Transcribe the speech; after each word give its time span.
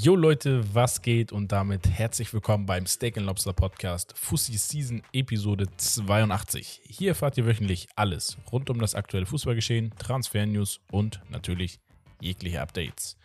Jo 0.00 0.16
Leute, 0.16 0.62
was 0.74 1.02
geht 1.02 1.30
und 1.30 1.52
damit 1.52 1.86
herzlich 1.86 2.32
willkommen 2.32 2.64
beim 2.64 2.86
Steak 2.86 3.16
Lobster 3.16 3.52
Podcast 3.52 4.14
Fussi 4.16 4.56
Season 4.56 5.02
Episode 5.12 5.66
82. 5.76 6.80
Hier 6.84 7.10
erfahrt 7.10 7.36
ihr 7.36 7.44
wöchentlich 7.44 7.86
alles 7.96 8.38
rund 8.50 8.70
um 8.70 8.78
das 8.80 8.94
aktuelle 8.94 9.26
Fußballgeschehen, 9.26 9.92
Transfer-News 9.98 10.80
und 10.90 11.20
natürlich 11.28 11.80
jegliche 12.18 12.62
Updates. 12.62 13.18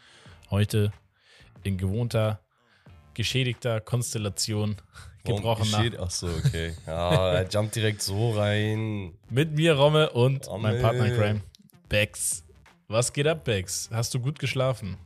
Heute 0.52 0.92
in 1.64 1.78
gewohnter, 1.78 2.42
geschädigter 3.14 3.80
Konstellation 3.80 4.76
gebrochener. 5.24 5.78
Geschäd 5.78 6.00
Ach 6.00 6.12
so, 6.12 6.28
okay. 6.28 6.74
Ja, 6.86 7.36
er 7.36 7.50
jumpt 7.50 7.76
direkt 7.76 8.02
so 8.02 8.32
rein. 8.32 9.18
Mit 9.30 9.54
mir 9.54 9.76
Romme 9.76 10.10
und 10.10 10.46
Romme. 10.48 10.62
meinem 10.64 10.82
Partner 10.82 11.10
Crime, 11.10 11.42
Bex. 11.88 12.45
Was 12.88 13.12
geht 13.12 13.26
ab, 13.28 13.44
Bex? 13.44 13.90
Hast 13.92 14.14
du 14.14 14.20
gut 14.20 14.38
geschlafen? 14.38 14.98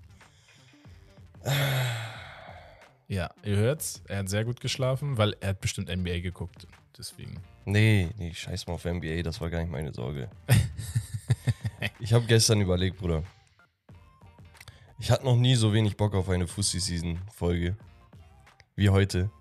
Ja, 3.08 3.30
ihr 3.44 3.56
hört's. 3.56 4.04
Er 4.08 4.20
hat 4.20 4.30
sehr 4.30 4.44
gut 4.44 4.60
geschlafen, 4.60 5.18
weil 5.18 5.36
er 5.40 5.50
hat 5.50 5.62
bestimmt 5.62 5.90
NBA 5.90 6.20
geguckt. 6.20 6.68
Deswegen. 6.98 7.40
Nee, 7.66 8.10
nee, 8.18 8.34
scheiß 8.34 8.68
mal 8.68 8.74
auf 8.74 8.84
NBA, 8.84 9.22
das 9.24 9.40
war 9.40 9.50
gar 9.50 9.62
nicht 9.62 9.72
meine 9.72 9.94
Sorge. 9.94 10.30
ich 12.00 12.12
habe 12.12 12.26
gestern 12.26 12.60
überlegt, 12.60 12.98
Bruder. 12.98 13.24
Ich 15.00 15.10
hatte 15.10 15.24
noch 15.24 15.38
nie 15.38 15.56
so 15.56 15.72
wenig 15.72 15.96
Bock 15.96 16.14
auf 16.14 16.28
eine 16.28 16.46
Fussi-Season-Folge 16.46 17.78
wie 18.76 18.90
heute. 18.90 19.32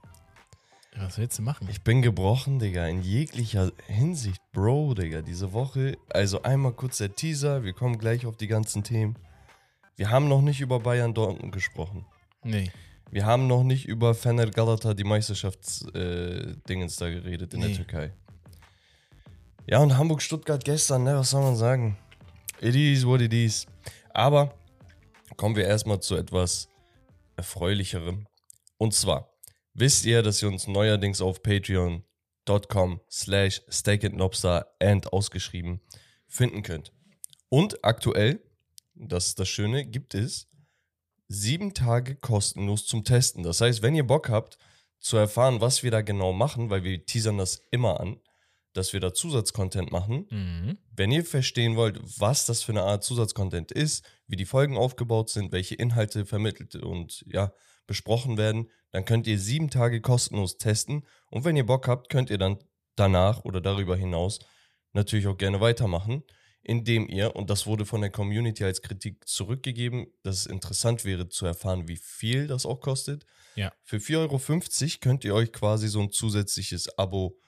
Was 1.00 1.18
willst 1.18 1.38
du 1.38 1.42
machen? 1.42 1.68
Ich 1.70 1.82
bin 1.82 2.02
gebrochen, 2.02 2.58
Digga, 2.58 2.86
in 2.86 3.02
jeglicher 3.02 3.70
Hinsicht, 3.86 4.40
Bro, 4.52 4.94
Digga, 4.94 5.22
diese 5.22 5.52
Woche. 5.52 5.96
Also 6.10 6.42
einmal 6.42 6.72
kurz 6.72 6.98
der 6.98 7.14
Teaser, 7.14 7.62
wir 7.62 7.72
kommen 7.72 7.98
gleich 7.98 8.26
auf 8.26 8.36
die 8.36 8.48
ganzen 8.48 8.82
Themen. 8.82 9.16
Wir 9.96 10.10
haben 10.10 10.28
noch 10.28 10.42
nicht 10.42 10.60
über 10.60 10.80
Bayern 10.80 11.14
Dortmund 11.14 11.52
gesprochen. 11.52 12.04
Nee. 12.42 12.70
Wir 13.10 13.24
haben 13.26 13.46
noch 13.46 13.62
nicht 13.64 13.86
über 13.86 14.14
Fener 14.14 14.46
Galata, 14.46 14.92
die 14.94 15.04
Meisterschaftsdingens 15.04 16.96
da 16.96 17.08
geredet 17.10 17.54
in 17.54 17.60
Nee. 17.60 17.68
der 17.68 17.76
Türkei. 17.76 18.12
Ja, 19.66 19.78
und 19.78 19.96
Hamburg-Stuttgart 19.96 20.64
gestern, 20.64 21.04
ne, 21.04 21.16
was 21.16 21.30
soll 21.30 21.42
man 21.42 21.56
sagen? 21.56 21.96
It 22.60 22.74
is 22.74 23.06
what 23.06 23.20
it 23.20 23.32
is. 23.32 23.66
Aber 24.12 24.54
kommen 25.36 25.56
wir 25.56 25.64
erstmal 25.66 26.00
zu 26.00 26.16
etwas 26.16 26.68
Erfreulicherem. 27.36 28.26
Und 28.78 28.94
zwar, 28.94 29.30
wisst 29.78 30.04
ihr, 30.04 30.22
dass 30.22 30.42
ihr 30.42 30.48
uns 30.48 30.66
neuerdings 30.66 31.20
auf 31.20 31.42
patreon.com 31.42 33.00
slash 33.10 33.62
steakandlobster 33.68 34.74
and 34.80 35.12
ausgeschrieben 35.12 35.80
finden 36.26 36.62
könnt. 36.62 36.92
Und 37.48 37.84
aktuell, 37.84 38.42
das 38.94 39.28
ist 39.28 39.38
das 39.38 39.48
Schöne, 39.48 39.86
gibt 39.86 40.14
es 40.14 40.48
sieben 41.28 41.74
Tage 41.74 42.16
kostenlos 42.16 42.86
zum 42.86 43.04
Testen. 43.04 43.42
Das 43.42 43.60
heißt, 43.60 43.82
wenn 43.82 43.94
ihr 43.94 44.06
Bock 44.06 44.28
habt 44.28 44.58
zu 44.98 45.16
erfahren, 45.16 45.60
was 45.60 45.82
wir 45.82 45.90
da 45.90 46.00
genau 46.00 46.32
machen, 46.32 46.70
weil 46.70 46.82
wir 46.82 47.04
teasern 47.04 47.38
das 47.38 47.66
immer 47.70 48.00
an, 48.00 48.20
dass 48.72 48.92
wir 48.92 49.00
da 49.00 49.14
Zusatzcontent 49.14 49.90
machen. 49.92 50.26
Mhm. 50.30 50.78
Wenn 50.90 51.12
ihr 51.12 51.24
verstehen 51.24 51.76
wollt, 51.76 52.00
was 52.20 52.46
das 52.46 52.62
für 52.62 52.72
eine 52.72 52.82
Art 52.82 53.04
Zusatzcontent 53.04 53.72
ist, 53.72 54.04
wie 54.26 54.36
die 54.36 54.44
Folgen 54.44 54.76
aufgebaut 54.76 55.30
sind, 55.30 55.52
welche 55.52 55.74
Inhalte 55.74 56.26
vermittelt 56.26 56.76
und 56.76 57.24
ja, 57.28 57.52
besprochen 57.86 58.36
werden, 58.36 58.70
dann 58.90 59.04
könnt 59.04 59.26
ihr 59.26 59.38
sieben 59.38 59.70
Tage 59.70 60.00
kostenlos 60.00 60.58
testen. 60.58 61.06
Und 61.30 61.44
wenn 61.44 61.56
ihr 61.56 61.66
Bock 61.66 61.88
habt, 61.88 62.08
könnt 62.08 62.30
ihr 62.30 62.38
dann 62.38 62.58
danach 62.96 63.44
oder 63.44 63.60
darüber 63.60 63.96
hinaus 63.96 64.40
natürlich 64.92 65.26
auch 65.26 65.36
gerne 65.36 65.60
weitermachen, 65.60 66.22
indem 66.62 67.08
ihr, 67.08 67.36
und 67.36 67.50
das 67.50 67.66
wurde 67.66 67.86
von 67.86 68.00
der 68.00 68.10
Community 68.10 68.64
als 68.64 68.82
Kritik 68.82 69.26
zurückgegeben, 69.28 70.06
dass 70.22 70.40
es 70.40 70.46
interessant 70.46 71.04
wäre 71.04 71.28
zu 71.28 71.46
erfahren, 71.46 71.88
wie 71.88 71.96
viel 71.96 72.46
das 72.46 72.66
auch 72.66 72.80
kostet. 72.80 73.26
Ja. 73.54 73.72
Für 73.82 73.98
4,50 73.98 74.16
Euro 74.16 74.98
könnt 75.00 75.24
ihr 75.24 75.34
euch 75.34 75.52
quasi 75.52 75.88
so 75.88 76.00
ein 76.00 76.10
zusätzliches 76.10 76.98
Abo 76.98 77.38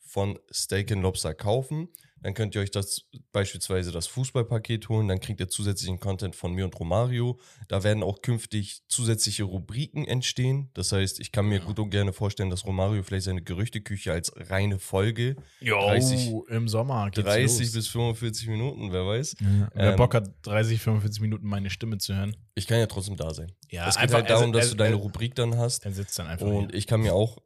von 0.00 0.38
Steak 0.52 0.90
Lobster 0.90 1.34
kaufen. 1.34 1.88
Dann 2.22 2.34
könnt 2.34 2.54
ihr 2.54 2.60
euch 2.62 2.70
das 2.70 3.02
beispielsweise 3.30 3.92
das 3.92 4.06
Fußballpaket 4.06 4.88
holen. 4.88 5.06
Dann 5.08 5.20
kriegt 5.20 5.38
ihr 5.38 5.48
zusätzlichen 5.48 6.00
Content 6.00 6.34
von 6.34 6.52
mir 6.54 6.64
und 6.64 6.78
Romario. 6.80 7.38
Da 7.68 7.84
werden 7.84 8.02
auch 8.02 8.22
künftig 8.22 8.82
zusätzliche 8.88 9.44
Rubriken 9.44 10.04
entstehen. 10.06 10.70
Das 10.74 10.92
heißt, 10.92 11.20
ich 11.20 11.30
kann 11.30 11.46
mir 11.46 11.60
gut 11.60 11.78
und 11.78 11.90
gerne 11.90 12.12
vorstellen, 12.12 12.50
dass 12.50 12.64
Romario 12.66 13.02
vielleicht 13.02 13.26
seine 13.26 13.42
Gerüchteküche 13.42 14.12
als 14.12 14.32
reine 14.36 14.78
Folge 14.78 15.36
Jo, 15.60 15.78
30 15.80 16.32
im 16.48 16.68
Sommer 16.68 17.10
geht's 17.10 17.26
30 17.28 17.60
los. 17.66 17.72
bis 17.72 17.88
45 17.88 18.48
Minuten, 18.48 18.92
wer 18.92 19.06
weiß. 19.06 19.36
Ja. 19.40 19.68
Wer 19.74 19.90
Ähm, 19.90 19.96
Bock 19.96 20.14
hat, 20.14 20.30
30, 20.42 20.80
45 20.80 21.20
Minuten 21.20 21.46
meine 21.46 21.70
Stimme 21.70 21.98
zu 21.98 22.14
hören. 22.14 22.34
Ich 22.54 22.66
kann 22.66 22.78
ja 22.78 22.86
trotzdem 22.86 23.16
da 23.16 23.32
sein. 23.34 23.52
Ja, 23.70 23.88
es 23.88 23.94
geht 23.96 24.04
einfach- 24.04 24.18
halt 24.18 24.30
darum, 24.30 24.52
dass 24.52 24.70
du 24.70 24.76
deine 24.76 24.96
Rubrik 24.96 25.34
dann 25.34 25.56
hast. 25.58 25.84
Er 25.84 25.92
sitzt 25.92 26.18
dann 26.18 26.26
einfach 26.26 26.46
Und 26.46 26.70
hier. 26.70 26.74
ich 26.74 26.86
kann 26.86 27.02
mir 27.02 27.14
auch, 27.14 27.38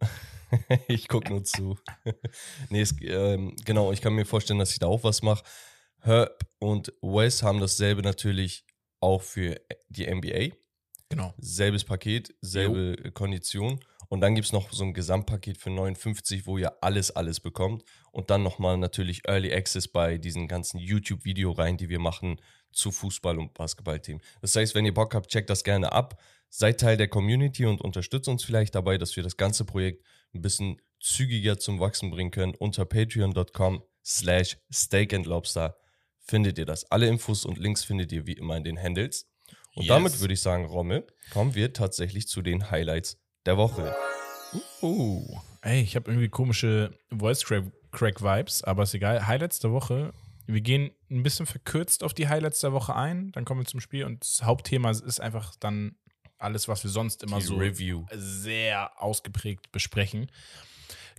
ich 0.88 1.08
gucke 1.08 1.28
nur 1.30 1.44
zu. 1.44 1.78
nee, 2.70 2.80
es, 2.80 2.94
ähm, 3.02 3.54
genau, 3.64 3.92
ich 3.92 4.00
kann 4.00 4.14
mir 4.14 4.24
vorstellen, 4.24 4.58
dass 4.58 4.72
ich 4.72 4.78
da 4.78 4.86
auch 4.86 5.04
was 5.04 5.22
mache. 5.22 5.44
Herb 6.00 6.44
und 6.58 6.92
Wes 7.02 7.42
haben 7.42 7.60
dasselbe 7.60 8.02
natürlich 8.02 8.64
auch 9.00 9.22
für 9.22 9.60
die 9.88 10.12
NBA. 10.12 10.56
Genau. 11.08 11.34
Selbes 11.38 11.84
Paket, 11.84 12.34
selbe 12.40 13.10
Kondition. 13.12 13.80
Und 14.08 14.20
dann 14.22 14.34
gibt 14.34 14.46
es 14.46 14.52
noch 14.52 14.72
so 14.72 14.82
ein 14.84 14.92
Gesamtpaket 14.92 15.56
für 15.56 15.70
59, 15.70 16.46
wo 16.46 16.58
ihr 16.58 16.82
alles, 16.82 17.10
alles 17.12 17.38
bekommt. 17.38 17.84
Und 18.10 18.30
dann 18.30 18.42
nochmal 18.42 18.76
natürlich 18.76 19.26
Early 19.28 19.52
Access 19.52 19.86
bei 19.86 20.18
diesen 20.18 20.48
ganzen 20.48 20.78
YouTube-Videoreihen, 20.78 21.76
die 21.76 21.88
wir 21.88 22.00
machen 22.00 22.40
zu 22.72 22.90
Fußball- 22.90 23.38
und 23.38 23.54
Basketballthemen. 23.54 24.22
Das 24.40 24.54
heißt, 24.56 24.74
wenn 24.74 24.84
ihr 24.84 24.94
Bock 24.94 25.14
habt, 25.14 25.30
checkt 25.30 25.50
das 25.50 25.64
gerne 25.64 25.92
ab. 25.92 26.20
Seid 26.48 26.80
Teil 26.80 26.96
der 26.96 27.06
Community 27.06 27.66
und 27.66 27.80
unterstützt 27.80 28.28
uns 28.28 28.42
vielleicht 28.42 28.74
dabei, 28.74 28.98
dass 28.98 29.14
wir 29.14 29.22
das 29.22 29.36
ganze 29.36 29.64
Projekt 29.64 30.04
ein 30.34 30.42
bisschen 30.42 30.80
zügiger 31.00 31.58
zum 31.58 31.80
Wachsen 31.80 32.10
bringen 32.10 32.30
können. 32.30 32.54
Unter 32.54 32.84
patreon.com 32.84 33.82
slash 34.04 34.58
steak 34.72 35.12
and 35.14 35.26
lobster 35.26 35.76
findet 36.20 36.58
ihr 36.58 36.66
das. 36.66 36.90
Alle 36.90 37.08
Infos 37.08 37.44
und 37.44 37.58
Links 37.58 37.84
findet 37.84 38.12
ihr 38.12 38.26
wie 38.26 38.34
immer 38.34 38.56
in 38.56 38.64
den 38.64 38.78
Handles. 38.80 39.26
Und 39.74 39.84
Yes. 39.84 39.88
damit 39.88 40.20
würde 40.20 40.34
ich 40.34 40.40
sagen, 40.40 40.64
Rommel, 40.66 41.06
kommen 41.32 41.54
wir 41.54 41.72
tatsächlich 41.72 42.26
zu 42.28 42.42
den 42.42 42.70
Highlights 42.70 43.18
der 43.46 43.56
Woche. 43.56 43.94
Oh, 44.82 45.38
ey, 45.62 45.80
ich 45.82 45.94
habe 45.96 46.10
irgendwie 46.10 46.28
komische 46.28 46.92
Voice 47.10 47.44
Crack, 47.44 47.64
Crack 47.92 48.20
Vibes, 48.22 48.64
aber 48.64 48.82
ist 48.82 48.94
egal. 48.94 49.26
Highlights 49.26 49.60
der 49.60 49.70
Woche. 49.72 50.12
Wir 50.46 50.60
gehen 50.60 50.90
ein 51.10 51.22
bisschen 51.22 51.46
verkürzt 51.46 52.02
auf 52.02 52.14
die 52.14 52.28
Highlights 52.28 52.60
der 52.60 52.72
Woche 52.72 52.96
ein, 52.96 53.30
dann 53.32 53.44
kommen 53.44 53.60
wir 53.60 53.66
zum 53.66 53.78
Spiel 53.80 54.04
und 54.04 54.22
das 54.24 54.42
Hauptthema 54.42 54.90
ist 54.90 55.20
einfach 55.20 55.54
dann 55.60 55.96
alles, 56.40 56.68
was 56.68 56.82
wir 56.84 56.90
sonst 56.90 57.22
immer 57.22 57.38
Die 57.38 57.44
so 57.44 57.56
Review. 57.56 58.06
sehr 58.12 59.00
ausgeprägt 59.00 59.72
besprechen. 59.72 60.30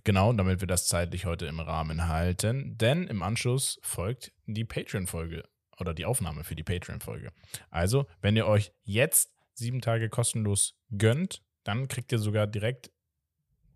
Genau, 0.04 0.32
damit 0.32 0.60
wir 0.60 0.66
das 0.66 0.88
zeitlich 0.88 1.26
heute 1.26 1.46
im 1.46 1.60
Rahmen 1.60 2.08
halten. 2.08 2.76
Denn 2.76 3.06
im 3.06 3.22
Anschluss 3.22 3.78
folgt 3.82 4.32
die 4.46 4.64
Patreon-Folge 4.64 5.44
oder 5.78 5.94
die 5.94 6.04
Aufnahme 6.04 6.44
für 6.44 6.56
die 6.56 6.64
Patreon-Folge. 6.64 7.32
Also, 7.70 8.06
wenn 8.20 8.36
ihr 8.36 8.46
euch 8.46 8.72
jetzt 8.82 9.32
sieben 9.54 9.80
Tage 9.80 10.08
kostenlos 10.08 10.74
gönnt, 10.90 11.42
dann 11.64 11.86
kriegt 11.86 12.10
ihr 12.10 12.18
sogar 12.18 12.46
direkt 12.46 12.90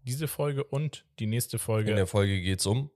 diese 0.02 0.28
Folge 0.28 0.64
und 0.64 1.04
die 1.18 1.26
nächste 1.26 1.58
Folge, 1.58 1.90
In 1.90 1.96
der 1.96 2.06
Folge 2.06 2.40
geht 2.40 2.60
es 2.60 2.66
um, 2.66 2.90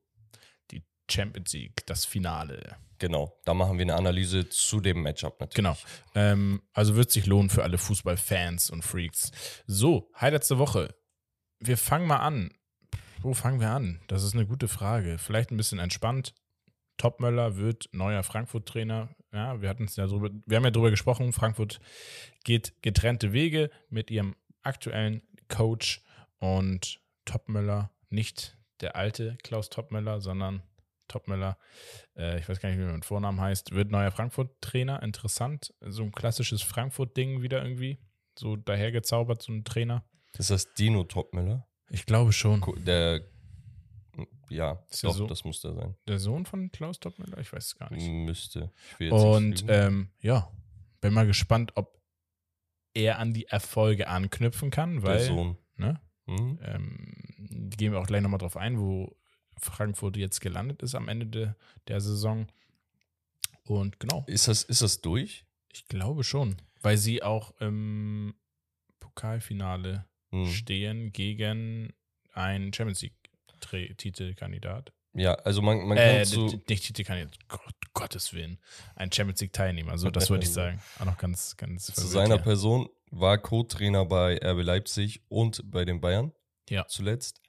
die 0.70 0.82
Champions 1.10 1.52
League, 1.52 1.84
das 1.86 2.04
Finale. 2.04 2.76
Genau, 3.00 3.36
da 3.44 3.54
machen 3.54 3.78
wir 3.78 3.82
eine 3.82 3.96
Analyse 3.96 4.48
zu 4.48 4.80
dem 4.80 5.02
Matchup 5.02 5.40
natürlich. 5.40 5.56
Genau. 5.56 5.76
Ähm, 6.14 6.62
also 6.72 6.94
wird 6.94 7.10
sich 7.10 7.26
lohnen 7.26 7.50
für 7.50 7.64
alle 7.64 7.78
Fußballfans 7.78 8.70
und 8.70 8.82
Freaks. 8.82 9.32
So, 9.66 10.08
Highlights 10.20 10.48
der 10.48 10.58
Woche. 10.58 10.94
Wir 11.58 11.76
fangen 11.76 12.06
mal 12.06 12.18
an. 12.18 12.52
Wo 13.22 13.34
fangen 13.34 13.60
wir 13.60 13.70
an? 13.70 14.00
Das 14.06 14.22
ist 14.22 14.34
eine 14.34 14.46
gute 14.46 14.68
Frage. 14.68 15.18
Vielleicht 15.18 15.50
ein 15.50 15.56
bisschen 15.56 15.78
entspannt. 15.78 16.34
Topmöller 16.96 17.56
wird 17.56 17.88
neuer 17.92 18.22
Frankfurt-Trainer. 18.22 19.08
Ja, 19.32 19.60
wir 19.60 19.68
hatten 19.68 19.84
es 19.84 19.96
ja 19.96 20.06
drüber, 20.06 20.30
wir 20.46 20.56
haben 20.56 20.64
ja 20.64 20.70
drüber 20.70 20.90
gesprochen. 20.90 21.32
Frankfurt 21.32 21.80
geht 22.44 22.74
getrennte 22.82 23.32
Wege 23.32 23.70
mit 23.88 24.10
ihrem 24.10 24.36
aktuellen 24.62 25.22
Coach 25.48 26.02
und 26.38 27.00
Topmöller, 27.24 27.90
nicht 28.08 28.58
der 28.80 28.96
alte 28.96 29.36
Klaus 29.42 29.70
Topmöller, 29.70 30.20
sondern 30.20 30.62
Topmöller, 31.10 31.58
äh, 32.16 32.38
ich 32.38 32.48
weiß 32.48 32.60
gar 32.60 32.70
nicht, 32.70 32.78
wie 32.78 32.84
er 32.84 32.92
mit 32.92 33.04
Vornamen 33.04 33.40
heißt, 33.40 33.72
wird 33.72 33.90
neuer 33.90 34.10
Frankfurt-Trainer. 34.10 35.02
Interessant. 35.02 35.74
So 35.80 36.02
ein 36.04 36.12
klassisches 36.12 36.62
Frankfurt-Ding 36.62 37.42
wieder 37.42 37.62
irgendwie. 37.62 37.98
So 38.38 38.56
dahergezaubert, 38.56 39.42
so 39.42 39.52
ein 39.52 39.64
Trainer. 39.64 40.04
Ist 40.38 40.50
das 40.50 40.72
Dino 40.74 41.04
Topmüller? 41.04 41.66
Ich 41.90 42.06
glaube 42.06 42.32
schon. 42.32 42.64
Der, 42.86 43.20
ja, 44.48 44.84
Ist 44.90 45.04
doch, 45.04 45.14
so- 45.14 45.26
das 45.26 45.44
muss 45.44 45.60
der 45.60 45.74
sein. 45.74 45.94
Der 46.08 46.18
Sohn 46.18 46.46
von 46.46 46.70
Klaus 46.72 46.98
Topmöller? 47.00 47.38
Ich 47.38 47.52
weiß 47.52 47.66
es 47.66 47.76
gar 47.76 47.92
nicht. 47.92 48.08
Müsste. 48.08 48.72
Und 49.10 49.64
ähm, 49.68 50.10
ja, 50.20 50.50
bin 51.00 51.12
mal 51.14 51.26
gespannt, 51.26 51.72
ob 51.76 52.00
er 52.94 53.18
an 53.18 53.32
die 53.32 53.46
Erfolge 53.46 54.08
anknüpfen 54.08 54.70
kann, 54.70 55.02
weil 55.02 55.18
der 55.18 55.26
Sohn. 55.26 55.56
Ne, 55.76 56.00
Mhm. 56.26 56.58
ähm, 56.62 57.70
gehen 57.76 57.92
wir 57.92 58.00
auch 58.00 58.06
gleich 58.06 58.20
nochmal 58.22 58.38
drauf 58.38 58.56
ein, 58.56 58.78
wo 58.78 59.16
Frankfurt 59.60 60.16
jetzt 60.16 60.40
gelandet 60.40 60.82
ist 60.82 60.94
am 60.94 61.08
Ende 61.08 61.26
de, 61.26 61.48
der 61.88 62.00
Saison. 62.00 62.46
Und 63.64 64.00
genau. 64.00 64.24
Ist, 64.26 64.48
das, 64.48 64.62
ist 64.64 64.82
das 64.82 65.00
durch? 65.00 65.44
Ich 65.72 65.86
glaube 65.86 66.24
schon, 66.24 66.56
weil 66.82 66.96
sie 66.98 67.22
auch 67.22 67.52
im 67.60 68.34
Pokalfinale 68.98 70.06
Hm. 70.32 70.46
stehen 70.46 71.12
gegen 71.12 71.92
einen 72.34 72.72
Champions 72.72 73.02
League-Titelkandidat. 73.02 74.92
Ja, 75.14 75.34
also 75.34 75.60
man, 75.60 75.78
man 75.88 75.96
kann 75.98 76.06
Äh, 76.06 76.24
d- 76.24 76.60
nicht 76.68 76.84
Titelkandidat, 76.84 77.36
Gott, 77.48 77.74
Gottes 77.94 78.32
Willen. 78.32 78.58
Ein 78.94 79.10
Champions 79.10 79.40
League-Teilnehmer, 79.40 79.98
so 79.98 80.08
das 80.10 80.30
wollte 80.30 80.46
ich 80.46 80.52
sagen. 80.52 80.80
Auch 81.00 81.04
noch 81.06 81.18
ganz, 81.18 81.56
ganz 81.56 81.86
zu 81.86 81.92
verwirrt 81.92 82.12
seiner 82.12 82.34
hier. 82.36 82.44
Person 82.44 82.88
war 83.10 83.38
Co-Trainer 83.38 84.04
bei 84.04 84.36
RB 84.40 84.62
Leipzig 84.62 85.20
und 85.28 85.68
bei 85.68 85.84
den 85.84 86.00
Bayern 86.00 86.32
Ja. 86.68 86.86
zuletzt. 86.86 87.40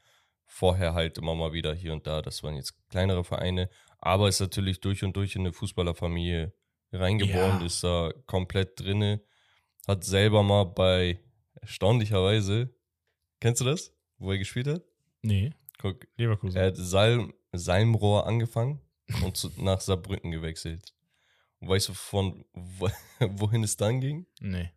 Vorher 0.54 0.94
halt 0.94 1.18
immer 1.18 1.34
mal 1.34 1.54
wieder 1.54 1.74
hier 1.74 1.94
und 1.94 2.06
da. 2.06 2.22
Das 2.22 2.44
waren 2.44 2.56
jetzt 2.58 2.74
kleinere 2.90 3.24
Vereine, 3.24 3.70
aber 4.00 4.28
ist 4.28 4.42
natürlich 4.42 4.82
durch 4.82 5.02
und 5.04 5.16
durch 5.16 5.36
in 5.36 5.42
eine 5.44 5.54
Fußballerfamilie 5.54 6.54
reingeboren, 6.92 7.60
Ja. 7.62 7.66
ist 7.66 7.84
da 7.84 8.12
komplett 8.26 8.78
drinne. 8.80 9.22
Hat 9.88 10.04
selber 10.04 10.44
mal 10.44 10.66
bei 10.66 11.20
erstaunlicherweise, 11.62 12.70
kennst 13.40 13.62
du 13.62 13.66
das, 13.66 13.94
wo 14.18 14.32
er 14.32 14.38
gespielt 14.38 14.68
hat? 14.68 14.84
Nee, 15.22 15.52
Guck, 15.80 16.06
Leverkusen. 16.18 16.58
er 16.60 16.68
hat 16.68 16.78
Salm, 16.78 17.34
Salmrohr 17.54 18.28
angefangen 18.28 18.82
und 19.24 19.36
zu, 19.38 19.50
nach 19.58 19.80
Saarbrücken 19.82 20.32
gewechselt. 20.32 20.94
Und 21.60 21.70
weißt 21.70 21.90
du, 21.90 21.94
von 21.94 22.46
wo, 22.54 22.90
wohin 23.20 23.64
es 23.64 23.78
dann 23.78 24.02
ging? 24.02 24.28
nee. 24.42 24.70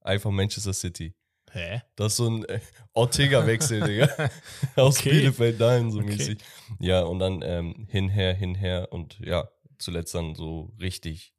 Einfach 0.00 0.30
Manchester 0.30 0.72
City. 0.72 1.14
Hä? 1.58 1.82
Das 1.96 2.12
ist 2.12 2.16
so 2.18 2.28
ein 2.30 2.44
äh, 2.44 2.60
Ortega-Wechsel, 2.94 3.80
Digga. 3.82 4.30
Aus 4.76 4.98
Okay. 5.00 5.10
Bielefeld 5.10 5.60
dahin 5.60 5.90
so 5.90 5.98
Okay. 5.98 6.08
mäßig. 6.08 6.38
Ja, 6.80 7.02
und 7.02 7.18
dann 7.18 7.42
ähm, 7.42 7.86
hinher, 7.90 8.34
hinher 8.34 8.88
und 8.90 9.18
ja, 9.20 9.48
zuletzt 9.78 10.14
dann 10.14 10.34
so 10.34 10.72
richtig 10.80 11.34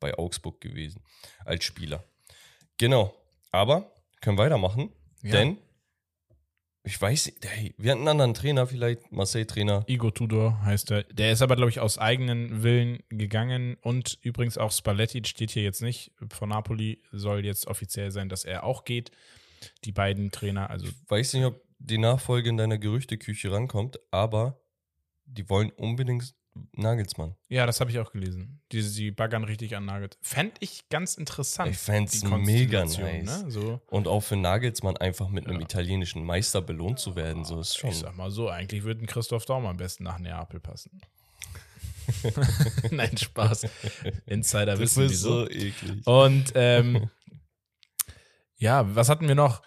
bei 0.00 0.16
Augsburg 0.18 0.60
gewesen 0.60 1.02
als 1.44 1.64
Spieler. 1.64 2.04
Genau. 2.78 3.14
Aber 3.50 3.92
können 4.20 4.38
weitermachen, 4.38 4.90
Ja. 5.22 5.32
denn 5.32 5.58
ich 6.86 7.00
weiß, 7.00 7.32
hey, 7.42 7.74
wir 7.78 7.92
hatten 7.92 8.00
einen 8.00 8.08
anderen 8.08 8.34
Trainer 8.34 8.66
vielleicht, 8.66 9.10
Marseille-Trainer. 9.10 9.84
Igor 9.86 10.12
Tudor 10.12 10.60
heißt 10.64 10.90
er. 10.90 11.04
Der 11.04 11.32
ist 11.32 11.40
aber, 11.40 11.56
glaube 11.56 11.70
ich, 11.70 11.80
aus 11.80 11.96
eigenen 11.96 12.62
Willen 12.62 13.02
gegangen. 13.08 13.78
Und 13.80 14.18
übrigens 14.20 14.58
auch 14.58 14.70
Spalletti 14.70 15.22
steht 15.24 15.50
hier 15.50 15.62
jetzt 15.62 15.80
nicht. 15.80 16.12
Von 16.30 16.50
Napoli 16.50 17.02
soll 17.10 17.42
jetzt 17.46 17.68
offiziell 17.68 18.10
sein, 18.10 18.28
dass 18.28 18.44
er 18.44 18.64
auch 18.64 18.84
geht. 18.84 19.12
Die 19.84 19.92
beiden 19.92 20.30
Trainer, 20.30 20.70
also 20.70 20.86
Weiß 21.08 21.32
nicht, 21.34 21.44
ob 21.44 21.60
die 21.78 21.98
Nachfolge 21.98 22.48
in 22.48 22.56
deiner 22.56 22.78
Gerüchteküche 22.78 23.52
rankommt, 23.52 23.98
aber 24.10 24.60
die 25.26 25.48
wollen 25.48 25.70
unbedingt 25.70 26.34
Nagelsmann. 26.72 27.34
ja, 27.48 27.66
das 27.66 27.80
habe 27.80 27.90
ich 27.90 27.98
auch 27.98 28.12
gelesen. 28.12 28.60
Die, 28.70 28.80
die 28.80 29.10
baggern 29.10 29.42
richtig 29.42 29.74
an 29.76 29.86
Nagels. 29.86 30.16
Fände 30.22 30.54
ich 30.60 30.88
ganz 30.88 31.16
interessant. 31.16 31.72
Ich 31.72 31.78
fänd's 31.78 32.20
die 32.20 32.26
mega 32.28 32.82
Konstellation, 32.82 33.24
nice. 33.24 33.42
Ne? 33.44 33.50
So, 33.50 33.80
Und 33.88 34.06
auch 34.06 34.20
für 34.20 34.36
Nagelsmann 34.36 34.96
einfach 34.96 35.28
mit 35.30 35.46
einem 35.46 35.56
Ja. 35.58 35.64
italienischen 35.64 36.24
Meister 36.24 36.62
belohnt 36.62 37.00
zu 37.00 37.16
werden, 37.16 37.44
so 37.44 37.60
ist 37.60 37.76
schon. 37.76 37.90
ich 37.90 37.96
sag 37.96 38.16
mal 38.16 38.30
so, 38.30 38.48
eigentlich 38.48 38.84
würde 38.84 39.02
ein 39.02 39.06
Christoph 39.06 39.44
Daum 39.46 39.66
am 39.66 39.76
besten 39.78 40.04
nach 40.04 40.20
Neapel 40.20 40.60
passen. 40.60 41.00
Nein, 42.90 43.16
Spaß. 43.16 43.66
Insider 44.26 44.74
Du 44.74 44.80
wissen 44.80 45.08
wieso. 45.08 45.44
so 45.44 45.50
eklig. 45.50 46.06
Und 46.06 46.52
ähm, 46.54 47.08
ja, 48.64 48.96
was 48.96 49.10
hatten 49.10 49.28
wir 49.28 49.34
noch? 49.34 49.60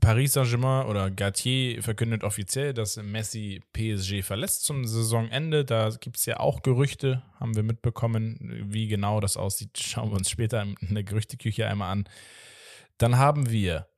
Paris 0.00 0.34
Saint-Germain 0.34 0.86
oder 0.86 1.10
Gatier 1.10 1.82
verkündet 1.82 2.22
offiziell, 2.22 2.72
dass 2.72 2.96
Messi 2.96 3.60
PSG 3.72 4.22
verlässt 4.22 4.64
zum 4.64 4.86
Saisonende. 4.86 5.64
Da 5.64 5.90
gibt 6.00 6.18
es 6.18 6.26
ja 6.26 6.38
auch 6.38 6.62
Gerüchte, 6.62 7.24
haben 7.40 7.56
wir 7.56 7.64
mitbekommen. 7.64 8.66
Wie 8.66 8.86
genau 8.86 9.18
das 9.18 9.36
aussieht, 9.36 9.78
schauen 9.78 10.10
wir 10.10 10.16
uns 10.16 10.30
später 10.30 10.62
in 10.62 10.94
der 10.94 11.02
Gerüchteküche 11.02 11.66
einmal 11.66 11.90
an. 11.90 12.08
Dann 12.98 13.18
haben 13.18 13.50
wir, 13.50 13.88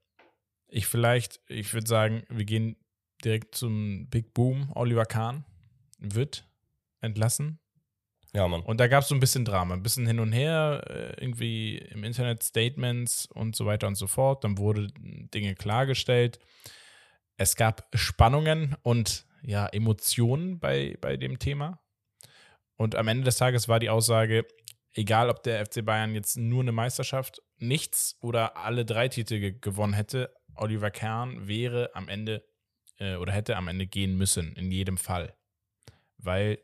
ich 0.69 0.87
vielleicht, 0.87 1.41
ich 1.49 1.75
würde 1.75 1.87
sagen, 1.87 2.23
wir 2.31 2.47
gehen 2.47 2.77
direkt 3.23 3.55
zum 3.55 4.09
Big 4.09 4.33
Boom. 4.33 4.73
Oliver 4.75 5.05
Kahn 5.05 5.45
wird 5.99 6.49
entlassen. 7.03 7.59
Ja, 8.37 8.47
Mann. 8.49 8.61
Und 8.61 8.81
da 8.81 8.87
gab 8.87 9.03
es 9.03 9.09
so 9.09 9.15
ein 9.15 9.21
bisschen 9.21 9.47
Drama, 9.47 9.73
ein 9.73 9.83
bisschen 9.83 10.07
hin 10.07 10.21
und 10.21 10.31
her, 10.31 10.85
äh, 10.91 11.25
irgendwie 11.25 11.79
im 11.79 12.05
Internet 12.05 12.43
Statements 12.43 13.25
und 13.25 13.57
so 13.57 13.65
weiter 13.65 13.87
und 13.87 13.95
so 13.95 14.07
fort. 14.07 14.45
Dann 14.45 14.59
wurde 14.59 14.89
Dinge 14.99 15.55
klargestellt. 15.55 16.39
Es 17.39 17.57
gab 17.57 17.89
Spannungen 17.95 18.77
und 18.83 19.25
ja, 19.41 19.67
Emotionen 19.69 20.61
bei, 20.61 20.99
bei 21.01 21.17
dem 21.17 21.39
Thema. 21.39 21.81
Und 22.77 22.95
am 22.95 23.09
Ende 23.09 23.25
des 23.25 23.39
Tages 23.39 23.69
war 23.69 23.81
die 23.81 23.89
Aussage, 23.89 24.45
egal 24.93 25.31
ob 25.31 25.43
der 25.43 25.65
FC 25.65 25.83
Bayern 25.83 26.15
jetzt 26.15 26.37
nur 26.37 26.61
eine 26.61 26.73
Meisterschaft, 26.73 27.41
nichts 27.57 28.19
oder 28.21 28.59
alle 28.59 28.85
drei 28.85 29.09
Titel 29.09 29.41
ge 29.41 29.55
gewonnen 29.59 29.95
hätte, 29.95 30.31
Oliver 30.55 30.91
Kahn 30.91 31.49
wäre 31.49 31.89
am 31.95 32.07
Ende 32.07 32.45
äh, 32.99 33.17
oder 33.17 33.33
hätte 33.33 33.57
am 33.57 33.69
Ende 33.69 33.87
gehen 33.87 34.19
müssen, 34.19 34.53
in 34.57 34.71
jedem 34.71 34.99
Fall. 34.99 35.35
Weil 36.19 36.59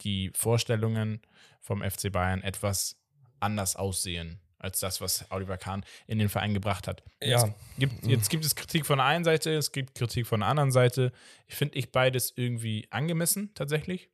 die 0.00 0.32
Vorstellungen 0.34 1.22
vom 1.60 1.82
FC 1.82 2.10
Bayern 2.12 2.42
etwas 2.42 2.96
anders 3.40 3.76
aussehen 3.76 4.40
als 4.58 4.78
das, 4.80 5.00
was 5.00 5.24
Oliver 5.30 5.56
Kahn 5.56 5.84
in 6.06 6.18
den 6.18 6.28
Verein 6.28 6.52
gebracht 6.52 6.86
hat. 6.86 7.02
Ja. 7.22 7.46
Jetzt 7.46 7.54
gibt, 7.78 8.06
jetzt 8.06 8.30
gibt 8.30 8.44
es 8.44 8.54
Kritik 8.54 8.84
von 8.84 8.98
der 8.98 9.06
einen 9.06 9.24
Seite, 9.24 9.54
es 9.54 9.72
gibt 9.72 9.94
Kritik 9.94 10.26
von 10.26 10.40
der 10.40 10.50
anderen 10.50 10.70
Seite. 10.70 11.12
Ich 11.46 11.54
finde 11.54 11.78
ich 11.78 11.92
beides 11.92 12.34
irgendwie 12.36 12.86
angemessen, 12.90 13.52
tatsächlich. 13.54 14.10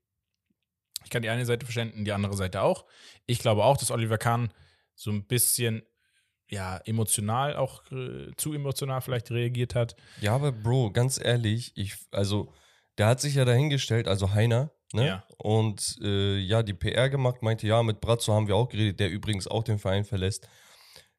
Ich 1.05 1.11
kann 1.11 1.23
die 1.23 1.31
eine 1.31 1.45
Seite 1.45 1.67
verstehen, 1.67 2.05
die 2.05 2.13
andere 2.13 2.37
Seite 2.37 2.63
auch. 2.63 2.85
Ich 3.27 3.41
glaube 3.41 3.65
auch, 3.65 3.77
dass 3.77 3.91
Oliver 3.91 4.19
Kahn 4.19 4.53
so 4.95 5.11
ein 5.11 5.27
bisschen 5.27 5.83
ja, 6.49 6.79
emotional 6.85 7.57
auch 7.57 7.83
äh, 7.91 8.31
zu 8.37 8.53
emotional 8.53 9.01
vielleicht 9.01 9.31
reagiert 9.31 9.75
hat. 9.75 9.97
Ja, 10.21 10.35
aber 10.35 10.53
Bro, 10.53 10.93
ganz 10.93 11.19
ehrlich, 11.23 11.73
ich, 11.75 11.97
also, 12.13 12.53
der 12.99 13.09
hat 13.09 13.21
sich 13.21 13.35
ja 13.35 13.45
dahingestellt, 13.45 14.07
also 14.07 14.33
Heiner, 14.33 14.71
ne? 14.93 15.07
Ja. 15.07 15.25
Und 15.39 15.99
äh, 16.03 16.39
ja, 16.39 16.63
die 16.63 16.75
PR 16.75 17.09
gemacht, 17.11 17.43
meinte, 17.43 17.67
ja, 17.67 17.83
mit 17.83 18.01
Brazzo 18.01 18.33
haben 18.35 18.49
wir 18.49 18.57
auch 18.57 18.69
geredet, 18.69 19.01
der 19.01 19.11
übrigens 19.11 19.47
auch 19.47 19.65
den 19.65 19.79
Verein 19.79 20.05
verlässt. 20.05 20.49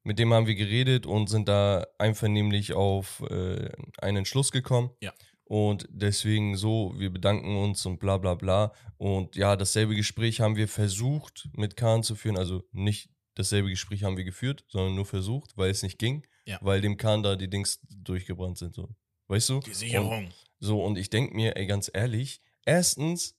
Mit 0.03 0.19
dem 0.19 0.33
haben 0.33 0.47
wir 0.47 0.55
geredet 0.55 1.05
und 1.05 1.29
sind 1.29 1.49
da 1.49 1.85
einvernehmlich 1.97 2.73
auf 2.73 3.21
äh, 3.29 3.69
einen 3.99 4.17
Entschluss 4.17 4.51
gekommen. 4.51 4.91
Ja. 5.01 5.13
Und 5.43 5.87
deswegen 5.89 6.57
so, 6.57 6.93
wir 6.97 7.09
bedanken 7.09 7.55
uns 7.57 7.85
und 7.85 7.99
bla 7.99 8.17
bla 8.17 8.35
bla. 8.35 8.73
Und 8.97 9.35
ja, 9.35 9.55
dasselbe 9.55 9.95
Gespräch 9.95 10.41
haben 10.41 10.57
wir 10.57 10.67
versucht 10.67 11.49
mit 11.53 11.77
Kahn 11.77 12.03
zu 12.03 12.15
führen. 12.15 12.37
Also 12.37 12.63
nicht 12.71 13.09
dasselbe 13.35 13.69
Gespräch 13.69 14.03
haben 14.03 14.17
wir 14.17 14.25
geführt, 14.25 14.65
sondern 14.67 14.95
nur 14.95 15.05
versucht, 15.05 15.55
weil 15.55 15.69
es 15.69 15.83
nicht 15.83 15.99
ging. 15.99 16.25
Ja. 16.45 16.59
Weil 16.61 16.81
dem 16.81 16.97
Kahn 16.97 17.23
da 17.23 17.35
die 17.35 17.49
Dings 17.49 17.79
durchgebrannt 17.89 18.57
sind. 18.57 18.75
So. 18.75 18.89
Weißt 19.27 19.49
du? 19.49 19.59
Die 19.61 19.73
Sicherung. 19.73 20.25
Und, 20.25 20.33
so, 20.59 20.83
und 20.83 20.97
ich 20.97 21.09
denke 21.09 21.35
mir, 21.35 21.55
ey, 21.55 21.65
ganz 21.65 21.89
ehrlich, 21.93 22.41
erstens, 22.65 23.36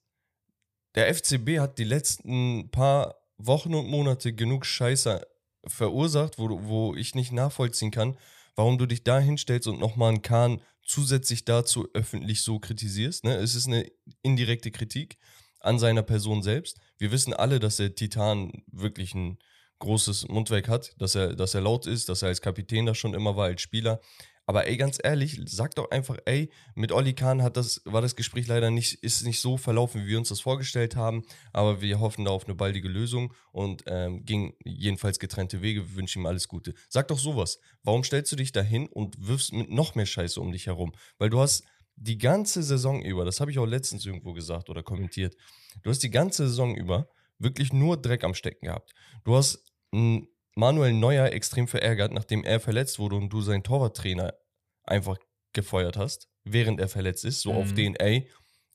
der 0.98 1.14
FCB 1.14 1.60
hat 1.60 1.78
die 1.78 1.84
letzten 1.84 2.72
paar 2.72 3.14
Wochen 3.36 3.72
und 3.72 3.86
Monate 3.86 4.32
genug 4.32 4.66
Scheiße 4.66 5.24
verursacht, 5.64 6.40
wo, 6.40 6.60
wo 6.64 6.96
ich 6.96 7.14
nicht 7.14 7.30
nachvollziehen 7.30 7.92
kann, 7.92 8.18
warum 8.56 8.78
du 8.78 8.86
dich 8.86 9.04
da 9.04 9.20
hinstellst 9.20 9.68
und 9.68 9.78
nochmal 9.78 10.08
einen 10.08 10.22
Kahn 10.22 10.60
zusätzlich 10.82 11.44
dazu 11.44 11.86
öffentlich 11.94 12.42
so 12.42 12.58
kritisierst. 12.58 13.22
Ne? 13.22 13.36
Es 13.36 13.54
ist 13.54 13.68
eine 13.68 13.86
indirekte 14.22 14.72
Kritik 14.72 15.18
an 15.60 15.78
seiner 15.78 16.02
Person 16.02 16.42
selbst. 16.42 16.80
Wir 16.96 17.12
wissen 17.12 17.32
alle, 17.32 17.60
dass 17.60 17.76
der 17.76 17.94
Titan 17.94 18.64
wirklich 18.66 19.14
ein 19.14 19.38
großes 19.78 20.26
Mundwerk 20.26 20.66
hat, 20.66 21.00
dass 21.00 21.14
er, 21.14 21.36
dass 21.36 21.54
er 21.54 21.60
laut 21.60 21.86
ist, 21.86 22.08
dass 22.08 22.22
er 22.22 22.28
als 22.28 22.40
Kapitän 22.40 22.86
da 22.86 22.96
schon 22.96 23.14
immer 23.14 23.36
war, 23.36 23.46
als 23.46 23.62
Spieler. 23.62 24.00
Aber 24.48 24.66
ey, 24.66 24.78
ganz 24.78 24.98
ehrlich, 25.02 25.38
sag 25.44 25.74
doch 25.74 25.90
einfach, 25.90 26.16
ey, 26.24 26.48
mit 26.74 26.90
Olli 26.90 27.12
Kahn 27.12 27.42
hat 27.42 27.58
das, 27.58 27.82
war 27.84 28.00
das 28.00 28.16
Gespräch 28.16 28.46
leider 28.46 28.70
nicht, 28.70 28.94
ist 29.02 29.22
nicht 29.26 29.42
so 29.42 29.58
verlaufen, 29.58 30.02
wie 30.02 30.06
wir 30.08 30.18
uns 30.18 30.30
das 30.30 30.40
vorgestellt 30.40 30.96
haben. 30.96 31.22
Aber 31.52 31.82
wir 31.82 32.00
hoffen 32.00 32.24
da 32.24 32.30
auf 32.30 32.46
eine 32.46 32.54
baldige 32.54 32.88
Lösung 32.88 33.34
und 33.52 33.84
ähm, 33.86 34.24
ging 34.24 34.54
jedenfalls 34.64 35.18
getrennte 35.18 35.60
Wege. 35.60 35.90
Wir 35.90 35.96
wünschen 35.96 36.22
ihm 36.22 36.26
alles 36.26 36.48
Gute. 36.48 36.72
Sag 36.88 37.08
doch 37.08 37.18
sowas. 37.18 37.60
Warum 37.82 38.04
stellst 38.04 38.32
du 38.32 38.36
dich 38.36 38.50
da 38.50 38.62
hin 38.62 38.86
und 38.86 39.16
wirfst 39.18 39.52
mit 39.52 39.70
noch 39.70 39.94
mehr 39.94 40.06
Scheiße 40.06 40.40
um 40.40 40.50
dich 40.50 40.64
herum? 40.64 40.92
Weil 41.18 41.28
du 41.28 41.40
hast 41.40 41.64
die 41.96 42.16
ganze 42.16 42.62
Saison 42.62 43.02
über, 43.02 43.26
das 43.26 43.40
habe 43.40 43.50
ich 43.50 43.58
auch 43.58 43.66
letztens 43.66 44.06
irgendwo 44.06 44.32
gesagt 44.32 44.70
oder 44.70 44.82
kommentiert, 44.82 45.36
du 45.82 45.90
hast 45.90 46.02
die 46.02 46.10
ganze 46.10 46.48
Saison 46.48 46.74
über 46.74 47.10
wirklich 47.38 47.74
nur 47.74 47.98
Dreck 47.98 48.24
am 48.24 48.32
Stecken 48.32 48.64
gehabt. 48.64 48.94
Du 49.24 49.36
hast 49.36 49.62
m, 49.92 50.26
Manuel 50.58 50.92
Neuer 50.92 51.26
extrem 51.32 51.68
verärgert, 51.68 52.12
nachdem 52.12 52.42
er 52.42 52.58
verletzt 52.58 52.98
wurde 52.98 53.14
und 53.14 53.28
du 53.32 53.40
seinen 53.42 53.62
Torwarttrainer 53.62 54.34
einfach 54.82 55.16
gefeuert 55.52 55.96
hast, 55.96 56.28
während 56.42 56.80
er 56.80 56.88
verletzt 56.88 57.24
ist, 57.24 57.42
so 57.42 57.52
auf 57.52 57.70
Mhm. 57.70 57.76
den, 57.76 57.94
ey, 57.96 58.28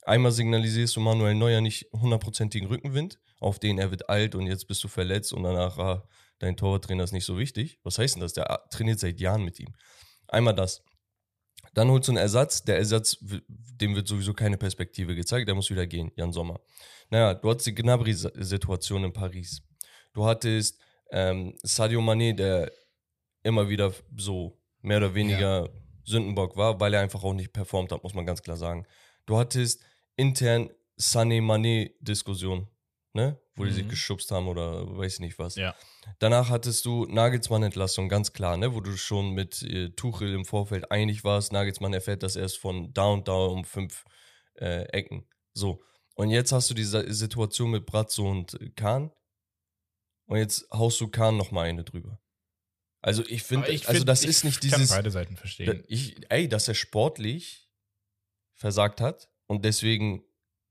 einmal 0.03 0.31
signalisierst 0.31 0.95
du 0.95 1.01
Manuel 1.01 1.35
Neuer 1.35 1.59
nicht 1.59 1.87
hundertprozentigen 1.91 2.69
Rückenwind, 2.69 3.19
auf 3.41 3.59
den 3.59 3.79
er 3.79 3.91
wird 3.91 4.07
alt 4.07 4.33
und 4.33 4.47
jetzt 4.47 4.65
bist 4.69 4.81
du 4.81 4.87
verletzt 4.87 5.33
und 5.33 5.43
danach, 5.43 5.77
ah, 5.77 6.07
dein 6.39 6.55
Torwarttrainer 6.55 7.03
ist 7.03 7.11
nicht 7.11 7.25
so 7.25 7.37
wichtig. 7.37 7.79
Was 7.83 7.97
heißt 7.97 8.15
denn 8.15 8.21
das? 8.21 8.31
Der 8.31 8.63
trainiert 8.71 8.99
seit 8.99 9.19
Jahren 9.19 9.43
mit 9.43 9.59
ihm. 9.59 9.75
Einmal 10.29 10.55
das. 10.55 10.81
Dann 11.73 11.89
holst 11.89 12.07
du 12.07 12.13
einen 12.13 12.17
Ersatz. 12.19 12.63
Der 12.63 12.77
Ersatz, 12.77 13.17
dem 13.19 13.93
wird 13.95 14.07
sowieso 14.07 14.33
keine 14.33 14.57
Perspektive 14.57 15.15
gezeigt. 15.15 15.49
Der 15.49 15.55
muss 15.55 15.69
wieder 15.69 15.85
gehen, 15.85 16.11
Jan 16.15 16.31
Sommer. 16.31 16.61
Naja, 17.09 17.33
du 17.33 17.49
hattest 17.49 17.67
die 17.67 17.75
Gnabry-Situation 17.75 19.03
in 19.03 19.11
Paris. 19.11 19.61
Du 20.13 20.23
hattest 20.25 20.79
ähm, 21.11 21.55
Sadio 21.63 21.99
Mané, 22.01 22.33
der 22.33 22.71
immer 23.43 23.69
wieder 23.69 23.93
so 24.17 24.59
mehr 24.81 24.97
oder 24.97 25.13
weniger 25.15 25.69
Sündenbock 26.03 26.57
war, 26.57 26.79
weil 26.79 26.93
er 26.93 27.01
einfach 27.01 27.23
auch 27.23 27.33
nicht 27.33 27.53
performt 27.53 27.91
hat, 27.91 28.03
muss 28.03 28.13
man 28.13 28.25
ganz 28.25 28.41
klar 28.41 28.57
sagen. 28.57 28.85
Du 29.25 29.37
hattest 29.37 29.81
intern 30.15 30.69
Sané-Mané-Diskussion, 30.99 32.67
ne? 33.13 33.39
Wo 33.55 33.65
die 33.65 33.71
sich 33.71 33.85
Mhm. 33.85 33.89
geschubst 33.89 34.31
haben 34.31 34.47
oder 34.47 34.97
weiß 34.97 35.13
ich 35.15 35.19
nicht 35.19 35.37
was. 35.39 35.55
Ja. 35.55 35.75
Danach 36.19 36.49
hattest 36.49 36.85
du 36.85 37.05
Nagelsmann-Entlassung, 37.05 38.09
ganz 38.09 38.33
klar, 38.33 38.57
ne? 38.57 38.73
Wo 38.73 38.81
du 38.81 38.97
schon 38.97 39.31
mit 39.33 39.61
äh, 39.61 39.89
Tuchel 39.89 40.33
im 40.33 40.43
Vorfeld 40.45 40.91
einig 40.91 41.23
warst. 41.23 41.51
Nagelsmann 41.53 41.93
erfährt 41.93 42.23
das 42.23 42.35
erst 42.35 42.57
von 42.57 42.93
da 42.93 43.05
und 43.05 43.27
da 43.27 43.33
um 43.33 43.63
fünf 43.63 44.03
äh, 44.55 44.83
Ecken. 44.91 45.27
So. 45.53 45.83
Und 46.15 46.29
jetzt 46.29 46.51
hast 46.51 46.69
du 46.69 46.73
diese 46.73 47.11
Situation 47.13 47.71
mit 47.71 47.85
Brazzo 47.85 48.29
und 48.29 48.57
Kahn. 48.75 49.11
Und 50.25 50.37
jetzt 50.37 50.67
haust 50.71 50.99
du 51.01 51.07
Kahn 51.07 51.37
nochmal 51.37 51.67
eine 51.69 51.83
drüber. 51.83 52.19
Also 53.01 53.23
ich 53.27 53.43
finde, 53.43 53.69
ich 53.71 53.87
also 53.87 53.99
find- 53.99 54.09
das 54.09 54.23
ich 54.23 54.29
ist 54.29 54.43
nicht 54.45 54.61
kann 54.61 54.69
dieses, 54.79 54.89
beide 54.91 55.11
Seiten 55.11 55.35
verstehen. 55.35 55.83
ich, 55.87 56.15
ey, 56.31 56.47
dass 56.47 56.67
er 56.69 56.73
sportlich 56.75 57.69
versagt 58.53 59.01
hat 59.01 59.29
und 59.47 59.65
deswegen 59.65 60.23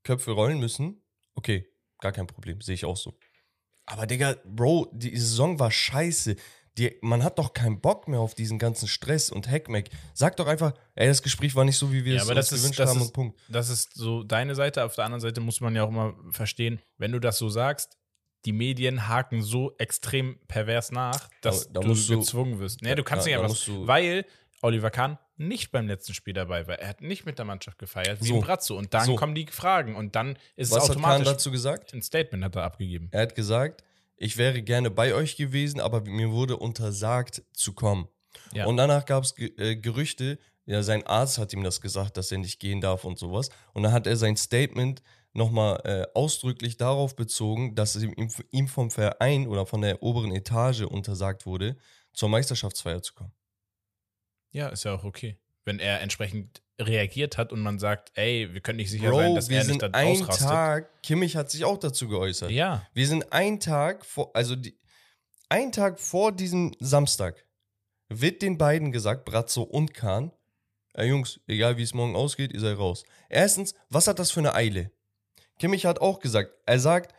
Köpfe 0.03 0.31
rollen 0.31 0.59
müssen, 0.59 1.03
okay, 1.35 1.67
gar 1.99 2.11
kein 2.11 2.27
Problem, 2.27 2.59
sehe 2.61 2.75
ich 2.75 2.85
auch 2.85 2.97
so. 2.97 3.17
Aber 3.85 4.07
Digga, 4.07 4.35
Bro, 4.45 4.89
die 4.93 5.15
Saison 5.17 5.59
war 5.59 5.69
scheiße. 5.71 6.35
Die, 6.79 6.97
man 7.01 7.23
hat 7.23 7.37
doch 7.37 7.53
keinen 7.53 7.81
Bock 7.81 8.07
mehr 8.07 8.19
auf 8.19 8.33
diesen 8.33 8.57
ganzen 8.57 8.87
Stress 8.87 9.29
und 9.29 9.47
Hackmack. 9.47 9.89
Sag 10.15 10.37
doch 10.37 10.47
einfach, 10.47 10.73
ey, 10.95 11.07
das 11.07 11.21
Gespräch 11.21 11.53
war 11.53 11.65
nicht 11.65 11.77
so, 11.77 11.91
wie 11.93 12.03
wir 12.03 12.15
Ja, 12.15 12.23
es 12.23 12.27
uns 12.29 12.35
das 12.35 12.51
ist- 12.53 12.61
gewünscht 12.61 12.79
haben 12.79 12.97
ist- 12.97 13.03
und 13.07 13.13
Punkt. 13.13 13.39
Das 13.47 13.69
ist 13.69 13.93
so 13.93 14.23
deine 14.23 14.55
Seite. 14.55 14.83
Auf 14.83 14.95
der 14.95 15.05
anderen 15.05 15.21
Seite 15.21 15.39
muss 15.39 15.61
man 15.61 15.75
ja 15.75 15.83
auch 15.83 15.89
immer 15.89 16.15
verstehen, 16.31 16.81
wenn 16.97 17.11
du 17.11 17.19
das 17.19 17.37
so 17.37 17.47
sagst, 17.49 17.97
die 18.45 18.51
Medien 18.53 19.07
haken 19.07 19.41
so 19.41 19.73
extrem 19.77 20.37
pervers 20.47 20.91
nach, 20.91 21.29
dass 21.41 21.67
Da- 21.71 21.79
da 21.81 21.87
du 21.87 21.93
gezwungen 21.93 22.59
wirst. 22.59 22.81
Nee, 22.81 22.95
du 22.95 23.03
kannst 23.03 23.27
Ja, 23.27 23.41
nicht 23.41 23.67
da 23.67 23.71
einfach, 23.73 23.87
weil 23.87 24.25
Oliver 24.61 24.91
Kahn 24.91 25.17
nicht 25.35 25.71
beim 25.71 25.87
letzten 25.87 26.13
Spiel 26.13 26.33
dabei 26.33 26.67
war. 26.67 26.79
Er 26.79 26.87
hat 26.89 27.01
nicht 27.01 27.25
mit 27.25 27.37
der 27.37 27.45
Mannschaft 27.45 27.77
gefeiert, 27.79 28.21
wie 28.21 28.27
So. 28.27 28.35
im 28.35 28.41
Brazzo. 28.41 28.77
Und 28.77 28.93
dann 28.93 29.05
So. 29.05 29.15
kommen 29.15 29.35
die 29.35 29.47
Fragen 29.47 29.95
und 29.95 30.15
dann 30.15 30.37
ist 30.55 30.71
Was 30.71 30.83
es 30.83 30.89
hat 30.89 30.95
Kahn 30.97 31.05
automatisch. 31.05 31.27
dazu 31.27 31.51
gesagt? 31.51 31.93
ein 31.93 32.01
Statement 32.01 32.43
hat 32.43 32.55
er 32.55 32.63
abgegeben. 32.63 33.09
Er 33.11 33.23
hat 33.23 33.35
gesagt, 33.35 33.83
ich 34.15 34.37
wäre 34.37 34.61
gerne 34.61 34.89
bei 34.91 35.13
euch 35.13 35.35
gewesen, 35.35 35.79
aber 35.81 36.01
mir 36.01 36.31
wurde 36.31 36.57
untersagt 36.57 37.43
zu 37.53 37.73
kommen. 37.73 38.07
Ja. 38.53 38.65
Und 38.65 38.77
danach 38.77 39.05
gab 39.05 39.23
es 39.23 39.33
äh, 39.37 39.75
Gerüchte, 39.75 40.37
ja, 40.65 40.81
sein 40.81 41.05
Arzt 41.05 41.37
hat 41.39 41.51
ihm 41.51 41.63
das 41.63 41.81
gesagt, 41.81 42.15
dass 42.15 42.31
er 42.31 42.37
nicht 42.37 42.59
gehen 42.59 42.79
darf 42.79 43.03
und 43.03 43.19
sowas. 43.19 43.49
Und 43.73 43.83
dann 43.83 43.91
hat 43.91 44.07
er 44.07 44.15
sein 44.15 44.37
Statement 44.37 45.01
nochmal 45.33 45.81
äh, 45.83 46.05
ausdrücklich 46.13 46.77
darauf 46.77 47.15
bezogen, 47.15 47.75
dass 47.75 47.95
es 47.95 48.03
ihm, 48.03 48.29
ihm 48.51 48.67
vom 48.67 48.91
Verein 48.91 49.47
oder 49.47 49.65
von 49.65 49.81
der 49.81 50.01
oberen 50.03 50.31
Etage 50.31 50.81
untersagt 50.81 51.45
wurde, 51.45 51.75
zur 52.13 52.29
Meisterschaftsfeier 52.29 53.01
zu 53.01 53.13
kommen. 53.13 53.33
Ja, 54.51 54.69
ist 54.69 54.83
ja 54.83 54.93
auch 54.93 55.03
okay. 55.03 55.39
Wenn 55.65 55.79
er 55.79 56.01
entsprechend 56.01 56.61
reagiert 56.79 57.37
hat 57.37 57.51
und 57.51 57.61
man 57.61 57.79
sagt, 57.79 58.11
ey, 58.15 58.53
wir 58.53 58.61
können 58.61 58.77
nicht 58.77 58.91
sicher 58.91 59.13
sein, 59.13 59.29
Bro, 59.29 59.35
dass 59.35 59.49
wir 59.49 59.57
er 59.57 59.63
nicht 59.63 59.71
sind 59.71 59.81
da 59.81 59.89
ein 59.97 60.21
ausrastet. 60.21 60.47
Tag, 60.47 61.03
Kimmich 61.03 61.35
hat 61.35 61.49
sich 61.49 61.65
auch 61.65 61.77
dazu 61.77 62.07
geäußert. 62.07 62.51
Ja, 62.51 62.87
Wir 62.93 63.07
sind 63.07 63.31
ein 63.31 63.59
Tag 63.59 64.05
vor, 64.05 64.31
also 64.35 64.55
die, 64.55 64.77
ein 65.49 65.71
Tag 65.71 65.99
vor 65.99 66.31
diesem 66.31 66.73
Samstag 66.79 67.45
wird 68.09 68.41
den 68.41 68.57
beiden 68.57 68.91
gesagt, 68.91 69.25
Brazzo 69.25 69.63
und 69.63 69.93
Kahn, 69.93 70.31
ey 70.93 71.07
Jungs, 71.07 71.39
egal 71.47 71.77
wie 71.77 71.83
es 71.83 71.93
morgen 71.93 72.15
ausgeht, 72.15 72.53
ihr 72.53 72.59
seid 72.59 72.77
raus. 72.77 73.03
Erstens, 73.29 73.73
was 73.89 74.07
hat 74.07 74.19
das 74.19 74.31
für 74.31 74.39
eine 74.39 74.53
Eile? 74.53 74.91
Kimmich 75.59 75.85
hat 75.85 75.99
auch 76.01 76.19
gesagt, 76.19 76.51
er 76.65 76.79
sagt, 76.79 77.13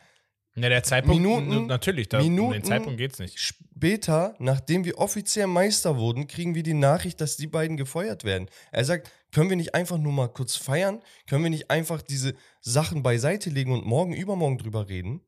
ja 0.55 0.69
der 0.69 0.83
Zeitpunkt, 0.83 1.21
Minuten- 1.21 1.67
natürlich, 1.67 2.07
da, 2.09 2.19
um 2.19 2.23
den 2.25 2.35
Minuten- 2.35 2.63
Zeitpunkt 2.63 2.97
geht's 2.97 3.19
nicht. 3.19 3.37
später, 3.39 4.35
nachdem 4.39 4.85
wir 4.85 4.97
offiziell 4.99 5.47
Meister 5.47 5.97
wurden, 5.97 6.27
kriegen 6.27 6.55
wir 6.55 6.63
die 6.63 6.73
Nachricht, 6.73 7.19
dass 7.21 7.35
die 7.37 7.47
beiden 7.47 7.75
gefeuert 7.77 8.23
werden. 8.23 8.49
Er 8.71 8.85
sagt, 8.85 9.11
können 9.33 9.49
wir 9.49 9.57
nicht 9.57 9.75
einfach 9.75 9.97
nur 9.97 10.13
mal 10.13 10.29
kurz 10.29 10.55
feiern? 10.55 11.01
Können 11.27 11.43
wir 11.43 11.49
nicht 11.49 11.69
einfach 11.69 12.01
diese 12.01 12.35
Sachen 12.61 13.03
beiseite 13.03 13.49
legen 13.49 13.73
und 13.73 13.85
morgen, 13.85 14.13
übermorgen 14.13 14.57
drüber 14.57 14.87
reden? 14.87 15.21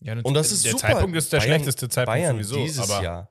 Ja, 0.00 0.14
Und 0.22 0.34
das 0.34 0.50
ist 0.52 0.64
der 0.64 0.72
super. 0.72 0.88
Zeitpunkt 0.88 1.16
ist 1.16 1.32
der 1.32 1.38
Bayern- 1.38 1.48
schlechteste 1.54 1.88
Zeitpunkt 1.88 2.18
Bayern 2.20 2.36
sowieso. 2.42 2.56
dieses 2.64 2.88
Jahr 2.88 3.30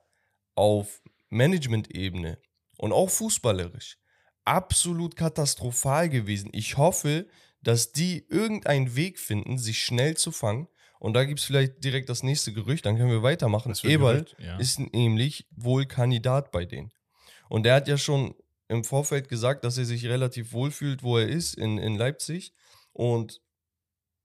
auf 0.55 1.01
Management-Ebene 1.29 2.37
und 2.77 2.93
auch 2.93 3.09
fußballerisch 3.09 3.97
absolut 4.45 5.15
katastrophal 5.15 6.09
gewesen. 6.09 6.49
Ich 6.53 6.77
hoffe, 6.77 7.27
dass 7.63 7.91
die 7.91 8.25
irgendeinen 8.29 8.95
Weg 8.95 9.19
finden, 9.19 9.57
sich 9.57 9.83
schnell 9.83 10.15
zu 10.15 10.31
fangen. 10.31 10.67
Und 10.99 11.13
da 11.13 11.25
gibt 11.25 11.39
es 11.39 11.45
vielleicht 11.45 11.83
direkt 11.83 12.09
das 12.09 12.23
nächste 12.23 12.53
Gerücht, 12.53 12.85
dann 12.85 12.97
können 12.97 13.09
wir 13.09 13.23
weitermachen. 13.23 13.73
Eberl? 13.83 14.25
Ja. 14.37 14.57
ist 14.57 14.79
nämlich 14.79 15.47
wohl 15.51 15.85
Kandidat 15.85 16.51
bei 16.51 16.65
denen. 16.65 16.91
Und 17.49 17.63
der 17.63 17.75
hat 17.75 17.87
ja 17.87 17.97
schon 17.97 18.35
im 18.69 18.83
Vorfeld 18.83 19.27
gesagt, 19.27 19.63
dass 19.65 19.77
er 19.77 19.85
sich 19.85 20.05
relativ 20.05 20.53
wohl 20.53 20.71
fühlt, 20.71 21.03
wo 21.03 21.17
er 21.17 21.27
ist, 21.27 21.55
in, 21.55 21.77
in 21.77 21.97
Leipzig. 21.97 22.53
Und 22.93 23.41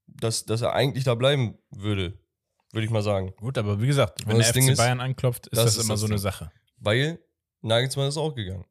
dass, 0.07 0.45
dass 0.45 0.61
er 0.61 0.73
eigentlich 0.73 1.03
da 1.03 1.15
bleiben 1.15 1.57
würde, 1.69 2.17
würde 2.71 2.85
ich 2.85 2.91
mal 2.91 3.03
sagen. 3.03 3.33
Gut, 3.37 3.57
aber 3.57 3.81
wie 3.81 3.87
gesagt, 3.87 4.25
wenn 4.25 4.37
der 4.37 4.47
FC 4.47 4.53
Ding 4.53 4.69
ist, 4.69 4.77
Bayern 4.77 5.01
anklopft, 5.01 5.47
ist 5.47 5.57
das 5.57 5.65
das, 5.65 5.77
ist 5.77 5.83
immer 5.83 5.93
das 5.93 5.99
so 6.01 6.05
eine 6.07 6.15
Ding. 6.15 6.21
Sache. 6.21 6.51
Weil 6.77 7.19
Nagelsmann 7.61 8.07
ist 8.07 8.17
auch 8.17 8.33
gegangen. 8.33 8.65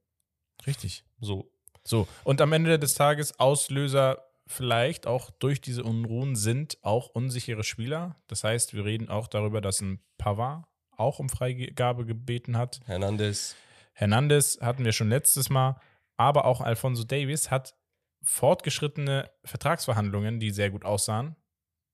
Richtig. 0.67 1.05
So. 1.21 1.51
So, 1.85 2.07
und 2.25 2.41
am 2.43 2.53
Ende 2.53 2.79
des 2.79 2.95
Tages 2.95 3.39
Auslöser 3.39 4.28
vielleicht 4.49 5.07
auch 5.07 5.31
durch 5.31 5.61
diese 5.61 5.85
Unruhen 5.85 6.35
sind 6.35 6.79
auch 6.83 7.09
unsichere 7.09 7.63
Spieler. 7.65 8.17
Das 8.27 8.45
heißt, 8.45 8.75
wir 8.75 8.85
reden 8.85 9.09
auch 9.09 9.29
darüber, 9.29 9.61
dass 9.61 9.81
ein 9.81 10.01
Pavard 10.17 10.65
auch 10.97 11.19
um 11.19 11.29
Freigabe 11.29 12.05
gebeten 12.05 12.57
hat. 12.57 12.81
Hernandez. 12.87 13.55
Hernandez 13.93 14.59
hatten 14.61 14.85
wir 14.85 14.93
schon 14.93 15.09
letztes 15.09 15.51
Mal, 15.51 15.81
aber 16.17 16.45
auch 16.45 16.61
Alfonso 16.61 17.05
Davies 17.05 17.51
hat 17.51 17.75
fortgeschrittene 18.23 19.31
Vertragsverhandlungen, 19.45 20.41
die 20.41 20.51
sehr 20.51 20.71
gut 20.71 20.85
aussahen, 20.85 21.37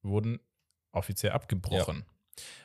wurden 0.03 0.41
offiziell 0.93 1.33
abgebrochen. 1.33 2.05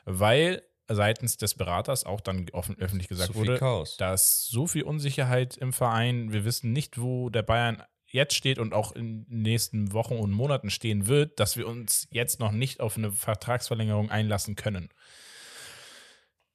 Weil 0.05 0.63
seitens 0.87 1.37
des 1.37 1.55
Beraters 1.55 2.03
auch 2.03 2.21
dann 2.21 2.49
offen, 2.51 2.77
öffentlich 2.79 3.07
gesagt 3.07 3.33
viel 3.33 3.41
wurde, 3.41 3.57
Chaos. 3.57 3.97
da 3.97 4.13
ist 4.13 4.47
so 4.47 4.65
viel 4.65 4.83
Unsicherheit 4.83 5.57
im 5.57 5.73
Verein. 5.73 6.31
Wir 6.33 6.45
wissen 6.45 6.71
nicht, 6.71 6.99
wo 6.99 7.29
der 7.29 7.43
Bayern 7.43 7.83
jetzt 8.11 8.35
steht 8.35 8.59
und 8.59 8.73
auch 8.73 8.91
in 8.91 9.25
den 9.25 9.41
nächsten 9.41 9.93
Wochen 9.93 10.15
und 10.15 10.31
Monaten 10.31 10.69
stehen 10.69 11.07
wird, 11.07 11.39
dass 11.39 11.57
wir 11.57 11.67
uns 11.67 12.07
jetzt 12.11 12.39
noch 12.39 12.51
nicht 12.51 12.79
auf 12.79 12.97
eine 12.97 13.11
Vertragsverlängerung 13.11 14.09
einlassen 14.09 14.55
können. 14.55 14.89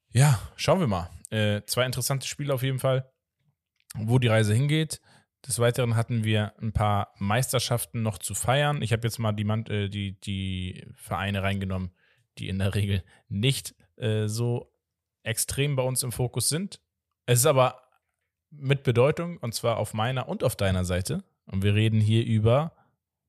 Ja, 0.09 0.39
schauen 0.55 0.79
wir 0.79 0.87
mal. 0.87 1.09
Äh, 1.29 1.63
zwei 1.65 1.85
interessante 1.85 2.27
Spiele 2.27 2.53
auf 2.53 2.63
jeden 2.63 2.79
Fall, 2.79 3.11
wo 3.95 4.19
die 4.19 4.27
Reise 4.27 4.53
hingeht. 4.53 5.01
Des 5.47 5.59
Weiteren 5.59 5.95
hatten 5.95 6.23
wir 6.23 6.53
ein 6.59 6.73
paar 6.73 7.13
Meisterschaften 7.17 8.01
noch 8.01 8.17
zu 8.17 8.33
feiern. 8.33 8.81
Ich 8.81 8.91
habe 8.93 9.05
jetzt 9.05 9.19
mal 9.19 9.33
die, 9.33 9.43
äh, 9.43 9.89
die, 9.89 10.19
die 10.19 10.87
Vereine 10.95 11.43
reingenommen, 11.43 11.91
die 12.37 12.49
in 12.49 12.59
der 12.59 12.73
Regel 12.73 13.03
nicht 13.27 13.75
äh, 13.97 14.27
so 14.27 14.71
extrem 15.23 15.75
bei 15.75 15.83
uns 15.83 16.03
im 16.03 16.11
Fokus 16.11 16.49
sind. 16.49 16.81
Es 17.25 17.39
ist 17.39 17.45
aber 17.45 17.81
mit 18.49 18.83
Bedeutung 18.83 19.37
und 19.37 19.53
zwar 19.53 19.77
auf 19.77 19.93
meiner 19.93 20.27
und 20.27 20.43
auf 20.43 20.55
deiner 20.55 20.85
Seite. 20.85 21.23
Und 21.47 21.63
wir 21.63 21.75
reden 21.75 21.99
hier 22.01 22.25
über 22.25 22.71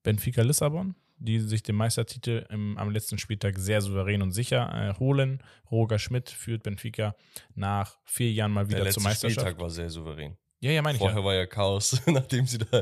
Benfica 0.03 0.41
Lissabon, 0.41 0.95
die 1.17 1.39
sich 1.39 1.63
den 1.63 1.75
Meistertitel 1.75 2.45
im, 2.49 2.77
am 2.77 2.91
letzten 2.91 3.17
Spieltag 3.17 3.57
sehr 3.57 3.81
souverän 3.81 4.21
und 4.21 4.31
sicher 4.31 4.71
äh, 4.73 4.99
holen. 4.99 5.43
Roger 5.71 5.99
Schmidt 5.99 6.29
führt 6.29 6.63
Benfica 6.63 7.15
nach 7.55 7.97
vier 8.05 8.31
Jahren 8.31 8.51
mal 8.51 8.65
Der 8.65 8.69
wieder 8.77 8.83
letzte 8.85 9.01
zur 9.01 9.09
Meisterschaft. 9.09 9.41
Spieltag 9.41 9.59
war 9.61 9.69
sehr 9.69 9.89
souverän. 9.89 10.37
Ja, 10.59 10.71
ja, 10.71 10.81
meine 10.81 10.95
ich. 10.95 10.99
Vorher 10.99 11.19
Ja. 11.19 11.23
war 11.25 11.35
ja 11.35 11.45
Chaos, 11.45 12.01
nachdem 12.07 12.47
sie 12.47 12.57
da, 12.59 12.81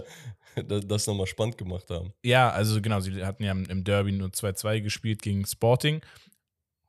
da 0.56 0.80
das 0.80 1.08
nochmal 1.08 1.28
spannend 1.28 1.58
gemacht 1.58 1.90
haben. 1.90 2.14
ja, 2.24 2.50
also 2.50 2.82
genau, 2.82 3.00
sie 3.02 3.26
hatten 3.26 3.44
ja 3.44 3.52
im 3.52 3.84
Derby 3.84 4.12
nur 4.14 4.30
2-2 4.30 4.82
gespielt 4.82 5.22
gegen 5.22 5.46
Sporting. 5.46 6.02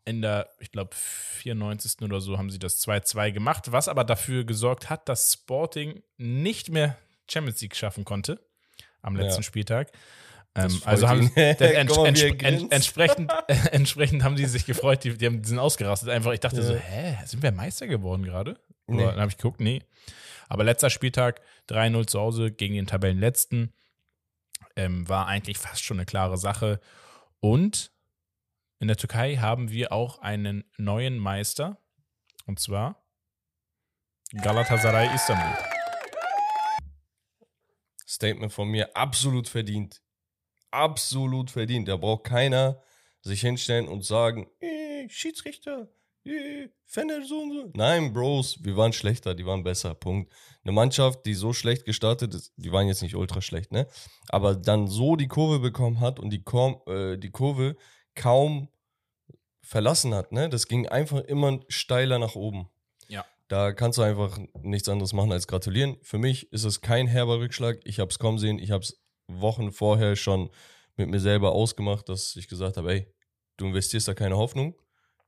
In 0.04 0.22
der, 0.22 0.48
ich 0.60 0.70
glaube, 0.70 0.90
94. 0.94 2.00
oder 2.02 2.20
so 2.20 2.38
haben 2.38 2.50
sie 2.50 2.60
das 2.60 2.80
2-2 2.86 3.32
gemacht, 3.32 3.72
was 3.72 3.88
aber 3.88 4.04
dafür 4.04 4.44
gesorgt 4.44 4.88
hat, 4.88 5.08
dass 5.08 5.32
Sporting 5.32 6.02
nicht 6.16 6.70
mehr 6.70 6.96
Champions 7.30 7.60
League 7.60 7.76
schaffen 7.76 8.04
konnte 8.04 8.40
am 9.02 9.16
letzten 9.16 9.40
Ja. 9.42 9.46
Spieltag. 9.46 9.90
Ähm, 10.54 10.80
also 10.84 11.08
haben 11.08 11.30
ents 11.36 11.96
mal, 11.96 12.06
ents 12.06 12.20
grinst. 12.38 12.72
entsprechend, 12.72 13.32
entsprechend 13.72 14.24
haben 14.24 14.36
die 14.36 14.46
sich 14.46 14.64
gefreut, 14.66 15.04
die, 15.04 15.16
die, 15.16 15.26
haben, 15.26 15.42
die 15.42 15.48
sind 15.48 15.58
ausgerastet. 15.58 16.08
Einfach, 16.08 16.32
ich 16.32 16.40
dachte 16.40 16.56
Ja. 16.56 16.62
so, 16.62 16.74
hä, 16.76 17.18
sind 17.26 17.42
wir 17.42 17.52
Meister 17.52 17.86
geworden 17.86 18.22
gerade? 18.24 18.58
Nee. 18.86 18.96
Oder 19.02 19.12
Dann 19.12 19.20
habe 19.20 19.30
ich 19.30 19.36
geguckt, 19.36 19.60
nee. 19.60 19.82
Aber 20.48 20.64
letzter 20.64 20.90
Spieltag 20.90 21.40
3-0 21.68 22.06
zu 22.06 22.20
Hause 22.20 22.52
gegen 22.52 22.74
den 22.74 22.86
Tabellenletzten 22.86 23.72
ähm, 24.76 25.08
war 25.08 25.26
eigentlich 25.26 25.58
fast 25.58 25.82
schon 25.84 25.98
eine 25.98 26.06
klare 26.06 26.38
Sache. 26.38 26.80
Und 27.40 27.90
in 28.78 28.88
der 28.88 28.96
Türkei 28.96 29.36
haben 29.36 29.70
wir 29.70 29.92
auch 29.92 30.20
einen 30.20 30.64
neuen 30.78 31.18
Meister. 31.18 31.78
Und 32.46 32.60
zwar 32.60 33.02
Galatasaray 34.32 35.12
Istanbul. 35.14 35.75
Statement 38.06 38.52
von 38.52 38.68
mir, 38.68 38.94
absolut 38.96 39.48
verdient. 39.48 40.02
Absolut 40.70 41.50
verdient. 41.50 41.88
Da 41.88 41.96
braucht 41.96 42.24
keiner 42.24 42.82
sich 43.22 43.40
hinstellen 43.40 43.88
und 43.88 44.04
sagen, 44.04 44.48
äh, 44.60 45.08
Schiedsrichter, 45.08 45.88
äh, 46.24 46.68
Fener 46.84 47.24
so 47.24 47.40
und 47.40 47.52
so. 47.52 47.70
Nein, 47.74 48.12
Bros, 48.12 48.58
wir 48.62 48.76
waren 48.76 48.92
schlechter, 48.92 49.34
die 49.34 49.44
waren 49.44 49.64
besser. 49.64 49.94
Punkt. 49.94 50.32
Eine 50.62 50.72
Mannschaft, 50.72 51.26
die 51.26 51.34
so 51.34 51.52
schlecht 51.52 51.84
gestartet 51.84 52.34
ist, 52.34 52.52
die 52.56 52.72
waren 52.72 52.86
jetzt 52.86 53.02
nicht 53.02 53.16
ultra 53.16 53.40
schlecht, 53.40 53.72
ne? 53.72 53.88
Aber 54.28 54.54
dann 54.54 54.86
so 54.86 55.16
die 55.16 55.28
Kurve 55.28 55.58
bekommen 55.58 56.00
hat 56.00 56.20
und 56.20 56.30
die, 56.30 56.42
Kom 56.42 56.80
äh, 56.86 57.16
die 57.16 57.30
Kurve 57.30 57.76
kaum 58.14 58.68
verlassen 59.60 60.14
hat, 60.14 60.30
ne? 60.30 60.48
Das 60.48 60.68
ging 60.68 60.86
einfach 60.86 61.20
immer 61.22 61.60
steiler 61.68 62.20
nach 62.20 62.36
oben. 62.36 62.68
Da 63.48 63.72
kannst 63.72 63.98
du 63.98 64.02
einfach 64.02 64.38
nichts 64.62 64.88
anderes 64.88 65.12
machen 65.12 65.30
als 65.32 65.46
gratulieren. 65.46 65.96
Für 66.02 66.18
mich 66.18 66.52
ist 66.52 66.64
es 66.64 66.80
kein 66.80 67.06
herber 67.06 67.38
Rückschlag. 67.38 67.78
Ich 67.84 68.00
habe 68.00 68.10
es 68.10 68.18
kommen 68.18 68.38
sehen. 68.38 68.58
Ich 68.58 68.70
habe 68.72 68.82
es 68.82 69.00
Wochen 69.28 69.70
vorher 69.72 70.16
schon 70.16 70.50
mit 70.96 71.08
mir 71.10 71.20
selber 71.20 71.52
ausgemacht, 71.52 72.08
dass 72.08 72.34
ich 72.36 72.48
gesagt 72.48 72.76
habe, 72.76 72.90
ey, 72.92 73.14
du 73.56 73.66
investierst 73.66 74.08
da 74.08 74.14
keine 74.14 74.36
Hoffnung. 74.36 74.74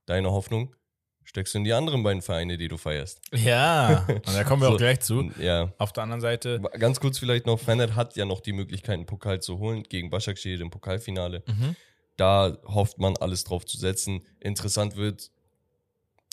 Deine 0.05 0.31
Hoffnung 0.31 0.75
steckst 1.23 1.53
du 1.53 1.59
in 1.59 1.63
die 1.63 1.73
anderen 1.73 2.01
beiden 2.03 2.21
Vereine, 2.21 2.57
die 2.57 2.67
du 2.67 2.77
feierst. 2.77 3.21
Ja, 3.33 4.05
und 4.09 4.33
da 4.33 4.43
kommen 4.43 4.61
wir 4.63 4.67
So. 4.69 4.73
auch 4.73 4.77
gleich 4.77 4.99
zu. 5.01 5.31
Ja. 5.39 5.71
Auf 5.77 5.93
der 5.93 6.03
anderen 6.03 6.21
Seite, 6.21 6.59
Ganz 6.79 6.99
kurz 6.99 7.19
vielleicht 7.19 7.45
noch, 7.45 7.59
Fener 7.59 7.95
hat 7.95 8.15
ja 8.17 8.25
noch 8.25 8.41
die 8.41 8.51
Möglichkeit, 8.53 8.95
einen 8.95 9.05
Pokal 9.05 9.39
zu 9.41 9.59
holen 9.59 9.83
gegen 9.83 10.09
Başakşehir 10.09 10.59
im 10.59 10.71
Pokalfinale. 10.71 11.43
mhm. 11.47 11.75
Da 12.17 12.57
hofft 12.65 12.97
man, 12.97 13.15
alles 13.17 13.45
drauf 13.45 13.65
zu 13.65 13.77
setzen. 13.77 14.25
Interessant 14.41 14.97
wird, 14.97 15.31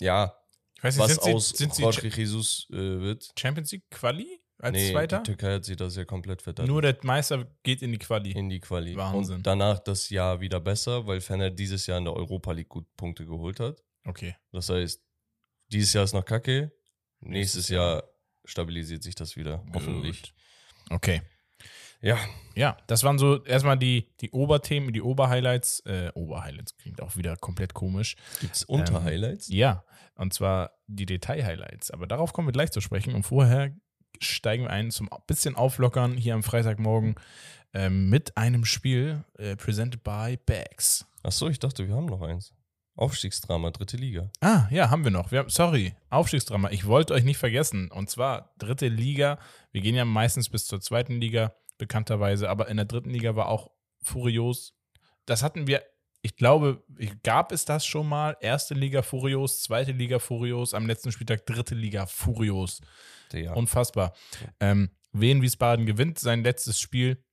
ja, 0.01 0.35
ich 0.77 0.83
weiß 0.83 0.97
nicht, 0.97 1.03
was 1.03 1.13
sind 1.13 1.23
sie, 1.23 1.33
aus 1.33 1.49
sind 1.49 1.73
sie 1.73 2.07
Jesus 2.09 2.67
äh, 2.69 2.75
wird. 2.75 3.31
Champions 3.37 3.71
League 3.71 3.89
Quali 3.89 4.39
als 4.59 4.73
nee, 4.73 4.91
Zweiter? 4.91 5.17
die 5.19 5.23
Türkei 5.23 5.53
hat 5.55 5.65
sich 5.65 5.75
das 5.75 5.95
ja 5.95 6.05
komplett 6.05 6.41
verdammt. 6.41 6.67
Nur 6.67 6.81
der 6.81 6.97
Meister 7.01 7.47
geht 7.63 7.81
in 7.81 7.91
die 7.91 7.97
Quali. 7.97 8.31
in 8.31 8.49
die 8.49 8.59
Quali. 8.59 8.95
Wahnsinn. 8.95 9.37
Und 9.37 9.47
danach 9.47 9.79
das 9.79 10.09
Jahr 10.09 10.39
wieder 10.39 10.59
besser, 10.59 11.05
weil 11.07 11.21
Fener 11.21 11.49
dieses 11.49 11.87
Jahr 11.87 11.97
in 11.97 12.05
der 12.05 12.15
Europa 12.15 12.51
League 12.51 12.69
gut 12.69 12.85
Punkte 12.95 13.25
geholt 13.25 13.59
hat. 13.59 13.83
Okay. 14.05 14.35
Das 14.51 14.69
heißt, 14.69 15.03
dieses 15.71 15.93
Jahr 15.93 16.03
ist 16.03 16.13
noch 16.13 16.25
kacke. 16.25 16.71
Nächstes 17.19 17.69
Jahr 17.69 18.03
stabilisiert 18.45 19.03
sich 19.03 19.15
das 19.15 19.35
wieder, 19.35 19.63
hoffentlich. 19.73 20.33
Okay. 20.89 21.21
Ja, 22.01 22.17
Ja, 22.57 22.75
das 22.87 23.03
waren 23.03 23.19
so 23.19 23.43
erstmal 23.43 23.77
die, 23.77 24.09
die 24.19 24.31
Oberthemen, 24.31 24.91
die 24.91 25.01
Oberhighlights. 25.01 25.81
Äh, 25.85 26.09
Oberhighlights 26.15 26.75
klingt 26.75 27.01
auch 27.01 27.15
wieder 27.15 27.37
komplett 27.37 27.75
komisch. 27.75 28.15
gibt's 28.41 28.63
Unterhighlights? 28.63 29.05
Highlights? 29.05 29.47
Ja, 29.49 29.83
und 30.15 30.33
zwar 30.33 30.71
die 30.87 31.05
Detail-Highlights. 31.05 31.91
Aber 31.91 32.07
darauf 32.07 32.33
kommen 32.33 32.47
wir 32.47 32.53
gleich 32.53 32.71
zu 32.71 32.81
sprechen. 32.81 33.13
Und 33.13 33.23
vorher 33.23 33.75
steigen 34.19 34.63
wir 34.63 34.71
ein 34.71 34.89
zum 34.89 35.07
bisschen 35.27 35.55
Auflockern 35.55 36.17
hier 36.17 36.33
am 36.33 36.41
Freitagmorgen 36.41 37.15
ähm, 37.73 38.09
mit 38.09 38.35
einem 38.37 38.65
Spiel 38.65 39.23
äh, 39.37 39.55
presented 39.55 40.03
by 40.03 40.39
Bags. 40.43 41.05
Achso, 41.21 41.49
ich 41.49 41.59
dachte, 41.59 41.87
wir 41.87 41.93
haben 41.93 42.07
noch 42.07 42.23
eins. 42.23 42.53
Aufstiegsdrama, 42.95 43.69
dritte 43.69 43.97
Liga. 43.97 44.31
Ah, 44.41 44.67
ja, 44.71 44.89
haben 44.89 45.03
wir 45.03 45.11
noch. 45.11 45.31
Wir 45.31 45.39
haben, 45.39 45.49
sorry, 45.49 45.93
Aufstiegsdrama. 46.09 46.71
Ich 46.71 46.87
wollte 46.87 47.13
euch 47.13 47.23
nicht 47.23 47.37
vergessen. 47.37 47.91
Und 47.91 48.09
zwar 48.09 48.55
dritte 48.57 48.87
Liga. 48.87 49.37
Wir 49.71 49.81
gehen 49.81 49.93
ja 49.93 50.05
meistens 50.05 50.49
bis 50.49 50.65
zur 50.65 50.81
zweiten 50.81 51.21
Liga, 51.21 51.53
bekannterweise. 51.77 52.49
Aber 52.49 52.67
in 52.67 52.77
der 52.77 52.85
dritten 52.85 53.09
Liga 53.09 53.35
war 53.35 53.49
auch 53.49 53.71
furios. 54.01 54.75
Das 55.25 55.43
hatten 55.43 55.67
wir, 55.67 55.83
ich 56.21 56.35
glaube, 56.35 56.83
gab 57.23 57.51
es 57.51 57.65
das 57.65 57.85
schon 57.85 58.07
mal? 58.07 58.37
Erste 58.41 58.73
Liga 58.73 59.01
furios, 59.01 59.61
zweite 59.61 59.91
Liga 59.91 60.19
furios, 60.19 60.73
am 60.73 60.87
letzten 60.87 61.11
Spieltag 61.11 61.45
dritte 61.45 61.75
Liga 61.75 62.05
furios. 62.05 62.81
Ja. 63.33 63.53
Unfassbar. 63.53 64.13
Ähm, 64.59 64.89
Wien 65.11 65.41
Wiesbaden 65.41 65.85
gewinnt 65.85 66.19
sein 66.19 66.43
letztes 66.43 66.79
Spiel, 66.79 67.23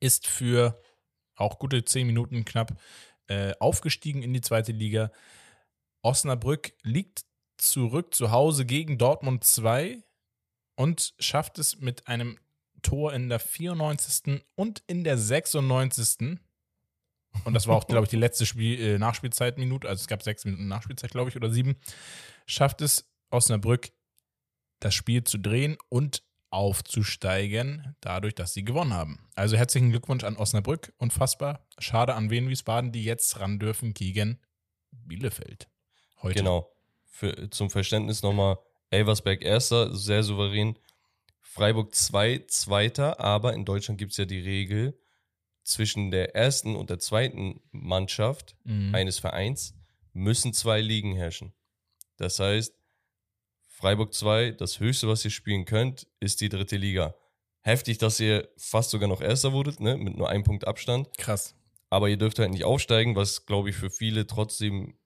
ist 0.00 0.26
für 0.26 0.80
auch 1.36 1.58
gute 1.58 1.84
zehn 1.84 2.06
Minuten 2.06 2.44
knapp 2.44 2.80
äh, 3.28 3.54
aufgestiegen 3.60 4.22
in 4.22 4.32
die 4.32 4.40
zweite 4.40 4.72
Liga. 4.72 5.10
Osnabrück 6.02 6.72
liegt 6.82 7.24
zurück 7.56 8.14
zu 8.14 8.30
Hause 8.30 8.66
gegen 8.66 8.98
Dortmund 8.98 9.44
2 9.44 10.02
und 10.76 11.14
schafft 11.18 11.58
es 11.58 11.80
mit 11.80 12.06
einem 12.06 12.38
Tor 12.82 13.12
in 13.12 13.28
der 13.28 13.38
94. 13.38 14.42
und 14.54 14.82
in 14.86 15.04
der 15.04 15.18
96. 15.18 16.38
Und 17.44 17.54
das 17.54 17.66
war 17.66 17.76
auch, 17.76 17.86
glaube 17.86 18.04
ich, 18.04 18.10
die 18.10 18.16
letzte 18.16 18.46
Spiel, 18.46 18.80
äh, 18.80 18.98
Nachspielzeitminute. 18.98 19.88
Also 19.88 20.00
es 20.00 20.06
gab 20.08 20.22
sechs 20.22 20.44
Minuten 20.44 20.68
Nachspielzeit, 20.68 21.10
glaube 21.10 21.30
ich, 21.30 21.36
oder 21.36 21.50
sieben. 21.50 21.76
Schafft 22.46 22.80
es 22.80 23.10
Osnabrück, 23.30 23.90
das 24.80 24.94
Spiel 24.94 25.24
zu 25.24 25.38
drehen 25.38 25.76
und 25.88 26.22
aufzusteigen, 26.50 27.96
dadurch, 28.00 28.34
dass 28.34 28.54
sie 28.54 28.64
gewonnen 28.64 28.94
haben. 28.94 29.18
Also 29.34 29.56
herzlichen 29.56 29.90
Glückwunsch 29.90 30.24
an 30.24 30.36
Osnabrück. 30.36 30.92
Unfassbar. 30.96 31.66
Schade 31.78 32.14
an 32.14 32.30
Wien 32.30 32.48
Wiesbaden, 32.48 32.92
die 32.92 33.04
jetzt 33.04 33.38
ran 33.40 33.58
dürfen 33.58 33.92
gegen 33.94 34.40
Bielefeld. 34.90 35.68
Heute. 36.22 36.38
Genau. 36.38 36.72
Für, 37.04 37.50
zum 37.50 37.70
Verständnis 37.70 38.22
nochmal, 38.22 38.58
Elversberg 38.90 39.42
erster, 39.42 39.94
sehr 39.94 40.22
souverän. 40.22 40.78
Freiburg 41.48 41.94
2, 41.94 42.44
zweiter, 42.48 43.20
aber 43.20 43.54
in 43.54 43.64
Deutschland 43.64 43.98
gibt 43.98 44.12
es 44.12 44.18
ja 44.18 44.24
die 44.24 44.40
Regel, 44.40 44.98
zwischen 45.64 46.10
der 46.10 46.36
ersten 46.36 46.76
und 46.76 46.90
der 46.90 46.98
zweiten 47.00 47.60
Mannschaft 47.72 48.56
Mhm. 48.64 48.94
eines 48.94 49.18
Vereins 49.18 49.74
müssen 50.12 50.52
zwei 50.52 50.80
Ligen 50.80 51.14
herrschen. 51.14 51.52
Das 52.18 52.38
heißt, 52.38 52.74
Freiburg 53.68 54.14
2, 54.14 54.52
das 54.52 54.80
höchste, 54.80 55.08
was 55.08 55.24
ihr 55.24 55.30
spielen 55.30 55.64
könnt, 55.64 56.06
ist 56.20 56.40
die 56.40 56.48
dritte 56.48 56.76
Liga. 56.76 57.14
Heftig, 57.62 57.98
dass 57.98 58.20
ihr 58.20 58.48
fast 58.56 58.90
sogar 58.90 59.08
noch 59.08 59.20
Erster 59.20 59.52
wurdet, 59.52 59.80
ne? 59.80 59.96
mit 59.96 60.16
nur 60.16 60.28
einem 60.30 60.44
Punkt 60.44 60.66
Abstand. 60.66 61.08
Krass. 61.18 61.54
Aber 61.90 62.08
ihr 62.08 62.16
dürft 62.16 62.38
halt 62.38 62.50
nicht 62.52 62.64
aufsteigen, 62.64 63.16
was, 63.16 63.44
glaube 63.44 63.70
ich, 63.70 63.76
für 63.76 63.90
viele 63.90 64.26
trotzdem 64.26 64.96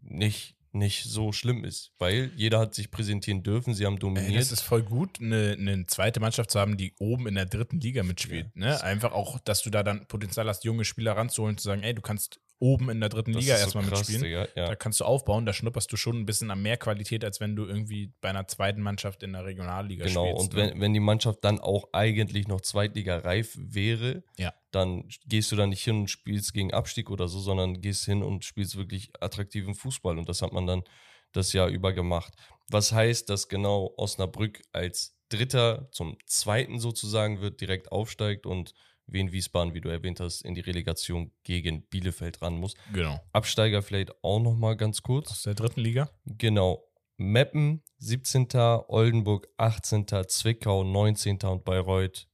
nicht, 0.00 0.56
nicht 0.72 1.04
so 1.04 1.32
schlimm 1.32 1.64
ist. 1.64 1.92
Weil 1.98 2.32
jeder 2.36 2.58
hat 2.58 2.74
sich 2.74 2.90
präsentieren 2.90 3.42
dürfen, 3.42 3.74
sie 3.74 3.86
haben 3.86 3.94
Ey, 3.94 4.00
dominiert. 4.00 4.40
das 4.40 4.52
ist 4.52 4.62
voll 4.62 4.82
gut, 4.82 5.20
eine, 5.20 5.56
eine 5.58 5.86
zweite 5.86 6.20
Mannschaft 6.20 6.50
zu 6.50 6.60
haben, 6.60 6.76
die 6.76 6.94
oben 6.98 7.26
in 7.26 7.34
der 7.34 7.46
dritten 7.46 7.80
Liga 7.80 8.02
mitspielt. 8.02 8.54
Ne? 8.56 8.82
Einfach 8.82 9.12
auch, 9.12 9.38
dass 9.40 9.62
du 9.62 9.70
da 9.70 9.82
dann 9.82 10.06
Potenzial 10.06 10.48
hast, 10.48 10.64
junge 10.64 10.84
Spieler 10.84 11.16
ranzuholen, 11.16 11.56
zu 11.56 11.64
sagen, 11.64 11.82
ey, 11.82 11.94
du 11.94 12.02
kannst 12.02 12.40
oben 12.62 12.90
in 12.90 13.00
der 13.00 13.08
dritten 13.08 13.32
Das 13.32 13.42
Liga 13.42 13.56
so 13.56 13.62
erstmal 13.64 13.84
krass, 13.86 13.98
mitspielen. 14.08 14.22
Digga, 14.22 14.46
ja. 14.54 14.66
Da 14.68 14.76
kannst 14.76 15.00
du 15.00 15.04
aufbauen, 15.04 15.44
da 15.44 15.52
schnupperst 15.52 15.90
du 15.92 15.96
schon 15.96 16.16
ein 16.20 16.26
bisschen 16.26 16.48
an 16.52 16.62
mehr 16.62 16.76
Qualität, 16.76 17.24
als 17.24 17.40
wenn 17.40 17.56
du 17.56 17.66
irgendwie 17.66 18.12
bei 18.20 18.28
einer 18.30 18.46
zweiten 18.46 18.80
Mannschaft 18.80 19.24
in 19.24 19.32
der 19.32 19.44
Regionalliga 19.44 20.06
Genau, 20.06 20.26
spielst. 20.26 20.40
und 20.40 20.54
ne? 20.54 20.70
wenn, 20.70 20.80
wenn 20.80 20.94
die 20.94 21.00
Mannschaft 21.00 21.40
dann 21.42 21.58
auch 21.58 21.88
eigentlich 21.92 22.46
noch 22.46 22.60
Zweitliga-reif 22.60 23.56
wäre, 23.58 24.22
Ja. 24.38 24.54
dann 24.70 25.08
gehst 25.26 25.50
du 25.50 25.56
da 25.56 25.66
nicht 25.66 25.82
hin 25.82 25.96
und 26.02 26.08
spielst 26.10 26.54
gegen 26.54 26.72
Abstieg 26.72 27.10
oder 27.10 27.26
so, 27.26 27.40
sondern 27.40 27.80
gehst 27.80 28.04
hin 28.04 28.22
und 28.22 28.44
spielst 28.44 28.76
wirklich 28.76 29.10
attraktiven 29.20 29.74
Fußball. 29.74 30.16
Und 30.16 30.28
das 30.28 30.40
hat 30.40 30.52
man 30.52 30.66
dann 30.66 30.84
das 31.32 31.52
Jahr 31.52 31.66
über 31.68 31.92
gemacht. 31.92 32.32
Was 32.68 32.92
heißt, 32.92 33.28
dass 33.28 33.48
genau 33.48 33.92
Osnabrück 33.96 34.62
als 34.72 35.16
Dritter 35.30 35.88
zum 35.90 36.16
Zweiten 36.26 36.78
sozusagen 36.78 37.40
wird, 37.40 37.60
direkt 37.60 37.90
aufsteigt 37.90 38.46
und 38.46 38.72
Wien 39.06 39.32
Wiesbaden, 39.32 39.74
wie 39.74 39.80
du 39.80 39.88
erwähnt 39.88 40.20
hast, 40.20 40.42
in 40.42 40.54
die 40.54 40.60
Relegation 40.60 41.32
gegen 41.42 41.82
Bielefeld 41.82 42.40
ran 42.42 42.54
muss. 42.54 42.74
Genau. 42.92 43.20
Absteiger 43.32 43.82
vielleicht 43.82 44.12
auch 44.22 44.40
noch 44.40 44.54
mal 44.54 44.76
ganz 44.76 45.02
kurz. 45.02 45.30
Aus 45.30 45.42
der 45.42 45.54
dritten 45.54 45.80
Liga? 45.80 46.08
Genau. 46.24 46.88
Meppen 47.16 47.82
17. 47.98 48.48
Oldenburg 48.88 49.48
18. 49.56 50.06
Zwickau 50.28 50.84
19. 50.84 51.38
und 51.42 51.64
Bayreuth 51.64 52.28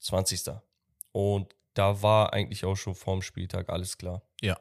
20. 0.00 0.56
Und 1.12 1.54
da 1.74 2.02
war 2.02 2.32
eigentlich 2.32 2.64
auch 2.64 2.76
schon 2.76 2.94
vorm 2.94 3.22
Spieltag 3.22 3.68
alles 3.68 3.98
klar. 3.98 4.22
Ja. 4.42 4.58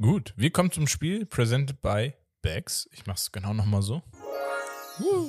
Gut, 0.00 0.32
wir 0.36 0.50
kommen 0.50 0.70
zum 0.70 0.86
Spiel, 0.86 1.26
presented 1.26 1.80
by 1.82 2.14
Bags. 2.42 2.88
Ich 2.92 3.06
mach's 3.06 3.32
genau 3.32 3.52
nochmal 3.52 3.82
so. 3.82 4.02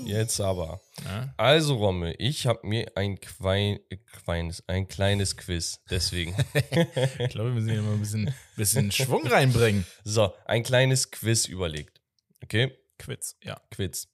Jetzt 0.06 0.40
aber. 0.40 0.82
Ja. 1.06 1.34
Also 1.38 1.76
Romme, 1.76 2.14
ich 2.16 2.48
habe 2.48 2.68
mir 2.68 2.92
ein, 2.96 3.20
Quein, 3.20 3.80
Queines, 4.12 4.68
ein 4.68 4.88
kleines 4.88 5.38
Quiz. 5.38 5.82
Deswegen. 5.90 6.36
Ich 6.54 7.30
glaube, 7.30 7.50
wir 7.50 7.62
müssen 7.62 7.70
hier 7.70 7.82
mal 7.82 7.94
ein 7.94 8.00
bisschen, 8.00 8.34
bisschen 8.56 8.92
Schwung 8.92 9.26
reinbringen. 9.28 9.86
so, 10.04 10.34
ein 10.46 10.64
kleines 10.64 11.12
Quiz 11.12 11.46
überlegt. 11.46 12.02
Okay? 12.44 12.78
Quiz, 12.98 13.36
ja. 13.44 13.60
Quiz. 13.72 14.08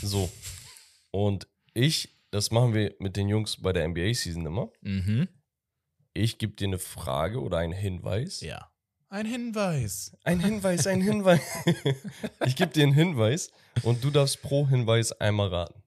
So. 0.00 0.30
Und 1.10 1.46
ich, 1.72 2.18
das 2.30 2.50
machen 2.50 2.74
wir 2.74 2.94
mit 2.98 3.16
den 3.16 3.28
Jungs 3.28 3.60
bei 3.62 3.72
der 3.72 3.86
NBA-Season 3.88 4.46
immer. 4.46 4.70
Mhm. 4.80 5.28
Ich 6.12 6.38
gebe 6.38 6.54
dir 6.54 6.68
eine 6.68 6.78
Frage 6.78 7.40
oder 7.40 7.58
einen 7.58 7.72
Hinweis. 7.72 8.40
Ja. 8.40 8.70
Ein 9.08 9.26
Hinweis. 9.26 10.16
Ein 10.24 10.40
Hinweis, 10.40 10.86
ein 10.86 11.00
Hinweis. 11.00 11.40
ich 12.46 12.56
gebe 12.56 12.72
dir 12.72 12.82
einen 12.82 12.92
Hinweis 12.92 13.50
und 13.82 14.02
du 14.02 14.10
darfst 14.10 14.42
pro 14.42 14.68
Hinweis 14.68 15.12
einmal 15.12 15.48
raten. 15.48 15.82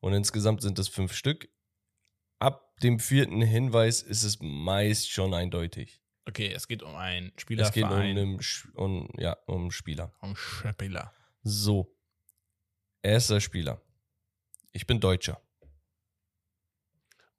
Und 0.00 0.12
insgesamt 0.12 0.62
sind 0.62 0.78
es 0.78 0.88
fünf 0.88 1.12
Stück. 1.12 1.48
Ab 2.38 2.76
dem 2.82 2.98
vierten 2.98 3.42
Hinweis 3.42 4.02
ist 4.02 4.22
es 4.22 4.38
meist 4.40 5.10
schon 5.10 5.34
eindeutig. 5.34 6.00
Okay, 6.26 6.52
es 6.52 6.68
geht 6.68 6.82
um 6.82 6.94
einen 6.94 7.32
Spieler, 7.36 7.64
es 7.64 7.72
geht 7.72 7.84
um 7.84 7.92
einen, 7.92 8.40
um, 8.74 9.08
ja, 9.16 9.36
um 9.46 9.70
Spieler. 9.70 10.12
um 10.20 10.36
Spieler. 10.36 11.12
So. 11.42 11.94
Erster 13.02 13.40
Spieler. 13.40 13.80
Ich 14.72 14.86
bin 14.86 15.00
Deutscher. 15.00 15.40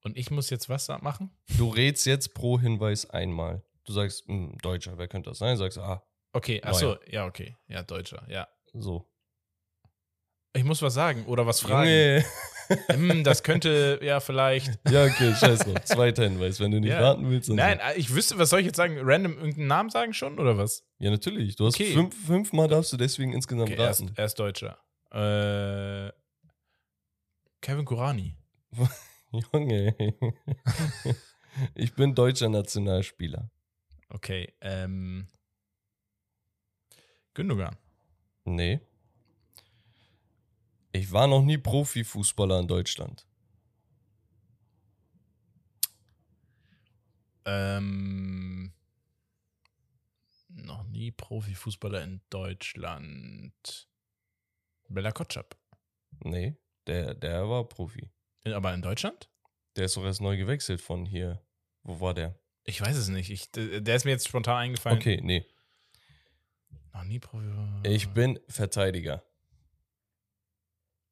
Und 0.03 0.17
ich 0.17 0.31
muss 0.31 0.49
jetzt 0.49 0.67
was 0.67 0.87
machen? 0.87 1.31
Du 1.57 1.69
rätst 1.69 2.05
jetzt 2.05 2.33
pro 2.33 2.59
Hinweis 2.59 3.09
einmal. 3.09 3.63
Du 3.91 3.95
sagst, 3.95 4.25
hm, 4.25 4.57
Deutscher, 4.61 4.97
wer 4.97 5.09
könnte 5.09 5.31
das 5.31 5.39
sein? 5.39 5.57
Sagst, 5.57 5.77
ah, 5.77 6.01
Okay, 6.31 6.61
achso, 6.63 6.95
ja, 7.07 7.25
okay. 7.25 7.57
Ja, 7.67 7.83
Deutscher, 7.83 8.23
ja. 8.29 8.47
So. 8.73 9.05
Ich 10.53 10.63
muss 10.63 10.81
was 10.81 10.93
sagen 10.93 11.25
oder 11.25 11.45
was 11.45 11.59
fragen. 11.59 11.89
Junge. 11.89 12.25
Hm, 12.89 13.25
das 13.25 13.43
könnte 13.43 13.99
ja 14.01 14.21
vielleicht. 14.21 14.79
Ja, 14.89 15.03
okay, 15.03 15.33
scheiß 15.35 15.65
drauf. 15.65 15.83
Zweiter 15.83 16.23
Hinweis, 16.23 16.61
wenn 16.61 16.71
du 16.71 16.79
nicht 16.79 16.91
Ja. 16.91 17.01
raten 17.01 17.29
willst. 17.29 17.49
Nein, 17.49 17.79
sag. 17.79 17.97
ich 17.97 18.15
wüsste, 18.15 18.37
was 18.37 18.49
soll 18.49 18.61
ich 18.61 18.65
jetzt 18.67 18.77
sagen? 18.77 18.97
Random 19.01 19.33
irgendeinen 19.33 19.67
Namen 19.67 19.89
sagen 19.89 20.13
schon 20.13 20.39
oder 20.39 20.57
was? 20.57 20.87
Ja, 20.99 21.11
natürlich. 21.11 21.57
Du 21.57 21.65
hast 21.65 21.75
Okay. 21.75 21.91
fünf, 21.91 22.15
fünfmal 22.25 22.69
darfst 22.69 22.93
du 22.93 22.95
deswegen 22.97 23.33
insgesamt 23.33 23.71
Okay, 23.73 23.81
raten. 23.81 24.13
erst 24.15 24.39
Deutscher. 24.39 24.77
Äh, 25.11 26.13
Kevin 27.59 27.83
Kurani. 27.83 28.37
Junge. 29.51 29.93
ich 31.75 31.93
bin 31.93 32.15
deutscher 32.15 32.47
Nationalspieler. 32.47 33.51
Okay, 34.13 34.53
ähm. 34.59 35.27
Gündogan. 37.33 37.77
Nee. 38.43 38.81
Ich 40.91 41.11
war 41.13 41.27
noch 41.27 41.43
nie 41.43 41.57
Profifußballer 41.57 42.59
in 42.59 42.67
Deutschland. 42.67 43.25
Ähm. 47.45 48.73
Noch 50.49 50.83
nie 50.83 51.11
Profifußballer 51.11 52.03
in 52.03 52.21
Deutschland. 52.29 53.87
Bella 54.89 55.11
Kotschap. 55.13 55.57
Nee, 56.19 56.57
der, 56.85 57.13
der 57.13 57.47
war 57.47 57.63
Profi. 57.63 58.11
Aber 58.43 58.73
in 58.73 58.81
Deutschland? 58.81 59.29
Der 59.77 59.85
ist 59.85 59.95
doch 59.95 60.03
erst 60.03 60.19
neu 60.19 60.35
gewechselt 60.35 60.81
von 60.81 61.05
hier. 61.05 61.41
Wo 61.83 62.01
war 62.01 62.13
der? 62.13 62.40
Ich 62.63 62.81
weiß 62.81 62.95
es 62.95 63.07
nicht. 63.07 63.31
Ich, 63.31 63.51
der 63.51 63.95
ist 63.95 64.05
mir 64.05 64.11
jetzt 64.11 64.27
spontan 64.27 64.57
eingefallen. 64.57 64.97
Okay, 64.97 65.19
nee. 65.23 65.45
Noch 66.93 67.03
nie 67.03 67.19
Profi. 67.19 67.45
Ich 67.83 68.09
bin 68.09 68.39
Verteidiger. 68.47 69.23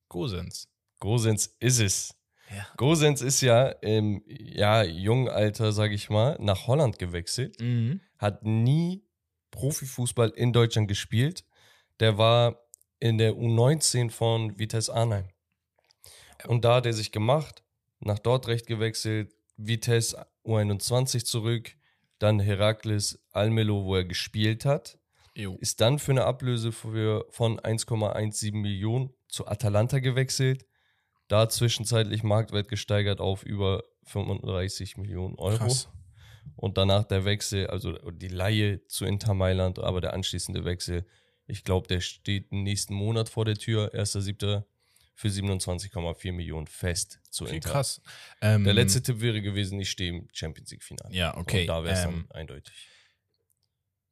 Gosens. 0.09 0.67
Gosens 0.99 1.55
ist 1.59 1.79
es. 1.79 2.15
Ja. 2.51 2.67
Gosens 2.77 3.21
ist 3.21 3.41
ja 3.41 3.69
im 3.69 4.23
ja, 4.27 4.83
jungen 4.83 5.29
Alter, 5.29 5.71
sag 5.71 5.91
ich 5.91 6.09
mal, 6.09 6.37
nach 6.39 6.67
Holland 6.67 6.99
gewechselt. 6.99 7.59
Mhm. 7.61 8.01
Hat 8.17 8.43
nie 8.43 9.03
Profifußball 9.51 10.29
in 10.29 10.51
Deutschland 10.51 10.87
gespielt. 10.87 11.45
Der 11.99 12.17
war 12.17 12.67
in 12.99 13.17
der 13.17 13.33
U19 13.33 14.09
von 14.09 14.57
Vitesse 14.57 14.93
Arnheim. 14.93 15.29
Und 16.47 16.65
da 16.65 16.75
hat 16.75 16.85
er 16.85 16.93
sich 16.93 17.11
gemacht, 17.11 17.63
nach 17.99 18.19
Dordrecht 18.19 18.67
gewechselt, 18.67 19.33
Vitesse 19.57 20.25
U21 20.49 21.25
zurück, 21.25 21.75
dann 22.17 22.39
Herakles 22.39 23.23
Almelo, 23.31 23.85
wo 23.85 23.95
er 23.95 24.05
gespielt 24.05 24.65
hat. 24.65 24.97
Jo. 25.35 25.55
ist 25.61 25.79
dann 25.79 25.99
für 25.99 26.11
eine 26.11 26.25
Ablöse 26.25 26.71
für, 26.71 27.25
von 27.29 27.59
1,17 27.59 28.55
Millionen 28.55 29.13
zu 29.29 29.47
Atalanta 29.47 29.99
gewechselt. 29.99 30.65
Da 31.29 31.47
zwischenzeitlich 31.47 32.23
Marktwert 32.23 32.67
gesteigert 32.67 33.21
auf 33.21 33.43
über 33.43 33.83
35 34.03 34.97
Millionen 34.97 35.35
Euro. 35.35 35.57
Krass. 35.57 35.87
Und 36.55 36.77
danach 36.77 37.05
der 37.05 37.23
Wechsel, 37.23 37.67
also 37.67 37.93
die 37.93 38.27
Laie 38.27 38.85
zu 38.87 39.05
Inter 39.05 39.33
Mailand, 39.33 39.79
aber 39.79 40.01
der 40.01 40.13
anschließende 40.13 40.65
Wechsel, 40.65 41.05
ich 41.45 41.63
glaube, 41.63 41.87
der 41.87 42.01
steht 42.01 42.51
nächsten 42.51 42.93
Monat 42.93 43.29
vor 43.29 43.45
der 43.45 43.55
Tür, 43.55 43.93
1.7. 43.93 44.63
für 45.19 45.27
27,4 45.27 46.31
Millionen 46.31 46.65
fest 46.67 47.19
zu 47.29 47.43
Okay, 47.43 47.55
Inter. 47.55 47.71
krass. 47.71 48.01
Ähm, 48.41 48.63
Der 48.63 48.73
letzte 48.73 49.01
Tipp 49.03 49.19
wäre 49.19 49.41
gewesen, 49.41 49.77
ich 49.81 49.89
stehe 49.89 50.11
im 50.11 50.29
Champions 50.31 50.71
League-Finale. 50.71 51.13
Ja, 51.13 51.35
okay. 51.35 51.61
Und 51.61 51.67
da 51.67 51.83
wäre 51.83 51.93
es 51.93 52.05
ähm, 52.05 52.25
dann 52.29 52.37
eindeutig. 52.39 52.87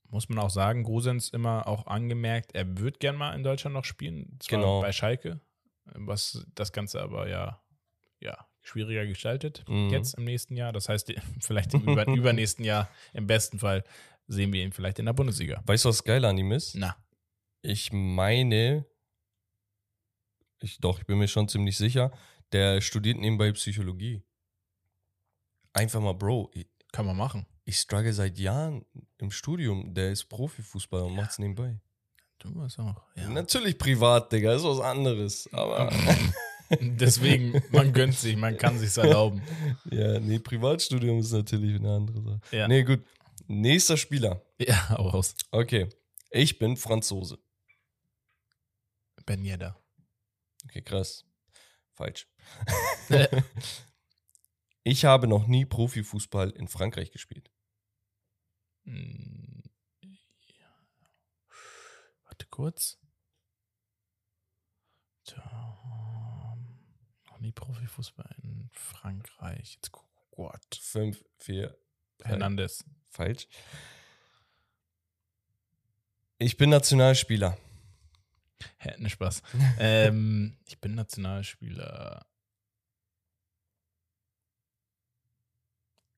muss 0.09 0.27
man 0.27 0.39
auch 0.39 0.49
sagen, 0.49 0.83
Gosens 0.83 1.29
immer 1.29 1.65
auch 1.65 1.87
angemerkt, 1.87 2.53
er 2.55 2.77
wird 2.77 2.99
gern 2.99 3.15
mal 3.15 3.33
in 3.35 3.43
Deutschland 3.43 3.73
noch 3.73 3.85
spielen. 3.85 4.37
Zwar 4.41 4.59
Genau. 4.59 4.81
bei 4.81 4.91
Schalke, 4.91 5.39
was 5.85 6.45
das 6.55 6.73
Ganze 6.73 7.01
aber 7.01 7.29
ja, 7.29 7.61
ja 8.19 8.45
schwieriger 8.61 9.05
gestaltet 9.05 9.63
Mhm. 9.69 9.89
jetzt 9.89 10.15
im 10.17 10.25
nächsten 10.25 10.57
Jahr. 10.57 10.73
Das 10.73 10.89
heißt, 10.89 11.13
vielleicht 11.39 11.73
im 11.73 11.81
über, 11.87 12.05
übernächsten 12.07 12.65
Jahr 12.65 12.89
im 13.13 13.27
besten 13.27 13.59
Fall 13.59 13.85
sehen 14.27 14.51
wir 14.51 14.61
ihn 14.61 14.73
vielleicht 14.73 14.99
in 14.99 15.05
der 15.05 15.13
Bundesliga. 15.13 15.63
Weißt 15.65 15.85
du, 15.85 15.89
was 15.89 16.03
geil 16.03 16.25
an 16.25 16.37
ihm 16.37 16.51
ist? 16.51 16.75
Na, 16.75 16.97
Ich 17.61 17.93
meine, 17.93 18.85
ich, 20.61 20.79
doch, 20.79 20.99
ich 20.99 21.05
bin 21.05 21.17
mir 21.17 21.27
schon 21.27 21.47
ziemlich 21.47 21.77
sicher, 21.77 22.11
der 22.51 22.81
studiert 22.81 23.17
nebenbei 23.17 23.51
Psychologie. 23.51 24.23
Einfach 25.73 25.99
mal, 26.01 26.13
Bro, 26.13 26.49
ich, 26.53 26.67
kann 26.91 27.05
man 27.05 27.17
machen. 27.17 27.45
ich 27.65 27.77
struggle 27.77 28.13
seit 28.13 28.37
Jahren 28.39 28.85
im 29.17 29.29
Studium. 29.31 29.93
Der 29.93 30.11
ist 30.11 30.25
Profifußballer 30.25 31.05
und 31.05 31.15
macht's 31.15 31.37
nebenbei. 31.39 31.79
Du 32.39 32.55
was 32.55 32.77
auch. 32.79 33.01
Ja. 33.15 33.29
Natürlich 33.29 33.77
privat, 33.77 34.31
Digga, 34.31 34.53
ist 34.53 34.63
was 34.63 34.79
anderes. 34.79 35.49
Aber 35.51 35.91
Deswegen, 36.81 37.61
man 37.71 37.93
gönnt 37.93 38.15
sich, 38.15 38.35
man 38.35 38.57
kann 38.57 38.77
sich's 38.77 38.97
erlauben. 38.97 39.41
ja, 39.91 40.19
nee, 40.19 40.37
Privatstudium 40.39 41.19
ist 41.19 41.31
natürlich 41.31 41.75
eine 41.75 41.95
andere 41.95 42.21
Sache. 42.21 42.41
Ja, 42.51 42.67
Nee, 42.67 42.83
gut. 42.83 43.03
Nächster 43.47 43.95
Spieler. 43.97 44.41
ja 44.59 44.97
auch 44.97 45.13
raus. 45.13 45.35
Okay. 45.51 45.87
Ich 46.31 46.59
bin 46.59 46.75
Franzose. 46.75 47.37
Ben 49.25 49.43
Yedder. 49.45 49.77
Okay, 50.67 50.81
krass. 50.81 51.25
Falsch. 51.93 52.27
ich 54.83 55.05
habe 55.05 55.27
noch 55.27 55.47
nie 55.47 55.65
Profifußball 55.65 56.51
in 56.51 56.67
Frankreich 56.67 57.11
gespielt. 57.11 57.49
Hm, 58.83 59.63
Warte 62.25 62.45
kurz. 62.49 62.99
Tja, 65.23 66.55
noch 67.25 67.39
nie 67.39 67.51
Profifußball 67.51 68.35
in 68.43 68.69
Frankreich. 68.73 69.75
Jetzt 69.75 69.91
gu- 69.91 70.01
Gott. 70.31 70.75
Fünf, 70.79 71.23
vier, 71.39 71.75
drei. 72.19 72.29
Hernandez. 72.29 72.83
Falsch. 73.09 73.47
Ich 76.37 76.57
bin 76.57 76.69
Nationalspieler. 76.69 77.57
Hä, 78.77 78.95
ne 78.97 79.09
Spaß. 79.09 79.41
ähm, 79.79 80.57
ich 80.65 80.79
bin 80.79 80.95
Nationalspieler. 80.95 82.25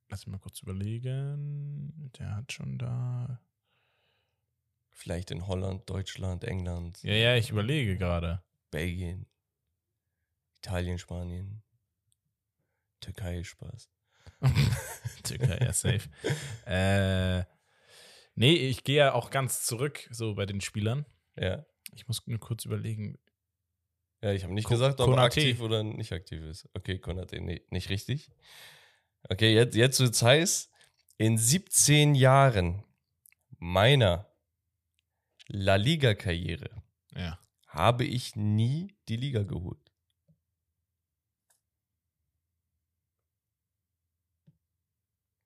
Lass 0.09 0.25
mich 0.25 0.31
mal 0.31 0.39
kurz 0.39 0.61
überlegen. 0.61 2.11
Der 2.17 2.35
hat 2.35 2.51
schon 2.51 2.77
da. 2.77 3.41
Vielleicht 4.91 5.31
in 5.31 5.47
Holland, 5.47 5.89
Deutschland, 5.89 6.43
England, 6.43 7.01
Ja, 7.03 7.13
ja, 7.13 7.35
ich 7.35 7.51
überlege 7.51 7.97
gerade. 7.97 8.43
Belgien, 8.69 9.25
Italien, 10.57 10.97
Spanien, 10.97 11.63
Türkei, 12.99 13.43
Spaß. 13.43 13.89
Türkei, 15.23 15.57
ja, 15.61 15.71
safe. 15.71 16.09
äh, 16.65 17.45
nee, 18.35 18.55
ich 18.55 18.83
gehe 18.83 18.97
ja 18.97 19.13
auch 19.13 19.29
ganz 19.29 19.65
zurück, 19.65 20.07
so 20.11 20.35
bei 20.35 20.45
den 20.45 20.59
Spielern. 20.59 21.05
Ja. 21.37 21.65
Ich 21.95 22.07
muss 22.07 22.25
nur 22.27 22.39
kurz 22.39 22.65
überlegen. 22.65 23.17
Ja, 24.21 24.31
ich 24.33 24.43
habe 24.43 24.53
nicht 24.53 24.65
Ko- 24.65 24.73
gesagt, 24.73 24.99
ob 24.99 25.09
er 25.11 25.19
aktiv 25.23 25.61
oder 25.61 25.83
nicht 25.83 26.11
aktiv 26.11 26.41
ist. 26.43 26.67
Okay, 26.73 26.99
Konate, 26.99 27.39
nee, 27.41 27.61
nicht 27.69 27.89
richtig. 27.89 28.29
Okay, 29.29 29.53
jetzt, 29.53 29.75
jetzt 29.75 29.99
wird's 29.99 30.21
heiß. 30.21 30.69
In 31.17 31.37
17 31.37 32.15
Jahren 32.15 32.83
meiner 33.57 34.29
La 35.47 35.75
Liga-Karriere 35.75 36.83
Ja. 37.15 37.39
habe 37.67 38.05
ich 38.05 38.35
nie 38.35 38.95
die 39.07 39.15
Liga 39.17 39.43
geholt. 39.43 39.91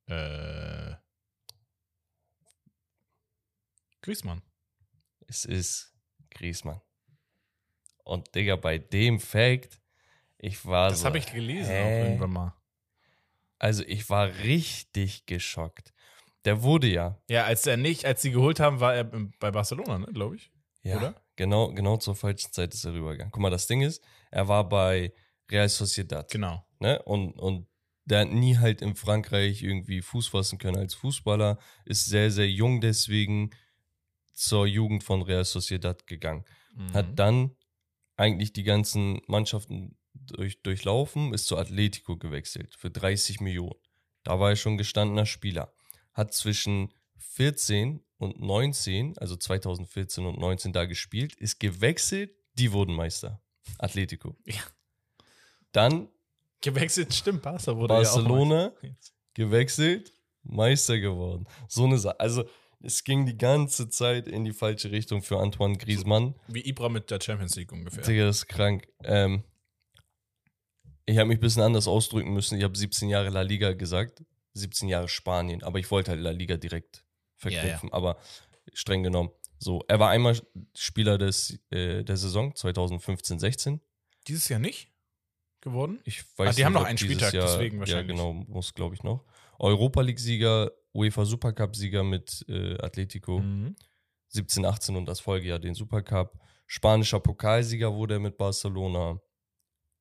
Äh, 0.07 0.95
Griezmann. 4.01 4.41
Es 5.27 5.45
ist 5.45 5.92
Griezmann. 6.33 6.81
Und 8.03 8.33
Digga, 8.35 8.55
bei 8.55 8.77
dem 8.77 9.19
Fact, 9.19 9.79
ich 10.37 10.65
war 10.65 10.89
Das 10.89 11.01
so, 11.01 11.05
habe 11.05 11.17
ich 11.17 11.31
gelesen 11.31 11.71
hä? 11.71 11.81
auch 11.81 12.05
irgendwann 12.05 12.31
mal. 12.31 12.53
Also 13.59 13.83
ich 13.87 14.09
war 14.09 14.27
richtig 14.43 15.25
geschockt. 15.25 15.93
Der 16.43 16.61
wurde 16.63 16.87
ja, 16.87 17.17
Ja, 17.29 17.45
als 17.45 17.65
er 17.65 17.77
nicht, 17.77 18.03
als 18.05 18.21
sie 18.21 18.31
geholt 18.31 18.59
haben, 18.59 18.81
war 18.81 18.93
er 18.93 19.05
bei 19.05 19.51
Barcelona, 19.51 19.99
ne, 19.99 20.07
glaube 20.07 20.35
ich. 20.35 20.51
ja 20.81 20.97
Oder? 20.97 21.15
genau, 21.37 21.71
genau 21.73 21.95
zur 21.95 22.15
falschen 22.15 22.51
Zeit 22.51 22.73
ist 22.73 22.83
er 22.83 22.93
rübergegangen. 22.93 23.31
Guck 23.31 23.41
mal, 23.41 23.49
das 23.49 23.67
Ding 23.67 23.81
ist, 23.81 24.03
er 24.31 24.49
war 24.49 24.67
bei 24.67 25.13
Real 25.49 25.69
Sociedad. 25.69 26.29
Genau. 26.29 26.65
Ne? 26.79 27.01
Und, 27.03 27.39
und 27.39 27.67
der 28.03 28.21
hat 28.21 28.31
nie 28.31 28.57
halt 28.57 28.81
in 28.81 28.95
Frankreich 28.95 29.63
irgendwie 29.63 30.01
Fuß 30.01 30.27
fassen 30.27 30.57
können 30.57 30.75
als 30.77 30.93
Fußballer, 30.95 31.57
ist 31.85 32.05
sehr, 32.05 32.29
sehr 32.31 32.49
jung 32.49 32.81
deswegen 32.81 33.51
zur 34.33 34.67
Jugend 34.67 35.03
von 35.03 35.21
Real 35.21 35.45
Sociedad 35.45 36.07
gegangen. 36.07 36.45
Mhm. 36.75 36.93
Hat 36.93 37.19
dann 37.19 37.55
eigentlich 38.15 38.53
die 38.53 38.63
ganzen 38.63 39.21
Mannschaften 39.27 39.97
durch, 40.13 40.61
durchlaufen, 40.61 41.33
ist 41.33 41.47
zu 41.47 41.57
Atletico 41.57 42.17
gewechselt 42.17 42.75
für 42.75 42.89
30 42.89 43.39
Millionen. 43.39 43.79
Da 44.23 44.39
war 44.39 44.51
er 44.51 44.55
schon 44.55 44.77
gestandener 44.77 45.25
Spieler. 45.25 45.73
Hat 46.13 46.33
zwischen 46.33 46.93
14 47.17 48.03
und 48.17 48.39
19, 48.39 49.17
also 49.17 49.35
2014 49.35 50.25
und 50.25 50.39
19 50.39 50.71
da 50.71 50.85
gespielt, 50.85 51.35
ist 51.35 51.59
gewechselt, 51.59 52.31
die 52.53 52.71
wurden 52.71 52.95
Meister. 52.95 53.41
Atletico. 53.79 54.37
Ja. 54.45 54.61
Dann 55.71 56.09
Gewechselt, 56.61 57.13
stimmt, 57.13 57.41
Barca 57.41 57.75
wurde 57.75 57.93
Barcelona 57.93 58.71
ja 58.81 58.89
gewechselt, 59.33 60.13
Meister 60.43 60.99
geworden. 60.99 61.45
So 61.67 61.83
eine 61.85 61.97
Sache. 61.97 62.19
Also 62.19 62.45
es 62.83 63.03
ging 63.03 63.25
die 63.25 63.37
ganze 63.37 63.89
Zeit 63.89 64.27
in 64.27 64.43
die 64.43 64.51
falsche 64.51 64.91
Richtung 64.91 65.23
für 65.23 65.39
Antoine 65.39 65.77
Griezmann. 65.77 66.35
Wie 66.47 66.67
Ibra 66.67 66.89
mit 66.89 67.09
der 67.09 67.19
Champions 67.21 67.55
League 67.55 67.71
ungefähr. 67.71 68.03
Digga, 68.03 68.25
das 68.25 68.37
ist 68.39 68.47
krank. 68.47 68.87
Ähm, 69.03 69.43
ich 71.05 71.17
habe 71.17 71.29
mich 71.29 71.37
ein 71.37 71.41
bisschen 71.41 71.63
anders 71.63 71.87
ausdrücken 71.87 72.33
müssen. 72.33 72.57
Ich 72.57 72.63
habe 72.63 72.77
17 72.77 73.09
Jahre 73.09 73.29
La 73.29 73.41
Liga 73.41 73.73
gesagt, 73.73 74.23
17 74.53 74.89
Jahre 74.89 75.07
Spanien, 75.07 75.63
aber 75.63 75.79
ich 75.79 75.89
wollte 75.91 76.11
halt 76.11 76.21
La 76.21 76.31
Liga 76.31 76.57
direkt 76.57 77.03
verknüpfen, 77.37 77.91
aber 77.91 78.17
streng 78.73 79.03
genommen. 79.03 79.31
So, 79.59 79.81
er 79.87 79.99
war 79.99 80.09
einmal 80.09 80.39
Spieler 80.75 81.17
des, 81.17 81.59
äh, 81.71 82.03
der 82.03 82.17
Saison 82.17 82.53
2015-16. 82.53 83.79
Dieses 84.27 84.49
Jahr 84.49 84.59
nicht 84.59 84.89
geworden? 85.61 86.01
Ich 86.03 86.23
weiß 86.37 86.49
Ah, 86.49 86.53
die 86.53 86.65
haben 86.65 86.73
nicht, 86.73 86.79
noch 86.79 86.81
ob 86.81 86.87
einen 86.87 86.97
Spieltag, 86.97 87.33
Jahr, 87.33 87.47
deswegen 87.47 87.79
wahrscheinlich. 87.79 88.17
Ja, 88.17 88.23
genau, 88.25 88.33
muss 88.33 88.73
glaube 88.73 88.95
ich 88.95 89.03
noch. 89.03 89.23
Europa 89.59 90.01
League-Sieger, 90.01 90.71
UEFA 90.93 91.25
Supercup-Sieger 91.25 92.03
mit 92.03 92.45
äh, 92.47 92.77
Atletico. 92.79 93.39
Mhm. 93.39 93.75
17, 94.33 94.65
18 94.65 94.95
und 94.95 95.05
das 95.05 95.19
Folgejahr 95.19 95.59
den 95.59 95.75
Supercup. 95.75 96.39
Spanischer 96.65 97.19
Pokalsieger 97.19 97.93
wurde 97.93 98.15
er 98.15 98.19
mit 98.19 98.37
Barcelona 98.37 99.19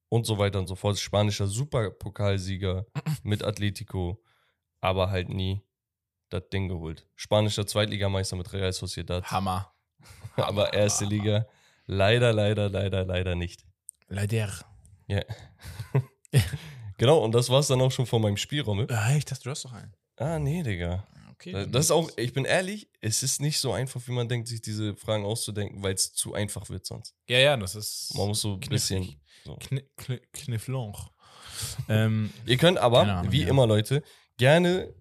und 0.09 0.27
so 0.27 0.39
weiter 0.39 0.59
und 0.59 0.67
so 0.67 0.75
fort. 0.75 0.99
Spanischer 0.99 1.47
Superpokalsieger 1.47 2.87
mit 3.23 3.45
Atletico, 3.45 4.23
aber 4.81 5.11
halt 5.11 5.29
nie 5.29 5.63
das 6.31 6.49
Ding 6.51 6.69
geholt. 6.69 7.07
Spanischer 7.15 7.67
Zweitligameister 7.67 8.37
mit 8.37 8.53
Real 8.53 8.73
Sociedad, 8.73 9.31
Hammer. 9.31 9.75
aber 10.37 10.73
erste 10.73 11.05
Liga 11.05 11.47
leider, 11.87 12.33
leider, 12.33 12.71
leider, 12.71 13.05
leider 13.05 13.35
nicht. 13.35 13.67
Leider. 14.09 14.51
Ja. 15.09 15.23
genau, 17.03 17.19
und 17.19 17.33
das 17.33 17.51
war 17.51 17.59
es 17.59 17.67
dann 17.67 17.81
auch 17.81 17.91
schon 17.91 18.07
von 18.07 18.23
meinem 18.23 18.37
Spielraum. 18.37 18.87
Ah, 18.89 19.17
ich 19.17 19.25
dachte, 19.25 19.43
du 19.43 19.51
hast 19.51 19.65
doch 19.65 19.73
einen. 19.73 19.93
Ah, 20.17 20.39
nee, 20.39 20.63
Digga. 20.63 21.05
Okay. 21.33 21.67
Das 21.69 21.87
ist 21.87 21.91
auch, 21.91 22.09
ich 22.17 22.33
bin 22.33 22.45
ehrlich, 22.45 22.89
es 23.01 23.25
ist 23.25 23.41
nicht 23.41 23.59
so 23.59 23.73
einfach, 23.73 24.01
wie 24.07 24.13
man 24.13 24.29
denkt, 24.29 24.47
sich 24.47 24.61
diese 24.63 24.95
Fragen 24.95 25.25
auszudenken, 25.25 25.83
weil 25.83 25.95
es 25.95 26.13
zu 26.13 26.35
einfach 26.35 26.71
wird 26.71 26.87
sonst. 26.87 27.17
Ja, 27.29 27.39
ja, 27.39 27.57
das 27.57 27.75
ist. 27.75 28.15
Man 28.15 28.29
muss 28.29 28.41
so 28.41 28.55
ein 28.55 28.61
bisschen. 28.61 29.21
So. 29.45 29.57
Kni 29.57 29.83
Kni 29.97 30.21
Knifflonch. 30.33 31.11
ähm, 31.89 32.33
Ihr 32.47 32.57
könnt 32.57 32.79
aber, 32.79 33.01
Ahnung, 33.01 33.33
wie 33.33 33.43
ja. 33.43 33.49
immer, 33.49 33.67
Leute, 33.67 34.05
gerne 34.37 34.95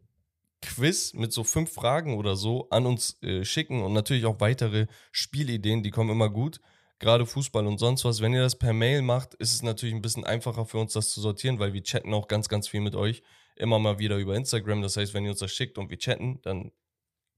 Quiz 0.61 1.13
mit 1.13 1.31
so 1.31 1.43
fünf 1.43 1.71
Fragen 1.71 2.17
oder 2.17 2.35
so 2.35 2.67
an 2.71 2.87
uns 2.87 3.21
äh, 3.21 3.45
schicken 3.45 3.83
und 3.83 3.93
natürlich 3.93 4.25
auch 4.25 4.39
weitere 4.39 4.87
Spielideen, 5.11 5.83
die 5.83 5.91
kommen 5.91 6.09
immer 6.09 6.31
gut. 6.31 6.59
Gerade 7.01 7.25
Fußball 7.25 7.65
und 7.65 7.79
sonst 7.79 8.05
was. 8.05 8.21
Wenn 8.21 8.33
ihr 8.33 8.41
das 8.43 8.57
per 8.57 8.73
Mail 8.73 9.01
macht, 9.01 9.33
ist 9.33 9.53
es 9.53 9.63
natürlich 9.63 9.95
ein 9.95 10.03
bisschen 10.03 10.23
einfacher 10.23 10.65
für 10.65 10.77
uns, 10.77 10.93
das 10.93 11.09
zu 11.09 11.19
sortieren, 11.19 11.57
weil 11.57 11.73
wir 11.73 11.81
chatten 11.83 12.13
auch 12.13 12.27
ganz, 12.27 12.47
ganz 12.47 12.67
viel 12.67 12.79
mit 12.81 12.95
euch. 12.95 13.23
Immer 13.55 13.79
mal 13.79 13.97
wieder 13.97 14.17
über 14.17 14.35
Instagram. 14.35 14.81
Das 14.83 14.97
heißt, 14.97 15.13
wenn 15.15 15.25
ihr 15.25 15.31
uns 15.31 15.39
das 15.39 15.51
schickt 15.51 15.77
und 15.79 15.89
wir 15.89 15.97
chatten, 15.97 16.39
dann 16.43 16.71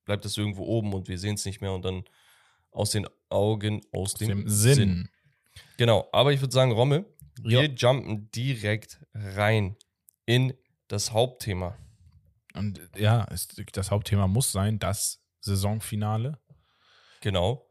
bleibt 0.03 0.25
es 0.25 0.37
irgendwo 0.37 0.65
oben 0.65 0.93
und 0.93 1.07
wir 1.07 1.17
sehen 1.17 1.35
es 1.35 1.45
nicht 1.45 1.61
mehr 1.61 1.71
und 1.71 1.85
dann 1.85 2.03
aus 2.71 2.91
den 2.91 3.07
Augen, 3.29 3.81
aus, 3.93 4.15
dem, 4.15 4.27
dem 4.29 4.49
Sinn. 4.49 5.09
Genau, 5.77 6.09
aber 6.11 6.33
ich 6.33 6.41
würde 6.41 6.53
sagen, 6.53 6.71
Romme, 6.73 7.05
wir 7.41 7.63
Ja. 7.63 7.69
jumpen 7.69 8.29
direkt 8.31 8.99
rein 9.13 9.77
in 10.25 10.53
das 10.89 11.11
Hauptthema. 11.13 11.77
Und 12.53 12.81
ja, 12.97 13.23
ist, 13.25 13.61
das 13.71 13.91
Hauptthema 13.91 14.27
muss 14.27 14.51
sein, 14.51 14.77
das 14.77 15.23
Saisonfinale. 15.39 16.37
Genau. 17.21 17.65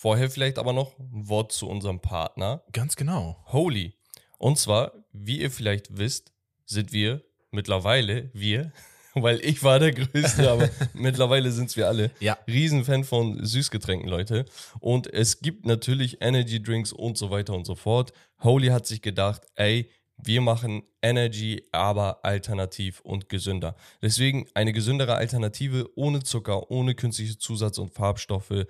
Vorher 0.00 0.30
vielleicht 0.30 0.60
aber 0.60 0.72
noch 0.72 0.96
ein 1.00 1.28
Wort 1.28 1.50
zu 1.50 1.68
unserem 1.68 1.98
Partner 1.98 2.62
Ganz 2.72 2.94
genau. 2.94 3.36
Holy. 3.46 3.94
Und 4.38 4.56
zwar, 4.56 4.92
wie 5.12 5.40
ihr 5.40 5.50
vielleicht 5.50 5.98
wisst, 5.98 6.30
sind 6.66 6.92
wir 6.92 7.24
mittlerweile, 7.50 8.30
wir, 8.32 8.70
weil 9.14 9.40
ich 9.44 9.64
war 9.64 9.80
der 9.80 9.90
Größte, 9.90 10.48
aber 10.48 10.70
mittlerweile 10.94 11.50
sind 11.50 11.70
es 11.70 11.76
wir 11.76 11.88
alle, 11.88 12.12
Ja. 12.20 12.38
Riesenfan 12.46 13.02
von 13.02 13.44
Süßgetränken, 13.44 14.08
Leute. 14.08 14.44
Und 14.78 15.12
es 15.12 15.40
gibt 15.40 15.66
natürlich 15.66 16.22
Energy 16.22 16.62
Drinks 16.62 16.92
und 16.92 17.18
so 17.18 17.30
weiter 17.32 17.54
und 17.54 17.66
so 17.66 17.74
fort. 17.74 18.12
Holy 18.44 18.68
hat 18.68 18.86
sich 18.86 19.02
gedacht, 19.02 19.42
ey, 19.56 19.90
wir 20.16 20.40
machen 20.42 20.84
Energy, 21.02 21.64
aber 21.72 22.24
alternativ 22.24 23.00
und 23.00 23.28
gesünder. 23.28 23.74
Deswegen 24.00 24.46
eine 24.54 24.72
gesündere 24.72 25.16
Alternative 25.16 25.90
ohne 25.96 26.22
Zucker, 26.22 26.70
ohne 26.70 26.94
künstliche 26.94 27.36
Zusatz- 27.36 27.78
und 27.78 27.92
Farbstoffe. 27.92 28.64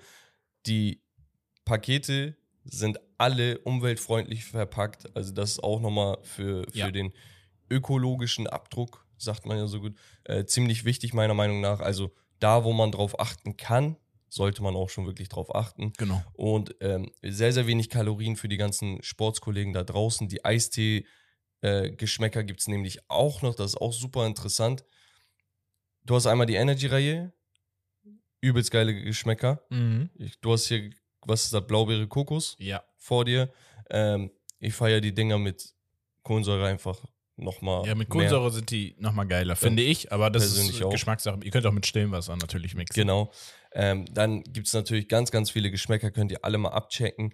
Die 0.65 1.03
Pakete 1.69 2.35
sind 2.63 2.99
alle 3.19 3.59
umweltfreundlich 3.59 4.45
verpackt. 4.45 5.15
Also 5.15 5.31
das 5.33 5.51
ist 5.51 5.63
auch 5.63 5.79
nochmal 5.79 6.17
für, 6.23 6.63
für 6.71 6.77
Ja. 6.77 6.89
den 6.91 7.13
ökologischen 7.69 8.47
Abdruck, 8.47 9.05
sagt 9.19 9.45
man 9.45 9.57
ja 9.57 9.67
so 9.67 9.79
gut, 9.79 9.95
äh, 10.23 10.45
ziemlich 10.45 10.83
wichtig 10.83 11.13
meiner 11.13 11.35
Meinung 11.35 11.61
nach. 11.61 11.79
Also 11.79 12.11
da, 12.39 12.63
wo 12.63 12.73
man 12.73 12.91
drauf 12.91 13.19
achten 13.19 13.55
kann, 13.55 13.97
sollte 14.29 14.63
man 14.63 14.75
auch 14.75 14.89
schon 14.89 15.05
wirklich 15.05 15.29
drauf 15.29 15.53
achten. 15.53 15.93
Genau. 15.97 16.23
Und 16.33 16.75
ähm, 16.81 17.11
sehr, 17.21 17.53
sehr 17.53 17.67
wenig 17.67 17.89
Kalorien 17.89 18.35
für 18.35 18.47
die 18.49 18.57
ganzen 18.57 19.01
Sportskollegen 19.03 19.73
da 19.73 19.83
draußen. 19.83 20.27
Die 20.27 20.43
Eistee-Geschmäcker 20.43 22.43
gibt 22.43 22.61
es 22.61 22.67
nämlich 22.67 22.99
auch 23.09 23.41
noch. 23.43 23.53
Das 23.55 23.71
ist 23.71 23.77
auch 23.81 23.93
super 23.93 24.25
interessant. 24.25 24.83
Du 26.03 26.15
hast 26.15 26.25
einmal 26.25 26.47
die 26.47 26.55
Energy-Reihe. 26.55 27.31
Übelst 28.41 28.71
geile 28.71 28.93
Geschmäcker. 28.93 29.61
Mhm. 29.69 30.09
Ich, 30.15 30.39
du 30.39 30.53
hast 30.53 30.67
hier, 30.67 30.89
was 31.25 31.43
ist 31.45 31.53
das, 31.53 31.65
Blaubeere 31.67 32.07
Kokos 32.07 32.55
Ja. 32.59 32.83
vor 32.97 33.25
dir. 33.25 33.51
Ähm, 33.89 34.31
ich 34.59 34.73
feiere 34.73 35.01
die 35.01 35.13
Dinger 35.13 35.37
mit 35.37 35.73
Kohlensäure 36.23 36.67
einfach 36.67 37.03
nochmal. 37.37 37.87
Ja, 37.87 37.95
mit 37.95 38.09
Kohlensäure 38.09 38.51
sind 38.51 38.69
die 38.71 38.95
nochmal 38.99 39.27
geiler, 39.27 39.55
finde 39.55 39.81
ich, 39.83 40.11
aber 40.11 40.29
das 40.29 40.45
ist 40.57 40.81
auch. 40.83 40.89
Geschmackssache. 40.91 41.39
Ihr 41.43 41.51
könnt 41.51 41.65
auch 41.65 41.71
mit 41.71 41.85
stillem 41.87 42.11
Wasser 42.11 42.35
natürlich 42.35 42.75
mixen. 42.75 42.93
Genau. 42.93 43.31
Ähm, 43.71 44.05
dann 44.13 44.43
gibt 44.43 44.67
es 44.67 44.73
natürlich 44.73 45.07
ganz, 45.07 45.31
ganz 45.31 45.49
viele 45.51 45.71
Geschmäcker, 45.71 46.11
könnt 46.11 46.31
ihr 46.31 46.43
alle 46.43 46.57
mal 46.57 46.69
abchecken. 46.71 47.33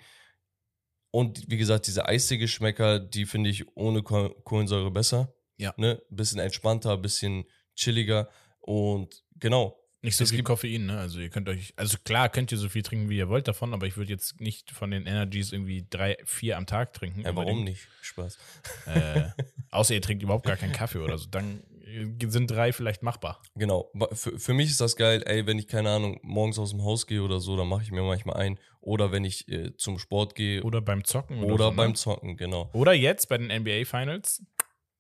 Und 1.12 1.50
wie 1.50 1.58
gesagt, 1.58 1.88
diese 1.88 2.06
Eistee-Geschmäcker, 2.06 3.00
die 3.00 3.26
finde 3.26 3.50
ich 3.50 3.65
ohne 3.78 4.02
Koh- 4.04 4.36
Kohlensäure 4.43 4.91
besser. 4.91 5.34
Ja. 5.58 5.74
Ne? 5.78 6.02
Bisschen 6.10 6.39
entspannter, 6.39 6.98
bisschen 6.98 7.45
chilliger. 7.76 8.30
Und 8.60 9.24
genau. 9.38 9.80
Nicht 10.05 10.17
so 10.17 10.23
Es 10.23 10.29
viel 10.29 10.43
Koffein, 10.43 10.85
ne? 10.85 10.99
Also 10.99 11.19
ihr 11.19 11.29
könnt 11.29 11.49
euch, 11.49 11.73
also 11.77 11.97
klar 12.03 12.29
könnt 12.29 12.51
ihr 12.51 12.59
so 12.59 12.69
viel 12.69 12.83
trinken, 12.83 13.09
wie 13.09 13.17
ihr 13.17 13.27
wollt 13.27 13.47
davon, 13.47 13.73
aber 13.73 13.87
ich 13.87 13.97
würde 13.97 14.11
jetzt 14.11 14.39
nicht 14.39 14.69
von 14.69 14.91
den 14.91 15.07
Energies 15.07 15.51
irgendwie 15.51 15.83
drei, 15.89 16.15
vier 16.25 16.57
am 16.57 16.67
Tag 16.67 16.93
trinken. 16.93 17.21
Ja, 17.21 17.35
warum 17.35 17.63
nicht? 17.63 17.87
Spaß. 18.01 18.37
Äh, 18.85 19.29
außer 19.71 19.95
ihr 19.95 20.01
trinkt 20.03 20.21
überhaupt 20.21 20.45
gar 20.45 20.57
keinen 20.57 20.73
Kaffee 20.73 20.99
oder 20.99 21.17
so. 21.17 21.27
Dann 21.31 21.63
äh, 21.85 22.27
sind 22.27 22.51
drei 22.51 22.71
vielleicht 22.71 23.01
machbar. 23.01 23.41
Genau. 23.55 23.91
Für, 24.13 24.37
für 24.37 24.53
mich 24.53 24.69
ist 24.69 24.79
das 24.79 24.95
geil, 24.95 25.23
ey, 25.25 25.47
wenn 25.47 25.57
ich, 25.57 25.67
keine 25.67 25.89
Ahnung, 25.89 26.19
morgens 26.21 26.59
aus 26.59 26.69
dem 26.69 26.83
Haus 26.83 27.07
gehe 27.07 27.23
oder 27.23 27.39
so, 27.39 27.57
dann 27.57 27.67
mache 27.67 27.81
ich 27.81 27.91
mir 27.91 28.03
manchmal 28.03 28.37
ein. 28.37 28.59
Oder 28.81 29.11
wenn 29.11 29.25
ich 29.25 29.47
äh, 29.47 29.75
zum 29.75 29.97
Sport 29.97 30.35
gehe 30.35 30.61
Oder 30.61 30.81
beim 30.81 31.03
Zocken. 31.03 31.39
Oder, 31.39 31.53
oder 31.55 31.65
so, 31.71 31.71
beim 31.71 31.89
ne? 31.89 31.95
Zocken, 31.95 32.37
genau. 32.37 32.69
Oder 32.73 32.93
jetzt 32.93 33.27
bei 33.27 33.39
den 33.39 33.47
NBA 33.47 33.85
Finals, 33.85 34.43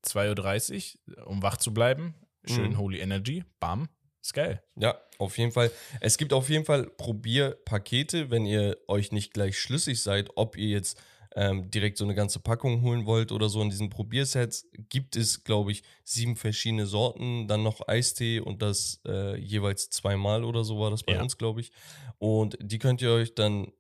2.30 0.03 0.95
Uhr, 1.15 1.27
um 1.27 1.43
wach 1.43 1.57
zu 1.57 1.75
bleiben. 1.75 2.15
Schön 2.47 2.71
Mhm. 2.71 2.77
Holy 2.79 2.99
Energy. 2.99 3.43
Bam. 3.59 3.87
Ist 4.25 4.33
geil. 4.33 4.59
Ja, 4.75 4.99
auf 5.19 5.37
jeden 5.37 5.51
Fall. 5.51 5.69
Es 6.01 6.17
gibt 6.17 6.33
auf 6.33 6.49
jeden 6.49 6.65
Fall 6.65 6.87
Probierpakete, 6.97 8.31
wenn 8.31 8.47
ihr 8.47 8.75
euch 8.87 9.11
nicht 9.11 9.35
gleich 9.35 9.59
schlüssig 9.59 10.01
seid, 10.01 10.31
ob 10.33 10.57
ihr 10.57 10.69
jetzt 10.69 10.99
ähm, 11.35 11.69
direkt 11.69 11.99
so 11.99 12.05
eine 12.05 12.15
ganze 12.15 12.39
Packung 12.39 12.81
holen 12.81 13.05
wollt 13.05 13.31
oder 13.31 13.49
so. 13.49 13.61
In 13.61 13.69
diesen 13.69 13.91
Probiersets 13.91 14.67
gibt 14.89 15.15
es, 15.15 15.43
glaube 15.43 15.71
ich, 15.71 15.83
sieben 16.03 16.37
verschiedene 16.37 16.87
Sorten, 16.87 17.47
dann 17.47 17.61
noch 17.61 17.87
Eistee 17.87 18.39
und 18.39 18.63
das 18.63 18.99
äh, 19.05 19.37
jeweils 19.39 19.91
zweimal 19.91 20.43
oder 20.43 20.63
so 20.63 20.79
war 20.79 20.89
das 20.89 21.03
bei 21.03 21.13
Ja. 21.13 21.21
uns, 21.21 21.37
glaube 21.37 21.61
ich. 21.61 21.71
Und 22.17 22.57
die 22.59 22.79
könnt 22.79 23.03
ihr 23.03 23.11
euch 23.11 23.35
dann, 23.35 23.73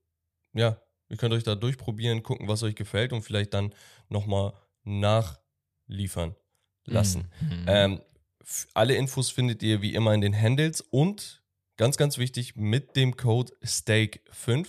ja, 0.53 0.79
ihr 1.09 1.17
könnt 1.17 1.33
euch 1.33 1.43
da 1.43 1.55
durchprobieren, 1.55 2.21
gucken, 2.21 2.47
was 2.47 2.61
euch 2.61 2.75
gefällt 2.75 3.13
und 3.13 3.23
vielleicht 3.23 3.55
dann 3.55 3.73
nochmal 4.09 4.53
nachliefern 4.83 6.35
lassen. 6.85 7.31
Mhm. 7.41 7.65
Ähm, 7.65 8.01
alle 8.73 8.95
Infos 8.95 9.29
findet 9.29 9.63
ihr 9.63 9.81
wie 9.81 9.93
immer 9.93 10.13
in 10.13 10.21
den 10.21 10.39
Handles 10.39 10.81
und 10.81 11.43
ganz, 11.77 11.97
ganz 11.97 12.17
wichtig, 12.17 12.55
mit 12.55 12.95
dem 12.95 13.17
Code 13.17 13.53
STEAK5 13.63 14.67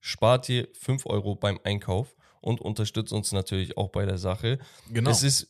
spart 0.00 0.48
ihr 0.48 0.68
5 0.72 1.06
Euro 1.06 1.34
beim 1.34 1.58
Einkauf 1.64 2.16
und 2.40 2.60
unterstützt 2.60 3.12
uns 3.12 3.32
natürlich 3.32 3.76
auch 3.76 3.90
bei 3.90 4.06
der 4.06 4.18
Sache. 4.18 4.58
genau. 4.90 5.10
Es 5.10 5.22
ist 5.22 5.48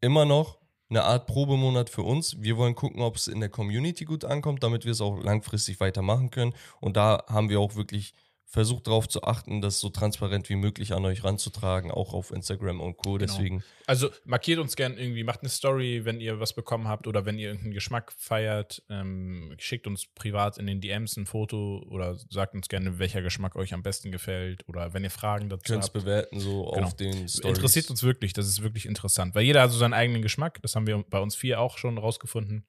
immer 0.00 0.24
noch 0.24 0.58
eine 0.88 1.04
Art 1.04 1.26
Probemonat 1.26 1.88
für 1.88 2.02
uns. 2.02 2.40
Wir 2.40 2.56
wollen 2.56 2.74
gucken, 2.74 3.00
ob 3.00 3.16
es 3.16 3.28
in 3.28 3.40
der 3.40 3.48
Community 3.48 4.04
gut 4.04 4.24
ankommt, 4.24 4.62
damit 4.62 4.84
wir 4.84 4.92
es 4.92 5.00
auch 5.00 5.22
langfristig 5.22 5.78
weitermachen 5.78 6.30
können. 6.30 6.54
Und 6.80 6.96
da 6.96 7.24
haben 7.28 7.48
wir 7.48 7.60
auch 7.60 7.76
wirklich 7.76 8.12
versucht 8.52 8.88
darauf 8.88 9.08
zu 9.08 9.22
achten, 9.22 9.60
das 9.60 9.78
so 9.78 9.90
transparent 9.90 10.48
wie 10.48 10.56
möglich 10.56 10.92
an 10.92 11.04
euch 11.04 11.22
ranzutragen, 11.22 11.92
auch 11.92 12.12
auf 12.12 12.32
Instagram 12.32 12.80
und 12.80 12.96
Co. 12.96 13.12
Genau. 13.12 13.18
Deswegen, 13.18 13.62
Also 13.86 14.10
markiert 14.24 14.58
uns 14.58 14.74
gern 14.74 14.98
irgendwie, 14.98 15.22
macht 15.22 15.40
eine 15.42 15.48
Story, 15.48 16.04
wenn 16.04 16.20
ihr 16.20 16.40
was 16.40 16.52
bekommen 16.52 16.88
habt 16.88 17.06
oder 17.06 17.24
wenn 17.24 17.38
ihr 17.38 17.46
irgendeinen 17.46 17.74
Geschmack 17.74 18.12
feiert. 18.18 18.82
Ähm, 18.90 19.54
schickt 19.58 19.86
uns 19.86 20.08
privat 20.08 20.58
in 20.58 20.66
den 20.66 20.80
DMs 20.80 21.16
ein 21.16 21.26
Foto 21.26 21.86
oder 21.88 22.16
sagt 22.28 22.54
uns 22.56 22.68
gerne, 22.68 22.98
welcher 22.98 23.22
Geschmack 23.22 23.54
euch 23.54 23.72
am 23.72 23.84
besten 23.84 24.10
gefällt 24.10 24.68
oder 24.68 24.92
wenn 24.94 25.04
ihr 25.04 25.10
Fragen 25.10 25.48
dazu 25.48 25.72
könnt 25.72 25.84
es 25.84 25.90
habt. 25.90 26.00
bewerten, 26.04 26.40
so 26.40 26.64
Genau. 26.72 26.86
auf 26.88 26.96
den 26.96 27.28
Stories. 27.28 27.56
Interessiert 27.56 27.88
uns 27.88 28.02
wirklich, 28.02 28.32
das 28.32 28.48
ist 28.48 28.62
wirklich 28.64 28.84
interessant, 28.86 29.36
weil 29.36 29.44
jeder 29.44 29.62
hat 29.62 29.70
so 29.70 29.78
seinen 29.78 29.94
eigenen 29.94 30.22
Geschmack. 30.22 30.60
Das 30.62 30.74
haben 30.74 30.88
wir 30.88 31.04
bei 31.08 31.20
uns 31.20 31.36
vier 31.36 31.60
auch 31.60 31.78
schon 31.78 31.98
rausgefunden. 31.98 32.66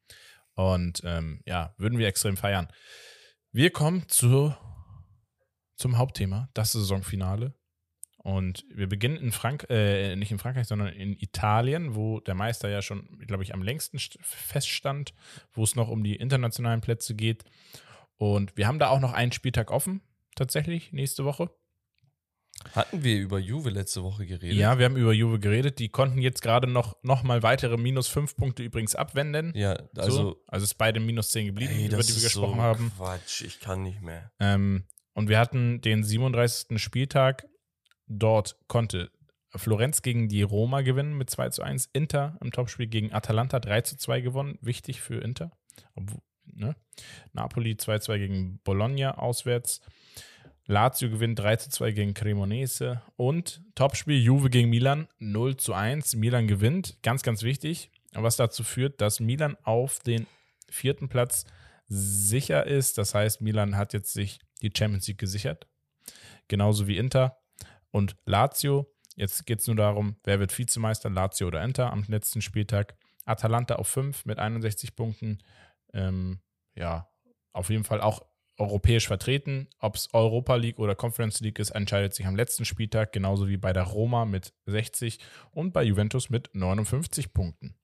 Und 0.54 1.02
ähm, 1.06 1.42
ja, 1.48 1.74
würden 1.80 1.98
wir 1.98 2.08
extrem 2.08 2.38
feiern. 2.38 2.68
Wir 3.52 3.72
kommen 3.72 4.08
zu, 4.10 4.54
zum 5.82 5.98
Hauptthema, 5.98 6.50
das 6.54 6.72
Saisonfinale. 6.72 7.54
Und 8.24 8.66
wir 8.70 8.88
beginnen 8.88 9.18
in 9.18 9.32
Frank 9.32 9.66
äh, 9.70 10.16
nicht 10.16 10.32
in 10.32 10.38
Frankreich, 10.38 10.68
sondern 10.68 10.90
in 10.90 11.18
Italien, 11.18 11.96
wo 11.96 12.20
der 12.20 12.36
Meister 12.36 12.70
ja 12.70 12.84
schon, 12.84 13.18
glaube 13.26 13.42
ich, 13.42 13.54
am 13.56 13.64
längsten 13.64 13.98
st- 13.98 14.20
feststand, 14.22 15.16
wo 15.54 15.64
es 15.64 15.76
noch 15.76 15.90
um 15.90 16.04
die 16.04 16.16
internationalen 16.16 16.82
Plätze 16.82 17.16
geht. 17.16 17.44
Und 18.18 18.56
wir 18.56 18.68
haben 18.68 18.78
da 18.78 18.90
auch 18.90 19.00
noch 19.00 19.14
einen 19.14 19.32
Spieltag 19.32 19.72
offen, 19.72 20.02
tatsächlich, 20.36 20.94
nächste 20.94 21.26
Woche. 21.26 21.50
Hatten 22.76 23.04
wir 23.04 23.20
über 23.20 23.40
Juve 23.40 23.72
letzte 23.72 24.04
Woche 24.04 24.28
geredet? 24.28 24.56
Ja, 24.56 24.78
wir 24.78 24.86
haben 24.86 24.96
über 24.96 25.14
Juve 25.14 25.40
geredet. 25.40 25.80
Die 25.80 25.90
konnten 25.90 26.20
jetzt 26.22 26.44
gerade 26.44 26.68
noch, 26.68 26.96
noch 27.02 27.24
mal 27.24 27.42
weitere 27.42 27.76
minus 27.76 28.08
fünf 28.08 28.36
Punkte 28.36 28.62
übrigens 28.62 28.94
abwenden. 28.94 29.52
Ja, 29.56 29.78
also, 29.98 30.16
so. 30.16 30.44
also 30.46 30.64
ist 30.64 30.76
beide 30.76 31.00
minus 31.00 31.32
10 31.32 31.48
geblieben, 31.48 31.74
ey, 31.74 31.88
über 31.88 32.04
die 32.04 32.10
wir 32.16 32.22
gesprochen 32.22 32.58
so 32.58 32.62
haben. 32.62 32.92
Quatsch, 32.96 33.42
ich 33.42 33.60
kann 33.60 33.82
nicht 33.82 34.02
mehr. 34.02 34.32
Ähm, 34.40 34.84
und 35.14 35.30
wir 35.30 35.40
hatten 35.40 35.82
den 35.82 36.04
37. 36.04 36.82
Spieltag. 36.82 37.48
Dort 38.08 38.58
konnte 38.68 39.12
Florenz 39.56 40.02
gegen 40.02 40.30
die 40.30 40.44
Roma 40.44 40.82
gewinnen 40.82 41.18
mit 41.18 41.30
2 41.30 41.50
zu 41.50 41.64
1. 41.64 41.90
Inter 41.94 42.38
im 42.42 42.52
Topspiel 42.52 42.88
gegen 42.88 43.14
Atalanta 43.14 43.60
3 43.60 43.82
zu 43.82 43.98
2 43.98 44.22
gewonnen. 44.22 44.58
Wichtig 44.62 45.02
für 45.02 45.22
Inter. 45.22 45.52
Ne? 46.46 46.76
Napoli 47.34 47.78
2 47.78 48.00
zu 48.00 48.06
2 48.06 48.18
gegen 48.18 48.60
Bologna 48.64 49.18
auswärts. 49.18 49.82
Lazio 50.66 51.10
gewinnt 51.10 51.40
3 51.40 51.58
zu 51.58 51.70
2 51.70 51.92
gegen 51.92 52.14
Cremonese. 52.14 53.02
Und 53.18 53.62
Topspiel 53.76 54.22
Juve 54.22 54.50
gegen 54.50 54.70
Milan 54.70 55.08
0 55.20 55.58
zu 55.58 55.74
1. 55.74 56.16
Milan 56.16 56.48
gewinnt. 56.48 56.98
Ganz, 57.04 57.24
ganz 57.24 57.44
wichtig. 57.44 57.92
Was 58.14 58.38
dazu 58.38 58.64
führt, 58.64 59.02
dass 59.02 59.20
Milan 59.20 59.58
auf 59.64 60.00
den 60.00 60.28
vierten 60.70 61.10
Platz 61.10 61.46
sicher 61.92 62.66
ist. 62.66 62.98
Das 62.98 63.14
heißt, 63.14 63.42
Milan 63.42 63.76
hat 63.76 63.92
jetzt 63.94 64.14
sich 64.14 64.40
die 64.62 64.72
Champions 64.76 65.08
League 65.08 65.18
gesichert. 65.18 65.68
Genauso 66.48 66.88
wie 66.88 66.98
Inter 66.98 67.38
und 67.92 68.16
Lazio. 68.26 68.94
Jetzt 69.16 69.46
geht 69.46 69.60
es 69.60 69.68
nur 69.68 69.76
darum, 69.76 70.16
wer 70.24 70.40
wird 70.40 70.58
Vizemeister, 70.58 71.10
Lazio 71.10 71.48
oder 71.48 71.64
Inter 71.64 71.92
am 71.92 72.06
letzten 72.08 72.42
Spieltag. 72.42 72.96
Atalanta 73.26 73.76
auf 73.76 73.90
5 73.90 74.26
mit 74.26 74.40
61 74.40 74.96
Punkten. 74.96 75.40
Ähm, 75.94 76.40
ja, 76.76 77.10
auf 77.52 77.70
jeden 77.70 77.84
Fall 77.84 78.00
auch 78.00 78.26
europäisch 78.58 79.08
vertreten. 79.08 79.68
Ob 79.80 79.96
es 79.96 80.14
Europa 80.14 80.56
League 80.56 80.80
oder 80.80 80.96
Conference 80.96 81.42
League 81.42 81.60
ist, 81.60 81.72
entscheidet 81.72 82.14
sich 82.14 82.26
am 82.26 82.38
letzten 82.38 82.64
Spieltag, 82.64 83.12
genauso 83.12 83.50
wie 83.50 83.58
bei 83.58 83.74
der 83.74 83.84
Roma 83.84 84.24
mit 84.24 84.54
60 84.66 85.20
und 85.52 85.74
bei 85.74 85.84
Juventus 85.84 86.30
mit 86.30 86.50
59 86.54 87.34
Punkten. 87.34 87.76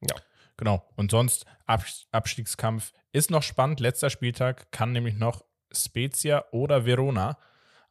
Ja. 0.00 0.14
Genau. 0.56 0.86
Und 0.96 1.10
sonst 1.10 1.46
Abs- 1.66 2.06
Abstiegskampf 2.12 2.92
ist 3.12 3.30
noch 3.30 3.42
spannend. 3.42 3.80
Letzter 3.80 4.10
Spieltag 4.10 4.70
kann 4.72 4.92
nämlich 4.92 5.16
noch 5.16 5.44
Spezia 5.72 6.44
oder 6.52 6.84
Verona, 6.84 7.38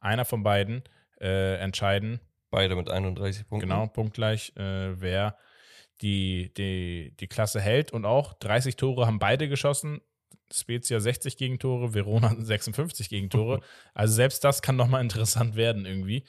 einer 0.00 0.24
von 0.24 0.42
beiden, 0.42 0.82
äh, 1.20 1.56
entscheiden. 1.56 2.20
Beide 2.50 2.76
mit 2.76 2.88
31 2.90 3.48
Punkten. 3.48 3.68
Genau, 3.68 3.86
punktgleich, 3.86 4.52
äh, 4.56 5.00
wer 5.00 5.36
die, 6.00 6.52
die, 6.54 7.14
die 7.18 7.26
Klasse 7.28 7.60
hält. 7.60 7.92
Und 7.92 8.04
auch 8.04 8.34
30 8.34 8.76
Tore 8.76 9.06
haben 9.06 9.18
beide 9.18 9.48
geschossen. 9.48 10.00
Spezia 10.52 11.00
60 11.00 11.36
Gegentore, 11.36 11.94
Verona 11.94 12.34
56 12.38 13.08
Gegentore. 13.08 13.60
Also 13.94 14.14
selbst 14.14 14.44
das 14.44 14.62
kann 14.62 14.76
nochmal 14.76 15.00
interessant 15.02 15.56
werden 15.56 15.86
irgendwie. 15.86 16.24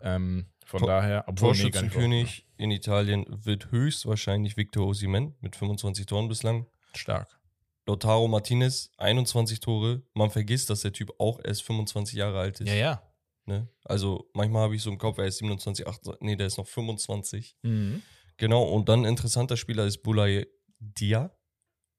Ähm, 0.00 0.46
von 0.64 0.80
Tor- 0.80 0.88
daher, 0.88 1.24
obwohl 1.26 1.48
Torschützenkönig 1.48 2.46
in 2.60 2.70
Italien 2.70 3.24
wird 3.28 3.70
höchstwahrscheinlich 3.70 4.56
Victor 4.56 4.86
Osimhen 4.86 5.34
mit 5.40 5.56
25 5.56 6.06
Toren 6.06 6.28
bislang. 6.28 6.66
stark. 6.94 7.38
Lautaro 7.86 8.28
Martinez 8.28 8.90
21 8.98 9.58
Tore. 9.60 10.02
Man 10.14 10.30
vergisst, 10.30 10.70
dass 10.70 10.82
der 10.82 10.92
Typ 10.92 11.10
auch 11.18 11.40
erst 11.42 11.62
25 11.62 12.16
Jahre 12.16 12.38
alt 12.38 12.60
ist. 12.60 12.68
Ja, 12.68 12.74
ja. 12.74 13.02
Ne? 13.46 13.68
Also 13.84 14.28
manchmal 14.34 14.62
habe 14.64 14.76
ich 14.76 14.82
so 14.82 14.90
im 14.90 14.98
Kopf, 14.98 15.18
er 15.18 15.24
ist 15.24 15.38
27, 15.38 15.86
28, 15.88 16.20
nee, 16.22 16.36
der 16.36 16.46
ist 16.46 16.58
noch 16.58 16.66
25. 16.68 17.56
Mhm. 17.62 18.02
Genau, 18.36 18.62
und 18.64 18.88
dann 18.88 19.04
interessanter 19.04 19.56
Spieler 19.56 19.86
ist 19.86 20.02
Bulay 20.02 20.46
Dia, 20.78 21.34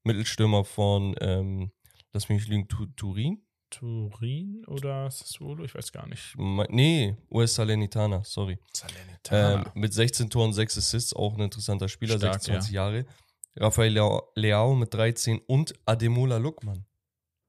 Mittelstürmer 0.04 0.64
von, 0.64 1.14
ähm, 1.20 1.72
lass 2.12 2.28
mich 2.28 2.38
nicht 2.38 2.48
lügen, 2.48 2.68
Tu- 2.68 2.86
Turin? 2.96 3.44
Turin 3.72 4.64
oder 4.66 5.10
Sassuolo? 5.10 5.64
Ich 5.64 5.74
weiß 5.74 5.92
gar 5.92 6.06
nicht. 6.06 6.34
Nee, 6.36 7.16
US 7.30 7.54
Salernitana, 7.54 8.22
sorry. 8.24 8.58
Salernitana. 8.72 9.66
Ähm, 9.66 9.72
mit 9.74 9.92
16 9.92 10.30
Toren, 10.30 10.52
6 10.52 10.78
Assists, 10.78 11.14
auch 11.14 11.34
ein 11.34 11.40
interessanter 11.40 11.88
Spieler, 11.88 12.18
Stark, 12.18 12.34
26 12.34 12.72
Jahre. 12.72 13.06
Rafael 13.56 13.92
Leao, 14.34 14.74
mit 14.74 14.94
13 14.94 15.40
und 15.46 15.74
Ademola 15.84 16.36
Lukman. 16.38 16.86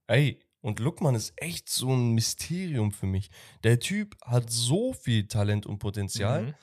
Ey, 0.06 0.40
und 0.60 0.80
Lukman 0.80 1.14
ist 1.14 1.32
echt 1.36 1.68
so 1.68 1.94
ein 1.94 2.12
Mysterium 2.12 2.90
für 2.90 3.06
mich. 3.06 3.30
Der 3.62 3.78
Typ 3.78 4.16
hat 4.22 4.50
so 4.50 4.92
viel 4.92 5.28
Talent 5.28 5.66
und 5.66 5.78
Potenzial. 5.78 6.42
Mhm. 6.42 6.54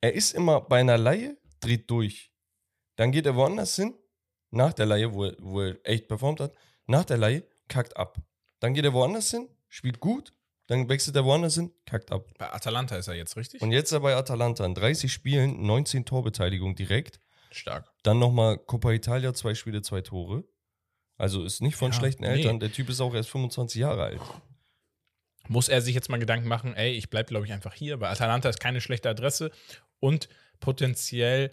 Er 0.00 0.14
ist 0.14 0.32
immer 0.34 0.60
bei 0.60 0.80
einer 0.80 0.98
Laie, 0.98 1.36
dreht 1.60 1.88
durch. 1.90 2.32
Dann 2.96 3.12
geht 3.12 3.26
er 3.26 3.36
woanders 3.36 3.76
hin, 3.76 3.94
nach 4.50 4.72
der 4.72 4.86
Laie, 4.86 5.14
wo 5.14 5.24
er, 5.24 5.36
wo 5.38 5.60
er 5.60 5.78
echt 5.84 6.08
performt 6.08 6.40
hat, 6.40 6.54
nach 6.86 7.04
der 7.04 7.18
Laie, 7.18 7.44
kackt 7.68 7.96
ab. 7.96 8.18
Dann 8.62 8.74
geht 8.74 8.84
er 8.84 8.92
woanders 8.92 9.30
hin, 9.30 9.48
spielt 9.68 9.98
gut, 9.98 10.32
dann 10.68 10.88
wechselt 10.88 11.16
er 11.16 11.24
woanders 11.24 11.56
hin, 11.56 11.72
kackt 11.84 12.12
ab. 12.12 12.26
Bei 12.38 12.52
Atalanta 12.52 12.96
ist 12.96 13.08
er 13.08 13.14
jetzt 13.14 13.36
richtig? 13.36 13.60
Und 13.60 13.72
jetzt 13.72 13.86
ist 13.88 13.92
er 13.92 14.00
bei 14.00 14.14
Atalanta 14.14 14.64
in 14.64 14.74
30 14.76 15.12
Spielen, 15.12 15.66
19 15.66 16.04
Torbeteiligung 16.04 16.76
direkt. 16.76 17.18
stark. 17.50 17.92
Dann 18.04 18.20
nochmal 18.20 18.58
Coppa 18.58 18.92
Italia, 18.92 19.34
zwei 19.34 19.54
Spiele, 19.54 19.82
zwei 19.82 20.00
Tore. 20.00 20.44
Also 21.18 21.44
ist 21.44 21.60
nicht 21.60 21.74
von 21.76 21.90
Ja, 21.90 21.98
schlechten 21.98 22.22
nee. 22.22 22.28
Eltern. 22.30 22.60
Der 22.60 22.72
Typ 22.72 22.88
ist 22.88 23.00
auch 23.00 23.14
erst 23.14 23.30
25 23.30 23.80
Jahre 23.80 24.04
alt. 24.04 24.20
muss 25.48 25.68
er 25.68 25.82
sich 25.82 25.94
jetzt 25.96 26.08
mal 26.08 26.18
Gedanken 26.20 26.46
machen, 26.48 26.74
ey, 26.74 26.92
ich 26.92 27.10
bleibe, 27.10 27.28
glaube 27.28 27.44
ich, 27.46 27.52
einfach 27.52 27.74
hier, 27.74 28.00
weil 28.00 28.12
Atalanta 28.12 28.48
ist 28.48 28.60
keine 28.60 28.80
schlechte 28.80 29.10
Adresse 29.10 29.50
und 29.98 30.28
potenziell 30.60 31.52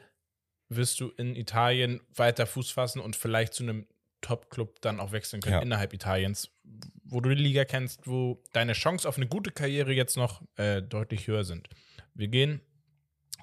wirst 0.70 1.00
du 1.00 1.10
in 1.10 1.36
Italien 1.36 2.00
weiter 2.16 2.46
Fuß 2.46 2.70
fassen 2.70 3.00
und 3.02 3.16
vielleicht 3.16 3.56
zu 3.56 3.64
einem 3.64 3.88
Top-Club 4.22 4.82
dann 4.82 5.00
auch 5.00 5.12
wechseln 5.12 5.42
können 5.42 5.56
Ja. 5.56 5.62
innerhalb 5.62 5.94
Italiens, 5.94 6.50
wo 7.04 7.22
du 7.22 7.30
die 7.30 7.42
Liga 7.42 7.66
kennst, 7.66 8.08
wo 8.08 8.42
deine 8.54 8.74
Chance 8.74 9.08
auf 9.08 9.18
eine 9.18 9.28
gute 9.28 9.52
Karriere 9.52 9.92
jetzt 9.94 10.18
noch 10.18 10.42
äh, 10.58 10.82
deutlich 10.82 11.28
höher 11.28 11.44
sind. 11.44 11.70
Wir 12.14 12.28
gehen 12.28 12.62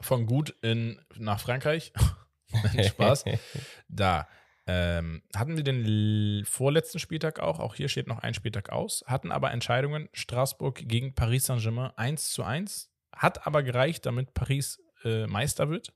von 0.01 0.27
gut 0.27 0.55
in, 0.63 1.01
nach 1.17 1.41
Frankreich. 1.41 1.93
Spaß. 2.89 3.25
Da 3.89 4.29
ähm, 4.69 5.23
hatten 5.35 5.57
wir 5.57 5.63
den 5.65 6.45
vorletzten 6.45 6.99
Spieltag 6.99 7.39
auch. 7.39 7.61
Auch 7.61 7.75
hier 7.77 7.89
steht 7.89 8.09
noch 8.09 8.19
ein 8.19 8.35
Spieltag 8.35 8.71
aus. 8.71 9.05
Hatten 9.07 9.31
aber 9.31 9.53
Entscheidungen. 9.53 10.09
Straßburg 10.13 10.89
gegen 10.89 11.15
Paris 11.15 11.47
Saint-Germain 11.47 11.93
1 11.97 12.31
zu 12.33 12.43
1. 12.43 12.91
Hat 13.15 13.47
aber 13.47 13.63
gereicht, 13.63 14.07
damit 14.07 14.35
Paris 14.35 14.81
äh, 15.05 15.27
Meister 15.27 15.71
wird. 15.71 15.93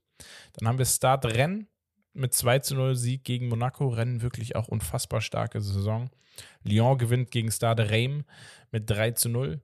Dann 0.55 0.69
haben 0.69 0.79
wir 0.79 0.85
Stade 0.85 1.35
Rennes 1.35 1.67
mit 2.13 2.35
2 2.35 2.61
zu 2.61 2.75
0 2.75 2.97
Sieg 2.97 3.25
gegen 3.25 3.49
Monaco. 3.49 3.89
Rennen 3.89 4.23
wirklich 4.23 4.57
auch 4.57 4.69
unfassbar 4.69 5.21
starke 5.21 5.61
Saison. 5.61 6.11
Lyon 6.63 6.99
gewinnt 6.99 7.31
gegen 7.31 7.51
Stade 7.51 7.91
Reims 7.91 8.25
mit 8.71 8.89
3 8.89 9.13
zu 9.13 9.29
0. 9.29 9.61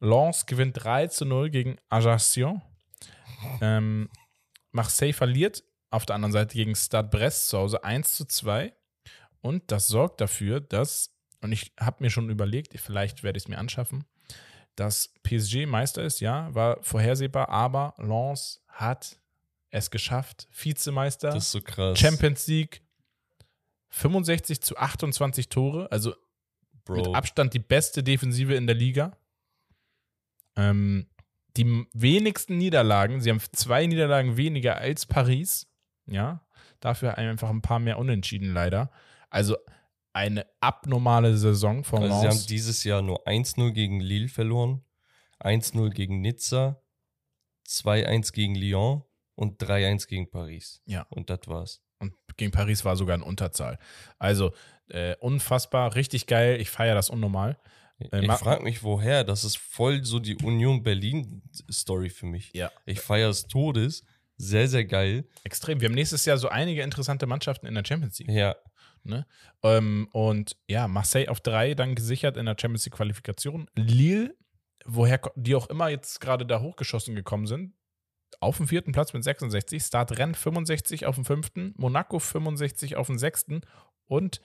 Lens 0.00 0.46
gewinnt 0.46 0.82
3 0.82 1.08
zu 1.08 1.24
0 1.24 1.50
gegen 1.50 1.76
Ajaccio. 1.88 2.60
Ähm, 3.60 4.08
Marseille 4.72 5.12
verliert 5.12 5.64
auf 5.90 6.06
der 6.06 6.16
anderen 6.16 6.32
Seite 6.32 6.54
gegen 6.54 6.74
Stade 6.74 7.08
Brest 7.08 7.48
zu 7.48 7.58
Hause 7.58 7.84
1 7.84 8.14
zu 8.14 8.24
2. 8.24 8.72
Und 9.40 9.70
das 9.70 9.86
sorgt 9.86 10.20
dafür, 10.20 10.60
dass, 10.60 11.14
und 11.40 11.52
ich 11.52 11.72
habe 11.78 12.02
mir 12.02 12.10
schon 12.10 12.30
überlegt, 12.30 12.78
vielleicht 12.78 13.22
werde 13.22 13.38
ich 13.38 13.44
es 13.44 13.48
mir 13.48 13.58
anschaffen, 13.58 14.04
dass 14.76 15.14
PSG 15.22 15.66
Meister 15.66 16.02
ist, 16.02 16.20
ja, 16.20 16.54
war 16.54 16.82
vorhersehbar, 16.82 17.48
aber 17.48 17.94
Lens 17.98 18.62
hat 18.68 19.18
es 19.70 19.90
geschafft, 19.90 20.48
Vizemeister, 20.52 21.30
Das 21.30 21.44
ist 21.44 21.52
so 21.52 21.60
krass. 21.60 21.98
Champions 21.98 22.46
League, 22.46 22.82
65 23.90 24.60
zu 24.60 24.76
28 24.76 25.48
Tore, 25.48 25.90
also 25.90 26.14
mit 26.88 27.04
Bro. 27.04 27.12
Abstand 27.12 27.54
die 27.54 27.58
beste 27.58 28.02
Defensive 28.02 28.54
in 28.54 28.66
der 28.66 28.76
Liga. 28.76 29.16
Ähm, 30.56 31.06
die 31.56 31.86
wenigsten 31.92 32.56
Niederlagen, 32.56 33.20
sie 33.20 33.30
haben 33.30 33.40
zwei 33.52 33.86
Niederlagen 33.86 34.36
weniger 34.36 34.76
als 34.76 35.06
Paris, 35.06 35.66
ja, 36.06 36.46
dafür 36.80 37.18
einfach 37.18 37.50
ein 37.50 37.62
paar 37.62 37.78
mehr 37.78 37.98
Unentschieden 37.98 38.52
leider. 38.52 38.90
Also 39.28 39.56
eine 40.12 40.46
abnormale 40.60 41.36
Saison 41.36 41.84
von 41.84 42.02
Also 42.02 42.20
sie 42.20 42.28
haben 42.28 42.46
dieses 42.48 42.84
Jahr 42.84 43.02
nur 43.02 43.26
1-0 43.26 43.72
gegen 43.72 44.00
Lille 44.00 44.28
verloren, 44.28 44.82
1-0 45.40 45.90
gegen 45.90 46.20
Nizza, 46.20 46.82
2-1 47.66 48.32
gegen 48.32 48.54
Lyon 48.54 49.02
und 49.38 49.62
3-1 49.62 50.08
gegen 50.08 50.28
Paris. 50.28 50.82
Ja. 50.84 51.06
Und 51.10 51.30
das 51.30 51.40
war's. 51.46 51.80
Und 52.00 52.12
gegen 52.36 52.50
Paris 52.50 52.84
war 52.84 52.96
sogar 52.96 53.14
in 53.14 53.22
Unterzahl. 53.22 53.78
Also 54.18 54.52
äh, 54.88 55.14
unfassbar, 55.20 55.94
richtig 55.94 56.26
geil. 56.26 56.60
Ich 56.60 56.70
feiere 56.70 56.96
das 56.96 57.08
unnormal. 57.08 57.56
Äh, 58.00 58.24
ich 58.24 58.32
frage 58.32 58.64
mich, 58.64 58.82
woher. 58.82 59.22
Das 59.22 59.44
ist 59.44 59.56
voll 59.56 60.04
so 60.04 60.18
die 60.18 60.34
Union 60.36 60.82
Berlin-Story 60.82 62.10
für 62.10 62.26
mich. 62.26 62.50
Ja. 62.52 62.72
Ich 62.84 63.00
feiere 63.00 63.30
es 63.30 63.46
Todes. 63.46 64.04
Sehr, 64.38 64.66
sehr 64.66 64.84
geil. 64.84 65.24
Extrem. 65.44 65.80
Wir 65.80 65.88
haben 65.88 65.94
nächstes 65.94 66.24
Jahr 66.24 66.36
so 66.36 66.48
einige 66.48 66.82
interessante 66.82 67.26
Mannschaften 67.26 67.66
in 67.66 67.74
der 67.74 67.84
Champions 67.86 68.18
League. 68.18 68.30
Ja. 68.30 68.56
Ne? 69.04 69.24
Ähm, 69.62 70.08
und 70.12 70.56
ja, 70.66 70.88
Marseille 70.88 71.28
auf 71.28 71.40
drei 71.40 71.74
dann 71.74 71.94
gesichert 71.94 72.36
in 72.36 72.46
der 72.46 72.56
Champions 72.60 72.84
League 72.86 72.94
Qualifikation. 72.96 73.70
Lille, 73.76 74.36
woher 74.84 75.20
die 75.36 75.54
auch 75.54 75.68
immer 75.68 75.90
jetzt 75.90 76.20
gerade 76.20 76.44
da 76.44 76.60
hochgeschossen 76.60 77.14
gekommen 77.14 77.46
sind, 77.46 77.74
auf 78.40 78.56
dem 78.58 78.68
vierten 78.68 78.92
Platz 78.92 79.12
mit 79.12 79.24
66, 79.24 79.82
Start 79.82 80.18
Rennes 80.18 80.38
65 80.38 81.06
auf 81.06 81.14
dem 81.16 81.24
fünften, 81.24 81.74
Monaco 81.76 82.18
65 82.18 82.96
auf 82.96 83.06
dem 83.08 83.18
sechsten 83.18 83.62
und 84.06 84.40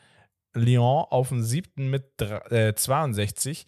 Lyon 0.54 1.06
auf 1.10 1.30
dem 1.30 1.42
siebten 1.44 1.90
mit 1.90 2.06
dr- 2.18 2.52
äh, 2.52 2.76
62. 2.76 3.66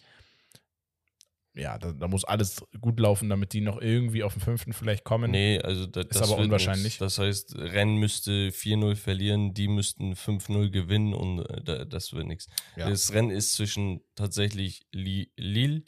Ja, 1.58 1.78
da, 1.78 1.90
da 1.92 2.06
muss 2.06 2.24
alles 2.24 2.62
gut 2.82 3.00
laufen, 3.00 3.30
damit 3.30 3.54
die 3.54 3.62
noch 3.62 3.80
irgendwie 3.80 4.22
auf 4.22 4.34
den 4.34 4.42
fünften 4.42 4.74
vielleicht 4.74 5.04
kommen. 5.04 5.30
Nee, 5.30 5.58
also 5.58 5.86
da, 5.86 6.04
das 6.04 6.20
aber 6.30 6.36
unwahrscheinlich. 6.42 6.84
nix. 6.84 6.98
Das 6.98 7.18
heißt, 7.18 7.56
Rennes 7.56 7.98
müsste 7.98 8.48
4-0 8.50 8.94
verlieren, 8.94 9.54
die 9.54 9.66
müssten 9.68 10.12
5-0 10.12 10.68
gewinnen 10.68 11.14
und 11.14 11.40
äh, 11.48 11.62
da, 11.64 11.84
das 11.86 12.12
wird 12.12 12.26
nichts. 12.26 12.46
Ja. 12.76 12.90
Das 12.90 13.10
Rennen 13.14 13.30
ist 13.30 13.54
zwischen 13.54 14.02
tatsächlich 14.16 14.86
Li- 14.92 15.32
Lille, 15.38 15.82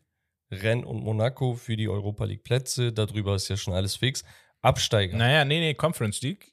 Rennes 0.50 0.86
und 0.86 1.02
Monaco 1.02 1.54
für 1.54 1.76
die 1.76 1.88
Europa 1.88 2.24
League 2.24 2.44
Plätze. 2.44 2.92
Darüber 2.92 3.34
ist 3.34 3.48
ja 3.48 3.56
schon 3.56 3.74
alles 3.74 3.96
fix. 3.96 4.24
Absteiger. 4.60 5.16
Naja, 5.16 5.44
nee, 5.44 5.60
nee, 5.60 5.74
Conference 5.74 6.20
League 6.22 6.52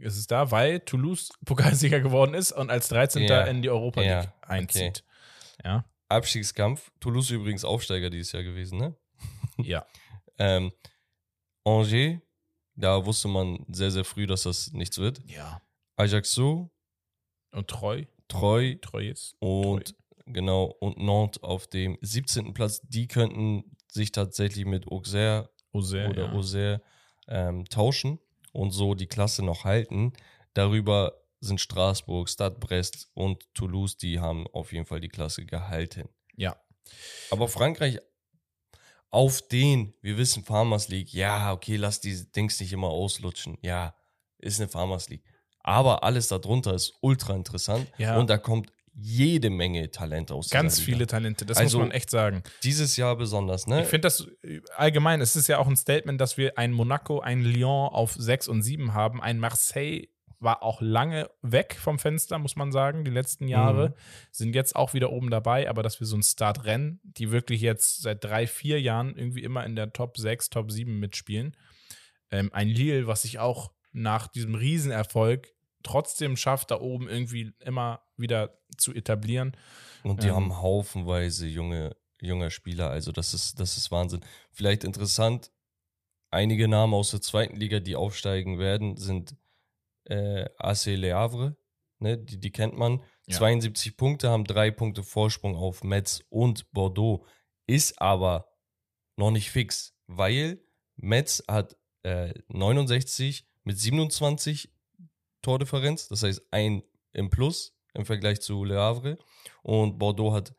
ist 0.00 0.18
es 0.18 0.26
da, 0.26 0.50
weil 0.50 0.80
Toulouse 0.80 1.30
Pokalsieger 1.44 2.00
geworden 2.00 2.34
ist 2.34 2.52
und 2.52 2.70
als 2.70 2.88
13. 2.88 3.22
Ja, 3.22 3.44
in 3.44 3.62
die 3.62 3.70
Europa 3.70 4.02
ja, 4.02 4.20
League 4.20 4.32
einzieht. 4.42 5.04
Ja, 5.64 5.84
Abstiegskampf. 6.08 6.90
Toulouse 7.00 7.30
übrigens 7.30 7.64
Aufsteiger 7.64 8.10
dieses 8.10 8.32
Jahr 8.32 8.42
gewesen, 8.42 8.78
ne? 8.78 8.96
ja. 9.58 9.86
Ähm, 10.40 10.70
Angers, 11.64 12.20
da 12.76 13.04
wusste 13.04 13.26
man 13.26 13.66
sehr, 13.72 13.90
sehr 13.90 14.04
früh, 14.04 14.28
dass 14.28 14.44
das 14.44 14.72
nichts 14.72 14.98
wird. 14.98 15.20
Ja. 15.26 15.60
Ajaccio, 15.96 16.70
Und 17.50 17.66
treu, 17.66 18.04
Treu 18.28 18.76
treu 18.80 19.08
ist. 19.08 19.34
und 19.40 19.96
genau 20.32 20.64
und 20.80 20.98
Nantes 20.98 21.42
auf 21.42 21.66
dem 21.66 21.98
17. 22.00 22.54
Platz. 22.54 22.80
Die 22.82 23.08
könnten 23.08 23.76
sich 23.90 24.12
tatsächlich 24.12 24.64
mit 24.64 24.86
Auxerre 24.88 25.50
Auxerre, 25.72 26.10
oder 26.10 26.24
ja. 26.26 26.32
Auxerre 26.32 26.82
ähm, 27.28 27.64
tauschen 27.66 28.18
und 28.52 28.70
so 28.70 28.94
die 28.94 29.06
Klasse 29.06 29.44
noch 29.44 29.64
halten. 29.64 30.12
Darüber 30.54 31.14
sind 31.40 31.60
Straßburg, 31.60 32.28
Stade 32.28 32.58
Brest 32.58 33.10
und 33.14 33.44
Toulouse, 33.54 33.96
die 33.96 34.18
haben 34.18 34.46
auf 34.48 34.72
jeden 34.72 34.86
Fall 34.86 35.00
die 35.00 35.08
Klasse 35.08 35.46
gehalten. 35.46 36.08
Ja. 36.36 36.56
Aber 37.30 37.48
Frankreich 37.48 38.00
auf 39.10 39.46
den, 39.48 39.94
wir 40.02 40.18
wissen 40.18 40.44
Farmers 40.44 40.88
League, 40.88 41.12
ja, 41.12 41.52
okay, 41.52 41.76
lass 41.76 42.00
die 42.00 42.30
Dings 42.32 42.60
nicht 42.60 42.72
immer 42.72 42.88
auslutschen. 42.88 43.56
Ja, 43.62 43.94
ist 44.38 44.60
eine 44.60 44.68
Farmers 44.68 45.08
League. 45.08 45.24
Aber 45.60 46.02
alles 46.02 46.28
darunter 46.28 46.74
ist 46.74 46.94
ultra 47.00 47.34
interessant 47.34 47.90
Ja. 47.98 48.18
und 48.18 48.30
da 48.30 48.38
kommt 48.38 48.72
jede 49.00 49.50
Menge 49.50 49.90
Talent 49.90 50.32
aus. 50.32 50.50
Ganz 50.50 50.80
viele 50.80 51.06
Talente, 51.06 51.46
das 51.46 51.58
Also, 51.58 51.78
muss 51.78 51.88
man 51.88 51.96
echt 51.96 52.10
sagen. 52.10 52.42
Dieses 52.62 52.96
Jahr 52.96 53.16
besonders, 53.16 53.66
ne? 53.66 53.82
Ich 53.82 53.88
finde 53.88 54.06
das 54.06 54.26
äh, 54.42 54.60
allgemein, 54.76 55.20
es 55.20 55.36
ist 55.36 55.46
ja 55.46 55.58
auch 55.58 55.68
ein 55.68 55.76
Statement, 55.76 56.20
dass 56.20 56.36
wir 56.36 56.58
ein 56.58 56.72
Monaco, 56.72 57.20
ein 57.20 57.42
Lyon 57.42 57.88
auf 57.90 58.14
6 58.14 58.48
und 58.48 58.62
7 58.62 58.94
haben. 58.94 59.22
Ein 59.22 59.38
Marseille 59.38 60.08
war 60.40 60.62
auch 60.62 60.80
lange 60.80 61.30
weg 61.42 61.76
vom 61.80 61.98
Fenster, 61.98 62.38
muss 62.38 62.56
man 62.56 62.72
sagen, 62.72 63.04
die 63.04 63.10
letzten 63.10 63.48
Jahre. 63.48 63.90
Mhm. 63.90 63.94
Sind 64.30 64.54
jetzt 64.54 64.74
auch 64.76 64.94
wieder 64.94 65.10
oben 65.10 65.30
dabei, 65.30 65.68
aber 65.68 65.82
dass 65.82 66.00
wir 66.00 66.06
so 66.06 66.16
ein 66.16 66.22
Start 66.22 66.64
rennen, 66.64 67.00
die 67.02 67.30
wirklich 67.30 67.60
jetzt 67.60 68.02
seit 68.02 68.24
drei, 68.24 68.46
vier 68.46 68.80
Jahren 68.80 69.16
irgendwie 69.16 69.42
immer 69.42 69.64
in 69.64 69.76
der 69.76 69.92
Top 69.92 70.16
6, 70.16 70.50
Top 70.50 70.70
7 70.70 70.98
mitspielen. 70.98 71.56
Ähm, 72.30 72.50
ein 72.52 72.68
Lille, 72.68 73.06
was 73.06 73.22
sich 73.22 73.38
auch 73.38 73.72
nach 73.92 74.28
diesem 74.28 74.54
Riesenerfolg 74.54 75.48
trotzdem 75.82 76.36
schafft, 76.36 76.70
da 76.70 76.80
oben 76.80 77.08
irgendwie 77.08 77.52
immer 77.60 78.02
wieder 78.16 78.58
zu 78.76 78.92
etablieren. 78.94 79.56
Und 80.02 80.22
die 80.22 80.28
Ähm. 80.28 80.34
haben 80.34 80.60
haufenweise 80.60 81.46
junge, 81.46 81.96
junge 82.20 82.50
Spieler, 82.50 82.90
also 82.90 83.12
das 83.12 83.34
ist, 83.34 83.60
das 83.60 83.76
ist 83.76 83.90
Wahnsinn. 83.90 84.20
Vielleicht 84.50 84.84
interessant, 84.84 85.50
einige 86.30 86.68
Namen 86.68 86.94
aus 86.94 87.10
der 87.10 87.20
zweiten 87.20 87.56
Liga, 87.56 87.80
die 87.80 87.96
aufsteigen 87.96 88.58
werden, 88.58 88.96
sind 88.96 89.36
äh, 90.04 90.48
AC 90.58 90.86
Le 90.86 91.14
Havre, 91.14 91.56
ne, 91.98 92.18
die, 92.18 92.38
die 92.38 92.50
kennt 92.50 92.76
man. 92.76 93.02
Ja. 93.26 93.36
72 93.36 93.96
Punkte, 93.96 94.30
haben 94.30 94.44
drei 94.44 94.70
Punkte 94.70 95.02
Vorsprung 95.02 95.54
auf 95.56 95.84
Metz 95.84 96.22
und 96.30 96.70
Bordeaux. 96.72 97.24
Ist 97.66 98.00
aber 98.00 98.48
noch 99.16 99.30
nicht 99.30 99.50
fix, 99.50 99.94
weil 100.06 100.62
Metz 100.96 101.42
hat 101.46 101.76
äh, 102.02 102.32
69 102.48 103.46
mit 103.64 103.78
27 103.78 104.72
Tordifferenz, 105.42 106.08
das 106.08 106.22
heißt 106.22 106.42
ein 106.50 106.82
im 107.12 107.30
Plus 107.30 107.74
im 107.94 108.04
Vergleich 108.04 108.40
zu 108.40 108.64
Le 108.64 108.78
Havre. 108.78 109.18
Und 109.62 109.98
Bordeaux 109.98 110.32
hat 110.32 110.54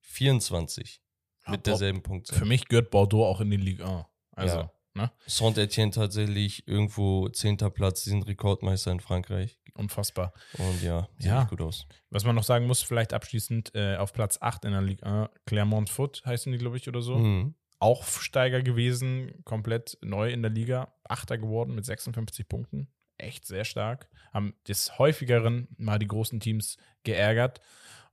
24 0.00 1.00
Ja, 1.46 1.52
mit 1.52 1.66
derselben 1.66 2.02
Punktzahl. 2.02 2.38
Für 2.38 2.44
mich 2.44 2.66
gehört 2.68 2.90
Bordeaux 2.90 3.24
auch 3.26 3.40
in 3.40 3.50
die 3.50 3.56
Ligue 3.56 3.84
1. 3.86 4.04
Also, 4.32 4.56
Ja. 4.58 4.72
ne? 4.94 5.12
Saint-Etienne 5.26 5.90
tatsächlich 5.92 6.66
irgendwo 6.68 7.28
10. 7.28 7.56
Platz, 7.70 8.04
die 8.04 8.10
sind 8.10 8.26
Rekordmeister 8.26 8.90
in 8.92 9.00
Frankreich. 9.00 9.58
Unfassbar. 9.74 10.32
Und 10.54 10.82
ja, 10.82 11.08
sieht 11.18 11.26
Ja. 11.30 11.44
gut 11.44 11.60
aus. 11.60 11.86
Was 12.10 12.24
man 12.24 12.34
noch 12.34 12.42
sagen 12.44 12.66
muss, 12.66 12.82
vielleicht 12.82 13.12
abschließend 13.12 13.72
äh, 13.74 13.96
auf 13.96 14.12
Platz 14.12 14.38
8 14.40 14.64
in 14.64 14.72
der 14.72 14.82
Ligue 14.82 15.04
1, 15.06 15.28
Clermont 15.46 15.88
Foot 15.90 16.22
heißen 16.24 16.50
die, 16.52 16.58
glaube 16.58 16.76
ich, 16.76 16.88
oder 16.88 17.00
so. 17.02 17.16
Mhm. 17.16 17.54
Aufsteiger 17.80 18.60
gewesen, 18.62 19.44
komplett 19.44 19.98
neu 20.02 20.30
in 20.32 20.42
der 20.42 20.50
Liga. 20.50 20.92
Achter 21.04 21.38
geworden 21.38 21.74
mit 21.76 21.84
56 21.84 22.48
Punkten. 22.48 22.92
Echt 23.18 23.46
sehr 23.46 23.64
stark. 23.64 24.08
Haben 24.32 24.54
des 24.66 24.98
häufigeren 24.98 25.68
mal 25.76 25.98
die 25.98 26.06
großen 26.06 26.40
Teams 26.40 26.76
geärgert. 27.02 27.60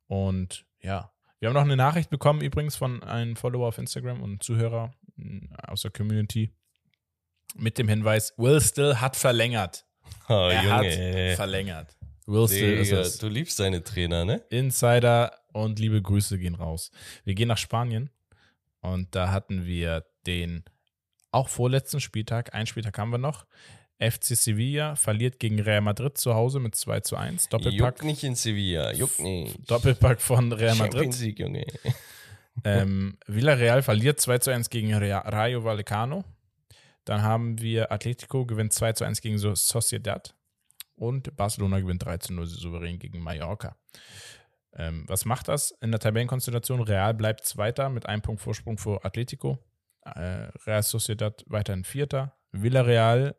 Und 0.07 0.65
ja, 0.81 1.11
wir 1.39 1.49
haben 1.49 1.53
noch 1.53 1.61
eine 1.61 1.77
Nachricht 1.77 2.09
bekommen, 2.09 2.41
übrigens 2.41 2.75
von 2.75 3.03
einem 3.03 3.35
Follower 3.35 3.67
auf 3.67 3.77
Instagram 3.77 4.21
und 4.21 4.43
Zuhörer 4.43 4.93
mh, 5.15 5.55
aus 5.67 5.81
der 5.81 5.91
Community 5.91 6.53
mit 7.55 7.77
dem 7.77 7.87
Hinweis: 7.87 8.33
Will 8.37 8.59
Still 8.61 8.95
hat 8.95 9.15
verlängert. 9.15 9.85
Ha, 10.27 10.51
er 10.51 10.63
Junge, 10.63 10.75
hat 10.75 10.85
ey. 10.85 11.35
verlängert. 11.35 11.95
Will 12.25 12.47
Still 12.47 12.79
ist 12.79 12.89
Digga, 12.89 13.01
es. 13.01 13.17
du 13.19 13.27
liebst 13.27 13.59
deine 13.59 13.83
Trainer, 13.83 14.25
ne? 14.25 14.37
Insider 14.49 15.37
und 15.53 15.79
liebe 15.79 16.01
Grüße 16.01 16.39
gehen 16.39 16.55
raus. 16.55 16.91
Wir 17.23 17.35
gehen 17.35 17.47
nach 17.47 17.57
Spanien 17.57 18.09
und 18.81 19.13
da 19.13 19.31
hatten 19.31 19.65
wir 19.65 20.05
den 20.25 20.63
auch 21.31 21.49
vorletzten 21.49 21.99
Spieltag, 21.99 22.53
einen 22.53 22.65
Spieltag 22.65 22.97
haben 22.97 23.11
wir 23.11 23.17
noch. 23.17 23.45
FC 23.99 24.35
Sevilla 24.35 24.95
verliert 24.95 25.39
gegen 25.39 25.59
Real 25.59 25.81
Madrid 25.81 26.17
zu 26.17 26.33
Hause 26.33 26.59
mit 26.59 26.75
2 26.75 26.99
zu 27.01 27.15
1. 27.15 27.49
Doppelpack, 27.49 27.79
Juckt 27.79 28.03
nicht 28.03 28.23
in 28.23 28.35
Sevilla, 28.35 28.91
juckt 28.93 29.19
nicht. 29.19 29.69
Doppelpack 29.69 30.19
von 30.21 30.51
Real 30.51 30.75
Madrid. 30.75 30.93
Champions 30.93 31.21
League, 31.21 31.39
Junge. 31.39 31.65
Ähm, 32.63 33.17
Villarreal 33.27 33.81
verliert 33.81 34.21
2 34.21 34.37
zu 34.37 34.49
1 34.49 34.69
gegen 34.69 34.93
Rayo 34.93 35.65
Vallecano. 35.65 36.23
Dann 37.03 37.21
haben 37.21 37.59
wir 37.59 37.91
Atletico 37.91 38.45
gewinnt 38.45 38.71
2 38.71 38.93
zu 38.93 39.03
1 39.03 39.19
gegen 39.19 39.37
So- 39.37 39.55
Sociedad. 39.55 40.33
Und 40.95 41.35
Barcelona 41.35 41.81
gewinnt 41.81 42.05
3 42.05 42.17
zu 42.19 42.33
0 42.33 42.45
souverän 42.47 42.97
gegen 42.97 43.19
Mallorca. 43.19 43.75
Ähm, 44.73 45.03
was 45.07 45.25
macht 45.25 45.49
das 45.49 45.71
in 45.81 45.91
der 45.91 45.99
Tabellenkonstellation? 45.99 46.81
Real 46.81 47.13
bleibt 47.13 47.45
Zweiter 47.45 47.89
mit 47.89 48.05
einem 48.05 48.21
Punkt 48.21 48.41
Vorsprung 48.41 48.77
vor 48.77 49.05
Atletico. 49.05 49.59
Äh, 50.05 50.47
Real 50.65 50.81
Sociedad 50.83 51.43
weiterhin 51.47 51.83
Vierter. 51.83 52.37
Villarreal 52.53 53.35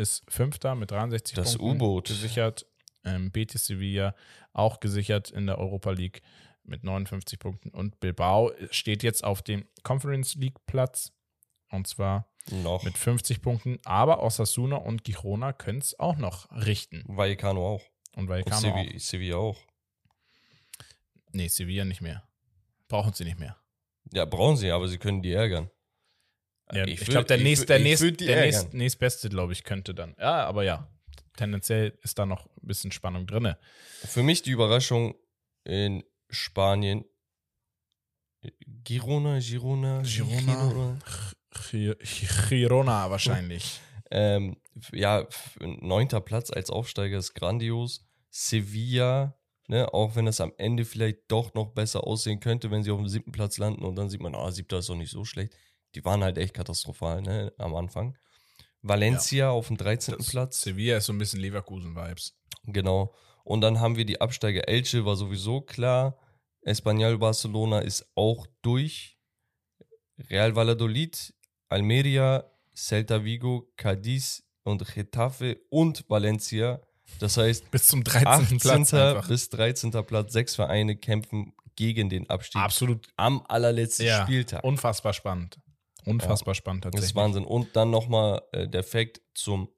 ist 0.00 0.22
Fünfter 0.28 0.74
mit 0.74 0.90
63 0.90 1.36
Das 1.36 1.56
Punkten 1.56 1.82
U-Boot. 1.82 2.08
gesichert. 2.08 2.66
Ähm, 3.04 3.30
Betis 3.30 3.66
Sevilla 3.66 4.14
auch 4.52 4.80
gesichert 4.80 5.30
in 5.30 5.46
der 5.46 5.58
Europa 5.58 5.90
League 5.90 6.22
mit 6.64 6.84
59 6.84 7.38
Punkten. 7.38 7.70
Und 7.70 8.00
Bilbao 8.00 8.52
steht 8.70 9.02
jetzt 9.02 9.24
auf 9.24 9.42
dem 9.42 9.66
Conference 9.82 10.34
League 10.34 10.64
Platz. 10.66 11.12
Und 11.70 11.86
zwar 11.86 12.26
Noch. 12.50 12.82
mit 12.82 12.98
50 12.98 13.40
Punkten. 13.42 13.78
Aber 13.84 14.22
Osasuna 14.22 14.76
und 14.76 15.04
Girona 15.04 15.52
können 15.52 15.78
es 15.78 15.98
auch 15.98 16.16
noch 16.16 16.50
richten. 16.50 17.04
Vallecano 17.06 17.66
auch. 17.66 17.82
Und 18.16 18.24
Und 18.24 18.28
Vallecano 18.28 18.56
auch. 18.56 18.60
Sevilla, 18.60 18.98
Sevilla 18.98 19.36
auch. 19.36 19.58
Nee, 21.32 21.48
Sevilla 21.48 21.84
nicht 21.84 22.00
mehr. 22.00 22.22
Brauchen 22.88 23.12
sie 23.12 23.24
nicht 23.24 23.38
mehr. 23.38 23.56
Ja, 24.12 24.24
brauchen 24.24 24.56
sie, 24.56 24.70
aber 24.70 24.88
sie 24.88 24.98
können 24.98 25.22
die 25.22 25.32
ärgern. 25.32 25.70
Ja, 26.72 26.86
Ich 26.86 27.02
ich 27.02 27.08
glaube, 27.08 27.26
der, 27.26 27.38
nächst, 27.38 27.68
der, 27.68 27.78
nächst, 27.78 28.02
der 28.20 28.40
nächst, 28.42 28.74
nächstbeste, 28.74 29.28
glaube 29.28 29.52
ich, 29.52 29.64
könnte 29.64 29.94
dann. 29.94 30.14
Ja, 30.18 30.44
aber 30.44 30.62
ja. 30.64 30.88
tendenziell 31.36 31.98
ist 32.02 32.18
da 32.18 32.26
noch 32.26 32.46
ein 32.46 32.66
bisschen 32.66 32.92
Spannung 32.92 33.26
drin. 33.26 33.54
Für 34.04 34.22
mich 34.22 34.42
die 34.42 34.50
Überraschung 34.50 35.14
in 35.64 36.04
Spanien. 36.28 37.04
Girona, 38.84 39.38
Girona, 39.40 40.02
Girona. 40.02 40.98
Girona 42.48 43.10
wahrscheinlich. 43.10 43.80
Ähm, 44.12 44.56
ja, 44.92 45.24
neunter 45.60 46.20
Platz 46.20 46.50
als 46.50 46.68
Aufsteiger 46.68 47.18
ist 47.18 47.34
grandios. 47.34 48.04
Sevilla, 48.28 49.38
ne, 49.68 49.94
auch 49.94 50.16
wenn 50.16 50.26
es 50.26 50.40
am 50.40 50.52
Ende 50.58 50.84
vielleicht 50.84 51.18
doch 51.28 51.54
noch 51.54 51.68
besser 51.68 52.04
aussehen 52.04 52.40
könnte, 52.40 52.72
wenn 52.72 52.82
sie 52.82 52.90
auf 52.90 52.98
dem 52.98 53.08
siebten 53.08 53.30
Platz 53.30 53.58
landen 53.58 53.84
und 53.84 53.94
dann 53.94 54.08
sieht 54.08 54.20
man, 54.20 54.34
ah, 54.34 54.50
siebter 54.50 54.78
ist 54.78 54.88
doch 54.88 54.96
nicht 54.96 55.12
so 55.12 55.24
schlecht. 55.24 55.56
Die 55.94 56.04
waren 56.04 56.22
halt 56.22 56.38
echt 56.38 56.54
katastrophal, 56.54 57.22
ne, 57.22 57.52
am 57.58 57.74
Anfang. 57.74 58.16
Valencia 58.82 59.46
ja. 59.46 59.50
auf 59.50 59.68
dem 59.68 59.76
13. 59.76 60.16
Das 60.16 60.30
Platz. 60.30 60.62
Sevilla 60.62 60.96
ist 60.98 61.06
so 61.06 61.12
ein 61.12 61.18
bisschen 61.18 61.40
Leverkusen-Vibes. 61.40 62.38
Genau. 62.64 63.14
Und 63.44 63.60
dann 63.62 63.80
haben 63.80 63.96
wir 63.96 64.04
die 64.04 64.20
Absteiger. 64.20 64.68
Elche 64.68 65.04
war 65.04 65.16
sowieso 65.16 65.60
klar. 65.60 66.18
Espanyol 66.62 67.18
Barcelona 67.18 67.80
ist 67.80 68.06
auch 68.14 68.46
durch. 68.62 69.18
Real 70.28 70.54
Valladolid, 70.54 71.34
Almeria, 71.68 72.50
Celta 72.74 73.24
Vigo, 73.24 73.72
Cadiz 73.76 74.42
und 74.64 74.86
Getafe 74.94 75.60
und 75.70 76.04
Valencia. 76.08 76.80
Das 77.18 77.36
heißt, 77.36 77.70
bis 77.70 77.86
zum 77.86 78.04
13. 78.04 78.26
18. 78.26 78.58
Platz 78.58 78.94
einfach. 78.94 79.28
bis 79.28 79.48
13. 79.48 79.90
Platz. 80.06 80.32
Sechs 80.32 80.54
Vereine 80.54 80.96
kämpfen 80.96 81.54
gegen 81.76 82.08
den 82.08 82.28
Abstieg. 82.28 82.60
Absolut. 82.60 83.08
Am 83.16 83.44
allerletzten 83.48 84.06
ja, 84.06 84.22
Spieltag. 84.22 84.62
Unfassbar 84.62 85.12
spannend. 85.12 85.58
Unfassbar 86.06 86.52
ja, 86.52 86.56
spannend 86.56 86.84
tatsächlich. 86.84 87.02
Das 87.02 87.10
ist 87.10 87.16
Wahnsinn. 87.16 87.44
Und 87.44 87.76
dann 87.76 87.90
nochmal 87.90 88.42
äh, 88.52 88.68
der 88.68 88.82
Fakt 88.82 89.20
zum 89.34 89.68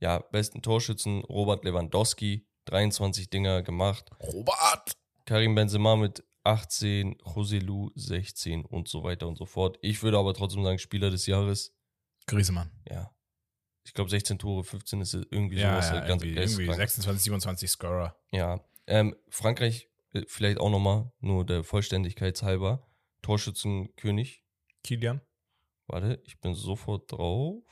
ja, 0.00 0.18
besten 0.18 0.62
Torschützen 0.62 1.22
Robert 1.24 1.64
Lewandowski. 1.64 2.46
23 2.66 3.28
Dinger 3.28 3.62
gemacht. 3.62 4.10
Robert! 4.20 4.96
Karim 5.26 5.54
Benzema 5.54 5.96
mit 5.96 6.24
18, 6.44 7.16
José 7.16 7.60
Lu 7.60 7.90
16 7.94 8.64
und 8.64 8.88
so 8.88 9.02
weiter 9.02 9.26
und 9.28 9.36
so 9.36 9.46
fort. 9.46 9.78
Ich 9.82 10.02
würde 10.02 10.18
aber 10.18 10.34
trotzdem 10.34 10.62
sagen, 10.62 10.78
Spieler 10.78 11.10
des 11.10 11.26
Jahres. 11.26 11.74
Griezmann. 12.26 12.70
Ja. 12.88 13.14
Ich 13.86 13.92
glaube 13.92 14.10
16 14.10 14.38
Tore, 14.38 14.64
15 14.64 15.00
ist 15.00 15.14
irgendwie 15.14 15.58
ja, 15.58 15.72
sowas. 15.72 15.88
Ja, 15.90 16.06
ganz 16.06 16.22
irgendwie, 16.22 16.40
irgendwie 16.40 16.74
26, 16.74 17.22
27 17.24 17.70
Scorer. 17.70 18.16
Ja. 18.32 18.64
Ähm, 18.86 19.14
Frankreich 19.28 19.90
äh, 20.12 20.22
vielleicht 20.26 20.58
auch 20.58 20.70
nochmal, 20.70 21.12
nur 21.20 21.44
der 21.44 21.64
Vollständigkeit 21.64 22.42
halber. 22.42 22.86
Torschützenkönig. 23.22 24.44
Kilian. 24.82 25.20
Warte, 25.86 26.20
ich 26.24 26.40
bin 26.40 26.54
sofort 26.54 27.10
drauf. 27.12 27.62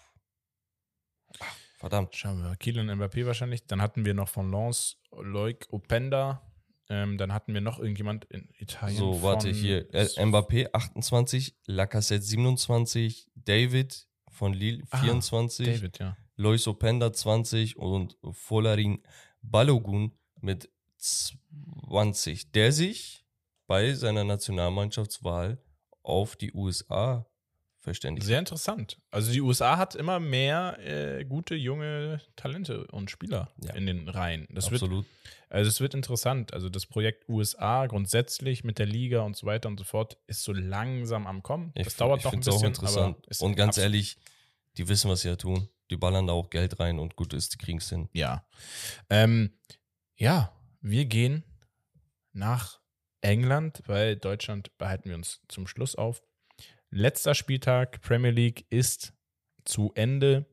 Ach, 1.40 1.56
verdammt. 1.78 2.14
Schauen 2.14 2.42
wir. 2.42 2.56
Kylian 2.56 2.90
Mbappé 2.90 3.26
wahrscheinlich. 3.26 3.66
Dann 3.66 3.80
hatten 3.80 4.04
wir 4.04 4.14
noch 4.14 4.28
von 4.28 4.50
Lens 4.50 5.00
Loic 5.10 5.66
Openda. 5.70 6.42
Ähm, 6.88 7.16
dann 7.16 7.32
hatten 7.32 7.54
wir 7.54 7.60
noch 7.60 7.78
irgendjemand 7.78 8.26
in 8.26 8.48
Italien. 8.58 8.98
So, 8.98 9.22
warte, 9.22 9.50
hier. 9.50 9.92
Äh, 9.94 10.06
Mbappé 10.22 10.68
28, 10.72 11.56
Lacassette 11.66 12.22
27, 12.22 13.30
David 13.34 14.06
von 14.28 14.52
Lille 14.52 14.84
24, 14.86 15.68
ah, 15.68 15.70
David, 15.72 15.98
ja. 15.98 16.16
Lois 16.36 16.66
Openda 16.66 17.12
20 17.12 17.76
und 17.76 18.18
Folarin 18.32 19.02
Balogun 19.40 20.12
mit 20.40 20.70
20, 20.98 22.52
der 22.52 22.72
sich 22.72 23.24
bei 23.66 23.94
seiner 23.94 24.24
Nationalmannschaftswahl 24.24 25.62
auf 26.02 26.36
die 26.36 26.52
USA 26.52 27.26
verständigt. 27.82 28.26
Sehr 28.26 28.38
interessant. 28.38 28.98
Also 29.10 29.32
die 29.32 29.40
USA 29.40 29.76
hat 29.76 29.94
immer 29.94 30.20
mehr 30.20 30.78
äh, 30.80 31.24
gute 31.24 31.54
junge 31.54 32.20
Talente 32.36 32.86
und 32.86 33.10
Spieler 33.10 33.50
ja. 33.62 33.74
in 33.74 33.86
den 33.86 34.08
Reihen. 34.08 34.46
Das 34.50 34.66
Absolut. 34.66 35.04
Wird, 35.04 35.06
also 35.50 35.68
es 35.68 35.80
wird 35.80 35.94
interessant. 35.94 36.54
Also 36.54 36.68
das 36.68 36.86
Projekt 36.86 37.28
USA 37.28 37.86
grundsätzlich 37.86 38.64
mit 38.64 38.78
der 38.78 38.86
Liga 38.86 39.22
und 39.22 39.36
so 39.36 39.46
weiter 39.46 39.68
und 39.68 39.78
so 39.78 39.84
fort 39.84 40.16
ist 40.26 40.44
so 40.44 40.52
langsam 40.52 41.26
am 41.26 41.42
Kommen. 41.42 41.72
Das 41.74 41.88
ich, 41.88 41.96
dauert 41.96 42.24
noch 42.24 42.32
ein 42.32 42.38
bisschen. 42.38 42.54
Auch 42.54 42.62
interessant. 42.62 43.16
und 43.40 43.56
ganz 43.56 43.76
ehrlich, 43.78 44.16
die 44.76 44.88
wissen, 44.88 45.10
was 45.10 45.22
sie 45.22 45.28
ja 45.28 45.36
tun. 45.36 45.68
Die 45.90 45.96
ballern 45.96 46.26
da 46.26 46.32
auch 46.32 46.48
Geld 46.48 46.80
rein 46.80 46.98
und 46.98 47.16
gut 47.16 47.34
ist, 47.34 47.52
die 47.52 47.58
kriegen 47.58 47.78
es 47.78 47.90
hin. 47.90 48.08
Ja. 48.12 48.46
Ähm, 49.10 49.52
ja, 50.16 50.56
wir 50.80 51.04
gehen 51.04 51.44
nach 52.32 52.80
England, 53.20 53.82
weil 53.86 54.16
Deutschland 54.16 54.76
behalten 54.78 55.10
wir 55.10 55.16
uns 55.16 55.42
zum 55.48 55.66
Schluss 55.66 55.96
auf. 55.96 56.22
Letzter 56.94 57.34
Spieltag 57.34 58.02
Premier 58.02 58.32
League 58.32 58.66
ist 58.68 59.14
zu 59.64 59.92
Ende. 59.94 60.44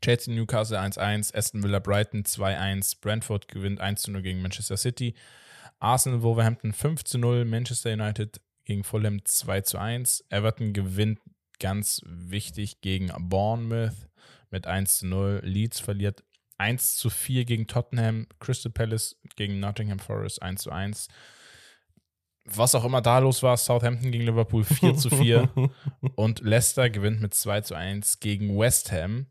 Chelsea 0.00 0.32
Newcastle 0.32 0.78
1-1, 0.78 1.34
Aston 1.34 1.64
Villa 1.64 1.80
Brighton 1.80 2.22
2-1, 2.22 3.00
Brentford 3.00 3.48
gewinnt 3.48 3.82
1-0 3.82 4.22
gegen 4.22 4.42
Manchester 4.42 4.76
City, 4.76 5.14
Arsenal 5.80 6.22
Wolverhampton 6.22 6.72
5-0, 6.72 7.44
Manchester 7.46 7.92
United 7.92 8.40
gegen 8.64 8.84
Fulham 8.84 9.16
2-1, 9.16 10.22
Everton 10.30 10.72
gewinnt 10.72 11.18
ganz 11.58 12.00
wichtig 12.06 12.80
gegen 12.80 13.10
Bournemouth 13.28 14.06
mit 14.50 14.68
1-0, 14.68 15.44
Leeds 15.44 15.80
verliert 15.80 16.22
1-4 16.60 17.44
gegen 17.44 17.66
Tottenham, 17.66 18.28
Crystal 18.38 18.70
Palace 18.70 19.16
gegen 19.34 19.58
Nottingham 19.58 19.98
Forest 19.98 20.44
1-1 20.44 21.08
was 22.56 22.74
auch 22.74 22.84
immer 22.84 23.00
da 23.00 23.18
los 23.18 23.42
war, 23.42 23.56
Southampton 23.56 24.10
gegen 24.10 24.24
Liverpool 24.24 24.64
4 24.64 24.96
zu 24.96 25.10
4 25.10 25.48
und 26.16 26.40
Leicester 26.40 26.90
gewinnt 26.90 27.20
mit 27.20 27.34
2 27.34 27.62
zu 27.62 27.74
1 27.74 28.20
gegen 28.20 28.58
West 28.58 28.92
Ham. 28.92 29.26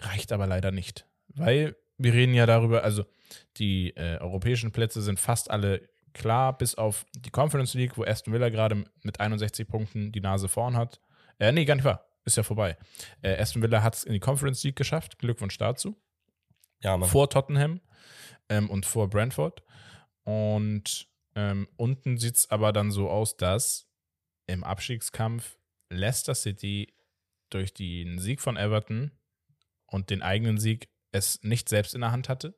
Reicht 0.00 0.32
aber 0.32 0.46
leider 0.46 0.70
nicht, 0.70 1.06
weil 1.28 1.76
wir 1.98 2.14
reden 2.14 2.34
ja 2.34 2.46
darüber, 2.46 2.82
also 2.82 3.04
die 3.58 3.90
äh, 3.96 4.18
europäischen 4.18 4.72
Plätze 4.72 5.02
sind 5.02 5.20
fast 5.20 5.50
alle 5.50 5.88
klar, 6.12 6.56
bis 6.56 6.74
auf 6.74 7.06
die 7.14 7.30
Conference 7.30 7.74
League, 7.74 7.96
wo 7.96 8.04
Aston 8.04 8.32
Villa 8.32 8.48
gerade 8.48 8.84
mit 9.02 9.20
61 9.20 9.68
Punkten 9.68 10.12
die 10.12 10.20
Nase 10.20 10.48
vorn 10.48 10.76
hat. 10.76 11.00
Äh, 11.38 11.52
nee, 11.52 11.64
gar 11.64 11.74
nicht 11.74 11.84
wahr. 11.84 12.06
Ist 12.24 12.36
ja 12.36 12.42
vorbei. 12.42 12.76
Äh, 13.22 13.36
Aston 13.36 13.62
Villa 13.62 13.82
hat 13.82 13.94
es 13.94 14.04
in 14.04 14.12
die 14.12 14.20
Conference 14.20 14.62
League 14.64 14.76
geschafft. 14.76 15.18
Glückwunsch 15.18 15.56
dazu. 15.58 15.96
Ja, 16.82 16.96
Mann. 16.96 17.08
Vor 17.08 17.30
Tottenham 17.30 17.80
ähm, 18.48 18.68
und 18.68 18.86
vor 18.86 19.08
Brentford. 19.08 19.62
Und 20.24 21.08
ähm, 21.34 21.68
unten 21.76 22.18
sieht 22.18 22.36
es 22.36 22.50
aber 22.50 22.72
dann 22.72 22.90
so 22.90 23.08
aus, 23.08 23.36
dass 23.36 23.86
im 24.46 24.64
Abstiegskampf 24.64 25.58
Leicester 25.88 26.34
City 26.34 26.92
durch 27.50 27.72
den 27.74 28.18
Sieg 28.18 28.40
von 28.40 28.56
Everton 28.56 29.12
und 29.86 30.10
den 30.10 30.22
eigenen 30.22 30.58
Sieg 30.58 30.88
es 31.12 31.42
nicht 31.42 31.68
selbst 31.68 31.94
in 31.94 32.00
der 32.00 32.12
Hand 32.12 32.28
hatte 32.28 32.54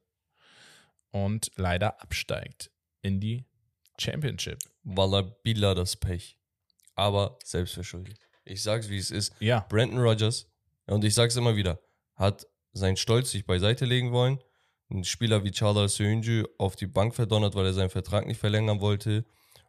und 1.11 1.51
leider 1.57 2.01
absteigt 2.03 2.71
in 3.01 3.21
die 3.21 3.45
Championship. 3.99 4.59
Wallabila 4.83 5.75
das 5.75 5.97
Pech. 5.97 6.39
Aber 6.95 7.39
selbstverschuldet. 7.45 8.19
Ich 8.45 8.63
sag's, 8.63 8.89
wie 8.89 8.99
es 8.99 9.11
ist. 9.11 9.35
Ja. 9.39 9.61
Brandon 9.69 10.01
Rogers, 10.01 10.47
und 10.87 11.05
ich 11.05 11.15
sag's 11.15 11.37
immer 11.37 11.57
wieder, 11.57 11.81
hat 12.17 12.47
seinen 12.73 12.97
Stolz 12.97 13.31
sich 13.31 13.47
beiseite 13.47 13.85
legen 13.85 14.13
wollen 14.13 14.39
einen 14.93 15.05
Spieler 15.05 15.45
wie 15.45 15.51
Charles 15.51 15.97
Sönju 15.97 16.45
auf 16.59 16.77
die 16.77 16.87
Bank 16.87 17.15
verdonnert, 17.15 17.55
weil 17.55 17.67
er 17.67 17.73
seinen 17.73 17.91
Vertrag 17.91 18.27
nicht 18.27 18.39
verlängern 18.39 18.81
wollte. 18.81 19.25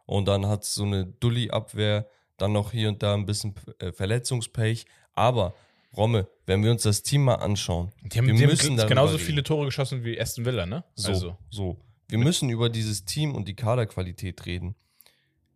Und 0.06 0.28
dann 0.28 0.46
hat 0.46 0.64
es 0.64 0.74
so 0.74 0.84
eine 0.84 1.06
Dulli-Abwehr, 1.06 2.08
dann 2.36 2.52
noch 2.52 2.72
hier 2.72 2.88
und 2.88 3.02
da 3.02 3.14
ein 3.14 3.26
bisschen 3.26 3.54
äh, 3.78 3.92
Verletzungspech. 3.92 4.86
Aber 5.14 5.54
Romme, 5.96 6.28
wenn 6.46 6.62
wir 6.62 6.70
uns 6.70 6.82
das 6.82 7.02
Team 7.02 7.24
mal 7.24 7.36
anschauen, 7.36 7.92
die 8.02 8.18
haben, 8.18 8.26
wir 8.26 8.34
die 8.34 8.46
müssen 8.46 8.78
haben 8.78 8.88
genauso 8.88 9.14
reden. 9.14 9.26
viele 9.26 9.42
Tore 9.42 9.66
geschossen 9.66 10.04
wie 10.04 10.20
Aston 10.20 10.44
Villa, 10.44 10.66
ne? 10.66 10.84
So, 10.94 11.08
also. 11.08 11.36
so. 11.50 11.78
Wir 12.08 12.18
müssen 12.18 12.50
über 12.50 12.68
dieses 12.68 13.04
Team 13.04 13.34
und 13.34 13.48
die 13.48 13.54
Kaderqualität 13.54 14.44
reden. 14.44 14.74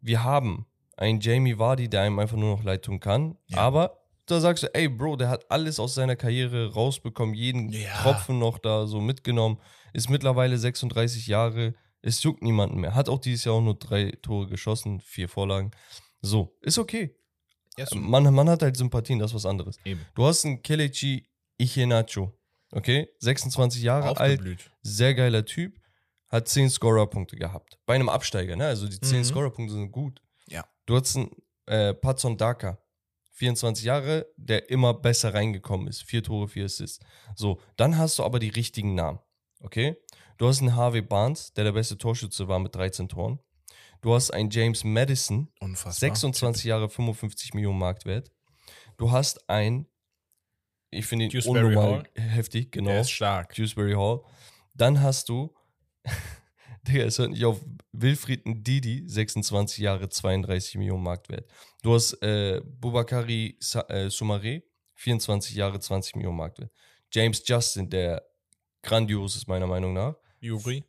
Wir 0.01 0.25
haben 0.25 0.67
einen 0.97 1.21
Jamie 1.21 1.59
Vardy, 1.59 1.89
der 1.89 2.03
einem 2.03 2.19
einfach 2.19 2.37
nur 2.37 2.57
noch 2.57 2.65
leid 2.65 2.85
tun 2.85 3.01
kann, 3.01 3.37
ja. 3.47 3.59
aber 3.59 3.99
da 4.31 4.41
sagst 4.41 4.63
du, 4.63 4.75
ey, 4.75 4.89
Bro, 4.89 5.17
der 5.17 5.29
hat 5.29 5.51
alles 5.51 5.81
aus 5.81 5.95
seiner 5.95 6.17
Karriere 6.17 6.73
rausbekommen, 6.73 7.35
jeden 7.35 7.71
ja. 7.71 7.95
Tropfen 8.03 8.39
noch 8.39 8.59
da 8.59 8.87
so 8.87 9.01
mitgenommen, 9.01 9.59
ist 9.93 10.11
mittlerweile 10.11 10.59
36 10.59 11.27
Jahre, 11.27 11.75
es 12.03 12.23
juckt 12.23 12.43
niemanden 12.43 12.81
mehr. 12.81 12.95
Hat 12.95 13.09
auch 13.09 13.19
dieses 13.19 13.45
Jahr 13.45 13.57
auch 13.57 13.63
nur 13.63 13.79
drei 13.79 14.13
Tore 14.23 14.47
geschossen, 14.47 15.01
vier 15.01 15.29
Vorlagen. 15.29 15.71
So, 16.21 16.57
ist 16.61 16.79
okay. 16.79 17.17
Ja, 17.77 17.87
man, 17.95 18.33
man 18.35 18.49
hat 18.49 18.63
halt 18.63 18.77
Sympathien, 18.77 19.19
das 19.19 19.31
ist 19.31 19.37
was 19.37 19.47
anderes. 19.47 19.79
Eben. 19.85 20.05
Du 20.15 20.25
hast 20.25 20.45
einen 20.45 20.63
Kelechi 20.63 21.29
Ihenacho, 21.59 22.37
okay? 22.73 23.09
26 23.21 23.83
Jahre 23.83 24.17
alt, 24.17 24.43
sehr 24.83 25.15
geiler 25.15 25.45
Typ, 25.45 25.79
hat 26.29 26.49
10 26.49 26.71
Scorer-Punkte 26.71 27.37
gehabt. 27.37 27.79
Bei 27.87 27.95
einem 27.95 28.09
Absteiger, 28.09 28.57
ne? 28.57 28.67
Also 28.67 28.89
die 28.89 29.01
10 29.01 29.19
mhm. 29.19 29.25
Scorer-Punkte 29.25 29.75
sind 29.75 29.93
gut. 29.93 30.21
Ja. 30.49 30.65
Du 30.87 30.97
hast 30.97 31.17
einen 31.17 31.31
äh, 31.67 31.95
Patson 31.95 32.37
Daka, 32.37 32.79
24 33.39 33.85
Jahre, 33.85 34.27
der 34.37 34.69
immer 34.69 34.95
besser 34.95 35.33
reingekommen 35.33 35.87
ist. 35.87 36.03
Vier 36.03 36.23
Tore, 36.23 36.49
vier 36.49 36.65
Assists. 36.65 36.99
So, 37.37 37.61
dann 37.77 37.97
hast 37.97 38.19
du 38.19 38.25
aber 38.25 38.41
die 38.41 38.49
richtigen 38.49 38.95
Namen. 38.95 39.21
Okay? 39.61 39.97
Du 40.39 40.49
hast 40.49 40.61
einen 40.61 40.75
Harvey 40.75 41.03
Barnes, 41.03 41.53
der 41.55 41.65
der 41.65 41.73
beste 41.73 41.97
Torschütze 41.97 42.49
war 42.49 42.59
mit 42.59 42.75
13 42.75 43.09
Toren. 43.09 43.39
Du 44.01 44.15
hast 44.15 44.31
einen 44.33 44.51
James 44.51 44.85
Madison, 44.85 45.51
Unfassbar. 45.61 45.93
26 45.93 46.65
Jahre, 46.65 46.89
55 46.89 47.55
Millionen 47.55 47.79
Marktwert. 47.79 48.31
Du 48.97 49.11
hast 49.11 49.49
einen 49.49 49.87
Ich 50.91 51.07
finde 51.07 51.27
ihn 51.27 51.31
Dewsbury 51.31 51.77
unnormal 51.77 52.05
heftig, 52.15 52.73
genau. 52.73 52.91
Der 52.91 53.01
ist 53.03 53.11
stark. 53.11 53.55
Dewsbury 53.55 53.95
Hall. 53.95 54.21
Dann 54.75 55.01
hast 55.01 55.29
du, 55.29 55.55
Digga, 56.89 57.05
es 57.05 57.19
hört 57.19 57.31
nicht 57.31 57.45
auf, 57.45 57.61
Wilfried 57.93 58.43
Didi, 58.45 59.05
26 59.07 59.79
Jahre, 59.79 60.09
32 60.09 60.77
Millionen 60.77 61.03
Marktwert. 61.03 61.49
Du 61.83 61.95
hast 61.95 62.15
äh, 62.23 62.61
Bubakari 62.65 63.57
Sa 63.61 63.81
äh, 63.89 64.09
Soumaré, 64.11 64.63
24 64.95 65.55
Jahre, 65.55 65.81
20 65.81 66.17
Millionen 66.17 66.37
Marktwert. 66.37 66.71
James 67.13 67.43
Justin, 67.45 67.89
der 67.89 68.23
grandios 68.83 69.37
ist 69.37 69.49
meiner 69.49 69.67
Meinung 69.67 69.93
nach. 69.95 70.17
Juri. 70.41 70.85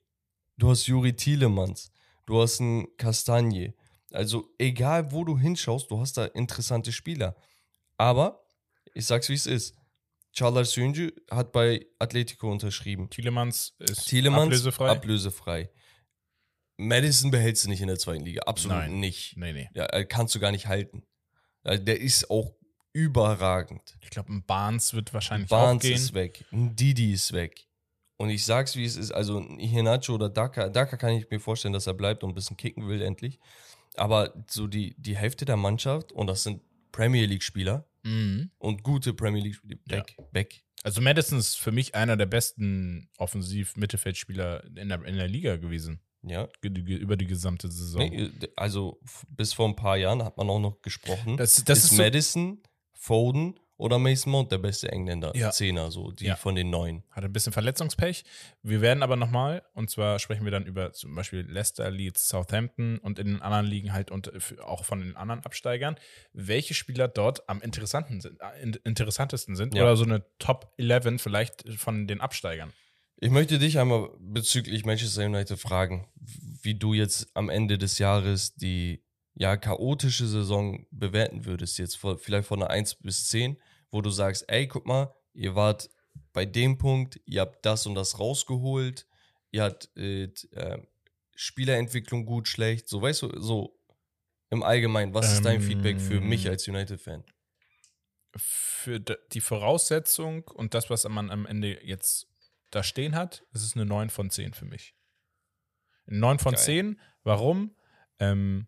Du 0.57 0.69
hast 0.69 0.87
Juri 0.87 1.15
Tielemans. 1.15 1.91
Du 2.25 2.41
hast 2.41 2.59
einen 2.59 2.95
Castagne. 2.97 3.73
Also 4.11 4.49
egal, 4.57 5.11
wo 5.11 5.23
du 5.23 5.37
hinschaust, 5.37 5.89
du 5.89 5.99
hast 5.99 6.17
da 6.17 6.25
interessante 6.25 6.91
Spieler. 6.91 7.35
Aber, 7.97 8.43
ich 8.93 9.05
sag's 9.05 9.29
wie 9.29 9.33
es 9.33 9.45
ist. 9.45 9.75
Charles 10.31 10.71
Sönjü 10.71 11.11
hat 11.31 11.51
bei 11.51 11.85
Atletico 11.97 12.51
unterschrieben. 12.51 13.09
Tielemans 13.09 13.75
ist 13.79 14.07
Tielemans 14.07 14.45
ablösefrei. 14.45 14.89
ablösefrei. 14.89 15.69
Madison 16.79 17.29
behältst 17.31 17.65
du 17.65 17.69
nicht 17.69 17.81
in 17.81 17.87
der 17.87 17.99
zweiten 17.99 18.23
Liga. 18.25 18.41
Absolut 18.43 18.77
Nein. 18.77 18.99
nicht. 18.99 19.35
nee, 19.37 19.53
nee. 19.53 19.69
Ja, 19.73 19.85
äh, 19.87 20.05
kannst 20.05 20.33
du 20.35 20.39
gar 20.39 20.51
nicht 20.51 20.67
halten. 20.67 21.03
Also 21.63 21.83
der 21.83 21.99
ist 21.99 22.29
auch 22.29 22.53
überragend. 22.93 23.97
Ich 24.01 24.09
glaube, 24.09 24.31
ein 24.33 24.43
Barnes 24.45 24.93
wird 24.93 25.13
wahrscheinlich 25.13 25.49
Barnes 25.49 25.77
auch 25.77 25.81
gehen. 25.81 25.95
ist 25.95 26.13
weg. 26.13 26.45
Ein 26.51 26.75
Didi 26.75 27.11
ist 27.13 27.33
weg. 27.33 27.67
Und 28.17 28.29
ich 28.29 28.43
sag's, 28.45 28.75
wie 28.75 28.85
es 28.85 28.95
ist. 28.97 29.11
Also 29.11 29.39
ein 29.39 29.59
Hinacho 29.59 30.13
oder 30.15 30.29
Daka. 30.29 30.69
Daka 30.69 30.97
kann 30.97 31.13
ich 31.13 31.29
mir 31.29 31.39
vorstellen, 31.39 31.73
dass 31.73 31.87
er 31.87 31.93
bleibt 31.93 32.23
und 32.23 32.31
ein 32.31 32.35
bisschen 32.35 32.57
kicken 32.57 32.87
will, 32.87 33.01
endlich. 33.01 33.39
Aber 33.95 34.33
so 34.49 34.67
die, 34.67 34.95
die 34.97 35.15
Hälfte 35.17 35.45
der 35.45 35.57
Mannschaft, 35.57 36.11
und 36.11 36.27
das 36.27 36.43
sind 36.43 36.61
Premier 36.91 37.25
League-Spieler 37.25 37.85
Mhm. 38.03 38.49
und 38.59 38.83
gute 38.83 39.13
Premier 39.13 39.41
League-Spieler, 39.43 39.77
weg, 39.87 40.15
weg. 40.31 40.63
Also 40.83 41.01
Madison 41.01 41.37
ist 41.37 41.57
für 41.59 41.73
mich 41.73 41.93
einer 41.95 42.15
der 42.15 42.25
besten 42.27 43.09
Offensiv-Mittelfeldspieler 43.17 44.63
in 44.77 44.89
der, 44.89 45.03
in 45.05 45.15
der 45.17 45.27
Liga 45.27 45.57
gewesen. 45.57 45.99
Ja. 46.21 46.47
Über 46.61 47.15
die 47.15 47.27
gesamte 47.27 47.69
Saison. 47.71 48.01
Nee, 48.01 48.29
also 48.55 48.99
f- 49.03 49.25
bis 49.29 49.53
vor 49.53 49.67
ein 49.67 49.75
paar 49.75 49.97
Jahren 49.97 50.23
hat 50.23 50.35
man 50.37 50.49
auch 50.49 50.59
noch 50.59 50.81
gesprochen. 50.81 51.37
Das, 51.37 51.63
das 51.63 51.79
ist, 51.79 51.83
ist 51.85 51.89
so, 51.91 51.95
Madison, 52.03 52.61
Foden 52.93 53.57
oder 53.77 53.97
Mason 53.97 54.31
Mount 54.33 54.51
der 54.51 54.57
beste 54.57 54.91
Engländer? 54.91 55.31
Ja. 55.37 55.51
Zehner, 55.51 55.89
so, 55.89 56.11
die 56.11 56.25
Ja. 56.25 56.35
von 56.35 56.55
den 56.55 56.69
neun. 56.69 57.03
Hat 57.11 57.23
ein 57.23 57.31
bisschen 57.31 57.53
Verletzungspech. 57.53 58.25
Wir 58.61 58.81
werden 58.81 59.01
aber 59.03 59.15
nochmal, 59.15 59.63
und 59.73 59.89
zwar 59.89 60.19
sprechen 60.19 60.43
wir 60.43 60.51
dann 60.51 60.65
über 60.65 60.91
zum 60.91 61.15
Beispiel 61.15 61.45
Leicester, 61.49 61.89
Leeds, 61.89 62.27
Southampton 62.27 62.97
und 62.97 63.17
in 63.19 63.27
den 63.27 63.41
anderen 63.41 63.65
Ligen 63.65 63.93
halt 63.93 64.11
und 64.11 64.29
für- 64.39 64.67
auch 64.67 64.83
von 64.83 64.99
den 64.99 65.15
anderen 65.15 65.45
Absteigern, 65.45 65.95
welche 66.33 66.73
Spieler 66.73 67.07
dort 67.07 67.47
am 67.47 67.61
interessanten 67.61 68.19
sind, 68.19 68.41
äh, 68.41 68.61
in- 68.61 68.73
interessantesten 68.83 69.55
sind 69.55 69.73
Ja. 69.73 69.83
oder 69.83 69.95
so 69.95 70.03
eine 70.03 70.25
Top 70.39 70.73
11 70.75 71.21
vielleicht 71.21 71.63
von 71.77 72.05
den 72.07 72.19
Absteigern. 72.19 72.73
Ich 73.21 73.31
möchte 73.31 73.59
dich 73.59 73.77
einmal 73.79 74.11
bezüglich 74.19 74.85
Manchester 74.85 75.25
United 75.25 75.59
fragen, 75.59 76.07
wie 76.61 76.75
du 76.75 76.93
jetzt 76.93 77.27
am 77.33 77.49
Ende 77.49 77.77
des 77.77 77.99
Jahres 77.99 78.55
die 78.55 79.03
ja 79.33 79.57
chaotische 79.57 80.25
Saison 80.27 80.85
bewerten 80.91 81.45
würdest, 81.45 81.77
jetzt 81.79 81.97
vor, 81.97 82.17
vielleicht 82.17 82.47
von 82.47 82.61
einer 82.61 82.69
1 82.71 82.95
bis 82.95 83.27
10, 83.27 83.57
wo 83.91 84.01
du 84.01 84.09
sagst, 84.09 84.45
ey, 84.47 84.67
guck 84.67 84.85
mal, 84.85 85.13
ihr 85.33 85.55
wart 85.55 85.89
bei 86.33 86.45
dem 86.45 86.77
Punkt, 86.77 87.19
ihr 87.25 87.41
habt 87.41 87.65
das 87.65 87.85
und 87.85 87.95
das 87.95 88.19
rausgeholt, 88.19 89.05
ihr 89.51 89.63
habt 89.63 89.95
äh, 89.97 90.27
t- 90.29 90.47
äh, 90.55 90.81
Spielerentwicklung 91.35 92.25
gut, 92.25 92.47
schlecht, 92.47 92.87
so 92.87 93.01
weißt 93.01 93.21
du, 93.23 93.39
so 93.41 93.77
im 94.49 94.63
Allgemeinen, 94.63 95.13
was 95.13 95.31
ist 95.31 95.45
dein 95.45 95.57
Ähm, 95.57 95.61
Feedback 95.61 95.99
für 96.01 96.19
mich 96.21 96.47
als 96.47 96.67
United-Fan? 96.67 97.23
Für 98.35 98.99
die 98.99 99.41
Voraussetzung 99.41 100.43
und 100.47 100.73
das, 100.73 100.89
was 100.89 101.07
man 101.07 101.29
am 101.31 101.45
Ende 101.45 101.83
jetzt 101.85 102.28
da 102.71 102.83
stehen 102.83 103.15
hat, 103.15 103.43
ist 103.53 103.63
es 103.63 103.75
eine 103.75 103.85
9 103.85 104.09
von 104.09 104.29
10 104.29 104.53
für 104.53 104.65
mich. 104.65 104.95
Eine 106.07 106.19
9 106.19 106.39
von 106.39 106.53
Geil. 106.53 106.61
10. 106.63 106.99
Warum? 107.23 107.75
Ähm, 108.19 108.67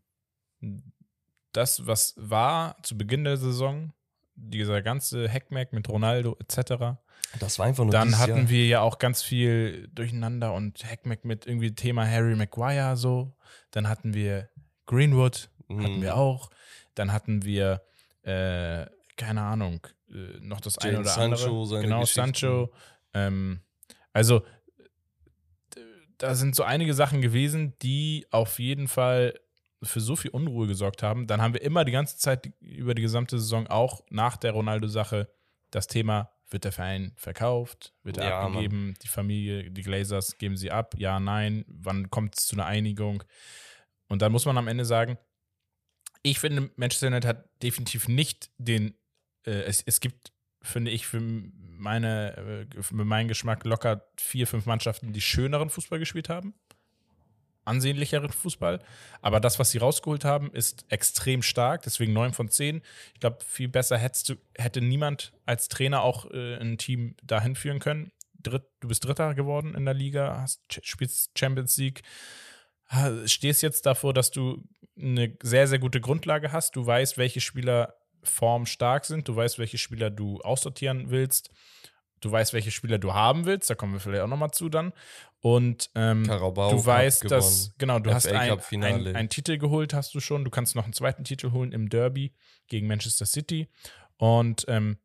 das, 1.51 1.85
was 1.85 2.13
war 2.17 2.81
zu 2.83 2.97
Beginn 2.97 3.23
der 3.23 3.37
Saison, 3.37 3.93
dieser 4.35 4.81
ganze 4.81 5.29
Hackmack 5.31 5.73
mit 5.73 5.87
Ronaldo 5.89 6.37
etc., 6.39 6.97
Das 7.39 7.59
war 7.59 7.65
einfach 7.67 7.83
nur 7.83 7.91
dann 7.91 8.17
hatten 8.17 8.37
Jahr. 8.37 8.49
wir 8.49 8.67
ja 8.67 8.81
auch 8.81 8.97
ganz 8.97 9.21
viel 9.21 9.87
Durcheinander 9.93 10.53
und 10.53 10.83
Hackmack 10.83 11.25
mit 11.25 11.45
irgendwie 11.45 11.75
Thema 11.75 12.07
Harry 12.09 12.35
Maguire 12.35 12.95
so. 12.97 13.35
Dann 13.71 13.87
hatten 13.87 14.13
wir 14.13 14.49
Greenwood, 14.85 15.49
hatten 15.69 15.97
Mhm. 15.97 16.01
wir 16.01 16.15
auch. 16.17 16.49
Dann 16.95 17.11
hatten 17.13 17.43
wir, 17.43 17.81
äh, 18.23 18.85
keine 19.17 19.41
Ahnung, 19.41 19.85
äh, 20.09 20.39
noch 20.41 20.59
das 20.61 20.77
eine 20.79 20.93
Jadon 20.93 21.01
oder 21.05 21.13
Sancho, 21.13 21.43
andere. 21.45 21.67
seine 21.67 21.81
genau. 21.83 22.05
Sancho. 22.05 22.73
Ähm, 23.13 23.61
also, 24.13 24.43
da 26.17 26.35
sind 26.35 26.55
so 26.55 26.63
einige 26.63 26.93
Sachen 26.93 27.21
gewesen, 27.21 27.73
die 27.81 28.27
auf 28.31 28.59
jeden 28.59 28.87
Fall 28.87 29.39
für 29.83 29.99
so 29.99 30.15
viel 30.15 30.31
Unruhe 30.31 30.67
gesorgt 30.67 31.01
haben. 31.01 31.25
Dann 31.25 31.41
haben 31.41 31.53
wir 31.53 31.61
immer 31.61 31.83
die 31.85 31.91
ganze 31.91 32.17
Zeit 32.17 32.51
über 32.59 32.93
die 32.93 33.01
gesamte 33.01 33.39
Saison 33.39 33.67
auch 33.67 34.01
nach 34.09 34.37
der 34.37 34.51
Ronaldo-Sache 34.51 35.29
das 35.71 35.87
Thema, 35.87 36.31
wird 36.49 36.65
der 36.65 36.71
Verein 36.71 37.13
verkauft, 37.15 37.93
wird 38.03 38.17
er 38.17 38.29
Ja, 38.29 38.41
abgegeben, 38.41 38.93
die 39.01 39.07
Familie, 39.07 39.71
die 39.71 39.81
Glazers 39.81 40.37
geben 40.37 40.57
sie 40.57 40.69
ab, 40.69 40.95
ja, 40.97 41.19
nein, 41.19 41.63
wann 41.67 42.09
kommt 42.09 42.37
es 42.37 42.45
zu 42.45 42.55
einer 42.55 42.65
Einigung? 42.65 43.23
Und 44.09 44.21
dann 44.21 44.31
muss 44.31 44.45
man 44.45 44.57
am 44.57 44.67
Ende 44.67 44.85
sagen, 44.85 45.17
ich 46.23 46.39
finde, 46.39 46.69
Manchester 46.75 47.07
United 47.07 47.25
hat 47.25 47.49
definitiv 47.63 48.07
nicht 48.07 48.51
den, 48.57 48.95
äh, 49.45 49.63
es, 49.63 49.81
es 49.85 50.01
gibt, 50.01 50.33
finde 50.61 50.91
ich, 50.91 51.07
für 51.07 51.21
meine, 51.77 52.67
äh, 52.77 52.81
für 52.81 52.95
meinen 52.95 53.27
Geschmack 53.27 53.65
locker 53.65 54.05
vier, 54.17 54.47
fünf 54.47 54.65
Mannschaften, 54.65 55.13
die 55.13 55.21
schöneren 55.21 55.69
Fußball 55.69 55.99
gespielt 55.99 56.29
haben. 56.29 56.53
Ansehnlicheren 57.63 58.31
Fußball. 58.31 58.79
Aber 59.21 59.39
das, 59.39 59.59
was 59.59 59.71
sie 59.71 59.77
rausgeholt 59.77 60.25
haben, 60.25 60.51
ist 60.51 60.85
extrem 60.89 61.41
stark. 61.41 61.83
Deswegen 61.83 62.13
9 62.13 62.33
von 62.33 62.49
10. 62.49 62.81
Ich 63.13 63.19
glaube, 63.19 63.37
viel 63.45 63.67
besser 63.67 63.97
hättest 63.97 64.29
du, 64.29 64.35
hätte 64.57 64.81
niemand 64.81 65.33
als 65.45 65.67
Trainer 65.67 66.01
auch 66.01 66.29
äh, 66.31 66.55
ein 66.57 66.77
Team 66.77 67.15
dahin 67.23 67.55
führen 67.55 67.79
können. 67.79 68.11
Dritt, 68.39 68.63
du 68.79 68.87
bist 68.87 69.05
Dritter 69.05 69.35
geworden 69.35 69.75
in 69.75 69.85
der 69.85 69.93
Liga, 69.93 70.39
hast, 70.41 70.61
spielst 70.83 71.37
Champions 71.37 71.77
League, 71.77 72.01
stehst 73.25 73.61
jetzt 73.61 73.85
davor, 73.85 74.15
dass 74.15 74.31
du 74.31 74.63
eine 74.99 75.37
sehr, 75.43 75.67
sehr 75.67 75.77
gute 75.77 76.01
Grundlage 76.01 76.51
hast. 76.51 76.75
Du 76.75 76.85
weißt, 76.85 77.17
welche 77.17 77.39
Spieler 77.39 78.00
formstark 78.23 79.05
sind. 79.05 79.27
Du 79.27 79.35
weißt, 79.35 79.59
welche 79.59 79.77
Spieler 79.77 80.09
du 80.09 80.39
aussortieren 80.41 81.09
willst. 81.09 81.49
Du 82.19 82.31
weißt, 82.31 82.53
welche 82.53 82.71
Spieler 82.71 82.99
du 82.99 83.13
haben 83.13 83.45
willst. 83.45 83.69
Da 83.69 83.75
kommen 83.75 83.93
wir 83.93 83.99
vielleicht 83.99 84.23
auch 84.23 84.27
nochmal 84.27 84.51
zu 84.51 84.69
dann. 84.69 84.93
Und 85.39 85.89
ähm, 85.95 86.23
du 86.23 86.85
weißt, 86.85 87.21
gewonnen. 87.23 87.41
dass, 87.41 87.73
genau, 87.79 87.97
du 87.97 88.11
FA 88.11 88.15
hast 88.15 88.27
ein, 88.27 88.83
ein, 88.83 89.15
einen 89.15 89.29
Titel 89.29 89.57
geholt, 89.57 89.93
hast 89.93 90.13
du 90.13 90.19
schon. 90.19 90.43
Du 90.43 90.51
kannst 90.51 90.75
noch 90.75 90.83
einen 90.83 90.93
zweiten 90.93 91.23
Titel 91.23 91.51
holen 91.51 91.71
im 91.71 91.89
Derby 91.89 92.33
gegen 92.67 92.87
Manchester 92.87 93.25
City. 93.25 93.67
Und 94.17 94.65
ähm, 94.67 94.97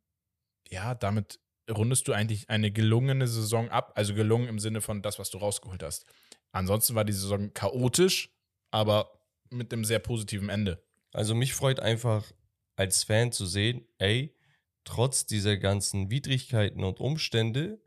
ja, 0.69 0.95
damit 0.95 1.41
rundest 1.71 2.07
du 2.07 2.13
eigentlich 2.13 2.51
eine 2.51 2.71
gelungene 2.71 3.27
Saison 3.27 3.71
ab. 3.71 3.93
Also 3.95 4.15
gelungen 4.15 4.49
im 4.49 4.59
Sinne 4.59 4.83
von 4.83 5.01
das, 5.01 5.19
was 5.19 5.31
du 5.31 5.39
rausgeholt 5.39 5.83
hast. 5.83 6.05
Ansonsten 6.53 6.95
war 6.95 7.05
die 7.05 7.15
Saison 7.15 7.53
chaotisch, 7.55 8.31
aber 8.71 9.11
mit 9.51 9.73
einem 9.73 9.85
sehr 9.85 10.01
positiven 10.01 10.51
Ende. 10.51 10.83
Also 11.13 11.35
mich 11.35 11.55
freut 11.55 11.81
einfach 11.81 12.25
als 12.77 13.05
Fan 13.05 13.33
zu 13.33 13.47
sehen, 13.47 13.87
ey, 13.99 14.35
trotz 14.85 15.27
dieser 15.27 15.57
ganzen 15.57 16.11
Widrigkeiten 16.11 16.85
und 16.85 17.01
Umstände 17.01 17.81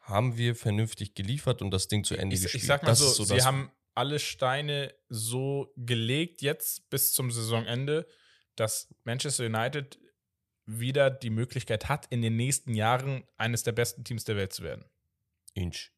haben 0.00 0.36
wir 0.36 0.56
vernünftig 0.56 1.14
geliefert 1.14 1.62
und 1.62 1.70
das 1.70 1.88
Ding 1.88 2.04
zu 2.04 2.16
Ende 2.16 2.34
Ich, 2.34 2.42
gespielt. 2.42 2.62
ich 2.62 2.66
sag 2.66 2.82
mal 2.82 2.90
das 2.90 2.98
so, 3.00 3.24
so 3.24 3.24
sie 3.24 3.42
haben 3.42 3.70
alle 3.94 4.18
Steine 4.18 4.94
so 5.08 5.72
gelegt 5.76 6.42
jetzt 6.42 6.88
bis 6.90 7.12
zum 7.12 7.30
Saisonende, 7.30 8.06
dass 8.56 8.92
Manchester 9.04 9.46
United 9.46 9.98
wieder 10.64 11.10
die 11.10 11.30
Möglichkeit 11.30 11.88
hat, 11.88 12.06
in 12.06 12.22
den 12.22 12.36
nächsten 12.36 12.74
Jahren 12.74 13.24
eines 13.36 13.62
der 13.62 13.72
besten 13.72 14.04
Teams 14.04 14.24
der 14.24 14.36
Welt 14.36 14.52
zu 14.52 14.62
werden. 14.62 14.84
Inch. 15.54 15.90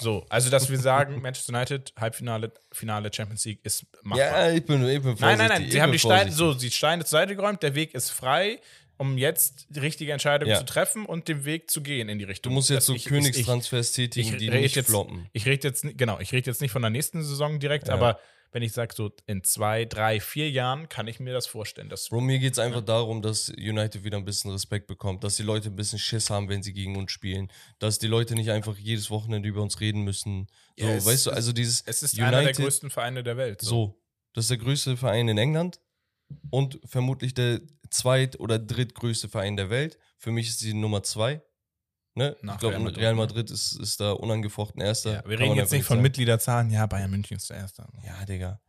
So, 0.00 0.24
also 0.28 0.48
dass 0.48 0.70
wir 0.70 0.78
sagen, 0.78 1.20
Manchester 1.20 1.52
United, 1.54 1.92
Halbfinale, 1.98 2.52
Finale 2.72 3.10
Champions 3.12 3.44
League 3.44 3.60
ist 3.64 3.84
machbar. 4.02 4.48
Ja, 4.48 4.50
ich 4.52 4.64
bin, 4.64 4.82
ich 4.88 5.02
bin 5.02 5.16
vorsichtig. 5.16 5.20
nein, 5.20 5.38
nein, 5.38 5.62
nein, 5.62 5.70
sie 5.70 5.82
haben 5.82 5.92
die 5.92 5.98
Steine, 5.98 6.32
so, 6.32 6.54
die 6.54 6.70
Steine 6.70 7.04
zur 7.04 7.18
Seite 7.18 7.36
geräumt, 7.36 7.62
der 7.62 7.74
Weg 7.74 7.94
ist 7.94 8.10
frei, 8.10 8.60
um 8.96 9.18
jetzt 9.18 9.66
die 9.70 9.80
richtige 9.80 10.12
Entscheidung 10.12 10.48
Ja. 10.48 10.58
zu 10.58 10.64
treffen 10.64 11.04
und 11.04 11.28
den 11.28 11.44
Weg 11.44 11.70
zu 11.70 11.82
gehen 11.82 12.08
in 12.08 12.18
die 12.18 12.24
Du 12.24 12.30
Richtung. 12.30 12.52
musst 12.54 12.70
jetzt 12.70 12.76
Das- 12.78 12.86
so 12.86 12.94
ich- 12.94 13.04
Königstransfers 13.04 13.92
tätigen, 13.92 14.32
ich 14.32 14.36
die 14.38 14.48
nicht 14.50 14.76
jetzt- 14.76 14.88
floppen. 14.88 15.28
Ich 15.32 15.44
rede 15.46 15.68
jetzt, 15.68 15.84
genau, 15.98 16.18
ich 16.20 16.32
rede 16.32 16.48
jetzt 16.50 16.60
nicht 16.62 16.70
von 16.70 16.82
der 16.82 16.90
nächsten 16.90 17.22
Saison 17.22 17.58
direkt, 17.58 17.88
Ja. 17.88 17.94
aber 17.94 18.18
wenn 18.52 18.62
ich 18.62 18.72
sage, 18.72 18.94
so 18.94 19.10
in 19.26 19.42
zwei, 19.44 19.84
drei, 19.86 20.20
vier 20.20 20.50
Jahren 20.50 20.88
kann 20.88 21.08
ich 21.08 21.18
mir 21.20 21.32
das 21.32 21.46
vorstellen. 21.46 21.88
Dass, 21.88 22.08
Bro, 22.08 22.20
mir 22.20 22.38
geht 22.38 22.52
es 22.52 22.58
einfach 22.58 22.82
darum, 22.82 23.22
dass 23.22 23.48
United 23.48 24.04
wieder 24.04 24.18
ein 24.18 24.24
bisschen 24.24 24.50
Respekt 24.50 24.86
bekommt, 24.86 25.24
dass 25.24 25.36
die 25.36 25.42
Leute 25.42 25.70
ein 25.70 25.76
bisschen 25.76 25.98
Schiss 25.98 26.30
haben, 26.30 26.48
wenn 26.48 26.62
sie 26.62 26.72
gegen 26.72 26.96
uns 26.96 27.10
spielen, 27.12 27.50
dass 27.78 27.98
die 27.98 28.06
Leute 28.06 28.34
nicht 28.34 28.50
einfach 28.50 28.76
jedes 28.76 29.10
Wochenende 29.10 29.48
über 29.48 29.62
uns 29.62 29.80
reden 29.80 30.02
müssen. 30.02 30.46
So, 30.78 30.86
Ja, 30.86 30.92
es 30.94 31.04
weißt 31.06 31.26
du, 31.26 31.30
ist- 31.30 31.36
also 31.36 31.52
dieses 31.52 31.80
es 31.82 32.02
ist 32.02 32.20
einer 32.20 32.42
der 32.42 32.52
größten 32.52 32.90
Vereine 32.90 33.22
der 33.22 33.36
Welt. 33.36 33.60
So, 33.62 34.00
das 34.34 34.44
ist 34.44 34.50
der 34.50 34.58
größte 34.58 34.96
Verein 34.96 35.28
in 35.28 35.38
England 35.38 35.80
und 36.50 36.78
vermutlich 36.84 37.34
der 37.34 37.60
zweit- 37.90 38.38
oder 38.40 38.58
drittgrößte 38.58 39.28
Verein 39.28 39.56
der 39.56 39.70
Welt. 39.70 39.98
Für 40.18 40.30
mich 40.30 40.48
ist 40.48 40.60
sie 40.60 40.72
Nummer 40.74 41.02
zwei. 41.02 41.42
Ne? 42.14 42.36
Nach 42.42 42.54
ich 42.54 42.60
glaube, 42.60 42.76
Real 42.76 42.88
Real 42.94 43.14
Madrid, 43.14 43.36
Madrid, 43.36 43.50
ist, 43.50 43.80
ist 43.80 44.00
da 44.00 44.12
unangefochten 44.12 44.82
Erster. 44.82 45.12
Ja, 45.14 45.22
wir 45.26 45.38
reden 45.38 45.54
jetzt 45.56 45.72
nicht 45.72 45.84
von 45.84 45.94
sagen. 45.96 46.02
Mitgliederzahlen. 46.02 46.70
Ja, 46.70 46.86
Bayern 46.86 47.10
München 47.10 47.38
ist 47.38 47.48
der 47.48 47.56
Erste. 47.58 47.86
Ja, 48.06 48.24
Digga. 48.26 48.60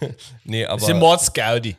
nee, 0.44 0.64
aber. 0.64 0.76
Bisschen 0.78 0.98
Mordsgaudi. 0.98 1.76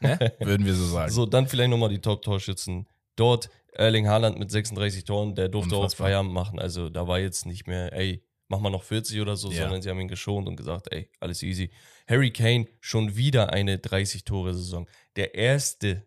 ne? 0.00 0.32
Würden 0.40 0.64
wir 0.64 0.74
so 0.74 0.86
sagen. 0.86 1.12
So, 1.12 1.26
dann 1.26 1.46
vielleicht 1.46 1.70
nochmal 1.70 1.90
die 1.90 2.00
Top-Torschützen. 2.00 2.86
Dort 3.16 3.50
Erling 3.74 4.08
Haaland 4.08 4.38
mit 4.38 4.50
36 4.50 5.04
Toren, 5.04 5.34
der 5.34 5.48
durfte 5.48 5.74
auch 5.76 5.80
Unfassbar. 5.82 6.06
Feierabend 6.06 6.32
machen. 6.32 6.58
Also 6.58 6.88
da 6.88 7.06
war 7.06 7.18
jetzt 7.18 7.44
nicht 7.44 7.66
mehr, 7.66 7.92
ey, 7.92 8.24
mach 8.48 8.60
mal 8.60 8.70
noch 8.70 8.82
40 8.82 9.20
oder 9.20 9.36
so, 9.36 9.50
Ja. 9.52 9.62
sondern 9.62 9.82
sie 9.82 9.90
haben 9.90 10.00
ihn 10.00 10.08
geschont 10.08 10.48
und 10.48 10.56
gesagt, 10.56 10.90
ey, 10.92 11.10
alles 11.20 11.42
easy. 11.42 11.70
Harry 12.08 12.32
Kane 12.32 12.66
schon 12.80 13.14
wieder 13.14 13.52
eine 13.52 13.76
30-Tore-Saison. 13.76 14.88
Der 15.16 15.34
erste 15.34 16.06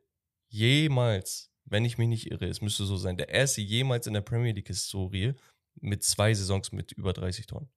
jemals, 0.49 1.51
wenn 1.73 1.83
ich 1.85 1.97
mich 1.97 2.07
nicht 2.07 2.31
irre, 2.31 2.45
es 2.45 2.61
müsste 2.61 2.85
so 2.85 2.95
sein, 2.95 3.17
der 3.17 3.29
erste 3.29 3.59
jemals 3.61 4.07
in 4.07 4.13
der 4.13 4.21
Premier 4.21 4.53
League-Historie 4.53 5.33
mit 5.81 6.03
zwei 6.03 6.33
Saisons 6.33 6.71
mit 6.71 6.91
über 6.93 7.11
30 7.13 7.47
Toren. 7.47 7.67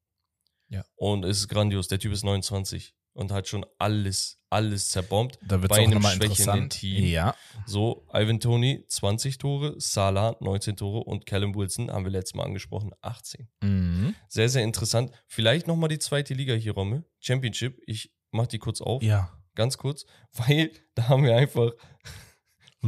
Ja. 0.68 0.84
Und 0.96 1.24
es 1.24 1.38
ist 1.38 1.48
grandios. 1.48 1.88
Der 1.88 1.98
Typ 1.98 2.12
ist 2.12 2.22
29 2.24 2.94
und 3.14 3.32
hat 3.32 3.48
schon 3.48 3.64
alles, 3.78 4.38
alles 4.50 4.90
zerbombt. 4.90 5.38
Da 5.42 5.62
wird 5.62 5.72
es 5.72 5.78
auch 5.78 5.88
nochmal 5.88 6.14
interessant. 6.14 6.74
Team. 6.74 7.06
Ja. 7.06 7.34
So, 7.64 8.06
Ivan 8.12 8.38
Tony 8.40 8.84
20 8.86 9.38
Tore, 9.38 9.74
Salah 9.78 10.36
19 10.40 10.76
Tore 10.76 11.04
und 11.04 11.24
Callum 11.24 11.54
Wilson, 11.54 11.90
haben 11.90 12.04
wir 12.04 12.12
letztes 12.12 12.34
Mal 12.34 12.44
angesprochen, 12.44 12.90
18. 13.00 13.48
Mhm. 13.62 14.14
Sehr, 14.28 14.48
sehr 14.50 14.62
interessant. 14.64 15.10
Vielleicht 15.26 15.66
nochmal 15.66 15.88
die 15.88 15.98
zweite 15.98 16.34
Liga 16.34 16.52
hier, 16.54 16.72
Romme. 16.72 17.04
Championship. 17.20 17.80
Ich 17.86 18.12
mach 18.30 18.46
die 18.46 18.58
kurz 18.58 18.82
auf, 18.82 19.02
Ja. 19.02 19.32
ganz 19.54 19.78
kurz, 19.78 20.04
weil 20.34 20.70
da 20.94 21.08
haben 21.08 21.24
wir 21.24 21.34
einfach 21.36 21.72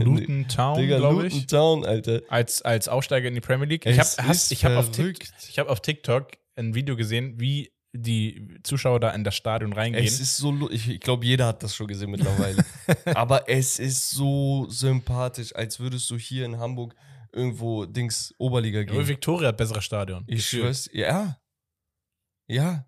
Luton 0.01 0.49
Town, 0.49 0.87
glaube 0.87 1.23
Luton 1.25 1.39
ich. 1.39 1.47
Town, 1.47 1.85
Alter. 1.85 2.23
Als, 2.29 2.63
als 2.63 2.89
Aufsteiger 2.89 3.29
in 3.29 3.35
die 3.35 3.41
Premier 3.41 3.67
League. 3.67 3.87
Ich 3.87 3.99
habe 3.99 4.09
hab 4.09 4.77
auf, 4.77 4.91
Tik- 4.91 4.95
verrückt. 4.95 5.33
ich 5.49 5.59
hab 5.59 5.69
auf 5.69 5.81
TikTok 5.81 6.29
ein 6.57 6.75
Video 6.75 6.97
gesehen, 6.97 7.41
wie 7.41 7.73
die 7.93 8.59
Zuschauer 8.65 9.01
da 9.01 9.11
in 9.11 9.25
das 9.25 9.35
Stadion 9.35 9.73
reingehen. 9.73 10.05
Es 10.05 10.21
ist 10.21 10.37
so, 10.37 10.71
ich, 10.71 11.01
glaube, 11.01 11.25
jeder 11.25 11.47
hat 11.47 11.63
das 11.63 11.75
schon 11.75 11.87
gesehen 11.87 12.11
mittlerweile. 12.11 12.65
Aber 13.15 13.49
es 13.49 13.79
ist 13.79 14.11
so 14.11 14.67
sympathisch, 14.69 15.55
als 15.55 15.81
würdest 15.81 16.09
du 16.11 16.19
hier 16.19 16.45
in 16.45 16.59
Hamburg 16.59 16.95
irgendwo 17.33 17.87
Dings 17.87 18.35
Oberliga 18.39 18.81
Aber 18.81 18.93
gehen. 18.93 19.09
Victoria 19.09 19.49
hat 19.49 19.57
besseres 19.57 19.85
Stadion. 19.85 20.25
Ich 20.27 20.47
schwör's, 20.47 20.89
ja. 20.93 21.39
Ja. 22.47 22.87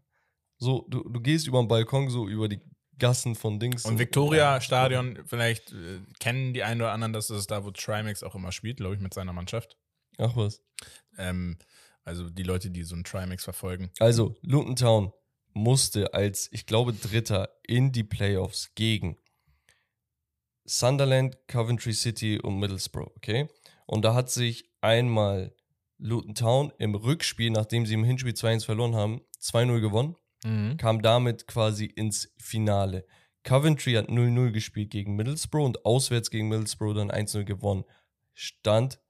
So, 0.59 0.87
du, 0.91 1.09
du 1.09 1.21
gehst 1.21 1.47
über 1.47 1.63
den 1.63 1.69
Balkon, 1.69 2.11
so 2.11 2.29
über 2.29 2.49
die 2.49 2.61
Gassen 3.01 3.35
von 3.35 3.59
Dings. 3.59 3.85
Und 3.85 3.99
Victoria 3.99 4.61
Stadion, 4.61 5.19
vielleicht 5.27 5.73
äh, 5.73 6.01
kennen 6.21 6.55
die 6.55 6.63
einen 6.63 6.81
oder 6.81 6.93
anderen, 6.93 7.13
dass 7.13 7.31
es 7.31 7.47
da, 7.47 7.65
wo 7.65 7.73
Trimax 7.73 8.23
auch 8.23 8.37
immer 8.37 8.53
spielt, 8.53 8.77
glaube 8.77 8.95
ich, 8.95 9.01
mit 9.01 9.13
seiner 9.13 9.33
Mannschaft. 9.33 9.77
Ach 10.19 10.37
was. 10.37 10.63
Ähm, 11.19 11.59
also 12.05 12.31
die 12.31 12.43
Leute, 12.43 12.71
die 12.71 12.83
so 12.85 12.95
einen 12.95 13.05
Trimax 13.05 13.45
verfolgen. 13.45 13.91
Also, 13.99 14.37
Luton 14.43 14.77
Town 14.77 15.13
musste 15.53 16.15
als, 16.15 16.49
ich 16.53 16.67
glaube, 16.67 16.93
Dritter 16.93 17.49
in 17.67 17.93
die 17.93 18.05
Playoffs 18.05 18.75
gegen 18.75 19.17
Sunderland, 20.65 21.37
Coventry 21.49 21.93
City 21.93 22.39
und 22.39 22.59
Middlesbrough, 22.59 23.11
okay? 23.17 23.49
Und 23.87 24.05
da 24.05 24.15
hat 24.15 24.31
sich 24.31 24.71
einmal 24.81 25.53
Luton 25.99 26.35
Town 26.35 26.73
im 26.79 26.95
Rückspiel, 26.95 27.51
nachdem 27.51 27.87
sie 27.87 27.95
im 27.95 28.05
Hinspiel 28.05 28.33
2-1 28.33 28.65
verloren 28.65 28.95
haben, 28.95 29.21
2-0 29.41 29.81
gewonnen. 29.81 30.17
Mhm. 30.45 30.77
kam 30.77 31.03
damit 31.03 31.47
quasi 31.47 31.85
ins 31.87 32.33
Finale. 32.39 33.07
Coventry 33.43 33.95
hat 33.95 34.09
0-0 34.09 34.51
gespielt 34.53 34.91
gegen 34.91 35.17
Middlesbrough 35.17 35.65
und 35.67 35.85
auswärts 35.85 36.31
gegen 36.31 36.49
Middlesbrough 36.49 36.95
dann 36.95 37.11
1-0 37.11 37.45
gewonnen. 37.45 37.85
Stand 38.35 39.01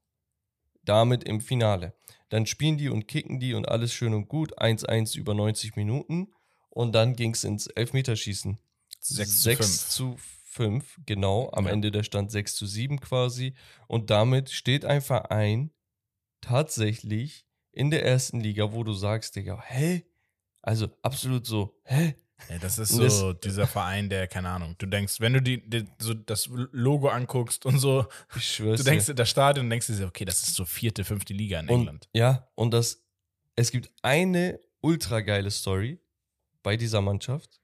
damit 0.83 1.23
im 1.23 1.41
Finale. 1.41 1.93
Dann 2.29 2.45
spielen 2.45 2.77
die 2.77 2.89
und 2.89 3.07
kicken 3.07 3.39
die 3.39 3.53
und 3.53 3.67
alles 3.67 3.93
schön 3.93 4.13
und 4.13 4.27
gut. 4.27 4.57
1-1 4.59 5.17
über 5.17 5.33
90 5.33 5.75
Minuten 5.75 6.33
und 6.69 6.93
dann 6.93 7.15
ging 7.15 7.33
es 7.33 7.43
ins 7.43 7.67
Elfmeterschießen. 7.67 8.57
6 8.99 9.29
zu 9.31 9.41
6 9.43 9.57
5. 9.83 9.89
zu 9.89 10.15
5, 10.45 10.99
genau. 11.05 11.49
Am 11.51 11.65
Ja. 11.65 11.71
Ende 11.71 11.91
der 11.91 12.03
Stand 12.03 12.31
6 12.31 12.55
zu 12.55 12.65
7 12.65 12.99
quasi. 12.99 13.53
Und 13.87 14.09
damit 14.09 14.49
steht 14.49 14.85
ein 14.85 15.01
Verein 15.01 15.71
tatsächlich 16.41 17.45
in 17.71 17.89
der 17.91 18.05
ersten 18.05 18.39
Liga, 18.39 18.73
wo 18.73 18.83
du 18.83 18.93
sagst, 18.93 19.35
Digga, 19.35 19.61
hä? 19.65 20.03
Also 20.61 20.89
absolut 21.01 21.45
so, 21.45 21.79
hä? 21.85 22.15
Ja, 22.49 22.57
das 22.57 22.77
ist 22.79 22.91
Und 22.93 23.09
so 23.09 23.33
dieser 23.33 23.67
Verein, 23.67 24.09
der, 24.09 24.27
keine 24.27 24.49
Ahnung, 24.49 24.75
du 24.77 24.85
denkst, 24.85 25.19
wenn 25.19 25.33
du 25.33 25.41
die, 25.41 25.67
die, 25.67 25.85
so 25.99 26.13
das 26.13 26.49
Logo 26.71 27.09
anguckst 27.09 27.65
und 27.65 27.79
so, 27.79 28.05
du 28.57 28.75
denkst, 28.83 29.11
das 29.15 29.29
Stadion, 29.29 29.69
denkst 29.69 29.87
du 29.87 29.93
dir, 29.93 30.07
okay, 30.07 30.25
das 30.25 30.41
ist 30.43 30.55
so 30.55 30.65
vierte, 30.65 31.03
fünfte 31.03 31.33
Liga 31.33 31.59
in 31.59 31.67
dir. 31.67 31.73
England. 31.73 32.05
Und, 32.05 32.19
ja, 32.19 32.47
und 32.55 32.71
das, 32.73 33.03
es 33.55 33.71
gibt 33.71 33.91
eine 34.01 34.59
ultra 34.81 35.21
geile 35.21 35.51
Story 35.51 35.99
bei 36.63 36.77
dieser 36.77 37.01
Mannschaft. 37.01 37.61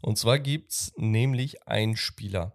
Und 0.00 0.18
zwar 0.18 0.38
gibt's 0.38 0.92
nämlich 0.96 1.66
einen 1.66 1.96
Spieler. 1.96 2.52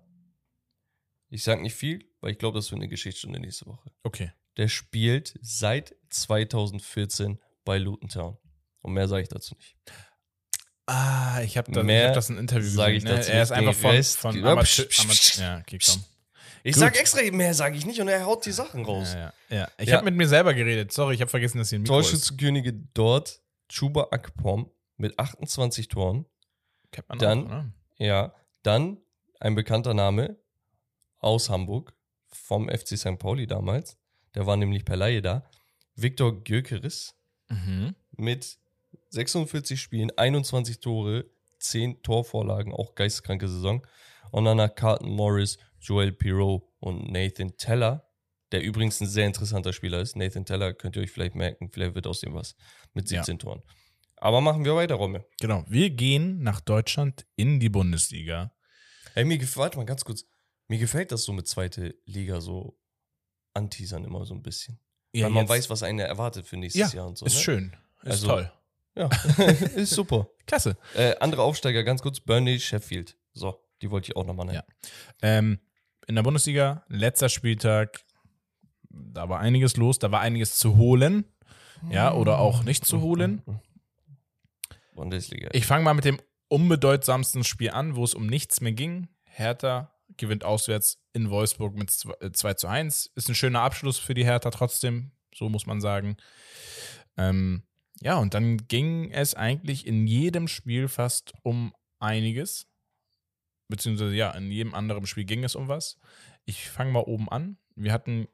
Ich 1.29 1.43
sag 1.43 1.61
nicht 1.61 1.75
viel, 1.75 2.05
weil 2.21 2.31
ich 2.31 2.37
glaube, 2.37 2.57
das 2.57 2.71
wird 2.71 2.79
eine 2.79 2.89
Geschichtsstunde 2.89 3.39
nächste 3.39 3.65
Woche. 3.65 3.91
Okay. 4.03 4.31
Der 4.57 4.67
spielt 4.67 5.37
seit 5.41 5.95
2014 6.09 7.39
bei 7.65 7.77
Luton 7.77 8.09
Town. 8.09 8.37
Und 8.81 8.93
mehr 8.93 9.07
sage 9.07 9.23
ich 9.23 9.29
dazu 9.29 9.55
nicht. 9.55 9.75
Ah, 10.85 11.41
ich 11.43 11.55
habe 11.57 11.71
da, 11.71 11.83
ich 11.83 12.05
hab 12.07 12.13
das 12.15 12.29
in 12.29 12.35
einem 12.35 12.41
Interview 12.41 12.69
sag 12.69 12.89
ich 12.89 13.03
gesehen. 13.03 13.11
Ne? 13.11 13.17
dazu 13.19 13.31
Er 13.31 13.43
ist 13.43 13.51
einfach 13.51 13.75
von, 13.75 13.91
Rest- 13.91 14.17
von 14.17 14.35
Ja, 14.35 14.51
Amateur, 14.53 14.85
Amateur. 14.99 15.41
Ja, 15.43 15.57
okay, 15.59 15.77
komm. 15.85 16.03
Ich 16.63 16.73
Gut. 16.73 16.79
sag 16.81 16.99
extra, 16.99 17.21
mehr 17.31 17.53
sage 17.53 17.77
ich 17.77 17.85
nicht 17.85 18.01
und 18.01 18.07
er 18.07 18.25
haut 18.25 18.45
die 18.45 18.51
Sachen 18.51 18.83
raus. 18.83 19.13
Ja, 19.13 19.31
ja, 19.49 19.57
ja. 19.57 19.67
Ich 19.77 19.89
Ja. 19.89 19.95
habe 19.97 20.05
mit 20.05 20.15
mir 20.15 20.27
selber 20.27 20.53
geredet. 20.53 20.91
Sorry, 20.91 21.15
ich 21.15 21.21
habe 21.21 21.29
vergessen, 21.29 21.57
dass 21.59 21.69
hier 21.69 21.79
ein 21.79 21.83
Mikro. 21.83 21.95
Torschützenkönige 22.01 22.73
dort, 22.93 23.41
Chuba 23.69 24.07
Akpom 24.11 24.69
mit 24.97 25.17
28 25.19 25.87
Toren. 25.87 26.25
Kennt 26.91 27.07
man 27.07 27.19
Dann- 27.19 27.45
auch, 27.45 27.49
ne? 27.49 27.73
Ja, 27.97 28.33
dann 28.63 28.97
ein 29.39 29.55
bekannter 29.55 29.93
Name 29.93 30.37
aus 31.19 31.49
Hamburg, 31.49 31.93
vom 32.27 32.67
FC 32.67 32.97
St. 32.97 33.19
Pauli 33.19 33.45
damals. 33.47 33.97
Der 34.35 34.45
war 34.47 34.57
nämlich 34.57 34.85
per 34.85 34.95
Laie 34.97 35.21
da. 35.21 35.43
Viktor 35.95 36.43
Gyökeres 36.43 37.15
Mhm. 37.49 37.95
mit 38.11 38.57
46 39.09 39.79
Spielen, 39.81 40.11
21 40.17 40.79
Tore, 40.79 41.25
10 41.59 42.01
Torvorlagen, 42.03 42.73
auch 42.73 42.95
geisteskranke 42.95 43.47
Saison. 43.47 43.85
Und 44.31 44.45
dann 44.45 44.57
nach 44.57 44.73
Carlton 44.73 45.09
Morris, 45.09 45.57
Joel 45.79 46.11
Pirot 46.11 46.63
und 46.79 47.11
Nathan 47.11 47.57
Teller, 47.57 48.07
der 48.51 48.61
übrigens 48.61 49.01
ein 49.01 49.07
sehr 49.07 49.25
interessanter 49.25 49.73
Spieler 49.73 49.99
ist. 49.99 50.15
Nathan 50.15 50.45
Teller 50.45 50.73
könnt 50.73 50.95
ihr 50.95 51.01
euch 51.01 51.11
vielleicht 51.11 51.35
merken, 51.35 51.69
vielleicht 51.71 51.95
wird 51.95 52.07
aus 52.07 52.19
dem 52.21 52.33
was 52.33 52.55
mit 52.93 53.09
Ja. 53.09 53.19
17 53.23 53.39
Toren. 53.39 53.61
Aber 54.17 54.41
machen 54.41 54.65
wir 54.65 54.75
weiter, 54.75 54.95
Romme. 54.95 55.25
Genau. 55.39 55.63
Wir 55.67 55.89
gehen 55.89 56.43
nach 56.43 56.59
Deutschland 56.61 57.25
in 57.35 57.59
die 57.59 57.69
Bundesliga. 57.69 58.53
Ey, 59.15 59.23
mir 59.25 59.37
gefällt, 59.37 59.57
warte 59.57 59.77
mal 59.77 59.85
ganz 59.85 60.03
kurz. 60.03 60.25
Mir 60.67 60.77
gefällt 60.77 61.11
das 61.11 61.23
so 61.23 61.31
mit 61.33 61.47
zweite 61.47 61.95
Liga 62.05 62.41
so 62.41 62.77
anteasern 63.53 64.03
immer 64.03 64.25
so 64.25 64.33
ein 64.35 64.43
bisschen. 64.43 64.79
Ja, 65.13 65.25
Weil 65.25 65.31
man 65.31 65.43
jetzt- 65.43 65.49
weiß, 65.49 65.69
was 65.69 65.83
einen 65.83 65.99
erwartet 65.99 66.45
für 66.45 66.57
nächstes 66.57 66.91
ja, 66.93 66.97
Jahr 66.99 67.07
und 67.07 67.17
so. 67.17 67.25
ist 67.25 67.35
ne? 67.35 67.39
schön. 67.41 67.75
Ist 68.03 68.11
Also- 68.11 68.27
toll. 68.27 68.51
Ja, 68.95 69.09
ist 69.75 69.91
super. 69.91 70.29
Klasse. 70.45 70.77
Äh, 70.95 71.15
andere 71.19 71.43
Aufsteiger, 71.43 71.83
ganz 71.83 72.01
kurz, 72.01 72.19
Burnley, 72.19 72.59
Sheffield. 72.59 73.15
So, 73.33 73.63
die 73.81 73.91
wollte 73.91 74.11
ich 74.11 74.15
auch 74.15 74.25
nochmal 74.25 74.47
nennen. 74.47 74.63
Ja. 74.67 74.97
Ähm, 75.21 75.59
in 76.07 76.15
der 76.15 76.23
Bundesliga, 76.23 76.83
letzter 76.87 77.29
Spieltag, 77.29 78.03
da 78.89 79.29
war 79.29 79.39
einiges 79.39 79.77
los, 79.77 79.99
da 79.99 80.11
war 80.11 80.21
einiges 80.21 80.57
zu 80.57 80.77
holen. 80.77 81.25
Ja, 81.89 82.13
oder 82.13 82.39
auch 82.39 82.63
nicht 82.63 82.85
zu 82.85 82.99
holen. 83.01 83.41
Bundesliga. 84.95 85.49
Ich 85.53 85.65
fange 85.65 85.85
mal 85.85 85.93
mit 85.93 86.03
dem 86.03 86.19
unbedeutsamsten 86.49 87.43
Spiel 87.43 87.69
an, 87.69 87.95
wo 87.95 88.03
es 88.03 88.13
um 88.13 88.27
nichts 88.27 88.59
mehr 88.59 88.73
ging. 88.73 89.07
Hertha 89.23 89.93
gewinnt 90.17 90.43
auswärts 90.43 91.01
in 91.13 91.29
Wolfsburg 91.29 91.75
mit 91.75 91.91
2 91.91 92.13
äh, 92.19 92.31
2 92.31 92.53
zu 92.55 92.67
1. 92.67 93.11
Ist 93.15 93.29
ein 93.29 93.35
schöner 93.35 93.61
Abschluss 93.61 93.97
für 93.97 94.13
die 94.13 94.25
Hertha 94.25 94.49
trotzdem, 94.49 95.11
so 95.33 95.47
muss 95.47 95.65
man 95.65 95.79
sagen. 95.79 96.17
Ähm, 97.17 97.63
ja, 98.01 98.17
und 98.17 98.33
dann 98.33 98.67
ging 98.67 99.11
es 99.11 99.33
eigentlich 99.33 99.85
in 99.85 100.07
jedem 100.07 100.47
Spiel 100.47 100.87
fast 100.87 101.33
um 101.43 101.73
einiges. 101.99 102.67
Beziehungsweise 103.67 104.15
ja, 104.15 104.31
in 104.31 104.51
jedem 104.51 104.73
anderen 104.73 105.05
Spiel 105.05 105.25
ging 105.25 105.43
es 105.43 105.55
um 105.55 105.67
was. 105.67 105.97
Ich 106.45 106.69
fange 106.69 106.91
mal 106.91 107.03
oben 107.03 107.29
an. 107.29 107.57
Wir 107.75 107.93
hatten 107.93 108.27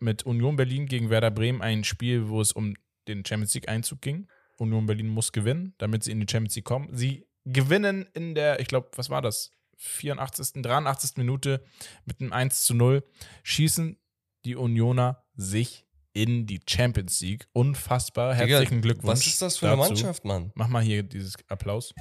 mit 0.00 0.24
Union 0.24 0.56
Berlin 0.56 0.86
gegen 0.86 1.10
Werder 1.10 1.30
Bremen 1.30 1.62
ein 1.62 1.84
Spiel, 1.84 2.28
wo 2.28 2.40
es 2.40 2.52
um 2.52 2.74
den 3.06 3.24
Champions 3.24 3.54
League 3.54 3.68
Einzug 3.68 4.00
ging. 4.00 4.28
Union 4.58 4.86
Berlin 4.86 5.08
muss 5.08 5.32
gewinnen, 5.32 5.74
damit 5.78 6.02
sie 6.02 6.12
in 6.12 6.20
die 6.20 6.26
Champions 6.30 6.56
League 6.56 6.64
kommen. 6.64 6.88
Sie 6.96 7.26
gewinnen 7.44 8.06
in 8.14 8.34
der, 8.34 8.60
ich 8.60 8.68
glaube, 8.68 8.90
was 8.96 9.10
war 9.10 9.22
das? 9.22 9.50
84., 9.76 10.62
83. 10.62 11.16
Minute 11.16 11.64
mit 12.04 12.20
einem 12.20 12.32
1 12.32 12.64
zu 12.64 12.74
0. 12.74 13.04
Schießen 13.42 13.98
die 14.44 14.56
Unioner 14.56 15.24
sich 15.34 15.83
in 16.14 16.46
die 16.46 16.60
Champions 16.66 17.20
League. 17.20 17.46
Unfassbar. 17.52 18.34
Digga, 18.34 18.46
Herzlichen 18.46 18.80
Glückwunsch. 18.80 19.20
Was 19.20 19.26
ist 19.26 19.42
das 19.42 19.58
für 19.58 19.66
eine 19.66 19.76
dazu. 19.76 19.90
Mannschaft, 19.90 20.24
Mann? 20.24 20.52
Mach 20.54 20.68
mal 20.68 20.82
hier 20.82 21.02
dieses 21.02 21.34
Applaus. 21.48 21.92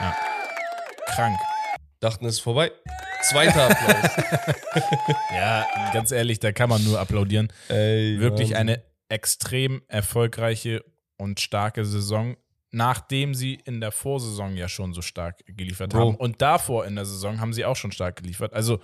Ja. 0.00 0.14
Krank. 1.06 1.38
Dachten, 2.00 2.26
es 2.26 2.34
ist 2.34 2.40
vorbei. 2.40 2.70
Zweiter 3.22 3.70
Applaus. 3.70 4.54
Ja, 5.34 5.66
ganz 5.92 6.10
ehrlich, 6.12 6.40
da 6.40 6.52
kann 6.52 6.68
man 6.68 6.82
nur 6.84 6.98
applaudieren. 7.00 7.48
Ey, 7.68 8.18
Wirklich 8.20 8.50
Wahnsinn. 8.50 8.56
eine 8.56 8.82
extrem 9.08 9.82
erfolgreiche 9.88 10.84
und 11.16 11.40
starke 11.40 11.84
Saison, 11.84 12.36
nachdem 12.70 13.34
sie 13.34 13.54
in 13.64 13.80
der 13.80 13.92
Vorsaison 13.92 14.56
ja 14.56 14.68
schon 14.68 14.92
so 14.92 15.02
stark 15.02 15.42
geliefert 15.46 15.90
Bro. 15.90 16.00
haben. 16.00 16.14
Und 16.16 16.42
davor 16.42 16.86
in 16.86 16.96
der 16.96 17.04
Saison 17.04 17.40
haben 17.40 17.52
sie 17.52 17.64
auch 17.64 17.76
schon 17.76 17.92
stark 17.92 18.16
geliefert. 18.16 18.52
Also, 18.52 18.80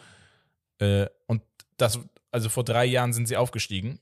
äh, 0.78 1.06
und 1.26 1.42
das, 1.76 1.98
also 2.30 2.48
vor 2.48 2.64
drei 2.64 2.84
Jahren 2.84 3.12
sind 3.12 3.26
sie 3.26 3.36
aufgestiegen. 3.36 4.00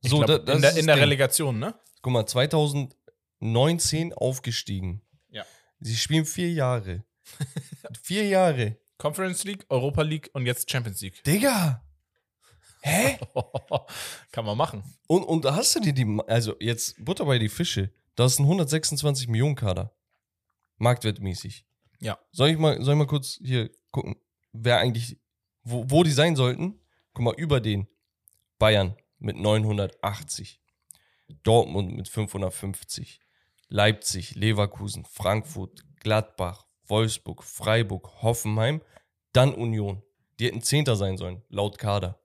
Ich 0.00 0.10
So, 0.10 0.20
glaub, 0.20 0.44
da- 0.46 0.52
in 0.54 0.60
der, 0.62 0.76
in 0.76 0.86
der. 0.86 0.96
Relegation, 0.96 1.58
ne? 1.58 1.74
Guck 2.02 2.12
mal, 2.12 2.26
2019 2.26 4.12
aufgestiegen. 4.14 5.02
Ja. 5.30 5.44
Sie 5.80 5.96
spielen 5.96 6.24
vier 6.24 6.52
Jahre. 6.52 7.04
vier 8.02 8.26
Jahre. 8.26 8.76
Conference 8.96 9.44
League, 9.44 9.64
Europa 9.68 10.02
League 10.02 10.30
und 10.32 10.46
jetzt 10.46 10.70
Champions 10.70 11.00
League. 11.00 11.22
Digga! 11.24 11.84
Hä? 12.80 13.18
Kann 14.32 14.44
man 14.44 14.56
machen. 14.56 14.82
Und, 15.06 15.22
und 15.24 15.44
da 15.44 15.54
hast 15.54 15.74
du 15.76 15.80
dir 15.80 15.92
die, 15.92 16.20
also 16.26 16.54
jetzt 16.60 17.02
Butter 17.04 17.24
bei 17.24 17.38
die 17.38 17.48
Fische. 17.48 17.92
Das 18.14 18.32
ist 18.32 18.38
ein 18.40 18.44
126 18.44 19.28
Millionen 19.28 19.54
Kader. 19.54 19.92
Marktwertmäßig. 20.78 21.64
Ja. 22.00 22.18
Soll 22.32 22.50
ich 22.50 22.58
mal, 22.58 22.80
soll 22.82 22.94
ich 22.94 22.98
mal 22.98 23.06
kurz 23.06 23.38
hier 23.42 23.70
gucken, 23.90 24.16
wer 24.52 24.78
eigentlich, 24.78 25.18
wo, 25.62 25.84
wo 25.88 26.02
die 26.04 26.12
sein 26.12 26.36
sollten? 26.36 26.80
Guck 27.14 27.24
mal, 27.24 27.34
über 27.36 27.60
den 27.60 27.88
Bayern 28.58 28.96
mit 29.18 29.36
980, 29.36 30.60
Dortmund 31.42 31.94
mit 31.96 32.08
550, 32.08 33.20
Leipzig, 33.68 34.34
Leverkusen, 34.34 35.04
Frankfurt, 35.04 35.84
Gladbach, 36.00 36.66
Wolfsburg, 36.86 37.42
Freiburg, 37.44 38.22
Hoffenheim, 38.22 38.80
dann 39.32 39.52
Union. 39.54 40.02
Die 40.40 40.46
hätten 40.46 40.62
Zehnter 40.62 40.96
sein 40.96 41.16
sollen, 41.18 41.42
laut 41.48 41.78
Kader. 41.78 42.18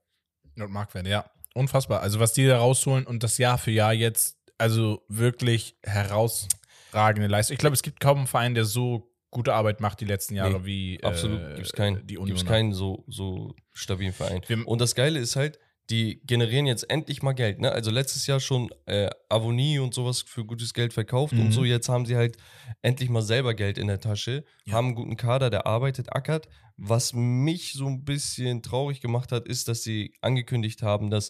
Und 0.57 0.71
Marktwert, 0.71 1.07
ja. 1.07 1.29
Unfassbar. 1.55 2.01
Also, 2.01 2.19
was 2.19 2.33
die 2.33 2.45
da 2.47 2.59
rausholen 2.59 3.05
und 3.05 3.23
das 3.23 3.37
Jahr 3.37 3.57
für 3.57 3.71
Jahr 3.71 3.93
jetzt, 3.93 4.37
also 4.57 5.03
wirklich 5.07 5.75
herausragende 5.83 7.27
Leistung. 7.27 7.53
Ich 7.55 7.59
glaube, 7.59 7.73
es 7.73 7.81
gibt 7.83 7.99
kaum 7.99 8.19
einen 8.19 8.27
Verein, 8.27 8.53
der 8.55 8.65
so 8.65 9.11
gute 9.31 9.53
Arbeit 9.53 9.81
macht 9.81 9.99
die 9.99 10.05
letzten 10.05 10.35
Jahre 10.35 10.59
Nee, 10.59 10.65
wie 10.65 11.03
Absolut, 11.03 11.41
äh, 11.41 11.55
gibt's 11.55 11.73
keinen, 11.73 12.05
die 12.07 12.17
Union. 12.17 12.35
gibt's 12.37 12.45
keinen 12.49 12.71
so, 12.73 13.03
so 13.07 13.55
stabilen 13.73 14.13
Verein. 14.13 14.41
Wir- 14.47 14.67
Und 14.67 14.79
das 14.79 14.93
Geile 14.95 15.19
ist 15.19 15.35
halt, 15.35 15.59
die 15.89 16.21
generieren 16.25 16.65
jetzt 16.65 16.89
endlich 16.89 17.21
mal 17.23 17.33
Geld. 17.33 17.59
Ne? 17.59 17.71
Also 17.71 17.91
letztes 17.91 18.25
Jahr 18.25 18.39
schon 18.39 18.69
äh, 18.85 19.09
Avonie 19.29 19.79
und 19.79 19.93
sowas 19.93 20.21
für 20.21 20.45
gutes 20.45 20.73
Geld 20.73 20.93
verkauft 20.93 21.33
Mhm. 21.33 21.41
und 21.41 21.51
so. 21.51 21.65
Jetzt 21.65 21.89
haben 21.89 22.05
sie 22.05 22.15
halt 22.15 22.37
endlich 22.81 23.09
mal 23.09 23.21
selber 23.21 23.53
Geld 23.53 23.77
in 23.77 23.87
der 23.87 23.99
Tasche, 23.99 24.45
Ja. 24.65 24.73
haben 24.75 24.87
einen 24.87 24.95
guten 24.95 25.17
Kader, 25.17 25.49
der 25.49 25.67
arbeitet, 25.67 26.15
ackert. 26.15 26.47
Was 26.77 27.13
mich 27.13 27.73
so 27.73 27.85
ein 27.87 28.03
bisschen 28.05 28.63
traurig 28.63 29.01
gemacht 29.01 29.31
hat, 29.31 29.45
ist, 29.47 29.67
dass 29.67 29.83
sie 29.83 30.13
angekündigt 30.21 30.81
haben, 30.81 31.09
dass 31.09 31.29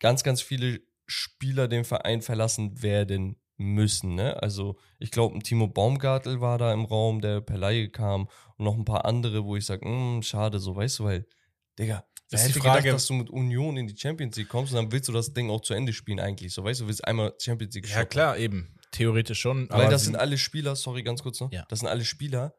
ganz, 0.00 0.22
ganz 0.24 0.40
viele 0.42 0.80
Spieler 1.06 1.68
den 1.68 1.84
Verein 1.84 2.22
verlassen 2.22 2.82
werden 2.82 3.36
müssen. 3.58 4.14
Ne? 4.14 4.42
Also 4.42 4.76
ich 4.98 5.10
glaube, 5.10 5.34
ein 5.36 5.42
Timo 5.42 5.66
Baumgartel 5.68 6.40
war 6.40 6.58
da 6.58 6.72
im 6.72 6.84
Raum, 6.84 7.20
der 7.20 7.40
per 7.42 7.58
Laie 7.58 7.88
kam 7.88 8.28
und 8.56 8.64
noch 8.64 8.74
ein 8.76 8.84
paar 8.84 9.04
andere, 9.04 9.44
wo 9.44 9.56
ich 9.56 9.64
sage, 9.66 9.86
schade, 10.22 10.58
so 10.60 10.74
weißt 10.76 10.98
du, 10.98 11.04
weil, 11.04 11.26
Digga, 11.78 12.04
wer 12.30 12.38
Ist 12.44 12.54
die 12.54 12.60
Frage- 12.60 12.82
gedacht, 12.82 12.94
dass 12.96 13.06
du 13.06 13.14
mit 13.14 13.30
Union 13.30 13.76
in 13.76 13.86
die 13.86 13.96
Champions 13.96 14.36
League 14.36 14.48
kommst 14.48 14.72
und 14.72 14.76
dann 14.76 14.92
willst 14.92 15.08
du 15.08 15.12
das 15.12 15.32
Ding 15.32 15.50
auch 15.50 15.60
zu 15.60 15.74
Ende 15.74 15.92
spielen 15.92 16.20
eigentlich. 16.20 16.52
So 16.52 16.64
weißt 16.64 16.80
du, 16.80 16.86
willst 16.88 17.06
einmal 17.06 17.34
Champions 17.40 17.74
League 17.74 17.86
Ja, 17.88 17.94
shoppen. 17.96 18.08
klar, 18.08 18.38
eben. 18.38 18.74
Theoretisch 18.92 19.40
schon. 19.40 19.68
Weil 19.70 19.90
das 19.90 20.04
sind 20.04 20.16
alle 20.16 20.38
Spieler, 20.38 20.74
sorry, 20.76 21.02
ganz 21.02 21.22
kurz 21.22 21.40
noch. 21.40 21.52
Ja. 21.52 21.64
Das 21.68 21.80
sind 21.80 21.88
alle 21.88 22.04
Spieler, 22.04 22.54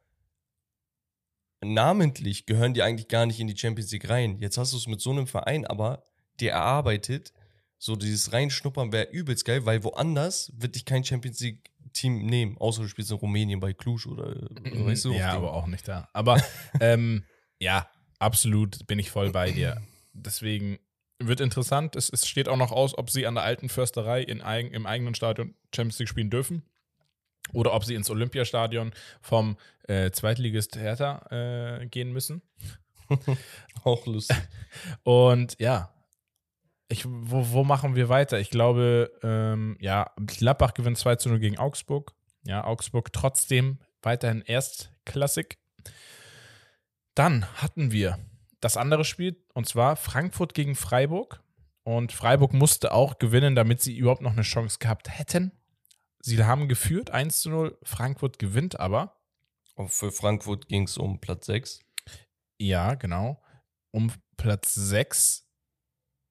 namentlich 1.64 2.46
gehören 2.46 2.74
die 2.74 2.84
eigentlich 2.84 3.08
gar 3.08 3.26
nicht 3.26 3.40
in 3.40 3.48
die 3.48 3.58
Champions 3.58 3.92
League 3.92 4.10
rein. 4.10 4.38
Jetzt 4.40 4.58
hast 4.58 4.74
du 4.74 4.78
es 4.78 4.88
mit 4.88 5.02
so 5.02 5.12
einem 5.12 5.28
Verein 5.28 5.66
aber 5.66 6.04
dir 6.40 6.52
erarbeitet, 6.52 7.34
so 7.80 7.96
dieses 7.96 8.32
Reinschnuppern 8.34 8.92
wäre 8.92 9.10
übelst 9.12 9.46
geil, 9.46 9.66
weil 9.66 9.84
woanders 9.84 10.52
wird 10.56 10.76
dich 10.76 10.86
kein 10.86 11.04
Champions 11.04 11.40
League 11.40 11.72
Team 11.94 12.26
nehmen, 12.28 12.58
außer 12.60 12.84
du 12.84 12.88
spielst 12.88 13.10
in 13.12 13.18
Rumänien 13.18 13.60
bei 13.60 13.74
Cluj 13.74 14.06
oder 14.08 14.36
äh, 14.36 14.86
weißt 14.86 15.06
du. 15.06 15.14
ja, 15.14 15.32
aber 15.34 15.54
auch 15.54 15.66
nicht 15.68 15.88
da. 15.88 16.08
Aber 16.14 16.40
ähm, 16.80 17.24
ja, 17.60 17.90
absolut 18.20 18.86
bin 18.88 19.00
ich 19.00 19.12
voll 19.12 19.32
bei 19.32 19.52
dir. 19.52 19.82
Deswegen 20.14 20.80
wird 21.20 21.40
interessant. 21.40 21.96
Es, 21.96 22.10
es 22.10 22.28
steht 22.28 22.48
auch 22.48 22.58
noch 22.58 22.72
aus, 22.72 22.98
ob 22.98 23.10
sie 23.10 23.26
an 23.26 23.36
der 23.36 23.44
alten 23.44 23.70
Försterei 23.70 24.22
in 24.22 24.42
eigen, 24.42 24.72
im 24.74 24.86
eigenen 24.86 25.16
Stadion 25.16 25.56
Champions 25.74 26.00
League 26.00 26.10
spielen 26.10 26.30
dürfen. 26.30 26.64
Oder 27.54 27.74
ob 27.74 27.86
sie 27.86 27.96
ins 27.96 28.10
Olympiastadion 28.10 28.92
vom 29.22 29.58
äh, 29.88 30.12
Zweitligist 30.12 30.76
Hertha 30.76 31.80
äh, 31.82 31.88
gehen 31.88 32.12
müssen. 32.12 32.42
auch 33.84 34.06
lustig. 34.06 34.38
Und 35.04 35.56
ja, 35.60 35.94
ich, 36.90 37.06
wo, 37.06 37.52
wo 37.52 37.64
machen 37.64 37.96
wir 37.96 38.10
weiter? 38.10 38.40
Ich 38.40 38.50
glaube, 38.50 39.12
ähm, 39.24 39.78
ja, 39.80 40.12
Gladbach 40.26 40.74
gewinnt 40.74 40.98
2 40.98 41.16
zu 41.16 41.30
0 41.30 41.40
gegen 41.40 41.58
Augsburg. 41.58 42.14
Ja, 42.44 42.64
Augsburg 42.64 43.12
trotzdem 43.12 43.80
weiterhin 44.02 44.42
erstklassig. 44.42 45.58
Dann 47.18 47.52
hatten 47.56 47.92
wir 47.92 48.20
das 48.60 48.78
andere 48.78 49.04
Spiel, 49.04 49.44
und 49.56 49.68
zwar 49.68 49.96
Frankfurt 49.96 50.54
gegen 50.54 50.76
Freiburg. 50.76 51.42
Und 51.82 52.12
Freiburg 52.12 52.54
musste 52.54 52.92
auch 52.92 53.18
gewinnen, 53.18 53.56
damit 53.56 53.82
sie 53.82 53.98
überhaupt 53.98 54.22
noch 54.22 54.34
eine 54.34 54.44
Chance 54.44 54.78
gehabt 54.78 55.10
hätten. 55.18 55.52
Sie 56.20 56.44
haben 56.44 56.68
geführt, 56.68 57.10
1 57.10 57.42
zu 57.42 57.50
0. 57.50 57.78
Frankfurt 57.82 58.38
gewinnt 58.38 58.80
aber. 58.80 59.20
Und 59.74 59.90
für 59.90 60.12
Frankfurt 60.12 60.68
ging 60.68 60.84
es 60.84 60.98
um 60.98 61.20
Platz 61.20 61.48
6. 61.48 61.80
Ja, 62.60 62.94
genau. 62.94 63.42
Um 63.92 64.12
Platz 64.36 64.76
6. 64.76 65.48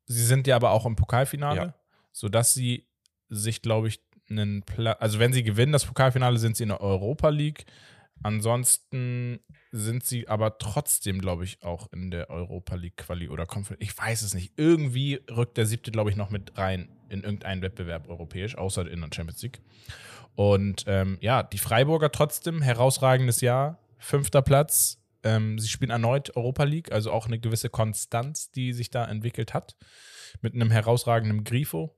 Sie 0.06 0.24
sind 0.24 0.46
ja 0.46 0.54
aber 0.54 0.70
auch 0.70 0.86
im 0.86 0.94
Pokalfinale, 0.94 1.60
Ja. 1.60 1.74
sodass 2.12 2.54
sie 2.54 2.88
sich, 3.28 3.60
glaube 3.60 3.88
ich, 3.88 4.00
einen 4.30 4.62
Platz. 4.62 4.98
Also, 5.00 5.18
wenn 5.18 5.32
sie 5.32 5.42
gewinnen, 5.42 5.72
das 5.72 5.86
Pokalfinale, 5.86 6.38
sind 6.38 6.56
sie 6.56 6.64
in 6.64 6.68
der 6.68 6.80
Europa 6.80 7.28
League. 7.30 7.64
Ansonsten 8.22 9.40
sind 9.76 10.04
sie 10.04 10.28
aber 10.28 10.58
trotzdem, 10.58 11.20
glaube 11.20 11.44
ich, 11.44 11.62
auch 11.62 11.92
in 11.92 12.10
der 12.10 12.30
Europa 12.30 12.74
League 12.74 12.96
Quali 12.96 13.28
oder 13.28 13.46
Conference. 13.46 13.82
Ich 13.82 13.96
weiß 13.96 14.22
es 14.22 14.34
nicht. 14.34 14.52
Irgendwie 14.56 15.20
rückt 15.30 15.56
der 15.56 15.66
siebte, 15.66 15.90
glaube 15.90 16.10
ich, 16.10 16.16
noch 16.16 16.30
mit 16.30 16.56
rein 16.56 16.88
in 17.08 17.22
irgendeinen 17.22 17.62
Wettbewerb 17.62 18.08
europäisch, 18.08 18.56
außer 18.56 18.90
in 18.90 19.00
der 19.00 19.10
Champions 19.12 19.42
League. 19.42 19.60
Und 20.34 20.84
ähm, 20.86 21.18
ja, 21.20 21.42
die 21.42 21.58
Freiburger 21.58 22.10
trotzdem, 22.10 22.62
herausragendes 22.62 23.40
Jahr, 23.40 23.78
fünfter 23.98 24.42
Platz. 24.42 25.02
Ähm, 25.22 25.58
sie 25.58 25.68
spielen 25.68 25.90
erneut 25.90 26.36
Europa 26.36 26.64
League, 26.64 26.92
also 26.92 27.10
auch 27.10 27.26
eine 27.26 27.38
gewisse 27.38 27.68
Konstanz, 27.68 28.50
die 28.50 28.72
sich 28.72 28.90
da 28.90 29.04
entwickelt 29.04 29.54
hat. 29.54 29.76
Mit 30.40 30.54
einem 30.54 30.70
herausragenden 30.70 31.44
Grifo. 31.44 31.94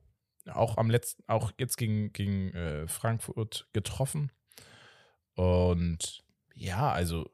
Auch 0.51 0.77
am 0.77 0.89
letzten, 0.89 1.23
auch 1.27 1.51
jetzt 1.59 1.77
gegen, 1.77 2.11
gegen 2.11 2.53
äh, 2.53 2.87
Frankfurt 2.87 3.67
getroffen. 3.73 4.31
Und 5.35 6.23
ja, 6.55 6.91
also 6.91 7.29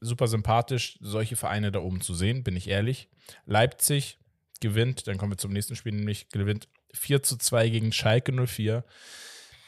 super 0.00 0.28
sympathisch, 0.28 0.98
solche 1.00 1.36
Vereine 1.36 1.72
da 1.72 1.80
oben 1.80 2.00
zu 2.00 2.14
sehen, 2.14 2.44
bin 2.44 2.56
ich 2.56 2.68
ehrlich. 2.68 3.08
Leipzig 3.46 4.18
gewinnt, 4.60 5.06
dann 5.06 5.18
kommen 5.18 5.32
wir 5.32 5.38
zum 5.38 5.52
nächsten 5.52 5.76
Spiel, 5.76 5.92
nämlich 5.92 6.28
gewinnt 6.30 6.68
4 6.94 7.22
zu 7.22 7.36
2 7.36 7.68
gegen 7.68 7.92
Schalke 7.92 8.32
04. 8.32 8.84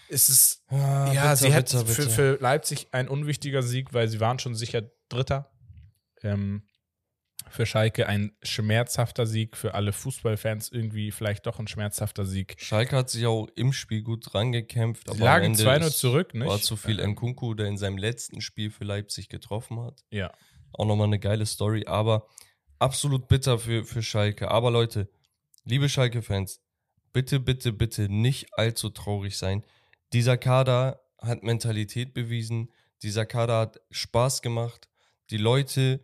Es 0.09 0.29
ist 0.29 0.65
Ah, 0.69 1.13
ja, 1.13 1.23
bitter, 1.23 1.37
sie 1.37 1.53
hätten 1.53 1.87
für, 1.87 2.11
für 2.11 2.39
Leipzig 2.41 2.89
ein 2.93 3.09
unwichtiger 3.09 3.63
Sieg, 3.63 3.93
weil 3.93 4.09
sie 4.09 4.21
waren 4.21 4.39
schon 4.39 4.55
sicher 4.55 4.83
Dritter. 5.09 5.51
Ähm, 6.23 6.63
für 7.49 7.67
Schalke 7.67 8.07
ein 8.07 8.33
schmerzhafter 8.43 9.27
Sieg, 9.27 9.57
für 9.57 9.75
alle 9.75 9.93
Fußballfans 9.93 10.71
irgendwie 10.71 11.11
vielleicht 11.11 11.47
doch 11.47 11.59
ein 11.59 11.67
schmerzhafter 11.69 12.25
Sieg. 12.27 12.57
Schalke 12.59 12.97
hat 12.97 13.11
sich 13.11 13.27
auch 13.27 13.49
im 13.57 13.73
Spiel 13.73 14.03
gut 14.03 14.35
rangekämpft. 14.35 15.05
Sie 15.07 15.11
aber 15.11 15.19
am 15.21 15.25
lagen 15.25 15.45
Ende 15.47 15.63
2-0 15.63 15.87
ist- 15.87 15.99
zurück, 15.99 16.35
nicht? 16.35 16.47
War 16.49 16.61
zu 16.61 16.77
viel 16.77 17.01
Nkunku, 17.05 17.55
der 17.55 17.67
in 17.67 17.79
seinem 17.79 17.99
letzten 17.99 18.41
Spiel 18.41 18.71
für 18.71 18.85
Leipzig 18.85 19.29
getroffen 19.29 19.81
hat. 19.81 20.01
Ja. 20.11 20.33
Auch 20.73 20.85
nochmal 20.87 21.07
eine 21.07 21.19
geile 21.19 21.47
Story, 21.47 21.85
aber 21.87 22.27
absolut 22.79 23.29
bitter 23.29 23.59
für, 23.59 23.85
für 23.85 24.03
Schalke. 24.03 24.51
Aber 24.51 24.71
Leute, 24.71 25.09
liebe 25.65 25.89
Schalke-Fans, 25.89 26.61
bitte, 27.13 27.41
bitte, 27.41 27.73
bitte 27.73 28.09
nicht 28.09 28.55
allzu 28.57 28.91
traurig 28.91 29.37
sein. 29.37 29.65
Dieser 30.13 30.37
Kader 30.37 31.01
hat 31.21 31.43
Mentalität 31.43 32.15
bewiesen. 32.15 32.71
Dieser 33.03 33.27
Kader 33.27 33.59
hat 33.61 33.81
Spaß 33.91 34.43
gemacht. 34.43 34.89
Die 35.31 35.37
Leute 35.37 36.01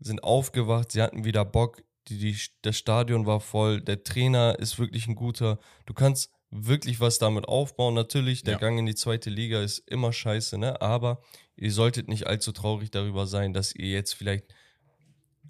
sind 0.00 0.22
aufgewacht. 0.22 0.92
Sie 0.92 1.02
hatten 1.02 1.24
wieder 1.24 1.44
Bock. 1.44 1.82
Die, 2.08 2.18
die, 2.18 2.36
das 2.62 2.78
Stadion 2.78 3.26
war 3.26 3.40
voll. 3.40 3.80
Der 3.80 4.02
Trainer 4.02 4.58
ist 4.58 4.78
wirklich 4.78 5.06
ein 5.08 5.14
guter. 5.14 5.58
Du 5.86 5.94
kannst 5.94 6.30
wirklich 6.50 7.00
was 7.00 7.18
damit 7.18 7.46
aufbauen. 7.46 7.94
Natürlich, 7.94 8.42
der 8.42 8.54
Ja. 8.54 8.58
Gang 8.58 8.78
in 8.78 8.86
die 8.86 8.94
zweite 8.94 9.30
Liga 9.30 9.60
ist 9.60 9.78
immer 9.80 10.12
scheiße, 10.12 10.56
ne? 10.58 10.80
Aber 10.80 11.20
ihr 11.56 11.72
solltet 11.72 12.08
nicht 12.08 12.26
allzu 12.26 12.52
traurig 12.52 12.90
darüber 12.90 13.26
sein, 13.26 13.52
dass 13.52 13.74
ihr 13.74 13.88
jetzt 13.88 14.14
vielleicht 14.14 14.44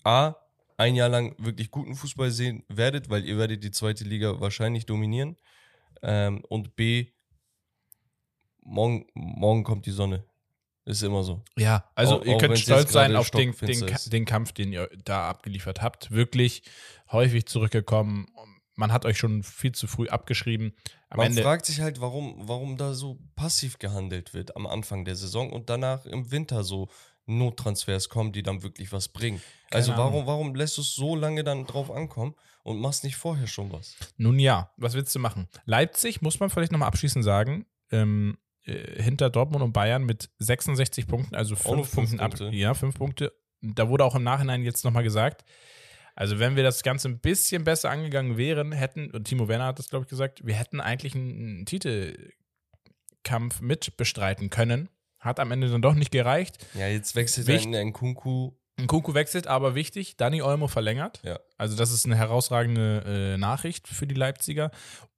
A, 0.04 0.34
ein 0.76 0.94
Jahr 0.94 1.08
lang 1.08 1.34
wirklich 1.38 1.70
guten 1.70 1.94
Fußball 1.94 2.30
sehen 2.30 2.64
werdet, 2.68 3.10
weil 3.10 3.24
ihr 3.24 3.36
werdet 3.36 3.62
die 3.64 3.70
zweite 3.70 4.04
Liga 4.04 4.40
wahrscheinlich 4.40 4.86
dominieren. 4.86 5.36
Ähm, 6.02 6.44
und 6.48 6.76
B, 6.76 7.08
morgen, 8.62 9.06
morgen 9.14 9.64
kommt 9.64 9.86
die 9.86 9.90
Sonne. 9.90 10.24
Ist 10.88 11.02
immer 11.02 11.22
so. 11.22 11.42
Ja, 11.58 11.84
also 11.94 12.20
Auch- 12.20 12.24
ihr 12.24 12.38
könnt 12.38 12.58
stolz 12.58 12.92
sein 12.92 13.14
auf 13.14 13.30
den, 13.30 13.52
den, 13.52 13.86
den 14.06 14.24
Kampf, 14.24 14.52
den 14.52 14.72
ihr 14.72 14.88
da 15.04 15.28
abgeliefert 15.28 15.82
habt. 15.82 16.10
Wirklich 16.10 16.62
häufig 17.12 17.44
zurückgekommen. 17.44 18.26
Man 18.74 18.90
hat 18.90 19.04
euch 19.04 19.18
schon 19.18 19.42
viel 19.42 19.72
zu 19.72 19.86
früh 19.86 20.08
abgeschrieben. 20.08 20.72
Am 21.10 21.18
Man 21.18 21.26
Ende, 21.26 21.42
fragt 21.42 21.66
sich 21.66 21.82
halt, 21.82 22.00
warum, 22.00 22.36
warum 22.38 22.78
da 22.78 22.94
so 22.94 23.18
passiv 23.36 23.78
gehandelt 23.78 24.32
wird 24.32 24.56
am 24.56 24.66
Anfang 24.66 25.04
der 25.04 25.14
Saison 25.14 25.52
und 25.52 25.68
danach 25.68 26.06
im 26.06 26.30
Winter 26.30 26.64
so 26.64 26.88
Nottransfers 27.26 28.08
kommen, 28.08 28.32
die 28.32 28.42
dann 28.42 28.62
wirklich 28.62 28.90
was 28.90 29.08
bringen. 29.08 29.42
also 29.70 29.92
Ahnung. 29.92 30.04
warum, 30.06 30.26
warum 30.26 30.54
lässt 30.54 30.78
du 30.78 30.80
es 30.80 30.94
so 30.94 31.16
lange 31.16 31.44
dann 31.44 31.66
drauf 31.66 31.90
ankommen 31.90 32.34
und 32.62 32.80
machst 32.80 33.04
nicht 33.04 33.16
vorher 33.16 33.46
schon 33.46 33.70
was? 33.70 33.94
nun 34.16 34.38
ja, 34.38 34.70
was 34.78 34.94
willst 34.94 35.14
du 35.14 35.18
machen? 35.18 35.48
Leipzig, 35.66 36.22
muss 36.22 36.40
man 36.40 36.48
vielleicht 36.48 36.72
nochmal 36.72 36.88
abschließend 36.88 37.22
sagen, 37.26 37.66
ähm, 37.90 38.38
äh, 38.68 39.02
hinter 39.02 39.30
Dortmund 39.30 39.62
und 39.64 39.72
Bayern 39.72 40.04
mit 40.04 40.30
66 40.38 41.06
Punkten, 41.06 41.34
also 41.34 41.56
fünf 41.56 41.92
Punkten 41.92 42.20
ab. 42.20 42.30
Punkte. 42.36 42.56
Ja, 42.56 42.74
fünf 42.74 42.96
Punkte. 42.96 43.32
Da 43.60 43.88
wurde 43.88 44.04
auch 44.04 44.14
im 44.14 44.22
Nachhinein 44.22 44.62
jetzt 44.62 44.84
nochmal 44.84 45.02
gesagt, 45.02 45.44
also 46.14 46.38
wenn 46.40 46.56
wir 46.56 46.64
das 46.64 46.82
Ganze 46.82 47.08
ein 47.08 47.20
bisschen 47.20 47.62
besser 47.64 47.90
angegangen 47.90 48.36
wären, 48.36 48.72
hätten, 48.72 49.10
und 49.12 49.24
Timo 49.24 49.46
Werner 49.46 49.66
hat 49.66 49.78
das, 49.78 49.88
glaube 49.88 50.04
ich, 50.04 50.08
gesagt, 50.08 50.44
wir 50.44 50.54
hätten 50.54 50.80
eigentlich 50.80 51.14
einen, 51.14 51.64
Titelkampf 51.64 53.60
mit 53.60 53.96
bestreiten 53.96 54.50
können. 54.50 54.88
Hat 55.20 55.40
am 55.40 55.50
Ende 55.50 55.68
dann 55.68 55.82
doch 55.82 55.94
nicht 55.94 56.10
gereicht. 56.10 56.64
Ja, 56.74 56.88
jetzt 56.88 57.14
wechselt 57.16 57.46
Wicht- 57.46 57.66
er 57.72 57.80
in 57.80 57.92
Kunku. 57.92 58.52
Nkunku 58.80 59.14
wechselt, 59.14 59.48
aber 59.48 59.74
wichtig, 59.74 60.16
Dani 60.16 60.40
Olmo 60.40 60.68
verlängert. 60.68 61.20
Ja. 61.24 61.40
Also 61.56 61.76
das 61.76 61.92
ist 61.92 62.06
eine 62.06 62.14
herausragende 62.16 63.34
äh, 63.34 63.36
Nachricht 63.36 63.88
für 63.88 64.06
die 64.06 64.14
Leipziger. 64.14 64.70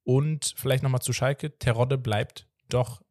Und 0.03 0.53
vielleicht 0.57 0.81
nochmal 0.81 1.01
zu 1.01 1.13
Schalke, 1.13 1.57
Terodde 1.59 1.99
bleibt 1.99 2.47
doch 2.69 3.01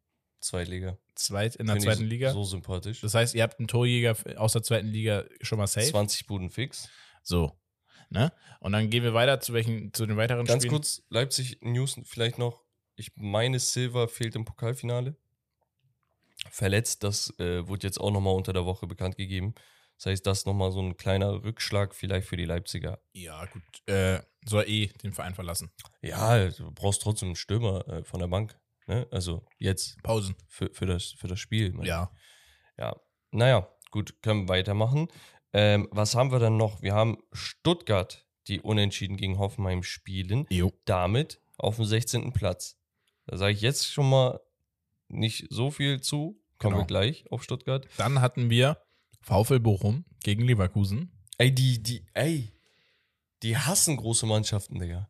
Zweitliga. 0.41 0.97
zweit 1.15 1.55
in 1.55 1.67
der 1.67 1.75
Find 1.75 1.85
zweiten 1.85 2.03
Liga. 2.03 2.33
So 2.33 2.43
sympathisch. 2.43 3.01
Das 3.01 3.13
heißt, 3.13 3.35
ihr 3.35 3.43
habt 3.43 3.59
einen 3.59 3.67
Torjäger 3.67 4.15
aus 4.37 4.53
der 4.53 4.63
zweiten 4.63 4.87
Liga 4.87 5.25
schon 5.41 5.57
mal 5.59 5.67
safe. 5.67 5.87
20 5.87 6.25
Buden 6.27 6.49
fix. 6.49 6.89
So. 7.23 7.55
Ne? 8.09 8.33
Und 8.59 8.73
dann 8.73 8.89
gehen 8.89 9.03
wir 9.03 9.13
weiter 9.13 9.39
zu 9.39 9.53
welchen, 9.53 9.93
zu 9.93 10.05
den 10.05 10.17
weiteren 10.17 10.45
Ganz 10.45 10.63
Spielen. 10.63 10.73
kurz, 10.73 11.03
Leipzig 11.09 11.59
News 11.61 11.99
vielleicht 12.03 12.37
noch. 12.37 12.63
Ich 12.95 13.11
meine, 13.15 13.59
Silva 13.59 14.07
fehlt 14.07 14.35
im 14.35 14.43
Pokalfinale. 14.43 15.15
Verletzt, 16.49 17.03
das 17.03 17.33
äh, 17.39 17.67
wurde 17.67 17.87
jetzt 17.87 17.99
auch 17.99 18.11
nochmal 18.11 18.35
unter 18.35 18.51
der 18.51 18.65
Woche 18.65 18.87
bekannt 18.87 19.15
gegeben. 19.15 19.53
Das 19.97 20.07
heißt, 20.07 20.25
das 20.25 20.45
nochmal 20.45 20.71
so 20.71 20.81
ein 20.81 20.97
kleiner 20.97 21.43
Rückschlag 21.43 21.93
vielleicht 21.93 22.27
für 22.27 22.35
die 22.35 22.45
Leipziger. 22.45 22.99
Ja, 23.13 23.45
gut. 23.45 23.61
Äh, 23.85 24.21
soll 24.45 24.67
eh 24.67 24.87
den 24.87 25.13
Verein 25.13 25.35
verlassen. 25.35 25.71
Ja, 26.01 26.49
du 26.49 26.71
brauchst 26.71 27.03
trotzdem 27.03 27.29
einen 27.29 27.35
Stürmer 27.35 27.87
äh, 27.87 28.03
von 28.03 28.19
der 28.19 28.27
Bank. 28.27 28.59
Ne? 28.91 29.07
Also 29.09 29.45
jetzt 29.57 30.01
Pausen. 30.03 30.35
für, 30.47 30.69
für, 30.73 30.85
das, 30.85 31.11
für 31.17 31.27
das 31.27 31.39
Spiel. 31.39 31.71
meine 31.71 31.87
Ja. 31.87 32.11
Ja, 32.77 32.95
naja, 33.31 33.67
gut, 33.91 34.21
können 34.21 34.43
wir 34.43 34.49
weitermachen. 34.49 35.07
Ähm, 35.53 35.87
was 35.91 36.15
haben 36.15 36.31
wir 36.31 36.39
dann 36.39 36.57
noch? 36.57 36.81
Wir 36.81 36.93
haben 36.93 37.17
Stuttgart, 37.31 38.25
die 38.47 38.59
unentschieden 38.59 39.15
gegen 39.17 39.37
Hoffenheim 39.39 39.83
spielen, 39.83 40.45
Jo. 40.49 40.73
damit 40.85 41.39
auf 41.57 41.77
dem 41.77 41.85
16. 41.85 42.33
Platz. 42.33 42.77
Da 43.27 43.37
sage 43.37 43.53
ich 43.53 43.61
jetzt 43.61 43.85
schon 43.93 44.09
mal 44.09 44.41
nicht 45.07 45.47
so 45.49 45.71
viel 45.71 46.01
zu. 46.01 46.37
Kommen 46.57 46.73
Genau. 46.75 46.83
wir 46.83 46.87
gleich 46.87 47.31
auf 47.31 47.43
Stuttgart. 47.43 47.87
Dann 47.97 48.19
hatten 48.21 48.49
wir 48.49 48.77
VfL 49.21 49.59
Bochum 49.59 50.05
gegen 50.23 50.43
Leverkusen. 50.43 51.11
Ey, 51.37 51.53
die, 51.53 51.81
die, 51.81 52.05
ey, 52.13 52.51
die 53.41 53.57
hassen 53.57 53.95
große 53.97 54.25
Mannschaften, 54.25 54.79
Digga. 54.79 55.09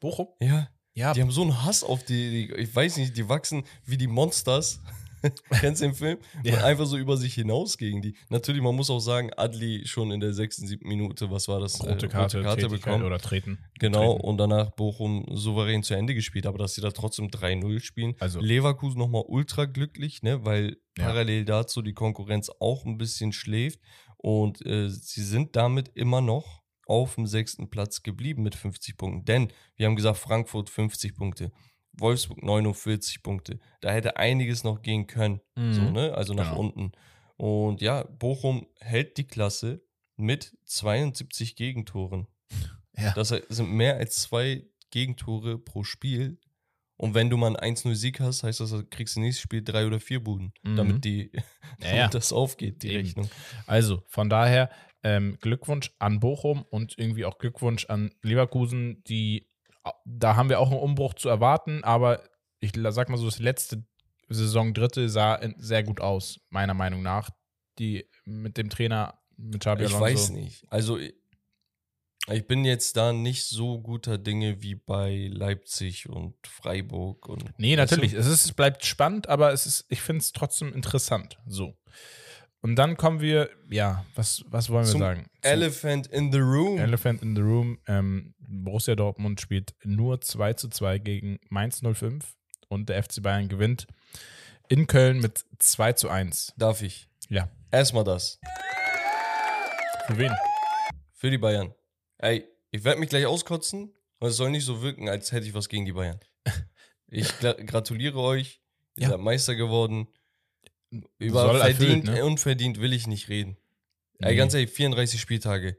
Bochum? 0.00 0.28
Ja, 0.40 0.68
Ja, 0.94 1.12
die 1.14 1.22
haben 1.22 1.30
so 1.30 1.42
einen 1.42 1.64
Hass 1.64 1.82
auf 1.84 2.04
die, 2.04 2.48
die 2.48 2.54
ich 2.54 2.74
weiß 2.74 2.96
nicht, 2.98 3.16
die 3.16 3.28
wachsen 3.28 3.64
wie 3.86 3.96
die 3.96 4.06
Monsters. 4.08 4.80
Kennst 5.60 5.80
du 5.80 5.86
den 5.86 5.94
Film? 5.94 6.18
Ja. 6.42 6.54
Und 6.54 6.62
einfach 6.64 6.84
so 6.84 6.96
über 6.98 7.16
sich 7.16 7.34
hinaus 7.34 7.78
gegen 7.78 8.02
die. 8.02 8.16
Natürlich, 8.28 8.60
man 8.60 8.74
muss 8.74 8.90
auch 8.90 8.98
sagen, 8.98 9.30
Adli 9.36 9.86
schon 9.86 10.10
in 10.10 10.18
der 10.18 10.34
sechsten, 10.34 10.66
siebten 10.66 10.88
Minute, 10.88 11.30
was 11.30 11.46
war 11.46 11.60
das? 11.60 11.80
rote 11.80 12.06
Äh, 12.06 12.08
Karte, 12.08 12.42
Tätigkeit 12.42 12.68
bekommen. 12.70 13.04
oder 13.04 13.18
treten. 13.20 13.58
Genau, 13.78 14.14
Treten. 14.14 14.26
und 14.26 14.38
danach 14.38 14.70
Bochum 14.72 15.24
souverän 15.30 15.84
zu 15.84 15.94
Ende 15.94 16.16
gespielt, 16.16 16.44
aber 16.44 16.58
dass 16.58 16.74
sie 16.74 16.80
da 16.80 16.90
trotzdem 16.90 17.28
3-0 17.30 17.78
spielen. 17.80 18.16
Also- 18.18 18.40
Leverkusen 18.40 18.98
nochmal 18.98 19.22
ultra 19.28 19.66
glücklich, 19.66 20.22
ne, 20.22 20.44
weil 20.44 20.76
Ja. 20.98 21.04
parallel 21.04 21.44
dazu 21.44 21.82
die 21.82 21.94
Konkurrenz 21.94 22.50
auch 22.58 22.84
ein 22.84 22.98
bisschen 22.98 23.32
schläft 23.32 23.78
und 24.16 24.66
äh, 24.66 24.88
sie 24.90 25.22
sind 25.22 25.54
damit 25.54 25.88
immer 25.94 26.20
noch 26.20 26.61
auf 26.92 27.14
dem 27.16 27.26
sechsten 27.26 27.70
Platz 27.70 28.02
geblieben 28.02 28.42
mit 28.42 28.54
50 28.54 28.96
Punkten. 28.98 29.24
Denn 29.24 29.48
wir 29.76 29.86
haben 29.86 29.96
gesagt, 29.96 30.18
Frankfurt 30.18 30.68
50 30.70 31.14
Punkte, 31.16 31.50
Wolfsburg 31.92 32.42
49 32.42 33.22
Punkte. 33.22 33.58
Da 33.80 33.90
hätte 33.92 34.16
einiges 34.18 34.62
noch 34.64 34.82
gehen 34.82 35.06
können, 35.06 35.40
Mhm. 35.56 35.72
so, 35.72 35.82
ne? 35.90 36.14
also 36.14 36.34
nach 36.34 36.50
Genau. 36.50 36.60
unten. 36.60 36.92
Und 37.36 37.80
ja, 37.80 38.04
Bochum 38.04 38.66
hält 38.80 39.16
die 39.16 39.26
Klasse 39.26 39.82
mit 40.16 40.56
72 40.66 41.56
Gegentoren. 41.56 42.26
Ja. 42.98 43.12
Das 43.14 43.28
sind 43.48 43.70
mehr 43.70 43.96
als 43.96 44.20
zwei 44.20 44.66
Gegentore 44.90 45.58
pro 45.58 45.82
Spiel. 45.82 46.38
Und 46.98 47.14
wenn 47.14 47.30
du 47.30 47.38
mal 47.38 47.46
einen 47.56 47.74
1-0-Sieg 47.74 48.20
hast, 48.20 48.42
heißt 48.42 48.60
das, 48.60 48.68
du 48.70 48.84
kriegst 48.84 49.16
du 49.16 49.20
nächstes 49.20 49.42
Spiel 49.42 49.62
drei 49.62 49.86
oder 49.86 49.98
vier 49.98 50.22
Buden, 50.22 50.52
Mhm. 50.62 50.76
damit, 50.76 51.04
die, 51.06 51.30
Ja, 51.32 51.42
damit 51.80 51.96
ja. 51.96 52.08
das 52.12 52.34
aufgeht, 52.34 52.82
die 52.82 52.88
Eben. 52.88 52.98
Rechnung. 53.06 53.30
Also 53.66 54.02
von 54.08 54.28
daher 54.28 54.68
ähm, 55.04 55.38
Glückwunsch 55.40 55.92
an 55.98 56.20
Bochum 56.20 56.62
und 56.62 56.94
irgendwie 56.98 57.24
auch 57.24 57.38
Glückwunsch 57.38 57.86
an 57.86 58.12
Leverkusen, 58.22 59.02
die 59.04 59.48
da 60.04 60.36
haben 60.36 60.48
wir 60.48 60.60
auch 60.60 60.70
einen 60.70 60.80
Umbruch 60.80 61.14
zu 61.14 61.28
erwarten, 61.28 61.82
aber 61.82 62.22
ich 62.60 62.72
sag 62.90 63.08
mal 63.08 63.16
so, 63.16 63.24
das 63.24 63.40
letzte 63.40 63.84
Saison 64.28 64.74
Dritte 64.74 65.08
sah 65.08 65.40
sehr 65.58 65.82
gut 65.82 66.00
aus, 66.00 66.40
meiner 66.50 66.74
Meinung 66.74 67.02
nach. 67.02 67.30
Die 67.78 68.08
mit 68.24 68.56
dem 68.56 68.70
Trainer, 68.70 69.18
mit 69.36 69.60
Xabi 69.60 69.84
Ich 69.84 69.94
Alonso. 69.94 70.04
weiß 70.04 70.30
nicht. 70.30 70.64
Also 70.70 70.98
ich, 70.98 71.14
ich 72.28 72.46
bin 72.46 72.64
jetzt 72.64 72.96
da 72.96 73.12
nicht 73.12 73.46
so 73.46 73.80
guter 73.80 74.18
Dinge 74.18 74.62
wie 74.62 74.76
bei 74.76 75.28
Leipzig 75.32 76.08
und 76.08 76.36
Freiburg. 76.46 77.28
Und, 77.28 77.58
Nee, 77.58 77.74
natürlich. 77.74 78.12
Es, 78.12 78.26
ist, 78.26 78.44
es 78.44 78.52
bleibt 78.52 78.84
spannend, 78.84 79.28
aber 79.28 79.52
es 79.52 79.66
ist, 79.66 79.86
ich 79.88 80.00
finde 80.00 80.20
es 80.20 80.32
trotzdem 80.32 80.72
interessant. 80.72 81.38
So. 81.46 81.76
Und 82.64 82.76
dann 82.76 82.96
kommen 82.96 83.20
wir, 83.20 83.50
ja, 83.70 84.04
was, 84.14 84.44
was 84.46 84.70
wollen 84.70 84.86
wir 84.86 84.90
Zum 84.92 85.00
sagen? 85.00 85.24
Zum 85.42 85.50
Elephant 85.50 86.06
in 86.06 86.30
the 86.30 86.38
Room. 86.38 86.78
Elephant 86.78 87.20
in 87.20 87.34
the 87.34 87.42
Room. 87.42 87.78
Ähm, 87.88 88.34
Borussia 88.38 88.94
Dortmund 88.94 89.40
spielt 89.40 89.74
nur 89.82 90.20
2 90.20 90.52
zu 90.54 90.68
2 90.68 90.98
gegen 90.98 91.40
Mainz 91.48 91.80
05 91.82 92.36
und 92.68 92.88
der 92.88 93.02
FC 93.02 93.20
Bayern 93.20 93.48
gewinnt 93.48 93.86
in 94.68 94.86
Köln 94.86 95.20
mit 95.20 95.44
2 95.58 95.94
zu 95.94 96.08
1. 96.08 96.54
Darf 96.56 96.82
ich? 96.82 97.08
Ja. 97.28 97.48
Erstmal 97.72 98.04
das. 98.04 98.38
Für 100.06 100.18
wen? 100.18 100.32
Für 101.14 101.30
die 101.30 101.38
Bayern. 101.38 101.74
Ey, 102.18 102.44
ich 102.70 102.84
werde 102.84 103.00
mich 103.00 103.08
gleich 103.08 103.26
auskotzen 103.26 103.92
und 104.20 104.28
es 104.28 104.36
soll 104.36 104.50
nicht 104.50 104.64
so 104.64 104.82
wirken, 104.82 105.08
als 105.08 105.32
hätte 105.32 105.46
ich 105.46 105.54
was 105.54 105.68
gegen 105.68 105.84
die 105.84 105.92
Bayern. 105.92 106.20
Ich 107.14 107.38
gra 107.40 107.52
gratuliere 107.52 108.18
euch. 108.18 108.62
Ihr 108.96 109.02
Ja. 109.02 109.08
seid 109.10 109.20
Meister 109.20 109.54
geworden. 109.54 110.08
Über 111.18 111.42
Soll 111.46 111.60
erfüllt, 111.60 111.76
verdient, 111.76 112.04
ne? 112.04 112.24
unverdient 112.24 112.80
will 112.80 112.92
ich 112.92 113.06
nicht 113.06 113.28
reden. 113.28 113.56
Nee. 114.18 114.28
Ey, 114.28 114.36
ganz 114.36 114.54
ehrlich, 114.54 114.70
34 114.70 115.20
Spieltage. 115.20 115.78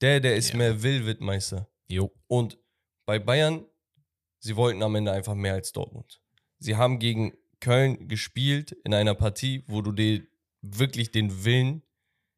Der, 0.00 0.20
der 0.20 0.36
es 0.36 0.50
Ja. 0.50 0.56
mehr 0.56 0.82
will, 0.82 1.04
wird 1.06 1.20
Meister. 1.20 1.68
Jo. 1.88 2.12
Und 2.28 2.58
bei 3.04 3.18
Bayern, 3.18 3.64
sie 4.38 4.56
wollten 4.56 4.82
am 4.82 4.94
Ende 4.94 5.12
einfach 5.12 5.34
mehr 5.34 5.54
als 5.54 5.72
Dortmund. 5.72 6.20
Sie 6.58 6.76
haben 6.76 6.98
gegen 6.98 7.34
Köln 7.60 8.08
gespielt 8.08 8.72
in 8.84 8.94
einer 8.94 9.14
Partie, 9.14 9.64
wo 9.66 9.82
du 9.82 9.92
dir 9.92 10.24
wirklich 10.62 11.10
den 11.10 11.44
Willen 11.44 11.82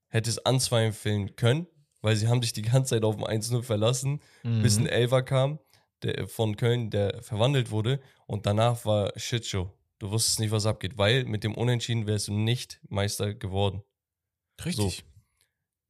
hättest 0.09 0.47
anzweifeln 0.47 1.37
können, 1.37 1.67
weil 2.01 2.17
sie 2.17 2.29
haben 2.29 2.43
sich 2.43 2.53
die 2.53 2.63
ganze 2.63 2.91
Zeit 2.97 3.05
auf 3.05 3.17
ein 3.17 3.25
1-0 3.25 3.63
verlassen, 3.63 4.21
bis 4.43 4.77
ein 4.77 4.85
Mhm. 4.85 4.89
Elfer 4.89 5.23
kam 5.23 5.59
der, 6.03 6.27
von 6.29 6.57
Köln, 6.57 6.91
der 6.91 7.23
verwandelt 7.23 7.71
wurde 7.71 8.01
und 8.27 8.47
danach 8.47 8.85
war 8.87 9.13
Shitshow. 9.17 9.71
Du 10.01 10.11
wusstest 10.11 10.41
nicht, 10.41 10.51
was 10.51 10.65
abgeht, 10.65 10.97
weil 10.97 11.25
mit 11.27 11.45
dem 11.45 11.55
Unentschieden 11.55 12.07
wärst 12.07 12.29
du 12.29 12.33
nicht 12.33 12.81
Meister 12.89 13.35
geworden. 13.35 13.83
Richtig. 14.65 15.05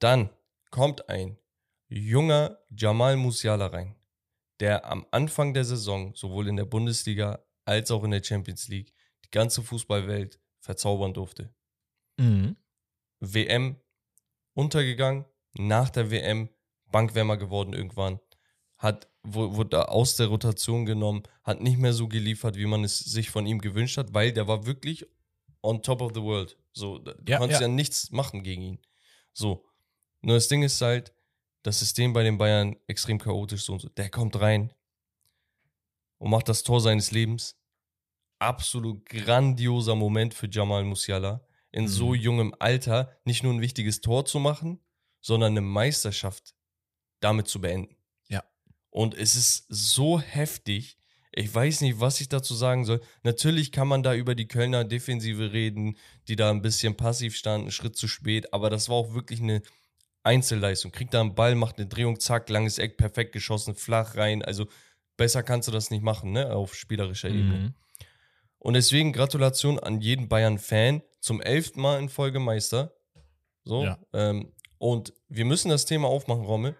Dann 0.00 0.30
kommt 0.70 1.08
ein 1.08 1.38
junger 1.88 2.58
Jamal 2.70 3.16
Musiala 3.16 3.68
rein, 3.68 3.94
der 4.58 4.84
am 4.90 5.06
Anfang 5.12 5.54
der 5.54 5.64
Saison 5.64 6.12
sowohl 6.16 6.48
in 6.48 6.56
der 6.56 6.64
Bundesliga 6.64 7.44
als 7.64 7.92
auch 7.92 8.02
in 8.02 8.10
der 8.10 8.22
Champions 8.22 8.66
League 8.66 8.92
die 9.24 9.30
ganze 9.30 9.62
Fußballwelt 9.62 10.40
verzaubern 10.58 11.14
durfte. 11.14 11.54
Mhm. 12.18 12.56
WM 13.20 13.76
untergegangen, 14.54 15.24
nach 15.52 15.88
der 15.88 16.10
WM 16.10 16.48
Bankwärmer 16.90 17.36
geworden 17.36 17.74
irgendwann, 17.74 18.18
hat 18.80 19.08
wu- 19.22 19.54
wurde 19.54 19.88
aus 19.90 20.16
der 20.16 20.26
Rotation 20.28 20.86
genommen, 20.86 21.22
hat 21.44 21.60
nicht 21.60 21.78
mehr 21.78 21.92
so 21.92 22.08
geliefert, 22.08 22.56
wie 22.56 22.66
man 22.66 22.82
es 22.82 22.98
sich 22.98 23.30
von 23.30 23.46
ihm 23.46 23.60
gewünscht 23.60 23.96
hat, 23.98 24.12
weil 24.14 24.32
der 24.32 24.48
war 24.48 24.66
wirklich 24.66 25.06
on 25.62 25.82
top 25.82 26.00
of 26.02 26.12
the 26.14 26.22
world. 26.22 26.56
So, 26.72 26.98
du 26.98 27.14
Ja, 27.28 27.38
konntest 27.38 27.60
ja. 27.60 27.66
ja. 27.68 27.72
nichts 27.72 28.10
machen 28.10 28.42
gegen 28.42 28.62
ihn. 28.62 28.78
So. 29.32 29.64
Nur 30.22 30.34
das 30.36 30.48
Ding 30.48 30.62
ist 30.62 30.80
halt, 30.80 31.12
das 31.62 31.78
System 31.78 32.12
bei 32.14 32.22
den 32.22 32.38
Bayern 32.38 32.76
extrem 32.86 33.18
chaotisch 33.18 33.64
so 33.64 33.74
und 33.74 33.80
so. 33.80 33.88
Der 33.90 34.08
kommt 34.10 34.40
rein 34.40 34.72
und 36.18 36.30
macht 36.30 36.48
das 36.48 36.62
Tor 36.62 36.80
seines 36.80 37.10
Lebens. 37.10 37.56
Absolut 38.38 39.04
grandioser 39.06 39.94
Moment 39.94 40.32
für 40.34 40.48
Jamal 40.50 40.84
Musiala. 40.84 41.46
in 41.72 41.86
so 41.86 42.08
Mhm. 42.08 42.14
jungem 42.14 42.54
Alter 42.58 43.16
nicht 43.24 43.44
nur 43.44 43.52
ein 43.52 43.60
wichtiges 43.60 44.00
Tor 44.00 44.24
zu 44.24 44.40
machen, 44.40 44.80
sondern 45.20 45.52
eine 45.52 45.60
Meisterschaft 45.60 46.54
damit 47.20 47.46
zu 47.46 47.60
beenden. 47.60 47.94
Und 48.90 49.14
es 49.14 49.36
ist 49.36 49.66
so 49.68 50.20
heftig. 50.20 50.98
Ich 51.32 51.54
weiß 51.54 51.80
nicht, 51.82 52.00
was 52.00 52.20
ich 52.20 52.28
dazu 52.28 52.54
sagen 52.54 52.84
soll. 52.84 53.00
Natürlich 53.22 53.70
kann 53.70 53.86
man 53.86 54.02
da 54.02 54.14
über 54.14 54.34
die 54.34 54.48
Kölner 54.48 54.84
Defensive 54.84 55.52
reden, 55.52 55.96
die 56.26 56.36
da 56.36 56.50
ein 56.50 56.62
bisschen 56.62 56.96
passiv 56.96 57.36
standen, 57.36 57.66
einen 57.66 57.72
Schritt 57.72 57.96
zu 57.96 58.08
spät, 58.08 58.52
aber 58.52 58.68
das 58.68 58.88
war 58.88 58.96
auch 58.96 59.14
wirklich 59.14 59.40
eine 59.40 59.62
Einzelleistung. 60.22 60.90
Kriegt 60.90 61.14
da 61.14 61.20
einen 61.20 61.34
Ball, 61.34 61.54
macht 61.54 61.78
eine 61.78 61.86
Drehung, 61.86 62.18
zack, 62.18 62.48
langes 62.50 62.78
Eck, 62.78 62.96
perfekt 62.96 63.32
geschossen, 63.32 63.74
flach 63.74 64.16
rein. 64.16 64.42
Also 64.42 64.66
besser 65.16 65.42
kannst 65.42 65.68
du 65.68 65.72
das 65.72 65.90
nicht 65.90 66.02
machen, 66.02 66.32
ne, 66.32 66.54
auf 66.54 66.74
spielerischer 66.74 67.28
Ebene. 67.28 67.58
Mhm. 67.58 67.74
Und 68.58 68.74
deswegen 68.74 69.12
Gratulation 69.12 69.78
an 69.78 70.00
jeden 70.00 70.28
Bayern-Fan 70.28 71.02
zum 71.20 71.40
elften 71.40 71.80
Mal 71.80 71.98
in 71.98 72.08
Folge 72.08 72.40
Meister. 72.40 72.94
So. 73.64 73.84
Ja. 73.84 73.98
Ähm, 74.12 74.52
und 74.78 75.14
wir 75.28 75.44
müssen 75.44 75.70
das 75.70 75.86
Thema 75.86 76.08
aufmachen, 76.08 76.44
Rommel. 76.44 76.76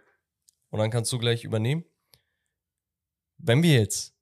Und 0.71 0.79
dann 0.79 0.91
kannst 0.91 1.13
du 1.13 1.19
gleich 1.19 1.45
übernehmen. 1.45 1.85
Wenn 3.43 3.63
wir 3.63 3.73
jetzt 3.73 4.15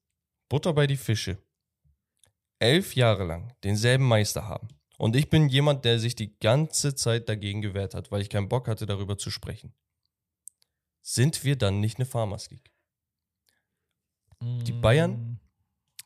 Butter 0.47 0.73
bei 0.73 0.87
die 0.87 0.97
Fische 0.97 1.37
elf 2.59 2.95
Jahre 2.95 3.25
lang 3.25 3.53
denselben 3.63 4.05
Meister 4.05 4.45
haben 4.47 4.67
und 4.97 5.15
ich 5.15 5.29
bin 5.29 5.49
jemand, 5.49 5.85
der 5.85 5.99
sich 5.99 6.15
die 6.15 6.37
ganze 6.39 6.95
Zeit 6.95 7.29
dagegen 7.29 7.61
gewehrt 7.61 7.93
hat, 7.93 8.11
weil 8.11 8.21
ich 8.21 8.29
keinen 8.29 8.49
Bock 8.49 8.67
hatte, 8.67 8.85
darüber 8.85 9.17
zu 9.17 9.29
sprechen, 9.29 9.73
sind 11.01 11.43
wir 11.43 11.57
dann 11.57 11.79
nicht 11.79 11.97
eine 11.97 12.05
Farmers 12.05 12.49
League? 12.49 12.71
Die 14.41 14.71
Bayern? 14.71 15.39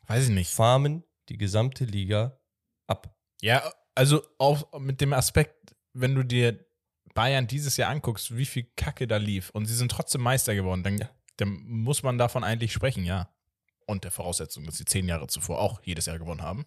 Weiß 0.06 0.24
ich 0.24 0.34
nicht. 0.34 0.50
Farmen 0.50 1.04
die 1.28 1.38
gesamte 1.38 1.84
Liga 1.84 2.40
ab. 2.86 3.16
Ja, 3.40 3.72
also 3.94 4.26
auch 4.38 4.78
mit 4.78 5.00
dem 5.00 5.12
Aspekt, 5.12 5.74
wenn 5.92 6.14
du 6.14 6.24
dir 6.24 6.64
Bayern 7.14 7.46
dieses 7.46 7.76
Jahr 7.76 7.90
anguckst, 7.90 8.36
wie 8.36 8.44
viel 8.44 8.64
Kacke 8.76 9.06
da 9.06 9.18
lief 9.18 9.50
und 9.50 9.66
sie 9.66 9.74
sind 9.76 9.90
trotzdem 9.90 10.22
Meister 10.22 10.54
geworden, 10.54 10.82
dann, 10.82 10.98
Ja. 10.98 11.10
Dann 11.36 11.62
muss 11.66 12.02
man 12.02 12.18
davon 12.18 12.44
eigentlich 12.44 12.72
sprechen, 12.72 13.04
ja. 13.04 13.28
Und 13.86 14.04
der 14.04 14.10
Voraussetzung, 14.10 14.64
dass 14.64 14.76
sie 14.76 14.84
zehn 14.84 15.06
Jahre 15.08 15.26
zuvor 15.26 15.60
auch 15.60 15.80
jedes 15.84 16.06
Jahr 16.06 16.18
gewonnen 16.18 16.42
haben. 16.42 16.64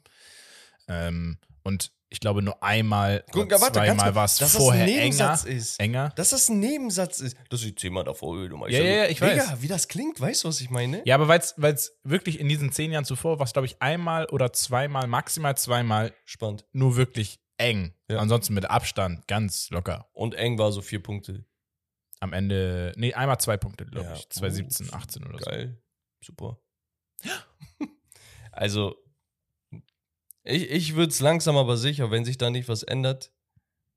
Ähm, 0.88 1.38
und 1.64 1.92
ich 2.10 2.20
glaube, 2.22 2.42
nur 2.42 2.64
einmal 2.64 3.24
Guck, 3.32 3.48
oder 3.48 3.60
warte, 3.60 3.80
zweimal 3.80 4.16
war 4.16 4.26
es 4.26 4.36
dass 4.36 4.54
das 4.54 4.62
vorher 4.62 4.86
ein 4.86 4.90
Nebensatz 4.90 5.44
enger. 5.46 5.58
ist. 5.58 5.80
Enger. 5.80 6.10
Dass 6.16 6.30
das 6.30 6.48
ein 6.48 6.60
Nebensatz 6.60 7.20
ist. 7.20 7.36
Das 7.50 7.64
ist 7.64 7.78
zehnmal 7.80 8.06
davor, 8.06 8.48
du 8.48 8.56
meinst 8.56 8.78
Ja, 8.78 8.84
ja, 8.84 8.96
ja, 9.04 9.06
ich 9.08 9.20
weiß. 9.20 9.46
Digga, 9.46 9.62
wie 9.62 9.68
das 9.68 9.88
klingt, 9.88 10.22
weißt 10.22 10.44
du, 10.44 10.48
was 10.48 10.62
ich 10.62 10.70
meine? 10.70 11.02
Ja, 11.06 11.16
aber 11.16 11.28
weil 11.28 11.40
es 11.74 11.98
wirklich 12.04 12.40
in 12.40 12.48
diesen 12.48 12.72
zehn 12.72 12.92
Jahren 12.92 13.04
zuvor 13.04 13.40
war, 13.40 13.46
es, 13.46 13.54
glaube 13.54 13.66
ich, 13.66 13.82
einmal 13.82 14.26
oder 14.28 14.54
zweimal, 14.54 15.08
maximal 15.08 15.58
zweimal 15.58 16.14
Spannend. 16.24 16.66
nur 16.72 16.96
wirklich 16.96 17.40
eng. 17.58 17.94
Ja. 18.10 18.20
Ansonsten 18.20 18.54
mit 18.54 18.70
Abstand 18.70 19.28
ganz 19.28 19.70
locker. 19.72 20.08
Und 20.14 20.36
eng 20.36 20.58
war 20.58 20.72
so 20.72 20.82
vier 20.82 21.04
Punkte. 21.04 21.44
Am 22.20 22.34
Ende, 22.34 22.94
nee, 22.96 23.14
einmal 23.14 23.40
zwei 23.40 23.58
Punkte, 23.58 23.86
glaube 23.86 24.08
Ja, 24.08 24.16
ich. 24.16 24.30
2017, 24.30 24.90
uh, 24.90 24.94
18 24.94 25.24
oder 25.26 25.40
so. 25.40 25.46
Geil. 25.46 25.82
Super. 26.24 26.60
also, 28.52 28.96
ich, 30.44 30.70
ich 30.72 30.96
würde 30.96 31.12
es 31.12 31.20
langsam 31.20 31.58
aber 31.58 31.78
sicher, 31.78 32.10
wenn 32.12 32.26
sich 32.26 32.38
da 32.38 32.50
nicht 32.50 32.70
was 32.70 32.84
ändert, 32.84 33.32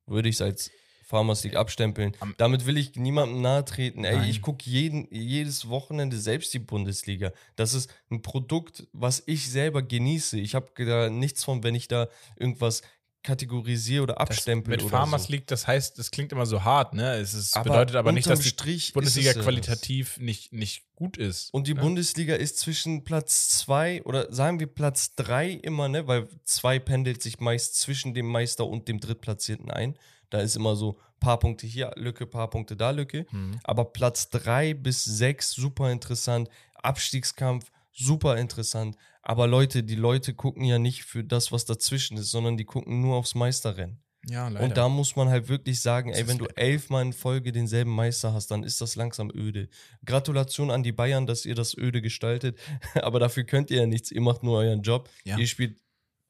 würde 0.06 0.28
ich 0.28 0.36
es 0.36 0.42
als 0.42 0.70
Farmers 1.04 1.42
League 1.44 1.56
abstempeln. 1.56 2.16
Am- 2.20 2.34
Damit 2.38 2.66
will 2.66 2.76
ich 2.76 2.94
niemandem 2.96 3.40
nahe 3.40 3.64
treten. 3.64 4.04
Ey, 4.04 4.16
Nein. 4.16 4.30
ich 4.30 4.42
gucke 4.42 4.68
jedes 4.68 5.68
Wochenende 5.68 6.18
selbst 6.18 6.52
die 6.54 6.58
Bundesliga. 6.60 7.32
Das 7.56 7.74
ist 7.74 7.92
ein 8.10 8.22
Produkt, 8.22 8.86
was 8.92 9.22
ich 9.26 9.50
selber 9.50 9.82
genieße. 9.82 10.38
Ich 10.38 10.54
habe 10.54 10.70
da 10.84 11.08
nichts 11.10 11.42
von, 11.42 11.62
wenn 11.64 11.74
ich 11.74 11.88
da 11.88 12.08
irgendwas 12.36 12.82
kategorisiere 13.22 14.02
oder 14.02 14.14
Das 14.14 14.28
abstempel 14.28 14.72
mit 14.72 14.82
oder 14.82 14.90
Farmers 14.90 15.24
so. 15.24 15.32
League, 15.32 15.46
das 15.46 15.66
heißt, 15.66 15.98
das 15.98 16.10
klingt 16.10 16.32
immer 16.32 16.46
so 16.46 16.64
hart, 16.64 16.94
ne? 16.94 17.14
Es 17.16 17.34
ist, 17.34 17.56
Aber 17.56 17.70
bedeutet 17.70 17.96
aber 17.96 18.12
nicht, 18.12 18.28
dass 18.28 18.40
die 18.40 18.48
Strich 18.48 18.92
Bundesliga 18.92 19.30
es 19.30 19.36
das. 19.36 19.44
qualitativ 19.44 20.18
nicht, 20.18 20.52
nicht 20.52 20.84
gut 20.94 21.16
ist. 21.16 21.52
Und 21.52 21.66
die 21.66 21.74
ne? 21.74 21.80
Bundesliga 21.80 22.34
ist 22.34 22.58
zwischen 22.58 23.04
Platz 23.04 23.50
zwei 23.50 24.02
oder 24.04 24.32
sagen 24.32 24.58
wir 24.60 24.66
Platz 24.66 25.14
drei 25.14 25.50
immer, 25.50 25.88
ne? 25.88 26.06
Weil 26.06 26.28
zwei 26.44 26.78
pendelt 26.78 27.22
sich 27.22 27.40
meist 27.40 27.78
zwischen 27.78 28.14
dem 28.14 28.26
Meister 28.26 28.66
und 28.66 28.88
dem 28.88 29.00
Drittplatzierten 29.00 29.70
ein. 29.70 29.96
Da 30.30 30.38
ist 30.40 30.56
immer 30.56 30.76
so 30.76 30.98
paar 31.18 31.38
Punkte 31.38 31.66
hier 31.66 31.92
Lücke, 31.96 32.26
paar 32.26 32.48
Punkte 32.48 32.76
da 32.76 32.90
Lücke. 32.90 33.26
Mhm. 33.30 33.60
Aber 33.64 33.84
Platz 33.84 34.30
drei 34.30 34.74
bis 34.74 35.04
sechs 35.04 35.52
super 35.52 35.90
interessant. 35.92 36.48
Abstiegskampf 36.74 37.70
super 37.92 38.36
interessant. 38.36 38.96
Aber 39.22 39.46
Leute, 39.46 39.82
die 39.82 39.96
Leute 39.96 40.34
gucken 40.34 40.64
ja 40.64 40.78
nicht 40.78 41.04
für 41.04 41.24
das, 41.24 41.52
was 41.52 41.64
dazwischen 41.64 42.16
ist, 42.16 42.30
sondern 42.30 42.56
die 42.56 42.64
gucken 42.64 43.00
nur 43.00 43.16
aufs 43.16 43.34
Meisterrennen. 43.34 44.02
Ja, 44.28 44.48
leider. 44.48 44.64
Und 44.64 44.76
da 44.76 44.88
muss 44.88 45.16
man 45.16 45.28
halt 45.28 45.48
wirklich 45.48 45.80
sagen, 45.80 46.10
ey, 46.12 46.28
wenn 46.28 46.36
du 46.36 46.46
elfmal 46.54 47.02
in 47.02 47.12
Folge 47.12 47.52
denselben 47.52 47.94
Meister 47.94 48.34
hast, 48.34 48.50
dann 48.50 48.62
ist 48.64 48.80
das 48.80 48.94
langsam 48.94 49.30
öde. 49.34 49.68
Gratulation 50.04 50.70
an 50.70 50.82
die 50.82 50.92
Bayern, 50.92 51.26
dass 51.26 51.46
ihr 51.46 51.54
das 51.54 51.76
öde 51.76 52.02
gestaltet. 52.02 52.58
Aber 52.94 53.18
dafür 53.18 53.44
könnt 53.44 53.70
ihr 53.70 53.78
ja 53.78 53.86
nichts. 53.86 54.10
Ihr 54.10 54.20
macht 54.20 54.42
nur 54.42 54.58
euren 54.58 54.82
Job. 54.82 55.08
Ja. 55.24 55.38
Ihr 55.38 55.46
spielt 55.46 55.80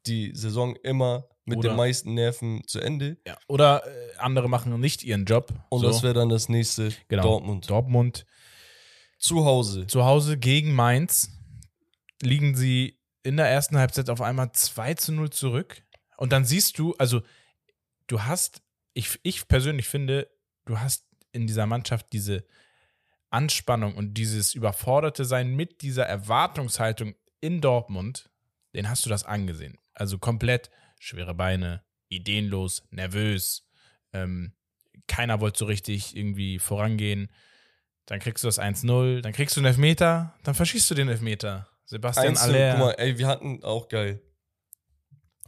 die 0.07 0.33
Saison 0.35 0.77
immer 0.77 1.27
mit 1.45 1.59
Oder- 1.59 1.71
den 1.71 1.77
meisten 1.77 2.15
Nerven 2.15 2.63
zu 2.67 2.81
Ende. 2.81 3.19
ja. 3.27 3.37
Oder 3.49 3.83
äh, 3.85 4.17
andere 4.19 4.49
machen 4.49 4.79
nicht 4.79 5.03
ihren 5.03 5.25
Job. 5.25 5.53
Und 5.69 5.81
so. 5.81 5.89
das 5.89 6.03
wäre 6.03 6.15
dann 6.15 6.29
das 6.29 6.49
nächste 6.49 6.91
genau. 7.09 7.23
Dortmund. 7.25 7.69
Dortmund 7.69 8.25
Zu 9.19 9.45
Hause. 9.45 9.87
zu 9.89 10.05
Hause 10.05 10.39
gegen 10.39 10.75
Mainz 10.75 11.31
liegen 12.23 12.57
sie 12.57 12.99
in 13.23 13.37
der 13.37 13.49
ersten 13.49 13.77
Halbzeit 13.77 14.11
auf 14.11 14.21
einmal 14.21 14.53
2 14.53 14.95
zu 14.95 15.13
0 15.13 15.31
zurück. 15.31 15.83
Und 16.17 16.33
dann 16.33 16.45
siehst 16.45 16.79
du, 16.79 16.95
also 16.97 17.23
du 18.07 18.23
hast, 18.23 18.63
ich, 18.95 19.19
ich 19.23 19.49
persönlich 19.49 19.89
finde, 19.89 20.31
du 20.65 20.79
hast 20.79 21.07
in 21.33 21.47
dieser 21.47 21.67
Mannschaft 21.67 22.13
diese 22.13 22.45
Anspannung 23.31 23.95
und 23.95 24.15
dieses 24.15 24.55
überforderte 24.55 25.25
Sein 25.25 25.55
mit 25.55 25.83
dieser 25.83 26.07
Erwartungshaltung 26.07 27.15
in 27.41 27.61
Dortmund, 27.61 28.31
den 28.75 28.89
hast 28.89 29.07
du 29.07 29.11
das 29.11 29.25
angesehen. 29.25 29.79
Also 29.95 30.19
komplett 30.19 30.71
schwere 30.99 31.35
Beine, 31.35 31.85
ideenlos, 32.09 32.83
nervös, 32.91 33.69
ähm, 34.13 34.55
keiner 35.07 35.41
wollte 35.41 35.59
so 35.59 35.65
richtig 35.65 36.17
irgendwie 36.17 36.59
vorangehen. 36.59 37.31
Dann 38.07 38.21
kriegst 38.21 38.45
du 38.45 38.49
das 38.49 38.61
1-0, 38.61 39.21
dann 39.21 39.33
kriegst 39.33 39.57
du 39.57 39.61
einen 39.61 39.67
Elfmeter, 39.67 40.35
dann 40.43 40.55
verschießt 40.55 40.91
du 40.91 40.95
den 40.95 41.09
Elfmeter. 41.09 41.70
Sebastian 41.91 42.29
Einzel, 42.29 42.55
Aller. 42.55 42.71
guck 42.71 42.79
mal, 42.81 42.93
ey, 42.93 43.19
wir 43.19 43.27
hatten 43.27 43.65
auch 43.65 43.89
geil. 43.89 44.23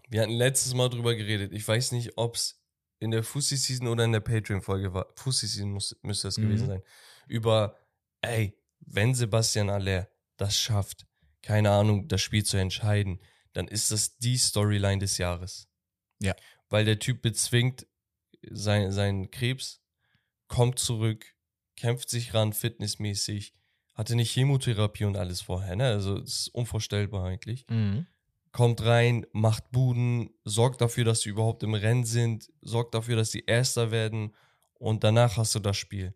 Wir 0.09 0.23
hatten 0.23 0.33
letztes 0.33 0.75
Mal 0.75 0.89
drüber 0.89 1.15
geredet. 1.15 1.53
Ich 1.53 1.67
weiß 1.67 1.93
nicht, 1.93 2.19
ob 2.19 2.35
es 2.35 2.61
in 2.99 3.13
der 3.13 3.23
Fussi-Season 3.23 3.87
oder 3.87 4.05
in 4.05 4.13
der 4.13 4.21
Patreon-Folge 4.21 4.93
war. 4.93 5.07
Fussi-Season 5.17 5.71
muss- 5.71 5.97
müsste 6.03 6.27
es 6.29 6.37
Mhm. 6.39 6.43
gewesen 6.43 6.67
sein. 6.67 6.83
Über, 7.29 7.79
ey, 8.23 8.59
wenn 8.81 9.15
Sebastian 9.15 9.71
Aller 9.71 10.09
das 10.37 10.59
schafft, 10.59 11.07
keine 11.43 11.71
Ahnung, 11.71 12.09
das 12.09 12.21
Spiel 12.21 12.45
zu 12.45 12.57
entscheiden, 12.57 13.21
dann 13.53 13.69
ist 13.69 13.93
das 13.93 14.17
die 14.19 14.37
Storyline 14.37 14.99
des 14.99 15.19
Jahres. 15.19 15.69
Ja. 16.21 16.35
Weil 16.69 16.85
der 16.85 16.99
Typ 16.99 17.23
bezwingt 17.23 17.87
sein, 18.51 18.91
seinen 18.91 19.31
Krebs, 19.31 19.81
kommt 20.49 20.81
zurück, 20.81 21.25
kämpft 21.77 22.11
sich 22.11 22.35
ran, 22.35 22.53
fitnessmäßig, 22.53 23.55
hatte 24.03 24.17
nicht 24.17 24.33
Chemotherapie 24.33 25.05
und 25.05 25.17
alles 25.17 25.41
vorher, 25.41 25.77
ne? 25.77 25.87
Also, 25.87 26.19
es 26.19 26.41
ist 26.47 26.49
unvorstellbar 26.49 27.25
eigentlich 27.25 27.65
Mhm. 27.69 28.07
kommt 28.51 28.85
rein, 28.85 29.25
macht 29.33 29.71
Buden, 29.71 30.29
sorgt 30.45 30.81
dafür, 30.81 31.05
dass 31.05 31.21
sie 31.23 31.31
überhaupt 31.31 31.63
im 31.63 31.73
Rennen 31.75 32.05
sind, 32.05 32.51
sorgt 32.61 32.95
dafür, 32.95 33.17
dass 33.17 33.31
sie 33.31 33.45
Erster 33.47 33.91
werden 33.93 34.35
und 34.75 35.05
danach 35.05 35.37
hast 35.39 35.55
du 35.55 35.59
das 35.61 35.77
Spiel. 35.77 36.15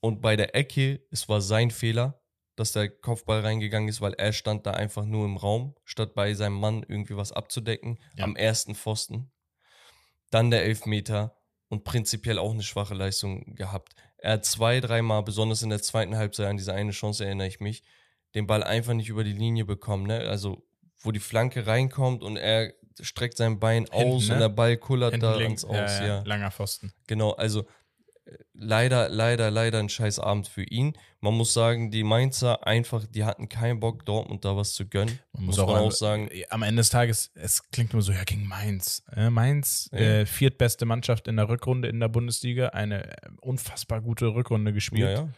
Und 0.00 0.22
bei 0.22 0.36
der 0.36 0.54
Ecke, 0.54 1.00
es 1.10 1.28
war 1.28 1.40
sein 1.40 1.70
Fehler, 1.70 2.22
dass 2.54 2.72
der 2.72 2.88
Kopfball 2.88 3.40
reingegangen 3.40 3.88
ist, 3.88 4.00
weil 4.00 4.14
er 4.14 4.32
stand 4.32 4.64
da 4.66 4.70
einfach 4.70 5.04
nur 5.04 5.26
im 5.26 5.36
Raum, 5.36 5.74
statt 5.84 6.14
bei 6.14 6.32
seinem 6.32 6.58
Mann 6.60 6.82
irgendwie 6.88 7.16
was 7.16 7.32
abzudecken, 7.32 7.98
Ja. 8.14 8.24
am 8.24 8.36
ersten 8.36 8.74
Pfosten. 8.74 9.30
Dann 10.30 10.50
der 10.50 10.64
Elfmeter 10.64 11.36
und 11.68 11.84
prinzipiell 11.84 12.38
auch 12.38 12.52
eine 12.52 12.62
schwache 12.62 12.94
Leistung 12.94 13.54
gehabt. 13.54 13.94
Er 14.26 14.32
hat 14.32 14.44
zwei, 14.44 14.80
dreimal, 14.80 15.22
besonders 15.22 15.62
in 15.62 15.70
der 15.70 15.80
zweiten 15.80 16.16
Halbzeit, 16.16 16.48
an 16.48 16.56
diese 16.56 16.74
eine 16.74 16.90
Chance 16.90 17.24
erinnere 17.24 17.46
ich 17.46 17.60
mich, 17.60 17.84
den 18.34 18.48
Ball 18.48 18.64
einfach 18.64 18.92
nicht 18.92 19.08
über 19.08 19.22
die 19.22 19.32
Linie 19.32 19.64
bekommen. 19.64 20.04
Ne? 20.04 20.18
Also, 20.18 20.66
wo 20.98 21.12
die 21.12 21.20
Flanke 21.20 21.68
reinkommt 21.68 22.24
und 22.24 22.36
er 22.36 22.72
streckt 23.00 23.36
sein 23.36 23.60
Bein 23.60 23.84
Hinten, 23.84 23.94
aus 23.94 24.26
ne? 24.26 24.34
und 24.34 24.40
der 24.40 24.48
Ball 24.48 24.78
kullert 24.78 25.12
Hinten 25.12 25.26
da 25.26 25.36
links, 25.36 25.64
ans 25.64 25.92
Aus. 25.92 26.00
ja, 26.00 26.06
Ja, 26.06 26.22
langer 26.24 26.50
Pfosten. 26.50 26.92
Genau, 27.06 27.34
also 27.34 27.60
äh, 27.60 27.64
leider, 28.54 29.08
leider, 29.08 29.50
leider 29.50 29.78
ein 29.78 29.88
scheiß 29.88 30.18
Abend 30.18 30.48
für 30.48 30.64
ihn. 30.64 30.96
Man 31.20 31.34
muss 31.34 31.52
sagen, 31.52 31.90
die 31.90 32.02
Mainzer 32.04 32.66
einfach, 32.66 33.06
die 33.06 33.24
hatten 33.24 33.48
keinen 33.48 33.80
Bock, 33.80 34.04
Dortmund 34.04 34.44
da 34.44 34.56
was 34.56 34.74
zu 34.74 34.86
gönnen. 34.86 35.18
Man 35.32 35.46
muss 35.46 35.56
muss 35.56 35.66
man 35.66 35.76
auch, 35.76 35.86
auch 35.86 35.92
sagen. 35.92 36.30
Am 36.50 36.62
Ende 36.62 36.80
des 36.80 36.90
Tages, 36.90 37.30
es 37.34 37.68
klingt 37.70 37.92
immer 37.92 38.02
so, 38.02 38.12
ja, 38.12 38.24
gegen 38.24 38.46
Mainz. 38.46 39.02
Äh, 39.14 39.30
Mainz, 39.30 39.88
Ja. 39.92 39.98
äh, 39.98 40.26
viertbeste 40.26 40.86
Mannschaft 40.86 41.28
in 41.28 41.36
der 41.36 41.48
Rückrunde 41.48 41.88
in 41.88 42.00
der 42.00 42.08
Bundesliga, 42.08 42.68
eine 42.68 43.04
äh, 43.10 43.16
unfassbar 43.40 44.00
gute 44.00 44.26
Rückrunde 44.34 44.72
gespielt. 44.72 45.10
Ja, 45.10 45.22
ja. 45.24 45.28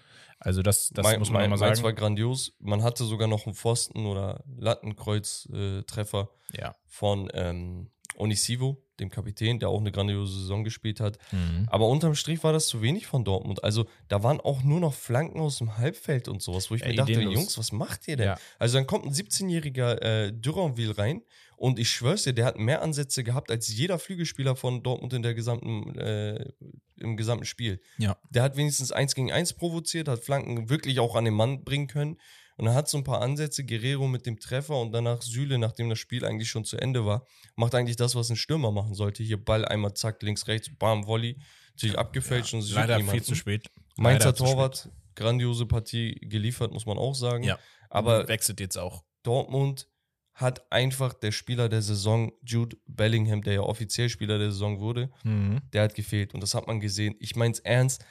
Also 0.40 0.62
das, 0.62 0.90
das 0.90 1.02
Mein- 1.02 1.18
muss 1.18 1.30
man 1.30 1.42
mein- 1.42 1.50
Mainz 1.50 1.60
sagen. 1.60 1.82
war 1.82 1.92
grandios. 1.92 2.52
Man 2.60 2.82
hatte 2.84 3.04
sogar 3.04 3.26
noch 3.26 3.46
einen 3.46 3.54
Pfosten- 3.56 4.06
oder 4.06 4.44
Lattenkreuz-Treffer 4.56 6.28
ja. 6.52 6.74
von 6.86 7.28
ähm, 7.34 7.90
Onisivo, 8.16 8.82
dem 9.00 9.10
Kapitän, 9.10 9.58
der 9.58 9.68
auch 9.68 9.80
eine 9.80 9.92
grandiose 9.92 10.40
Saison 10.40 10.64
gespielt 10.64 11.00
hat. 11.00 11.18
Mhm. 11.32 11.66
Aber 11.68 11.88
unterm 11.88 12.14
Strich 12.14 12.42
war 12.44 12.52
das 12.52 12.66
zu 12.66 12.82
wenig 12.82 13.06
von 13.06 13.24
Dortmund. 13.24 13.62
Also 13.64 13.86
da 14.08 14.22
waren 14.22 14.40
auch 14.40 14.62
nur 14.62 14.80
noch 14.80 14.94
Flanken 14.94 15.40
aus 15.40 15.58
dem 15.58 15.78
Halbfeld 15.78 16.28
und 16.28 16.42
sowas, 16.42 16.70
wo 16.70 16.74
ich 16.74 16.82
Ey, 16.82 16.90
mir 16.90 16.96
dachte, 16.96 17.12
ideenlos. 17.12 17.34
Jungs, 17.34 17.58
was 17.58 17.72
macht 17.72 18.08
ihr 18.08 18.16
denn? 18.16 18.26
Ja. 18.26 18.38
Also 18.58 18.78
dann 18.78 18.86
kommt 18.86 19.06
ein 19.06 19.12
17-jähriger 19.12 20.00
äh, 20.00 20.32
Duranville 20.32 20.96
rein 20.96 21.22
und 21.58 21.80
ich 21.80 21.90
schwör's 21.90 22.22
dir, 22.22 22.32
der 22.32 22.44
hat 22.44 22.56
mehr 22.56 22.82
Ansätze 22.82 23.24
gehabt 23.24 23.50
als 23.50 23.68
jeder 23.68 23.98
Flügelspieler 23.98 24.54
von 24.54 24.84
Dortmund 24.84 25.12
in 25.12 25.22
der 25.22 25.34
gesamten, 25.34 25.98
äh, 25.98 26.52
im 26.96 27.16
gesamten 27.16 27.46
Spiel. 27.46 27.80
Ja. 27.98 28.16
Der 28.30 28.44
hat 28.44 28.56
wenigstens 28.56 28.92
eins 28.92 29.16
gegen 29.16 29.32
eins 29.32 29.52
provoziert, 29.52 30.06
hat 30.06 30.20
Flanken 30.20 30.70
wirklich 30.70 31.00
auch 31.00 31.16
an 31.16 31.24
den 31.24 31.34
Mann 31.34 31.64
bringen 31.64 31.88
können. 31.88 32.16
Und 32.58 32.66
dann 32.66 32.74
hat 32.74 32.88
so 32.88 32.98
ein 32.98 33.04
paar 33.04 33.22
Ansätze, 33.22 33.64
Guerrero 33.64 34.06
mit 34.08 34.26
dem 34.26 34.38
Treffer 34.38 34.78
und 34.80 34.92
danach 34.92 35.22
Süle, 35.22 35.58
nachdem 35.58 35.88
das 35.88 35.98
Spiel 36.00 36.24
eigentlich 36.24 36.50
schon 36.50 36.64
zu 36.64 36.76
Ende 36.76 37.06
war, 37.06 37.24
macht 37.56 37.74
eigentlich 37.74 37.96
das, 37.96 38.14
was 38.16 38.30
ein 38.30 38.36
Stürmer 38.36 38.72
machen 38.72 38.94
sollte. 38.94 39.22
Hier 39.22 39.42
Ball 39.42 39.64
einmal 39.64 39.94
zack, 39.94 40.22
links, 40.22 40.46
rechts, 40.48 40.68
bam, 40.76 41.06
Volley, 41.06 41.38
natürlich 41.72 41.96
abgefälscht 41.98 42.52
und 42.54 42.62
sie 42.62 42.74
Leider 42.74 42.94
sieht 42.96 43.04
viel 43.04 43.04
niemanden. 43.12 43.24
zu 43.24 43.34
spät. 43.36 43.66
Mainzer 43.96 44.26
Leider 44.26 44.34
Torwart, 44.36 44.90
grandiose 45.14 45.66
Partie 45.66 46.14
geliefert, 46.20 46.72
muss 46.72 46.84
man 46.86 46.98
auch 46.98 47.14
sagen. 47.14 47.44
Ja. 47.44 47.58
Aber 47.90 48.26
wechselt 48.28 48.60
jetzt 48.60 48.76
auch. 48.76 49.04
Dortmund 49.22 49.88
hat 50.34 50.70
einfach 50.70 51.14
der 51.14 51.32
Spieler 51.32 51.68
der 51.68 51.82
Saison, 51.82 52.30
Jude 52.44 52.76
Bellingham, 52.86 53.42
der 53.42 53.54
ja 53.54 53.60
offiziell 53.60 54.08
Spieler 54.08 54.38
der 54.38 54.52
Saison 54.52 54.78
wurde, 54.78 55.10
Mhm. 55.24 55.60
der 55.72 55.82
hat 55.82 55.94
gefehlt 55.96 56.32
und 56.34 56.42
das 56.42 56.54
hat 56.54 56.66
man 56.68 56.78
gesehen. 56.80 57.16
Ich 57.18 57.34
mein's 57.34 57.58
ernst, 57.60 58.04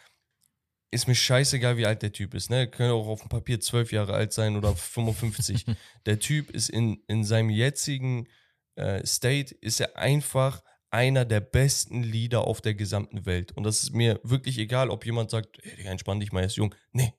ist 0.91 1.07
mir 1.07 1.15
scheißegal, 1.15 1.77
wie 1.77 1.85
alt 1.85 2.01
der 2.01 2.13
Typ 2.13 2.33
ist. 2.33 2.49
Ne? 2.49 2.67
Könnte 2.67 2.93
auch 2.93 3.07
auf 3.07 3.21
dem 3.21 3.29
Papier 3.29 3.59
zwölf 3.59 3.91
Jahre 3.91 4.13
alt 4.13 4.33
sein 4.33 4.55
oder 4.55 4.75
55. 4.75 5.65
der 6.05 6.19
Typ 6.19 6.51
ist 6.51 6.69
in, 6.69 7.03
in 7.07 7.23
seinem 7.23 7.49
jetzigen 7.49 8.27
äh, 8.75 9.05
State, 9.05 9.55
ist 9.55 9.79
er 9.81 9.97
einfach 9.97 10.63
einer 10.89 11.25
der 11.25 11.41
besten 11.41 12.03
Leader 12.03 12.41
auf 12.41 12.61
der 12.61 12.73
gesamten 12.73 13.25
Welt. 13.25 13.51
Und 13.51 13.63
das 13.63 13.83
ist 13.83 13.93
mir 13.93 14.19
wirklich 14.23 14.57
egal, 14.57 14.89
ob 14.89 15.05
jemand 15.05 15.31
sagt, 15.31 15.59
ey, 15.63 15.75
Digga, 15.75 15.91
entspann 15.91 16.19
dich 16.19 16.31
mal, 16.31 16.41
er 16.41 16.47
ist 16.47 16.55
jung. 16.55 16.73
Nee. 16.91 17.13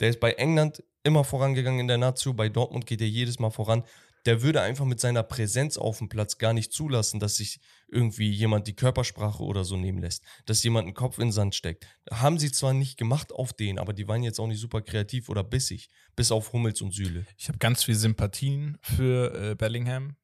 Der 0.00 0.10
ist 0.10 0.20
bei 0.20 0.32
England 0.32 0.82
immer 1.02 1.24
vorangegangen 1.24 1.80
in 1.80 1.88
der 1.88 1.98
Nazio, 1.98 2.34
bei 2.34 2.48
Dortmund 2.48 2.86
geht 2.86 3.00
er 3.00 3.08
jedes 3.08 3.38
Mal 3.38 3.50
voran. 3.50 3.84
Der 4.26 4.42
würde 4.42 4.60
einfach 4.60 4.84
mit 4.84 5.00
seiner 5.00 5.22
Präsenz 5.22 5.78
auf 5.78 5.98
dem 5.98 6.10
Platz 6.10 6.36
gar 6.36 6.52
nicht 6.52 6.72
zulassen, 6.72 7.20
dass 7.20 7.36
sich 7.36 7.60
irgendwie 7.90 8.30
jemand 8.30 8.66
die 8.66 8.74
Körpersprache 8.74 9.42
oder 9.42 9.64
so 9.64 9.76
nehmen 9.76 9.98
lässt, 9.98 10.22
dass 10.46 10.62
jemand 10.62 10.86
einen 10.86 10.94
Kopf 10.94 11.18
in 11.18 11.26
den 11.26 11.32
Sand 11.32 11.54
steckt. 11.54 11.86
Haben 12.10 12.38
sie 12.38 12.52
zwar 12.52 12.72
nicht 12.72 12.96
gemacht 12.96 13.32
auf 13.32 13.52
den, 13.52 13.78
aber 13.78 13.92
die 13.92 14.06
waren 14.08 14.22
jetzt 14.22 14.38
auch 14.38 14.46
nicht 14.46 14.60
super 14.60 14.80
kreativ 14.82 15.28
oder 15.28 15.42
bissig, 15.44 15.88
bis 16.16 16.30
auf 16.32 16.52
Hummels 16.52 16.80
und 16.80 16.92
Süle. 16.92 17.26
Ich 17.36 17.48
habe 17.48 17.58
ganz 17.58 17.84
viel 17.84 17.94
Sympathien 17.96 18.78
für 18.80 19.50
äh, 19.50 19.54
Bellingham, 19.54 20.16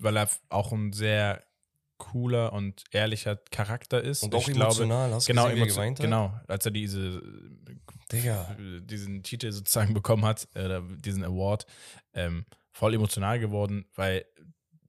weil 0.00 0.16
er 0.16 0.28
auch 0.50 0.72
ein 0.72 0.92
sehr 0.92 1.42
cooler 1.96 2.52
und 2.52 2.84
ehrlicher 2.92 3.36
Charakter 3.50 4.00
ist. 4.00 4.22
Und 4.22 4.32
auch 4.34 4.48
ich 4.48 4.54
emotional, 4.54 5.12
hast 5.12 5.28
du 5.28 5.32
genau, 5.32 5.44
gesehen, 5.44 5.56
wie 5.56 5.60
er 5.60 5.66
emotio- 5.66 5.74
geweint 5.74 5.98
hat? 5.98 6.04
genau, 6.04 6.40
als 6.46 6.64
er 6.64 6.70
diese 6.70 7.20
Digga. 8.12 8.56
äh, 8.58 8.80
diesen 8.82 9.22
Titel 9.22 9.50
sozusagen 9.50 9.94
bekommen 9.94 10.24
hat, 10.24 10.48
äh, 10.54 10.80
diesen 11.04 11.24
Award, 11.24 11.66
ähm, 12.14 12.44
voll 12.70 12.94
emotional 12.94 13.40
geworden, 13.40 13.86
weil 13.96 14.24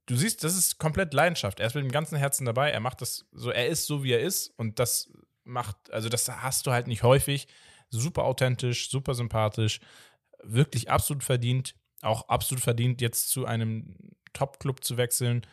du 0.09 0.15
siehst, 0.15 0.43
das 0.43 0.57
ist 0.57 0.79
komplett 0.79 1.13
Leidenschaft. 1.13 1.59
Er 1.59 1.67
ist 1.67 1.75
mit 1.75 1.83
dem 1.83 1.91
ganzen 1.91 2.17
Herzen 2.17 2.45
dabei. 2.45 2.71
Er 2.71 2.79
macht 2.79 3.01
das 3.01 3.25
so, 3.31 3.51
er 3.51 3.67
ist 3.67 3.85
so, 3.85 4.03
wie 4.03 4.11
er 4.11 4.19
ist 4.19 4.47
und 4.57 4.79
das 4.79 5.11
macht, 5.43 5.91
also 5.91 6.09
das 6.09 6.29
hast 6.29 6.65
du 6.65 6.71
halt 6.71 6.87
nicht 6.87 7.03
häufig. 7.03 7.47
Super 7.91 8.23
authentisch, 8.23 8.89
super 8.89 9.13
sympathisch, 9.13 9.79
wirklich 10.43 10.89
absolut 10.89 11.23
verdient, 11.23 11.75
auch 12.01 12.27
absolut 12.27 12.63
verdient, 12.63 13.01
jetzt 13.01 13.29
zu 13.29 13.45
einem 13.45 13.95
Top-Club 14.33 14.83
zu 14.83 14.97
wechseln. 14.97 15.45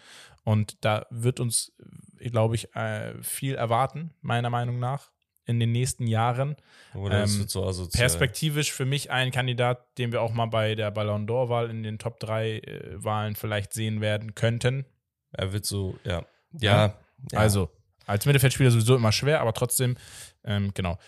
Und 0.44 0.84
da 0.84 1.06
wird 1.10 1.40
uns, 1.40 1.72
glaube 2.18 2.54
ich, 2.54 2.74
äh, 2.74 3.20
viel 3.22 3.54
erwarten, 3.54 4.14
meiner 4.20 4.50
Meinung 4.50 4.78
nach, 4.78 5.10
in 5.46 5.58
den 5.60 5.72
nächsten 5.72 6.06
Jahren. 6.06 6.56
Oder 6.94 7.20
das 7.20 7.34
Ähm, 7.34 7.38
wird 7.40 7.50
so 7.50 7.64
asozial. 7.64 8.00
Perspektivisch 8.00 8.72
für 8.72 8.84
mich 8.84 9.10
ein 9.10 9.30
Kandidat, 9.30 9.86
den 9.98 10.12
wir 10.12 10.20
auch 10.22 10.32
mal 10.32 10.46
bei 10.46 10.74
der 10.74 10.90
Ballon 10.90 11.26
d'Or-Wahl 11.26 11.70
in 11.70 11.82
den 11.82 11.98
Top 11.98 12.18
3 12.20 12.58
äh, 12.58 13.04
Wahlen 13.04 13.36
vielleicht 13.36 13.72
sehen 13.72 14.00
werden 14.00 14.34
könnten. 14.34 14.84
Er 15.32 15.52
wird 15.52 15.64
so, 15.64 15.96
ja. 16.04 16.24
Ja. 16.58 16.94
Ja. 17.32 17.38
Also, 17.38 17.70
als 18.06 18.26
Mittelfeldspieler 18.26 18.70
sowieso 18.70 18.96
immer 18.96 19.12
schwer, 19.12 19.40
aber 19.40 19.52
trotzdem, 19.52 19.96
ähm, 20.44 20.70
genau. 20.74 20.98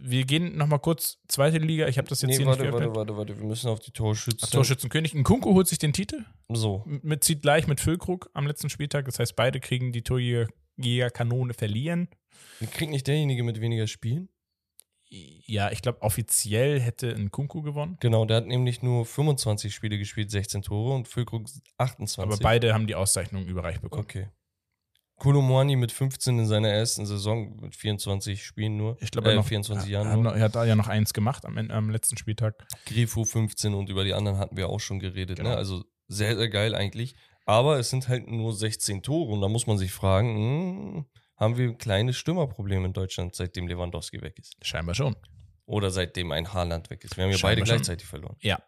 Wir 0.00 0.24
gehen 0.26 0.56
nochmal 0.58 0.78
kurz 0.80 1.18
zweite 1.28 1.56
Liga. 1.58 1.88
Ich 1.88 1.96
habe 1.96 2.06
das 2.08 2.20
jetzt 2.20 2.30
Nee, 2.30 2.36
hier 2.36 2.46
warte, 2.46 2.62
nicht 2.64 2.72
warte, 2.72 2.84
geöffnet. 2.86 3.08
warte, 3.16 3.16
warte. 3.30 3.38
Wir 3.40 3.46
müssen 3.46 3.68
auf 3.70 3.80
die 3.80 3.90
Torschützen. 3.92 4.50
Torschützenkönig. 4.50 5.14
Nkunku 5.14 5.54
holt 5.54 5.66
sich 5.66 5.78
den 5.78 5.92
Titel, 5.94 6.24
So. 6.50 6.84
mit, 6.86 7.24
zieht 7.24 7.40
gleich 7.42 7.66
mit 7.66 7.80
Füllkrug 7.80 8.28
am 8.34 8.46
letzten 8.46 8.68
Spieltag. 8.68 9.06
Das 9.06 9.18
heißt, 9.18 9.34
beide 9.36 9.60
kriegen 9.60 9.92
die 9.92 10.02
Torjägerkanone 10.02 11.54
verlieren. 11.54 12.08
Kriegt 12.72 12.90
nicht 12.90 13.06
derjenige 13.06 13.42
mit 13.42 13.60
weniger 13.60 13.86
Spielen? 13.86 14.28
Ja, 15.08 15.70
ich 15.70 15.82
glaube, 15.82 16.02
offiziell 16.02 16.80
hätte 16.80 17.16
Nkunku 17.16 17.62
gewonnen. 17.62 17.96
Genau, 18.00 18.24
der 18.24 18.38
hat 18.38 18.46
nämlich 18.46 18.82
nur 18.82 19.06
25 19.06 19.72
Spiele 19.72 19.98
gespielt, 19.98 20.30
16 20.30 20.62
Tore 20.62 20.94
und 20.94 21.06
Füllkrug 21.06 21.46
28. 21.78 22.18
Aber 22.18 22.42
beide 22.42 22.74
haben 22.74 22.86
die 22.86 22.94
Auszeichnung 22.94 23.46
überreicht 23.46 23.80
bekommen. 23.80 24.04
Okay. 24.04 24.28
Kolomwani 25.16 25.76
mit 25.76 25.92
15 25.92 26.40
in 26.40 26.46
seiner 26.46 26.70
ersten 26.70 27.06
Saison, 27.06 27.56
mit 27.60 27.76
24 27.76 28.44
Spielen 28.44 28.76
nur. 28.76 28.96
Ich 29.00 29.12
glaube, 29.12 29.28
äh, 29.28 29.32
er, 29.32 29.36
noch, 29.36 29.46
24 29.46 29.86
er, 29.86 29.92
Jahren 30.02 30.26
er 30.26 30.40
hat 30.40 30.56
da 30.56 30.64
ja 30.64 30.74
noch 30.74 30.88
eins 30.88 31.14
gemacht 31.14 31.44
am, 31.44 31.56
am 31.56 31.90
letzten 31.90 32.16
Spieltag. 32.16 32.66
Grifo 32.86 33.24
15 33.24 33.74
und 33.74 33.88
über 33.88 34.04
die 34.04 34.12
anderen 34.12 34.38
hatten 34.38 34.56
wir 34.56 34.68
auch 34.68 34.80
schon 34.80 34.98
geredet. 34.98 35.38
Genau. 35.38 35.50
Ne? 35.50 35.56
Also 35.56 35.84
sehr, 36.08 36.36
sehr 36.36 36.48
geil 36.48 36.74
eigentlich. 36.74 37.14
Aber 37.46 37.78
es 37.78 37.90
sind 37.90 38.08
halt 38.08 38.26
nur 38.26 38.54
16 38.54 39.02
Tore 39.02 39.32
und 39.32 39.40
da 39.40 39.48
muss 39.48 39.66
man 39.66 39.78
sich 39.78 39.92
fragen, 39.92 40.34
hm, 40.36 41.06
haben 41.36 41.56
wir 41.56 41.68
ein 41.68 41.78
kleines 41.78 42.16
Stürmerproblem 42.16 42.84
in 42.84 42.92
Deutschland, 42.92 43.34
seitdem 43.34 43.66
Lewandowski 43.68 44.20
weg 44.22 44.38
ist? 44.38 44.56
Scheinbar 44.62 44.94
schon. 44.94 45.16
Oder 45.66 45.90
seitdem 45.90 46.30
ein 46.32 46.52
Haaland 46.52 46.90
weg 46.90 47.04
ist. 47.04 47.16
Wir 47.16 47.24
haben 47.24 47.30
ja 47.30 47.38
Scheinbar 47.38 47.56
beide 47.56 47.66
schon. 47.66 47.76
gleichzeitig 47.76 48.06
verloren. 48.06 48.36
Ja. 48.40 48.62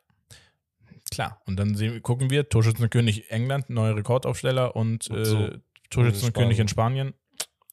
Klar. 1.11 1.41
Und 1.47 1.57
dann 1.57 1.75
sehen, 1.77 2.03
gucken 2.03 2.31
wir, 2.31 2.49
Torschützenkönig 2.49 3.31
England, 3.31 3.71
neuer 3.71 3.97
Rekordaufsteller 3.97 4.75
und 4.75 5.09
Und 5.11 5.19
äh, 5.19 5.25
so. 5.25 5.51
Torschützenkönig 5.91 6.59
in 6.59 6.69
Spanien. 6.69 7.15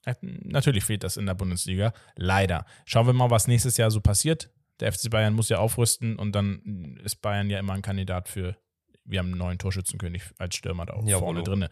Äh, 0.05 0.13
Natürlich 0.21 0.83
fehlt 0.83 1.03
das 1.03 1.17
in 1.17 1.25
der 1.25 1.33
Bundesliga. 1.33 1.93
Leider. 2.15 2.65
Schauen 2.85 3.07
wir 3.07 3.13
mal, 3.13 3.31
was 3.31 3.47
nächstes 3.47 3.77
Jahr 3.77 3.89
so 3.89 4.01
passiert. 4.01 4.51
Der 4.79 4.91
FC 4.91 5.09
Bayern 5.09 5.33
muss 5.33 5.49
ja 5.49 5.57
aufrüsten 5.59 6.17
und 6.17 6.33
dann 6.33 6.99
ist 7.03 7.21
Bayern 7.21 7.49
ja 7.49 7.57
immer 7.59 7.73
ein 7.73 7.81
Kandidat 7.81 8.27
für, 8.27 8.57
wir 9.05 9.19
haben 9.19 9.27
einen 9.29 9.37
neuen 9.37 9.57
Torschützenkönig 9.57 10.23
als 10.37 10.55
Stürmer 10.55 10.85
da 10.85 10.95
Jawohl. 10.97 11.19
vorne 11.19 11.43
drin. 11.43 11.67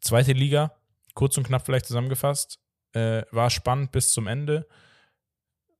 Zweite 0.00 0.32
Liga, 0.32 0.74
kurz 1.14 1.36
und 1.36 1.46
knapp 1.46 1.64
vielleicht 1.64 1.86
zusammengefasst, 1.86 2.58
äh, 2.92 3.22
war 3.30 3.50
spannend 3.50 3.92
bis 3.92 4.12
zum 4.12 4.26
Ende. 4.26 4.68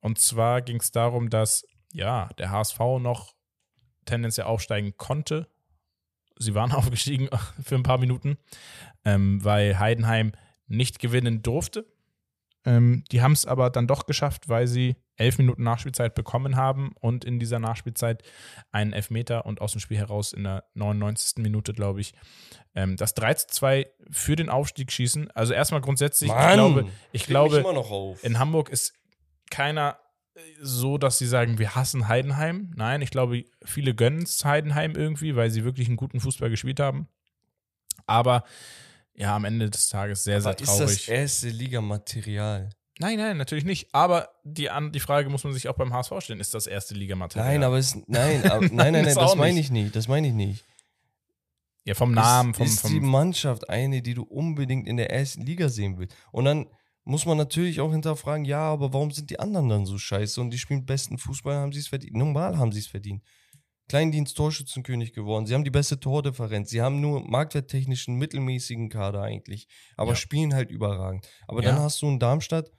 Und 0.01 0.19
zwar 0.19 0.63
ging 0.63 0.79
es 0.79 0.91
darum, 0.91 1.31
dass 1.31 1.65
ja, 1.93 2.29
der 2.39 2.51
HSV 2.51 2.79
noch 3.01 3.35
tendenziell 4.05 4.47
aufsteigen 4.47 4.97
konnte. 4.97 5.49
Sie 6.39 6.55
waren 6.55 6.73
aufgestiegen 6.73 7.29
für 7.63 7.77
ein 7.77 7.83
paar 7.83 7.99
Minuten, 7.99 8.39
ähm, 9.05 9.45
weil 9.45 9.79
Heidenheim 9.79 10.33
nicht 10.67 10.99
gewinnen 10.99 11.43
durfte. 11.43 11.87
Ähm, 12.65 13.05
die 13.11 13.23
haben 13.23 13.33
es 13.33 13.47
aber 13.47 13.71
dann 13.71 13.87
doch 13.87 14.07
geschafft, 14.07 14.49
weil 14.49 14.67
sie 14.67 14.97
elf 15.23 15.39
Minuten 15.39 15.63
Nachspielzeit 15.63 16.15
bekommen 16.15 16.57
haben 16.57 16.93
und 17.01 17.25
in 17.25 17.39
dieser 17.39 17.59
Nachspielzeit 17.59 18.23
einen 18.73 18.93
Elfmeter 18.93 19.47
und 19.47 19.61
aus 19.61 19.73
dem 19.73 19.81
Spiel 19.81 19.97
heraus 19.97 20.33
in 20.33 20.45
der 20.45 20.65
99. 20.75 21.43
Minute, 21.43 21.73
glaube 21.73 22.01
ich, 22.01 22.13
ähm, 22.75 22.97
das 22.97 23.15
3 23.15 23.35
zu 23.35 23.47
2 23.47 23.87
für 24.11 24.37
den 24.37 24.49
Aufstieg 24.49 24.91
schießen. 24.91 25.31
Also 25.31 25.55
erstmal 25.55 25.81
grundsätzlich, 25.81 26.31
ich 26.31 26.37
glaube, 26.55 26.89
ich 27.13 27.27
glaube 27.27 28.19
in 28.23 28.39
Hamburg 28.39 28.69
ist 28.69 28.95
keiner 29.51 29.99
äh, 30.35 30.41
so, 30.61 30.99
dass 30.99 31.19
sie 31.19 31.27
sagen, 31.27 31.59
wir 31.59 31.75
hassen 31.77 32.09
Heidenheim. 32.09 32.73
Nein, 32.77 33.01
ich 33.01 33.11
glaube, 33.11 33.45
viele 33.65 33.95
gönnen 33.95 34.23
es 34.23 34.45
Heidenheim 34.45 34.95
irgendwie, 34.97 35.37
weil 35.37 35.51
sie 35.51 35.65
wirklich 35.65 35.87
einen 35.87 35.97
guten 35.97 36.19
Fußball 36.21 36.51
gespielt 36.51 36.81
haben. 36.81 37.09
Aber 38.07 38.45
ja, 39.15 39.37
am 39.37 39.45
Ende 39.45 39.71
des 39.71 39.89
Tages 39.89 40.25
sehr, 40.25 40.41
sehr 40.41 40.53
Aber 40.53 40.61
ist 40.61 40.69
das 40.69 40.79
traurig. 40.79 41.09
erste 41.09 41.49
Liga-Material? 41.49 42.71
Nein, 43.03 43.19
nein, 43.19 43.37
natürlich 43.37 43.65
nicht. 43.65 43.89
Aber 43.95 44.31
die, 44.45 44.71
an, 44.71 44.93
die 44.93 45.01
Frage 45.01 45.29
muss 45.29 45.45
man 45.45 45.53
sich 45.53 45.69
auch 45.69 45.77
beim 45.77 45.93
HSV 45.93 46.13
stellen: 46.21 46.41
Ist 46.41 46.55
das 46.55 46.67
erste 46.67 46.95
Ligamaterial? 46.95 47.47
Nein, 47.53 47.63
aber 47.65 47.77
es, 47.79 47.97
nein, 48.07 48.45
aber, 48.45 48.61
nein, 48.71 48.71
nein, 48.75 48.93
nein, 48.93 49.05
das 49.05 49.15
das, 49.15 49.37
meine 49.37 49.59
ich 49.61 49.71
nicht. 49.71 49.95
Das 49.95 50.09
meine 50.09 50.29
ich 50.29 50.35
nicht. 50.35 50.65
Ja, 51.85 51.95
vom 51.95 52.13
Namen, 52.13 52.55
vom. 52.55 52.67
ist, 52.67 52.85
ist 52.85 52.89
die 52.89 53.01
Mannschaft 53.01 53.69
eine, 53.69 54.03
die 54.03 54.15
du 54.15 54.23
unbedingt 54.23 54.87
in 54.87 54.97
der 54.97 55.11
ersten 55.11 55.43
Liga 55.45 55.69
sehen 55.69 55.99
willst? 55.99 56.17
Und 56.31 56.45
dann 56.45 56.67
muss 57.05 57.27
man 57.27 57.37
natürlich 57.37 57.81
auch 57.81 57.91
hinterfragen, 57.91 58.45
ja, 58.45 58.61
aber 58.61 58.93
warum 58.93 59.11
sind 59.11 59.31
die 59.31 59.41
anderen 59.41 59.69
dann 59.69 59.87
so 59.87 59.99
scheiße 59.99 60.41
und 60.41 60.51
die 60.51 60.59
spielen 60.59 60.87
besten 60.87 61.19
Fußball, 61.19 61.57
haben 61.57 61.73
sie 61.73 61.81
es 61.81 61.89
verdient? 61.89 62.15
Normal 62.15 62.57
haben 62.57 62.71
sie 62.71 62.79
es 62.79 62.87
verdient. 62.87 63.25
Kleindienst 63.89 64.37
Torschützenkönig 64.37 65.13
geworden. 65.13 65.45
Sie 65.47 65.55
haben 65.55 65.65
die 65.65 65.71
beste 65.71 65.99
Tordifferenz. 65.99 66.71
Sie 66.71 66.81
haben 66.81 67.01
nur 67.01 67.29
marktwerttechnischen 67.29 68.15
mittelmäßigen 68.15 68.89
Kader 68.89 69.23
eigentlich, 69.23 69.67
aber 69.97 70.13
Ja. 70.13 70.17
spielen 70.17 70.55
halt 70.55 70.71
überragend. 70.71 71.29
Aber 71.49 71.63
Ja. 71.65 71.73
dann 71.73 71.81
hast 71.81 72.01
du 72.01 72.07
einen 72.07 72.21
Darmstadt, 72.21 72.71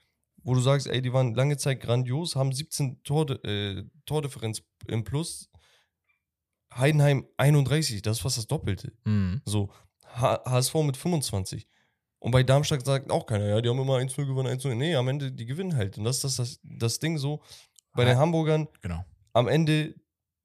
wo 0.44 0.54
du 0.54 0.60
sagst, 0.60 0.88
ey, 0.88 1.02
die 1.02 1.14
waren 1.14 1.34
lange 1.34 1.58
Zeit 1.58 1.80
grandios, 1.82 2.36
haben 2.36 2.52
17 2.52 3.02
Torde, 3.04 3.36
äh, 3.44 3.84
Tordifferenz 4.06 4.62
im 4.88 5.04
Plus. 5.04 5.50
Heidenheim 6.76 7.26
31, 7.38 8.02
das 8.02 8.18
ist 8.18 8.24
fast 8.24 8.38
das 8.38 8.48
Doppelte. 8.48 8.94
Mhm. 9.06 9.42
So, 9.46 9.70
HSV 10.16 10.74
mit 10.84 10.98
25. 10.98 11.68
Und 12.20 12.32
bei 12.32 12.42
Darmstadt 12.44 12.86
sagt 12.86 13.12
auch 13.12 13.26
keiner, 13.26 13.48
ja, 13.48 13.62
die 13.62 13.70
haben 13.70 13.80
immer 13.80 13.98
1-0 13.98 14.26
gewonnen, 14.26 14.48
1-0. 14.58 14.76
Nee, 14.76 14.96
am 14.96 15.08
Ende, 15.08 15.32
die 15.32 15.46
gewinnen 15.46 15.76
halt. 15.76 15.98
Und 15.98 16.06
das 16.06 16.18
ist 16.18 16.24
das, 16.24 16.36
das, 16.38 16.60
das 16.64 17.00
Ding 17.00 17.18
so. 17.18 17.42
Bei 17.96 18.06
den 18.06 18.18
Hamburgern, 18.18 18.68
Genau. 18.82 19.06
am 19.34 19.48
Ende, 19.48 19.94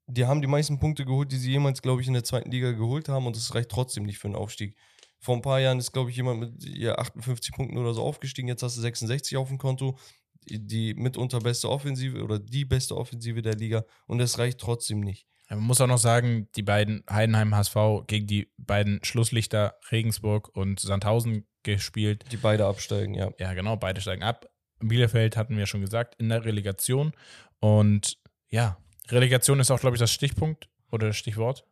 die 0.05 0.25
haben 0.25 0.41
die 0.41 0.47
meisten 0.47 0.77
Punkte 0.79 1.05
geholt, 1.05 1.31
die 1.31 1.37
sie 1.37 1.51
jemals, 1.51 1.81
glaube 1.81 2.01
ich, 2.01 2.07
in 2.07 2.13
der 2.13 2.23
zweiten 2.23 2.51
Liga 2.51 2.73
geholt 2.73 3.09
haben. 3.09 3.25
Und 3.25 3.35
das 3.35 3.55
reicht 3.55 3.69
trotzdem 3.69 4.03
nicht 4.03 4.19
für 4.19 4.27
einen 4.27 4.35
Aufstieg. 4.35 4.75
Vor 5.19 5.35
ein 5.35 5.41
paar 5.41 5.59
Jahren 5.59 5.79
ist, 5.79 5.91
glaube 5.91 6.09
ich, 6.09 6.15
jemand 6.15 6.39
mit 6.39 6.63
ja, 6.63 6.97
58 6.97 7.53
Punkten 7.53 7.77
oder 7.77 7.93
so 7.93 8.01
aufgestiegen. 8.03 8.47
Jetzt 8.47 8.63
hast 8.63 8.77
du 8.77 8.81
66 8.81 9.37
auf 9.37 9.49
dem 9.49 9.57
Konto. 9.57 9.97
Die, 10.45 10.93
mitunter 10.95 11.39
beste 11.39 11.69
Offensive 11.69 12.23
oder 12.23 12.39
die 12.39 12.65
beste 12.65 12.95
Offensive 12.95 13.41
der 13.41 13.55
Liga. 13.55 13.83
Und 14.07 14.21
es 14.21 14.39
reicht 14.39 14.59
trotzdem 14.59 15.01
nicht. 15.01 15.27
Man 15.49 15.59
muss 15.59 15.81
auch 15.81 15.87
noch 15.87 15.97
sagen, 15.97 16.47
die 16.55 16.61
beiden 16.61 17.03
Heidenheim 17.09 17.55
HSV 17.55 17.75
gegen 18.07 18.27
die 18.27 18.51
beiden 18.57 18.99
Schlusslichter 19.03 19.75
Regensburg 19.91 20.55
und 20.55 20.79
Sandhausen 20.79 21.47
gespielt. 21.63 22.23
Die 22.31 22.37
beide 22.37 22.65
absteigen, 22.65 23.13
ja. 23.13 23.31
Ja, 23.39 23.53
genau, 23.53 23.75
beide 23.75 23.99
steigen 23.99 24.23
ab. 24.23 24.49
Bielefeld 24.79 25.35
hatten 25.35 25.57
wir 25.57 25.65
schon 25.65 25.81
gesagt, 25.81 26.15
in 26.19 26.29
der 26.29 26.45
Relegation. 26.45 27.13
Und 27.59 28.17
ja, 28.49 28.77
Relegation 29.09 29.59
ist 29.59 29.71
auch, 29.71 29.79
glaube 29.79 29.95
ich, 29.95 29.99
das 29.99 30.11
Stichpunkt 30.11 30.69
oder 30.91 31.07
das 31.07 31.17
Stichwort. 31.17 31.65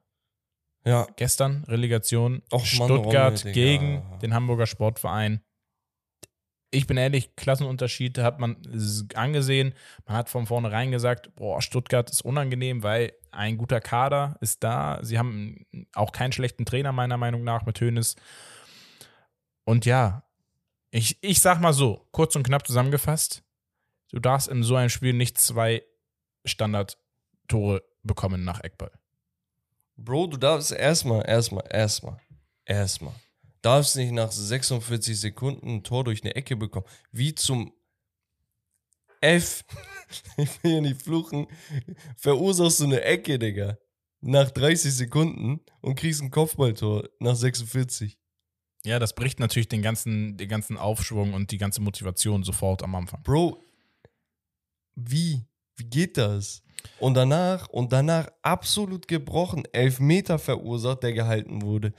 Ja, 0.85 1.07
Gestern 1.15 1.63
Relegation 1.65 2.41
Och, 2.51 2.59
Mann, 2.77 2.87
Stuttgart 2.87 3.43
Digga. 3.43 3.51
gegen 3.53 4.03
den 4.21 4.33
Hamburger 4.33 4.67
Sportverein. 4.67 5.41
Ich 6.69 6.85
bin 6.85 6.97
ehrlich, 6.97 7.35
Klassenunterschied 7.35 8.17
hat 8.17 8.39
man 8.39 8.57
angesehen. 9.15 9.73
Man 10.05 10.17
hat 10.17 10.29
von 10.29 10.45
vornherein 10.45 10.91
gesagt, 10.91 11.33
boah, 11.35 11.61
Stuttgart 11.61 12.09
ist 12.09 12.21
unangenehm, 12.21 12.83
weil 12.83 13.13
ein 13.31 13.57
guter 13.57 13.79
Kader 13.79 14.37
ist 14.41 14.63
da. 14.63 14.99
Sie 15.01 15.17
haben 15.17 15.65
auch 15.93 16.11
keinen 16.11 16.33
schlechten 16.33 16.65
Trainer, 16.65 16.91
meiner 16.91 17.17
Meinung 17.17 17.43
nach, 17.43 17.65
mit 17.65 17.79
Hönes. 17.79 18.15
Und 19.63 19.85
ja, 19.85 20.23
ich, 20.91 21.17
ich 21.21 21.41
sag 21.41 21.61
mal 21.61 21.73
so, 21.73 22.07
kurz 22.11 22.35
und 22.35 22.43
knapp 22.43 22.67
zusammengefasst, 22.67 23.43
du 24.11 24.19
darfst 24.19 24.47
in 24.47 24.63
so 24.63 24.75
einem 24.75 24.89
Spiel 24.89 25.13
nicht 25.13 25.37
zwei 25.37 25.83
Standardtore 26.45 27.83
bekommen 28.03 28.43
nach 28.43 28.61
Eckball. 28.61 28.91
Bro, 29.97 30.27
du 30.27 30.37
darfst 30.37 30.71
erstmal, 30.71 31.27
erstmal, 31.27 31.65
erstmal, 31.69 32.19
erstmal. 32.65 33.13
Darfst 33.61 33.95
nicht 33.95 34.11
nach 34.11 34.31
46 34.31 35.19
Sekunden 35.19 35.67
ein 35.67 35.83
Tor 35.83 36.03
durch 36.03 36.23
eine 36.23 36.35
Ecke 36.35 36.55
bekommen. 36.55 36.85
Wie 37.11 37.33
zum 37.33 37.73
F, 39.21 39.65
ich 40.37 40.63
will 40.63 40.71
hier 40.71 40.81
nicht 40.81 41.01
fluchen, 41.01 41.47
verursachst 42.15 42.79
du 42.79 42.85
eine 42.85 43.01
Ecke, 43.01 43.39
Digga. 43.39 43.77
Nach 44.21 44.49
30 44.49 44.93
Sekunden 44.93 45.61
und 45.81 45.95
kriegst 45.95 46.21
ein 46.21 46.31
Kopfballtor 46.31 47.09
nach 47.19 47.35
46. 47.35 48.17
Ja, 48.85 48.99
das 48.99 49.15
bricht 49.15 49.39
natürlich 49.39 49.67
den 49.67 49.81
ganzen, 49.81 50.37
den 50.37 50.49
ganzen 50.49 50.77
Aufschwung 50.77 51.33
und 51.33 51.51
die 51.51 51.57
ganze 51.57 51.81
Motivation 51.81 52.43
sofort 52.43 52.83
am 52.83 52.95
Anfang. 52.95 53.21
Bro, 53.23 53.63
wie? 54.95 55.45
Wie 55.75 55.83
geht 55.83 56.17
das? 56.17 56.63
Und 56.99 57.13
danach, 57.15 57.69
und 57.69 57.91
danach 57.93 58.27
absolut 58.41 59.07
gebrochen, 59.07 59.63
Elfmeter 59.71 60.39
verursacht, 60.39 61.03
der 61.03 61.13
gehalten 61.13 61.61
wurde. 61.61 61.93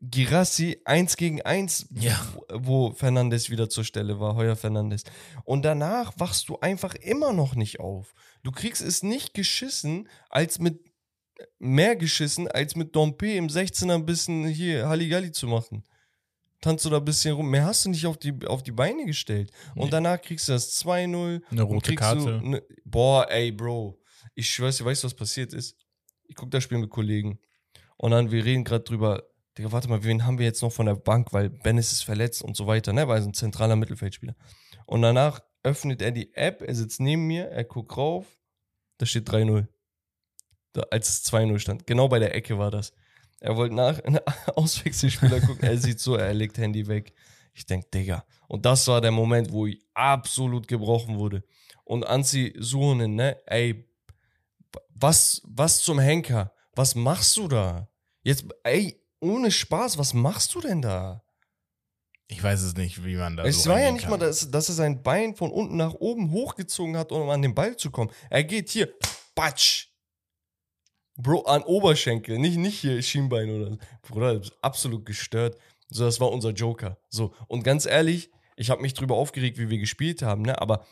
Girassi 0.00 0.80
1 0.84 1.16
gegen 1.16 1.40
1, 1.42 1.86
Ja. 1.90 2.20
wo 2.52 2.92
Fernandes 2.92 3.48
wieder 3.50 3.68
zur 3.70 3.84
Stelle 3.84 4.20
war, 4.20 4.34
Heuer 4.36 4.54
Fernandes. 4.56 5.04
Und 5.44 5.64
danach 5.64 6.12
wachst 6.18 6.48
du 6.48 6.58
einfach 6.60 6.94
immer 6.96 7.32
noch 7.32 7.54
nicht 7.54 7.80
auf. 7.80 8.14
Du 8.42 8.52
kriegst 8.52 8.82
es 8.82 9.02
nicht 9.02 9.32
geschissen, 9.32 10.08
als 10.28 10.58
mit 10.58 10.80
mehr 11.58 11.96
geschissen, 11.96 12.46
als 12.48 12.76
mit 12.76 12.94
Dompe 12.94 13.32
im 13.32 13.48
16er 13.48 13.94
ein 13.94 14.06
bisschen 14.06 14.46
hier 14.46 14.86
Halligalli 14.88 15.32
zu 15.32 15.46
machen. 15.46 15.82
Tanzt 16.60 16.84
du 16.84 16.90
da 16.90 16.98
ein 16.98 17.04
bisschen 17.04 17.34
rum. 17.34 17.50
Mehr 17.50 17.64
hast 17.66 17.84
du 17.84 17.90
nicht 17.90 18.06
auf 18.06 18.16
die, 18.16 18.34
auf 18.46 18.62
die 18.62 18.72
Beine 18.72 19.04
gestellt. 19.04 19.50
Nee. 19.74 19.82
Und 19.82 19.92
danach 19.92 20.20
kriegst 20.20 20.48
du 20.48 20.52
das 20.52 20.82
2-0. 20.82 21.42
Eine 21.50 21.62
rote 21.62 21.94
Karte. 21.94 22.40
Du 22.40 22.48
ne, 22.48 22.62
boah, 22.84 23.30
ey, 23.30 23.52
Bro. 23.52 23.98
Ich 24.36 24.50
schwör's 24.50 24.84
weißt 24.84 25.02
du, 25.02 25.06
was 25.06 25.14
passiert 25.14 25.52
ist? 25.54 25.76
Ich 26.28 26.36
guck 26.36 26.50
das 26.50 26.62
Spiel 26.62 26.78
mit 26.78 26.90
Kollegen. 26.90 27.40
Und 27.96 28.10
dann, 28.10 28.30
wir 28.30 28.44
reden 28.44 28.64
gerade 28.64 28.84
drüber, 28.84 29.24
Digga, 29.56 29.72
warte 29.72 29.88
mal, 29.88 30.04
wen 30.04 30.26
haben 30.26 30.38
wir 30.38 30.44
jetzt 30.44 30.60
noch 30.60 30.72
von 30.72 30.84
der 30.84 30.94
Bank, 30.94 31.32
weil 31.32 31.48
Bennis 31.48 31.90
ist 31.90 32.04
verletzt 32.04 32.42
und 32.42 32.54
so 32.54 32.66
weiter, 32.66 32.92
ne? 32.92 33.08
Weil 33.08 33.16
er 33.16 33.20
ist 33.20 33.26
ein 33.26 33.34
zentraler 33.34 33.76
Mittelfeldspieler. 33.76 34.36
Und 34.84 35.00
danach 35.00 35.40
öffnet 35.62 36.02
er 36.02 36.12
die 36.12 36.34
App, 36.34 36.60
er 36.60 36.74
sitzt 36.74 37.00
neben 37.00 37.26
mir, 37.26 37.46
er 37.46 37.64
guckt 37.64 37.96
rauf, 37.96 38.26
da 38.98 39.06
steht 39.06 39.28
3-0. 39.28 39.66
Da, 40.74 40.82
als 40.90 41.08
es 41.08 41.24
2-0 41.32 41.58
stand. 41.58 41.86
Genau 41.86 42.08
bei 42.08 42.18
der 42.18 42.34
Ecke 42.34 42.58
war 42.58 42.70
das. 42.70 42.92
Er 43.40 43.56
wollte 43.56 43.74
nach 43.74 43.98
Auswechselspieler 44.54 45.40
gucken, 45.40 45.66
er 45.66 45.78
sieht 45.78 46.00
so, 46.00 46.16
er 46.16 46.34
legt 46.34 46.58
Handy 46.58 46.86
weg. 46.86 47.14
Ich 47.54 47.64
denk, 47.64 47.90
Digga. 47.90 48.26
Und 48.48 48.66
das 48.66 48.86
war 48.88 49.00
der 49.00 49.12
Moment, 49.12 49.50
wo 49.50 49.66
ich 49.66 49.80
absolut 49.94 50.68
gebrochen 50.68 51.16
wurde. 51.16 51.42
Und 51.84 52.06
Anzi 52.06 52.54
Suhonen, 52.58 53.14
ne? 53.14 53.40
Ey, 53.46 53.86
was, 54.98 55.42
was 55.44 55.82
zum 55.82 55.98
Henker? 55.98 56.52
Was 56.74 56.94
machst 56.94 57.36
du 57.36 57.48
da? 57.48 57.88
Jetzt, 58.22 58.44
ey, 58.64 59.00
ohne 59.20 59.50
Spaß, 59.50 59.98
was 59.98 60.14
machst 60.14 60.54
du 60.54 60.60
denn 60.60 60.82
da? 60.82 61.22
Ich 62.28 62.42
weiß 62.42 62.62
es 62.62 62.76
nicht, 62.76 63.04
wie 63.04 63.16
man 63.16 63.36
da 63.36 63.44
es 63.44 63.62
so 63.62 63.70
war 63.70 63.80
ja 63.80 63.92
nicht 63.92 64.02
kann. 64.02 64.10
mal, 64.12 64.18
dass, 64.18 64.50
dass 64.50 64.68
er 64.68 64.74
sein 64.74 65.02
Bein 65.02 65.36
von 65.36 65.52
unten 65.52 65.76
nach 65.76 65.94
oben 65.94 66.32
hochgezogen 66.32 66.96
hat, 66.96 67.12
um 67.12 67.28
an 67.30 67.42
den 67.42 67.54
Ball 67.54 67.76
zu 67.76 67.90
kommen. 67.90 68.10
Er 68.30 68.42
geht 68.42 68.68
hier, 68.70 68.92
batsch. 69.34 69.88
Bro, 71.18 71.42
an 71.42 71.62
Oberschenkel, 71.62 72.38
nicht, 72.38 72.56
nicht 72.56 72.80
hier 72.80 73.00
Schienbein 73.00 73.48
oder 73.48 73.70
so. 73.70 73.78
Bruder, 74.02 74.38
das 74.38 74.48
ist 74.48 74.56
absolut 74.60 75.06
gestört. 75.06 75.56
So, 75.88 76.04
das 76.04 76.20
war 76.20 76.30
unser 76.30 76.50
Joker. 76.50 76.98
So, 77.08 77.32
und 77.46 77.62
ganz 77.62 77.86
ehrlich, 77.86 78.30
ich 78.56 78.70
habe 78.70 78.82
mich 78.82 78.92
drüber 78.92 79.14
aufgeregt, 79.14 79.58
wie 79.58 79.70
wir 79.70 79.78
gespielt 79.78 80.20
haben, 80.22 80.42
ne? 80.42 80.60
Aber 80.60 80.84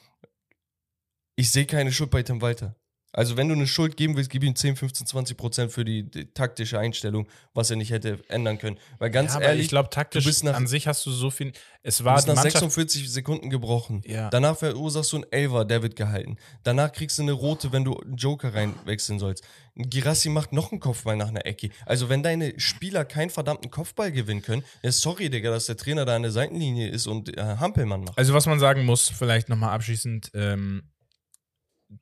ich 1.37 1.51
sehe 1.51 1.67
keine 1.67 1.93
Schuld 1.93 2.11
bei 2.11 2.23
Tim 2.23 2.41
Walter. 2.41 2.77
Also, 3.15 3.37
wenn 3.37 3.49
du 3.49 3.55
eine 3.55 3.67
Schuld 3.67 3.97
geben 3.97 4.17
willst, 4.17 4.29
gib 4.29 4.43
ihm 4.45 4.55
10, 4.57 4.77
15, 4.77 5.07
20 5.07 5.37
Prozent 5.37 5.73
für 5.73 5.85
die, 5.85 6.03
die 6.03 6.27
taktische 6.27 6.79
Einstellung, 6.79 7.27
was 7.55 7.71
er 7.71 7.77
nicht 7.77 7.91
hätte 7.91 8.19
ändern 8.29 8.59
können. 8.59 8.77
Weil 8.99 9.11
ganz 9.11 9.35
ja, 9.35 9.41
ehrlich, 9.41 9.63
ich 9.65 9.69
glaube, 9.69 9.89
taktisch 9.91 10.25
du 10.25 10.29
bist 10.31 10.45
nach- 10.45 10.55
an 10.55 10.67
sich 10.67 10.87
hast 10.87 11.07
du 11.07 11.11
so 11.13 11.31
viel. 11.31 11.53
Es 11.83 11.99
Du 11.99 12.05
war 12.05 12.15
bist 12.17 12.27
die 12.27 12.31
nach 12.33 12.37
Mannschaft. 12.43 12.55
46 12.61 13.11
Sekunden 13.11 13.51
gebrochen. 13.51 14.03
Ja. 14.05 14.31
Danach 14.31 14.57
verursachst 14.59 15.13
du 15.13 15.17
einen 15.17 15.27
Elver, 15.33 15.65
der 15.65 15.83
wird 15.83 15.97
gehalten. 15.97 16.37
Danach 16.65 16.93
kriegst 16.93 17.19
du 17.19 17.23
eine 17.23 17.33
rote, 17.33 17.73
wenn 17.73 17.85
du 17.85 17.99
einen 17.99 18.17
Joker 18.17 18.53
reinwechseln 18.55 19.19
sollst. 19.19 19.45
Girassi 19.77 20.29
macht 20.29 20.53
noch 20.53 20.71
einen 20.73 20.81
Kopfball 20.81 21.17
nach 21.17 21.29
einer 21.29 21.47
Ecke. 21.47 21.71
Also 21.87 22.09
wenn 22.09 22.23
deine 22.23 22.59
Spieler 22.59 23.05
keinen 23.05 23.31
verdammten 23.31 23.71
Kopfball 23.71 24.13
gewinnen 24.13 24.43
können, 24.43 24.65
ja, 24.83 24.91
sorry, 24.93 25.31
Digga, 25.31 25.51
dass 25.51 25.67
der 25.67 25.77
Trainer 25.77 26.05
da 26.05 26.17
an 26.17 26.23
der 26.23 26.31
Seitenlinie 26.31 26.89
ist 26.89 27.07
und 27.07 27.37
äh, 27.37 27.41
Hampelmann 27.41 28.03
macht. 28.05 28.17
Also, 28.19 28.35
was 28.35 28.47
man 28.47 28.59
sagen 28.61 28.85
muss, 28.85 29.09
vielleicht 29.09 29.49
nochmal 29.49 29.71
abschließend, 29.71 30.31
ähm, 30.35 30.85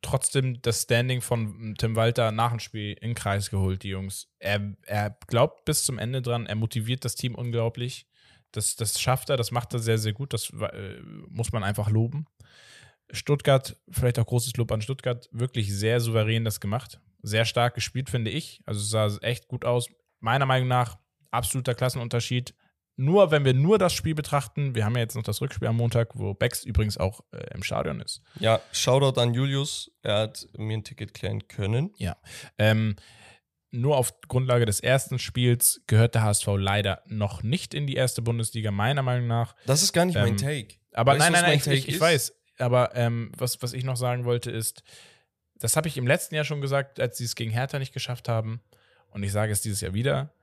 trotzdem 0.00 0.62
das 0.62 0.82
Standing 0.82 1.20
von 1.20 1.74
Tim 1.78 1.96
Walter 1.96 2.32
nach 2.32 2.50
dem 2.50 2.60
Spiel 2.60 2.92
in 3.00 3.10
den 3.10 3.14
Kreis 3.14 3.50
geholt, 3.50 3.82
die 3.82 3.88
Jungs. 3.88 4.28
Er, 4.38 4.74
er 4.82 5.16
glaubt 5.26 5.64
bis 5.64 5.84
zum 5.84 5.98
Ende 5.98 6.22
dran, 6.22 6.46
er 6.46 6.54
motiviert 6.54 7.04
das 7.04 7.14
Team 7.14 7.34
unglaublich. 7.34 8.06
Das, 8.52 8.76
das 8.76 9.00
schafft 9.00 9.30
er, 9.30 9.36
das 9.36 9.50
macht 9.50 9.72
er 9.72 9.78
sehr, 9.78 9.98
sehr 9.98 10.12
gut. 10.12 10.32
Das 10.32 10.50
äh, 10.50 11.00
muss 11.28 11.52
man 11.52 11.64
einfach 11.64 11.88
loben. 11.90 12.26
Stuttgart, 13.10 13.76
vielleicht 13.90 14.18
auch 14.18 14.26
großes 14.26 14.56
Lob 14.56 14.72
an 14.72 14.82
Stuttgart, 14.82 15.28
wirklich 15.32 15.74
sehr 15.74 16.00
souverän 16.00 16.44
das 16.44 16.60
gemacht. 16.60 17.00
Sehr 17.22 17.44
stark 17.44 17.74
gespielt, 17.74 18.10
finde 18.10 18.30
ich. 18.30 18.60
Also 18.66 18.80
sah 18.80 19.16
echt 19.22 19.48
gut 19.48 19.64
aus. 19.64 19.88
Meiner 20.20 20.46
Meinung 20.46 20.68
nach 20.68 20.98
absoluter 21.30 21.74
Klassenunterschied. 21.74 22.54
Nur 22.96 23.30
wenn 23.30 23.44
wir 23.44 23.54
nur 23.54 23.78
das 23.78 23.94
Spiel 23.94 24.14
betrachten, 24.14 24.74
wir 24.74 24.84
haben 24.84 24.94
ja 24.94 25.00
jetzt 25.00 25.16
noch 25.16 25.22
das 25.22 25.40
Rückspiel 25.40 25.68
am 25.68 25.76
Montag, 25.76 26.10
wo 26.14 26.34
Bex 26.34 26.64
übrigens 26.64 26.98
auch 26.98 27.20
äh, 27.32 27.54
im 27.54 27.62
Stadion 27.62 28.00
ist. 28.00 28.22
Ja, 28.38 28.60
Shoutout 28.72 29.18
an 29.20 29.32
Julius, 29.34 29.90
er 30.02 30.18
hat 30.18 30.46
mir 30.56 30.76
ein 30.76 30.84
Ticket 30.84 31.14
klären 31.14 31.48
können. 31.48 31.92
Ähm, 32.58 32.96
nur 33.70 33.96
auf 33.96 34.20
Grundlage 34.28 34.66
des 34.66 34.80
ersten 34.80 35.18
Spiels 35.18 35.82
gehört 35.86 36.14
der 36.14 36.22
HSV 36.22 36.46
leider 36.58 37.02
noch 37.06 37.42
nicht 37.42 37.72
in 37.72 37.86
die 37.86 37.94
erste 37.94 38.20
Bundesliga, 38.20 38.70
meiner 38.70 39.02
Meinung 39.02 39.26
nach. 39.26 39.56
Das 39.66 39.82
ist 39.82 39.94
gar 39.94 40.04
nicht 40.04 40.14
mein 40.14 40.28
Ähm, 40.28 40.36
Take. 40.36 40.74
Aber 40.92 41.12
Weißt 41.12 41.20
nein, 41.20 41.32
nein, 41.32 41.40
nein, 41.42 41.50
mein 41.50 41.58
ich, 41.58 41.64
Take 41.64 41.96
ich, 41.96 42.00
weiß. 42.00 42.34
Aber 42.58 42.94
ähm, 42.94 43.32
was, 43.38 43.62
was 43.62 43.72
ich 43.72 43.84
noch 43.84 43.96
sagen 43.96 44.26
wollte 44.26 44.50
ist, 44.50 44.82
das 45.58 45.76
habe 45.76 45.88
ich 45.88 45.96
im 45.96 46.06
letzten 46.06 46.34
Jahr 46.34 46.44
schon 46.44 46.60
gesagt, 46.60 47.00
als 47.00 47.16
sie 47.16 47.24
es 47.24 47.34
gegen 47.34 47.50
Hertha 47.50 47.78
nicht 47.78 47.94
geschafft 47.94 48.28
haben. 48.28 48.60
Und 49.08 49.22
ich 49.22 49.32
sage 49.32 49.52
es 49.52 49.62
dieses 49.62 49.80
Jahr 49.80 49.94
wieder. 49.94 50.34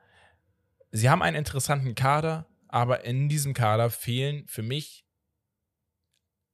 Sie 0.91 1.09
haben 1.09 1.21
einen 1.21 1.35
interessanten 1.35 1.95
Kader, 1.95 2.47
aber 2.67 3.03
in 3.03 3.29
diesem 3.29 3.53
Kader 3.53 3.89
fehlen 3.89 4.47
für 4.47 4.63
mich 4.63 5.05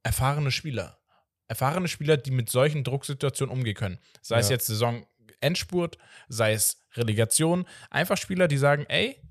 erfahrene 0.04 0.52
Spieler. 0.52 1.00
Erfahrene 1.48 1.88
Spieler, 1.88 2.18
die 2.18 2.32
mit 2.32 2.50
solchen 2.50 2.84
Drucksituationen 2.84 3.54
umgehen 3.56 3.76
können. 3.76 4.00
Sei 4.22 4.40
es 4.40 4.50
Ja. 4.50 4.56
jetzt 4.56 4.68
Saison 4.68 5.06
Endspurt, 5.42 5.98
sei 6.28 6.54
es 6.54 6.86
Relegation. 6.94 7.68
Einfach 7.90 8.18
Spieler, 8.18 8.48
die 8.48 8.58
sagen, 8.58 8.86
ey, 8.88 9.22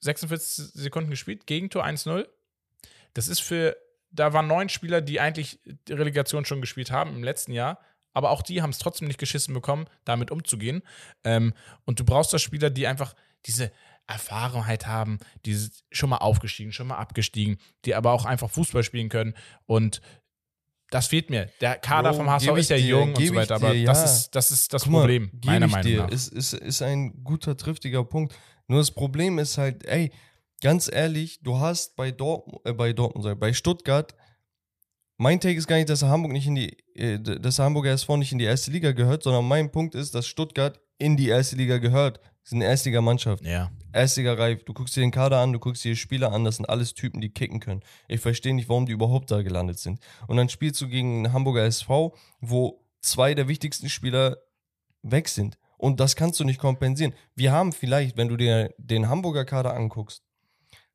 46 0.00 0.72
Sekunden 0.72 1.10
gespielt, 1.10 1.46
Gegentor 1.46 1.84
1-0. 1.84 2.26
Das 3.14 3.28
ist 3.28 3.40
für, 3.40 3.76
da 4.10 4.32
waren 4.32 4.46
neun 4.46 4.68
Spieler, 4.68 5.00
die 5.00 5.20
eigentlich 5.20 5.60
die 5.88 5.92
Relegation 5.92 6.44
schon 6.44 6.60
gespielt 6.60 6.90
haben 6.90 7.14
im 7.14 7.22
letzten 7.24 7.52
Jahr, 7.52 7.78
aber 8.12 8.30
auch 8.30 8.42
die 8.42 8.62
haben 8.62 8.70
es 8.70 8.78
trotzdem 8.78 9.08
nicht 9.08 9.18
geschissen 9.20 9.52
bekommen, 9.52 9.86
damit 10.04 10.30
umzugehen. 10.30 10.82
Ähm, 11.24 11.52
und 11.84 12.00
du 12.00 12.04
brauchst 12.04 12.32
da 12.32 12.38
Spieler, 12.38 12.70
die 12.70 12.86
einfach 12.86 13.14
diese 13.46 13.70
Erfahrung 14.10 14.66
haben, 14.66 15.18
die 15.46 15.54
sind 15.54 15.72
schon 15.90 16.10
mal 16.10 16.18
aufgestiegen, 16.18 16.72
schon 16.72 16.88
mal 16.88 16.96
abgestiegen, 16.96 17.58
die 17.84 17.94
aber 17.94 18.12
auch 18.12 18.24
einfach 18.24 18.50
Fußball 18.50 18.82
spielen 18.82 19.08
können. 19.08 19.34
Und 19.66 20.00
das 20.90 21.06
fehlt 21.06 21.30
mir. 21.30 21.48
Der 21.60 21.76
Kader 21.76 22.10
Bro, 22.10 22.18
vom 22.18 22.30
HSV 22.30 22.48
ist 22.56 22.70
ja 22.70 22.76
dir, 22.76 22.86
jung 22.86 23.14
und 23.14 23.24
so 23.24 23.34
weiter, 23.34 23.54
aber 23.54 23.72
dir, 23.72 23.86
das, 23.86 23.98
ja. 23.98 24.04
ist, 24.04 24.30
das 24.34 24.50
ist 24.50 24.74
das 24.74 24.86
mal, 24.86 25.00
Problem, 25.00 25.30
meiner 25.44 25.68
Meinung 25.68 25.90
dir. 25.90 26.02
nach. 26.02 26.10
Ist, 26.10 26.32
ist, 26.32 26.52
ist 26.52 26.82
ein 26.82 27.22
guter, 27.22 27.56
triftiger 27.56 28.04
Punkt. 28.04 28.36
Nur 28.66 28.80
das 28.80 28.90
Problem 28.90 29.38
ist 29.38 29.56
halt, 29.56 29.86
ey, 29.86 30.10
ganz 30.60 30.90
ehrlich, 30.92 31.40
du 31.42 31.58
hast 31.58 31.96
bei 31.96 32.10
Dortmund, 32.10 32.60
äh, 32.64 32.72
bei 32.72 32.92
Dortmund, 32.92 33.38
bei 33.38 33.52
Stuttgart, 33.52 34.14
mein 35.16 35.38
Take 35.38 35.58
ist 35.58 35.66
gar 35.66 35.76
nicht, 35.76 35.90
dass 35.90 36.02
Hamburg 36.02 36.32
nicht 36.32 36.46
in 36.46 36.54
die, 36.54 36.76
äh, 36.94 37.18
dass 37.18 37.56
der 37.56 37.64
Hamburger 37.66 37.90
SV 37.92 38.16
nicht 38.16 38.32
in 38.32 38.38
die 38.38 38.46
erste 38.46 38.70
Liga 38.70 38.92
gehört, 38.92 39.22
sondern 39.22 39.46
mein 39.46 39.70
Punkt 39.70 39.94
ist, 39.94 40.14
dass 40.14 40.26
Stuttgart 40.26 40.80
in 40.98 41.16
die 41.16 41.28
erste 41.28 41.56
Liga 41.56 41.78
gehört. 41.78 42.20
Das 42.42 42.52
ist 42.52 42.54
eine 42.54 42.64
Erstligamannschaft. 42.64 43.44
ja. 43.44 43.70
Erstliga-reif. 43.92 44.62
Du 44.64 44.72
guckst 44.72 44.94
dir 44.94 45.00
den 45.00 45.10
Kader 45.10 45.38
an, 45.38 45.52
du 45.52 45.58
guckst 45.58 45.84
dir 45.84 45.92
die 45.92 45.96
Spieler 45.96 46.32
an, 46.32 46.44
das 46.44 46.56
sind 46.56 46.66
alles 46.66 46.94
Typen, 46.94 47.20
die 47.20 47.30
kicken 47.30 47.58
können. 47.58 47.82
Ich 48.06 48.20
verstehe 48.20 48.54
nicht, 48.54 48.68
warum 48.68 48.86
die 48.86 48.92
überhaupt 48.92 49.32
da 49.32 49.42
gelandet 49.42 49.80
sind. 49.80 49.98
Und 50.28 50.36
dann 50.36 50.48
spielst 50.48 50.80
du 50.80 50.86
gegen 50.88 51.24
einen 51.24 51.32
Hamburger 51.32 51.64
SV, 51.64 52.14
wo 52.40 52.84
zwei 53.00 53.34
der 53.34 53.48
wichtigsten 53.48 53.88
Spieler 53.88 54.36
weg 55.02 55.28
sind. 55.28 55.58
Und 55.76 55.98
das 55.98 56.14
kannst 56.14 56.38
du 56.38 56.44
nicht 56.44 56.60
kompensieren. 56.60 57.14
Wir 57.34 57.50
haben 57.50 57.72
vielleicht, 57.72 58.16
wenn 58.16 58.28
du 58.28 58.36
dir 58.36 58.72
den 58.78 59.08
Hamburger 59.08 59.44
Kader 59.44 59.74
anguckst, 59.74 60.22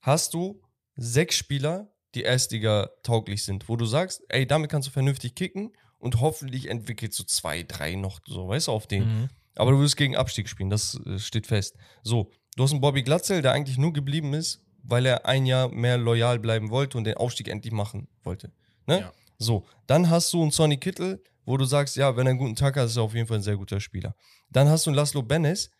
hast 0.01 0.33
du 0.33 0.61
sechs 0.95 1.35
Spieler, 1.35 1.91
die 2.13 2.21
Erstliga 2.21 2.89
tauglich 3.03 3.43
sind, 3.43 3.67
wo 3.67 3.75
du 3.75 3.85
sagst, 3.85 4.23
ey, 4.29 4.47
damit 4.47 4.71
kannst 4.71 4.87
du 4.87 4.91
vernünftig 4.93 5.35
kicken 5.35 5.73
und 5.97 6.21
hoffentlich 6.21 6.69
entwickelst 6.69 7.19
du 7.19 7.23
zwei, 7.23 7.63
drei 7.63 7.95
noch 7.95 8.21
so, 8.25 8.47
weißt 8.47 8.67
du, 8.67 8.71
auf 8.71 8.87
den. 8.87 9.03
Mhm. 9.21 9.29
Aber 9.55 9.71
du 9.71 9.79
wirst 9.79 9.97
gegen 9.97 10.15
Abstieg 10.15 10.49
spielen, 10.49 10.69
das 10.69 10.99
äh, 11.05 11.19
steht 11.19 11.47
fest. 11.47 11.75
So, 12.03 12.31
du 12.55 12.63
hast 12.63 12.71
einen 12.71 12.81
Bobby 12.81 13.03
Glatzel, 13.03 13.41
der 13.41 13.53
eigentlich 13.53 13.77
nur 13.77 13.93
geblieben 13.93 14.33
ist, 14.33 14.61
weil 14.83 15.05
er 15.05 15.25
ein 15.25 15.45
Jahr 15.45 15.69
mehr 15.69 15.97
loyal 15.97 16.39
bleiben 16.39 16.69
wollte 16.69 16.97
und 16.97 17.05
den 17.05 17.17
Aufstieg 17.17 17.47
endlich 17.47 17.73
machen 17.73 18.07
wollte. 18.23 18.51
Ne? 18.85 19.01
Ja. 19.01 19.13
So, 19.37 19.65
dann 19.87 20.09
hast 20.09 20.31
du 20.33 20.41
einen 20.41 20.51
Sonny 20.51 20.77
Kittel, 20.77 21.23
wo 21.45 21.57
du 21.57 21.65
sagst, 21.65 21.95
ja, 21.95 22.15
wenn 22.15 22.27
er 22.27 22.31
einen 22.31 22.39
guten 22.39 22.55
Tag 22.55 22.75
hat, 22.75 22.87
ist 22.87 22.97
er 22.97 23.03
auf 23.03 23.13
jeden 23.13 23.27
Fall 23.27 23.37
ein 23.37 23.43
sehr 23.43 23.57
guter 23.57 23.79
Spieler. 23.79 24.15
Dann 24.49 24.67
hast 24.67 24.85
du 24.85 24.89
einen 24.89 24.95
Laszlo 24.95 25.21
Benes, 25.21 25.71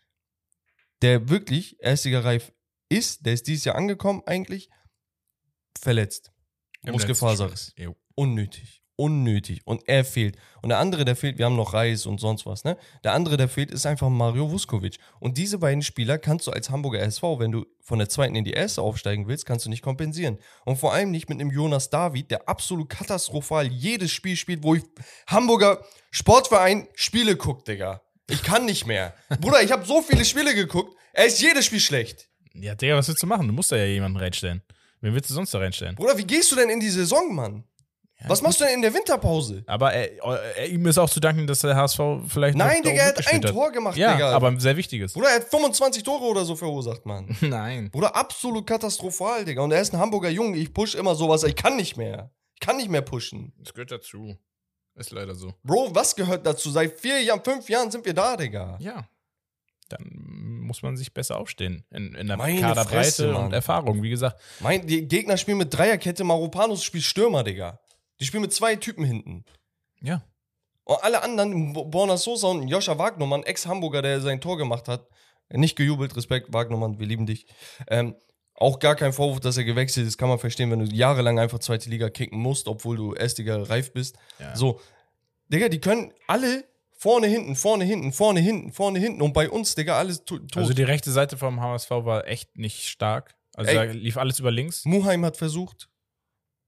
der 1.02 1.28
wirklich 1.28 1.76
Erstligareif 1.80 2.52
ist, 2.88 3.26
der 3.26 3.34
ist 3.34 3.46
dieses 3.46 3.64
Jahr 3.64 3.76
angekommen 3.76 4.22
eigentlich, 4.26 4.70
verletzt. 5.78 6.32
Muskelfaserriss. 6.82 7.74
Unnötig. 8.14 8.82
Unnötig. 8.96 9.60
Und 9.66 9.86
er 9.86 10.04
fehlt. 10.06 10.36
Und 10.62 10.70
der 10.70 10.78
andere, 10.78 11.04
der 11.04 11.16
fehlt, 11.16 11.36
wir 11.36 11.44
haben 11.44 11.56
noch 11.56 11.74
Reis 11.74 12.06
und 12.06 12.18
sonst 12.18 12.46
was, 12.46 12.64
ne? 12.64 12.78
Der 13.04 13.12
andere, 13.12 13.36
der 13.36 13.48
fehlt, 13.48 13.70
ist 13.70 13.84
einfach 13.84 14.08
Mario 14.08 14.50
Vuskovic. 14.50 14.98
Und 15.20 15.36
diese 15.36 15.58
beiden 15.58 15.82
Spieler 15.82 16.16
kannst 16.16 16.46
du 16.46 16.50
als 16.50 16.70
Hamburger 16.70 17.00
SV, 17.00 17.38
wenn 17.38 17.52
du 17.52 17.66
von 17.82 17.98
der 17.98 18.08
zweiten 18.08 18.34
in 18.34 18.44
die 18.44 18.52
erste 18.52 18.80
aufsteigen 18.80 19.28
willst, 19.28 19.44
kannst 19.44 19.66
du 19.66 19.70
nicht 19.70 19.82
kompensieren. 19.82 20.38
Und 20.64 20.78
vor 20.78 20.94
allem 20.94 21.10
nicht 21.10 21.28
mit 21.28 21.38
einem 21.38 21.50
Jonas 21.50 21.90
David, 21.90 22.30
der 22.30 22.48
absolut 22.48 22.88
katastrophal 22.88 23.66
jedes 23.66 24.12
Spiel 24.12 24.34
spielt, 24.36 24.62
wo 24.62 24.74
ich 24.74 24.82
Hamburger 25.26 25.84
Sportverein 26.10 26.88
Spiele 26.94 27.36
guckt, 27.36 27.68
Digga. 27.68 28.00
Ich 28.30 28.42
kann 28.42 28.64
nicht 28.64 28.86
mehr. 28.86 29.14
Bruder, 29.40 29.62
ich 29.62 29.72
habe 29.72 29.84
so 29.84 30.00
viele 30.00 30.24
Spiele 30.24 30.54
geguckt. 30.54 30.96
Er 31.12 31.26
ist 31.26 31.40
jedes 31.40 31.66
Spiel 31.66 31.80
schlecht. 31.80 32.28
Ja, 32.54 32.74
Digga, 32.74 32.96
was 32.96 33.08
willst 33.08 33.22
du 33.22 33.26
machen? 33.26 33.46
Du 33.46 33.52
musst 33.52 33.70
da 33.70 33.76
ja 33.76 33.84
jemanden 33.84 34.16
reinstellen. 34.16 34.62
Wen 35.02 35.12
willst 35.12 35.28
du 35.28 35.34
sonst 35.34 35.52
da 35.52 35.58
reinstellen? 35.58 35.94
Bruder, 35.94 36.16
wie 36.16 36.24
gehst 36.24 36.50
du 36.50 36.56
denn 36.56 36.70
in 36.70 36.80
die 36.80 36.88
Saison, 36.88 37.34
Mann? 37.34 37.64
Ja, 38.18 38.30
Was 38.30 38.40
machst 38.40 38.60
du 38.60 38.64
denn 38.64 38.74
in 38.74 38.82
der 38.82 38.94
Winterpause? 38.94 39.62
Aber 39.66 39.92
er, 39.92 40.22
er, 40.56 40.68
ihm 40.68 40.86
ist 40.86 40.96
auch 40.96 41.10
zu 41.10 41.20
danken, 41.20 41.46
dass 41.46 41.60
der 41.60 41.76
HSV 41.76 42.00
vielleicht. 42.28 42.56
Nein, 42.56 42.82
Digga, 42.82 42.96
er 43.02 43.08
hat 43.08 43.18
ein 43.18 43.24
mitgespielt 43.24 43.48
Tor 43.48 43.70
gemacht, 43.72 43.96
Ja, 43.98 44.14
Digga. 44.14 44.30
aber 44.30 44.48
ein 44.48 44.58
sehr 44.58 44.76
wichtiges. 44.76 45.12
Bruder, 45.12 45.28
er 45.28 45.36
hat 45.36 45.48
25 45.50 46.02
Tore 46.02 46.24
oder 46.24 46.44
so 46.46 46.56
verursacht, 46.56 47.04
Mann. 47.04 47.36
Nein. 47.42 47.90
Bruder, 47.90 48.16
absolut 48.16 48.66
katastrophal, 48.66 49.44
Digga. 49.44 49.62
Und 49.62 49.72
er 49.72 49.82
ist 49.82 49.92
ein 49.92 50.00
Hamburger 50.00 50.30
Junge. 50.30 50.56
Ich 50.56 50.72
push 50.72 50.94
immer 50.94 51.14
sowas. 51.14 51.42
Ich 51.44 51.56
kann 51.56 51.76
nicht 51.76 51.98
mehr. 51.98 52.30
Ich 52.54 52.60
kann 52.60 52.78
nicht 52.78 52.88
mehr 52.88 53.02
pushen. 53.02 53.52
Das 53.58 53.74
gehört 53.74 53.90
dazu. 53.90 54.34
Ist 54.94 55.10
leider 55.10 55.34
so. 55.34 55.52
Bro, 55.62 55.94
was 55.94 56.16
gehört 56.16 56.46
dazu? 56.46 56.70
Seit 56.70 56.98
vier 56.98 57.22
Jahren, 57.22 57.44
fünf 57.44 57.68
Jahren 57.68 57.90
sind 57.90 58.06
wir 58.06 58.14
da, 58.14 58.34
Digga. 58.34 58.78
Ja. 58.80 59.06
Dann 59.90 60.10
muss 60.62 60.82
man 60.82 60.96
sich 60.96 61.12
besser 61.12 61.36
aufstehen. 61.36 61.84
In, 61.90 62.14
in 62.14 62.26
der 62.28 62.38
Meine 62.38 62.60
Kaderbreite 62.62 62.88
Fresse, 62.88 63.36
und 63.36 63.52
Erfahrung. 63.52 64.02
Wie 64.02 64.08
gesagt, 64.10 64.40
Mein, 64.60 64.86
die 64.86 65.06
Gegner 65.06 65.36
spielen 65.36 65.58
mit 65.58 65.72
Dreierkette. 65.76 66.24
Maropanos 66.24 66.82
spielt 66.82 67.04
Stürmer, 67.04 67.44
Digga. 67.44 67.78
Die 68.20 68.24
spielen 68.24 68.42
mit 68.42 68.52
zwei 68.52 68.76
Typen 68.76 69.04
hinten. 69.04 69.44
ja. 70.00 70.22
Und 70.88 71.02
alle 71.02 71.20
anderen, 71.24 71.72
Bo- 71.72 71.84
Borna 71.86 72.16
Sosa 72.16 72.46
und 72.46 72.68
Joscha 72.68 72.96
Wagnermann, 72.96 73.42
Ex-Hamburger, 73.42 74.02
der 74.02 74.20
sein 74.20 74.40
Tor 74.40 74.56
gemacht 74.56 74.86
hat, 74.86 75.08
nicht 75.50 75.74
gejubelt, 75.74 76.14
Respekt, 76.16 76.52
Wagnermann, 76.52 77.00
wir 77.00 77.06
lieben 77.08 77.26
dich. 77.26 77.46
Ähm, 77.88 78.14
auch 78.54 78.78
gar 78.78 78.94
kein 78.94 79.12
Vorwurf, 79.12 79.40
dass 79.40 79.56
er 79.56 79.64
gewechselt 79.64 80.06
ist, 80.06 80.16
kann 80.16 80.28
man 80.28 80.38
verstehen, 80.38 80.70
wenn 80.70 80.78
du 80.78 80.84
jahrelang 80.86 81.40
einfach 81.40 81.58
zweite 81.58 81.90
Liga 81.90 82.08
kicken 82.08 82.38
musst, 82.38 82.68
obwohl 82.68 82.96
du 82.96 83.14
Erstliga 83.14 83.60
reif 83.64 83.92
bist. 83.92 84.16
Ja. 84.38 84.54
So, 84.54 84.80
Digga, 85.48 85.68
die 85.68 85.80
können 85.80 86.12
alle 86.28 86.64
vorne, 86.92 87.26
hinten, 87.26 87.56
vorne, 87.56 87.84
hinten, 87.84 88.12
vorne, 88.12 88.38
hinten, 88.38 88.72
vorne, 88.72 89.00
hinten 89.00 89.22
und 89.22 89.32
bei 89.32 89.50
uns, 89.50 89.74
Digga, 89.74 89.98
alles 89.98 90.24
to- 90.24 90.38
tot. 90.38 90.56
Also 90.56 90.72
die 90.72 90.84
rechte 90.84 91.10
Seite 91.10 91.36
vom 91.36 91.60
HSV 91.60 91.90
war 91.90 92.28
echt 92.28 92.56
nicht 92.56 92.86
stark. 92.86 93.34
Also 93.56 93.72
Ey. 93.72 93.90
lief 93.92 94.16
alles 94.18 94.38
über 94.38 94.52
links. 94.52 94.84
Muheim 94.84 95.24
hat 95.24 95.36
versucht, 95.36 95.88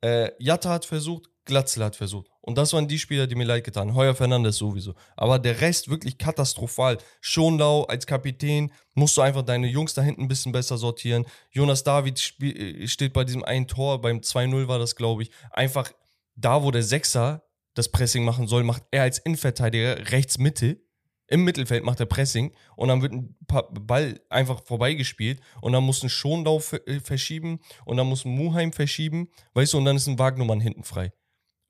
äh, 0.00 0.32
Jatta 0.40 0.70
hat 0.70 0.84
versucht, 0.86 1.30
Glatzel 1.48 1.84
hat 1.84 1.96
versucht. 1.96 2.28
Und 2.40 2.56
das 2.56 2.72
waren 2.72 2.86
die 2.86 2.98
Spieler, 2.98 3.26
die 3.26 3.34
mir 3.34 3.44
leid 3.44 3.64
getan. 3.64 3.94
Heuer 3.94 4.14
Fernandes 4.14 4.56
sowieso. 4.56 4.94
Aber 5.16 5.40
der 5.40 5.60
Rest 5.60 5.90
wirklich 5.90 6.16
katastrophal. 6.16 6.98
Schonlau 7.20 7.82
als 7.84 8.06
Kapitän 8.06 8.70
musst 8.94 9.16
du 9.16 9.22
einfach 9.22 9.42
deine 9.42 9.66
Jungs 9.66 9.94
da 9.94 10.02
hinten 10.02 10.22
ein 10.22 10.28
bisschen 10.28 10.52
besser 10.52 10.78
sortieren. 10.78 11.26
Jonas 11.50 11.82
David 11.82 12.34
äh, 12.40 12.86
steht 12.86 13.12
bei 13.12 13.24
diesem 13.24 13.42
einen 13.42 13.66
Tor, 13.66 14.00
beim 14.00 14.18
2-0 14.18 14.68
war 14.68 14.78
das, 14.78 14.94
glaube 14.94 15.24
ich. 15.24 15.30
Einfach 15.50 15.90
da, 16.36 16.62
wo 16.62 16.70
der 16.70 16.84
Sechser 16.84 17.42
das 17.74 17.90
Pressing 17.90 18.24
machen 18.24 18.46
soll, 18.46 18.62
macht 18.62 18.84
er 18.90 19.02
als 19.02 19.18
Innenverteidiger 19.18 20.12
rechts 20.12 20.38
Mitte. 20.38 20.80
Im 21.26 21.44
Mittelfeld 21.44 21.84
macht 21.84 22.00
er 22.00 22.06
Pressing 22.06 22.54
und 22.76 22.88
dann 22.88 23.02
wird 23.02 23.12
ein 23.12 23.36
Ball 23.86 24.20
einfach 24.30 24.64
vorbeigespielt 24.64 25.40
und 25.60 25.72
dann 25.72 25.84
muss 25.84 26.02
ein 26.02 26.08
Schonlau 26.08 26.62
äh, 26.86 27.00
verschieben 27.00 27.60
und 27.84 27.98
dann 27.98 28.06
muss 28.06 28.24
ein 28.24 28.30
Muheim 28.30 28.72
verschieben, 28.72 29.28
weißt 29.52 29.74
du, 29.74 29.78
und 29.78 29.84
dann 29.84 29.96
ist 29.96 30.06
ein 30.06 30.18
Wagnumann 30.18 30.60
hinten 30.60 30.84
frei. 30.84 31.12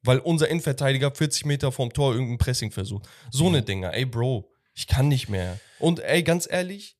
Weil 0.02 0.18
unser 0.18 0.48
Innenverteidiger 0.48 1.10
40 1.14 1.44
Meter 1.44 1.72
vom 1.72 1.92
Tor 1.92 2.12
irgendein 2.12 2.38
Pressing 2.38 2.70
versucht. 2.70 3.08
So 3.30 3.48
eine 3.48 3.62
Dinger, 3.62 3.92
ey 3.94 4.04
Bro, 4.06 4.50
ich 4.74 4.86
kann 4.86 5.08
nicht 5.08 5.28
mehr. 5.28 5.58
Und 5.80 6.00
ey, 6.00 6.22
ganz 6.22 6.46
ehrlich, 6.50 6.96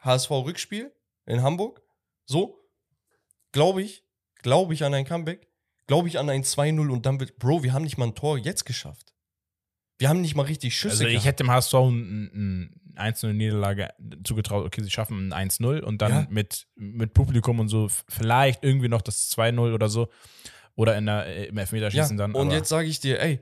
HSV-Rückspiel 0.00 0.92
in 1.26 1.42
Hamburg, 1.42 1.82
so, 2.26 2.58
glaube 3.52 3.82
ich, 3.82 4.04
glaube 4.42 4.74
ich 4.74 4.84
an 4.84 4.94
ein 4.94 5.04
Comeback, 5.04 5.48
glaube 5.86 6.08
ich 6.08 6.18
an 6.18 6.28
ein 6.28 6.42
2-0 6.44 6.88
und 6.90 7.06
dann 7.06 7.20
wird, 7.20 7.38
Bro, 7.38 7.62
wir 7.62 7.72
haben 7.72 7.82
nicht 7.84 7.96
mal 7.98 8.06
ein 8.08 8.14
Tor 8.14 8.38
jetzt 8.38 8.64
geschafft. 8.64 9.14
Wir 9.98 10.08
haben 10.10 10.20
nicht 10.20 10.34
mal 10.36 10.42
richtig 10.42 10.76
Schüsse 10.76 10.92
Also 10.92 11.04
ich 11.04 11.12
gehabt. 11.12 11.26
hätte 11.26 11.44
dem 11.44 11.50
HSV 11.50 11.74
eine 11.74 12.68
1-0-Niederlage 12.96 13.88
zugetraut, 14.24 14.66
okay, 14.66 14.82
sie 14.82 14.90
schaffen 14.90 15.32
ein 15.32 15.48
1-0 15.50 15.80
und 15.80 16.02
dann 16.02 16.12
Ja. 16.12 16.26
mit, 16.28 16.66
mit 16.74 17.14
Publikum 17.14 17.60
und 17.60 17.68
so 17.68 17.88
vielleicht 18.08 18.62
irgendwie 18.62 18.88
noch 18.88 19.00
das 19.02 19.30
2-0 19.30 19.72
oder 19.72 19.88
so. 19.88 20.08
Oder 20.76 20.96
in 20.96 21.06
der, 21.06 21.26
äh, 21.26 21.44
im 21.46 21.58
Elfmeterschießen 21.58 22.16
dann. 22.16 22.34
Und 22.34 22.52
jetzt 22.52 22.68
sage 22.68 22.86
ich 22.88 23.00
dir, 23.00 23.20
ey, 23.20 23.40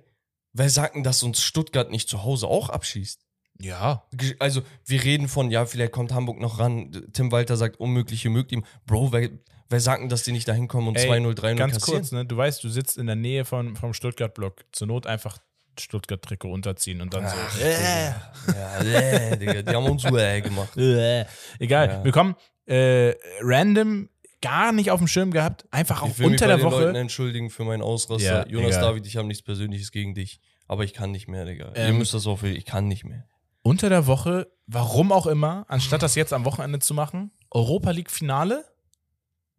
wer 0.52 0.70
sagt 0.70 0.94
denn, 0.94 1.02
dass 1.02 1.22
uns 1.22 1.42
Stuttgart 1.42 1.90
nicht 1.90 2.08
zu 2.08 2.22
Hause 2.24 2.46
auch 2.46 2.70
abschießt? 2.70 3.20
Ja. 3.60 4.06
Also, 4.40 4.62
wir 4.86 5.04
reden 5.04 5.28
von, 5.28 5.50
ja, 5.50 5.66
vielleicht 5.66 5.92
kommt 5.92 6.12
Hamburg 6.12 6.40
noch 6.40 6.58
ran. 6.58 6.90
Tim 7.12 7.30
Walter 7.32 7.56
sagt, 7.56 7.78
unmögliche 7.78 8.30
möglich. 8.30 8.60
Bro, 8.86 9.12
wer, 9.12 9.30
wer 9.68 9.80
sagt 9.80 10.02
denn, 10.02 10.08
dass 10.08 10.22
die 10.24 10.32
nicht 10.32 10.48
da 10.48 10.52
hinkommen 10.52 10.88
und 10.88 10.96
Ey, 10.96 11.08
2-0, 11.10 11.34
3-0 11.34 11.54
Ganz 11.56 11.74
kassieren? 11.74 12.00
kurz, 12.00 12.12
ne? 12.12 12.24
Du 12.24 12.36
weißt, 12.36 12.64
du 12.64 12.68
sitzt 12.68 12.98
in 12.98 13.06
der 13.06 13.16
Nähe 13.16 13.44
von, 13.44 13.76
vom 13.76 13.94
Stuttgart-Block. 13.94 14.64
Zur 14.72 14.88
Not 14.88 15.06
einfach 15.06 15.38
Stuttgart-Trikot 15.78 16.50
unterziehen 16.52 17.00
und 17.00 17.14
dann 17.14 17.24
Ach, 17.26 17.50
so. 17.50 17.58
Digga. 17.58 18.32
Ja, 18.54 18.78
äh, 18.82 19.36
Digga, 19.36 19.62
die 19.62 19.74
haben 19.74 19.86
uns 19.86 20.04
äh 20.04 20.40
gemacht. 20.40 20.76
Äh, 20.76 21.24
Egal, 21.58 21.88
Ja. 21.88 22.04
wir 22.04 22.12
kommen 22.12 22.34
äh, 22.66 23.14
random 23.40 24.08
gar 24.44 24.72
nicht 24.72 24.90
auf 24.90 24.98
dem 25.00 25.08
Schirm 25.08 25.30
gehabt, 25.30 25.66
einfach 25.70 26.02
auch 26.02 26.08
Ich 26.08 26.18
will 26.18 26.26
mich 26.26 26.34
unter 26.40 26.44
bei 26.46 26.48
der 26.48 26.56
den 26.58 26.70
Leuten 26.70 26.90
Woche. 26.90 26.98
entschuldigen 26.98 27.50
für 27.50 27.64
meinen 27.64 27.82
Ausraster. 27.82 28.46
Ja, 28.46 28.46
Jonas 28.46 28.76
egal. 28.76 28.82
David, 28.82 29.06
ich 29.06 29.16
habe 29.16 29.26
nichts 29.28 29.42
Persönliches 29.42 29.90
gegen 29.90 30.14
dich. 30.14 30.40
Aber 30.66 30.84
ich 30.84 30.92
kann 30.94 31.10
nicht 31.10 31.28
mehr, 31.28 31.44
Digga. 31.44 31.68
Ihr 31.74 31.76
Ähm, 31.76 31.98
müsst 31.98 32.14
das 32.14 32.26
auch, 32.26 32.42
ich 32.42 32.64
kann 32.64 32.88
nicht 32.88 33.04
mehr. 33.04 33.26
Unter 33.62 33.88
der 33.88 34.06
Woche, 34.06 34.50
warum 34.66 35.12
auch 35.12 35.26
immer, 35.26 35.64
anstatt 35.68 36.02
das 36.02 36.14
jetzt 36.14 36.32
am 36.32 36.44
Wochenende 36.44 36.78
zu 36.78 36.94
machen, 36.94 37.30
Europa 37.50 37.90
League 37.90 38.10
Finale. 38.10 38.64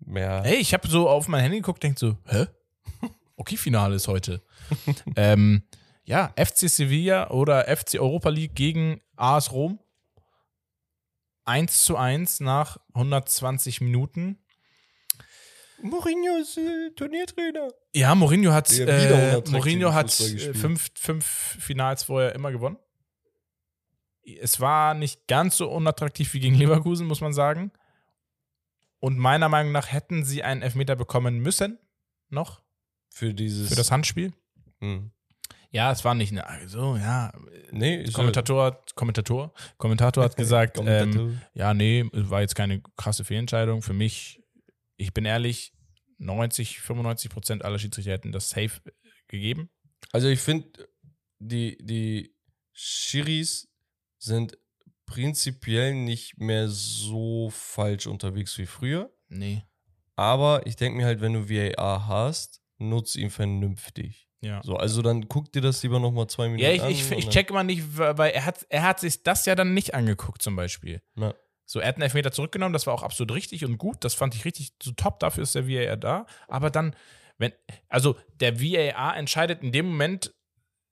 Ja. 0.07 0.41
Ey, 0.43 0.55
ich 0.57 0.73
habe 0.73 0.87
so 0.87 1.09
auf 1.09 1.27
mein 1.27 1.41
Handy 1.41 1.57
geguckt, 1.57 1.81
denk 1.83 1.97
so, 1.99 2.17
hä? 2.27 2.45
Okay, 3.37 3.57
Finale 3.57 3.95
ist 3.95 4.07
heute. 4.07 4.41
ähm, 5.17 5.63
ja, 6.05 6.31
FC 6.37 6.69
Sevilla 6.69 7.31
oder 7.31 7.65
FC 7.75 7.95
Europa 7.99 8.29
League 8.29 8.55
gegen 8.55 9.01
AS 9.17 9.51
Rom. 9.51 9.79
1 11.45 11.83
zu 11.83 11.97
1 11.97 12.39
nach 12.39 12.77
120 12.93 13.81
Minuten. 13.81 14.39
Mourinho 15.81 16.37
ist 16.41 16.57
äh, 16.57 16.89
Turniertrainer. 16.95 17.69
Ja, 17.93 18.15
Mourinho 18.15 18.51
hat, 18.51 18.71
äh, 18.77 19.41
Mourinho 19.49 19.93
hat 19.93 20.17
äh, 20.19 20.53
fünf, 20.53 20.89
fünf 20.95 21.25
Finals 21.25 22.03
vorher 22.03 22.33
immer 22.35 22.51
gewonnen. 22.51 22.77
Es 24.41 24.59
war 24.59 24.93
nicht 24.95 25.27
ganz 25.27 25.57
so 25.57 25.69
unattraktiv 25.69 26.33
wie 26.33 26.39
gegen 26.39 26.55
Leverkusen, 26.55 27.05
muss 27.05 27.21
man 27.21 27.33
sagen. 27.33 27.71
Und 28.99 29.17
meiner 29.19 29.49
Meinung 29.49 29.71
nach 29.71 29.91
hätten 29.91 30.23
sie 30.25 30.41
einen 30.41 30.61
Elfmeter 30.63 30.95
bekommen 30.95 31.39
müssen, 31.39 31.77
noch, 32.29 32.61
Für 33.09 33.33
dieses. 33.35 33.69
für 33.69 33.75
das 33.75 33.91
Handspiel. 33.91 34.33
Hm. 34.79 35.11
Ja, 35.69 35.91
es 35.91 36.03
war 36.05 36.15
nicht 36.15 36.31
eine, 36.31 36.67
so, 36.67 36.95
ja. 36.95 37.31
Nee, 37.71 38.01
ist 38.03 38.13
Kommentator, 38.13 38.65
hat- 38.65 38.95
Kommentator, 38.95 39.53
Kommentator 39.77 40.23
hat 40.23 40.37
gesagt, 40.37 40.79
ähm, 40.83 41.39
ja, 41.53 41.73
nee, 41.73 42.09
es 42.13 42.29
war 42.29 42.41
jetzt 42.41 42.55
keine 42.55 42.81
krasse 42.97 43.25
Fehlentscheidung. 43.25 43.81
Für 43.83 43.93
mich, 43.93 44.41
ich 44.97 45.13
bin 45.13 45.25
ehrlich, 45.25 45.73
90, 46.17 46.79
95 46.79 47.29
Prozent 47.29 47.65
aller 47.65 47.79
Schiedsrichter 47.79 48.11
hätten 48.11 48.31
das 48.31 48.49
safe 48.49 48.81
gegeben. 49.27 49.69
Also 50.11 50.27
ich 50.29 50.39
finde, 50.39 50.87
die, 51.39 51.77
die 51.81 52.35
Schiris 52.71 53.67
sind 54.17 54.57
prinzipiell 55.05 55.93
nicht 55.93 56.37
mehr 56.37 56.67
so 56.69 57.49
falsch 57.51 58.07
unterwegs 58.07 58.57
wie 58.57 58.65
früher. 58.65 59.13
Nee. 59.27 59.63
Aber 60.15 60.65
ich 60.65 60.75
denke 60.75 60.97
mir 60.97 61.05
halt, 61.05 61.21
wenn 61.21 61.33
du 61.33 61.49
VAR 61.49 62.07
hast, 62.07 62.61
nutz 62.77 63.15
ihn 63.15 63.29
vernünftig. 63.29 64.29
Ja. 64.41 64.61
So, 64.63 64.77
also 64.77 65.01
dann 65.01 65.27
guck 65.27 65.51
dir 65.51 65.61
das 65.61 65.81
lieber 65.83 65.99
nochmal 65.99 66.27
zwei 66.27 66.47
Minuten 66.47 66.63
Ja, 66.63 66.71
ich, 66.71 66.81
an. 66.81 66.91
ich, 66.91 67.11
ich 67.11 67.29
check 67.29 67.49
immer 67.49 67.63
nicht, 67.63 67.97
weil 67.97 68.31
er 68.31 68.45
hat, 68.45 68.65
er 68.69 68.83
hat 68.83 68.99
sich 68.99 69.23
das 69.23 69.45
ja 69.45 69.55
dann 69.55 69.73
nicht 69.73 69.93
angeguckt, 69.93 70.41
zum 70.41 70.55
Beispiel. 70.55 71.01
Na, 71.15 71.33
So, 71.65 71.79
er 71.79 71.87
hat 71.87 71.95
einen 71.95 72.03
Elfmeter 72.03 72.31
zurückgenommen, 72.31 72.73
das 72.73 72.85
war 72.87 72.93
auch 72.93 73.03
absolut 73.03 73.33
richtig 73.35 73.65
und 73.65 73.77
gut. 73.77 74.03
Das 74.03 74.13
fand 74.13 74.35
ich 74.35 74.45
richtig 74.45 74.73
so 74.81 74.91
top, 74.91 75.19
dafür 75.19 75.43
ist 75.43 75.55
der 75.55 75.67
VAR 75.67 75.97
da. 75.97 76.25
Aber 76.47 76.69
dann, 76.69 76.95
wenn, 77.37 77.51
also 77.89 78.15
der 78.39 78.61
VAR 78.61 79.17
entscheidet 79.17 79.63
in 79.63 79.71
dem 79.71 79.87
Moment, 79.87 80.33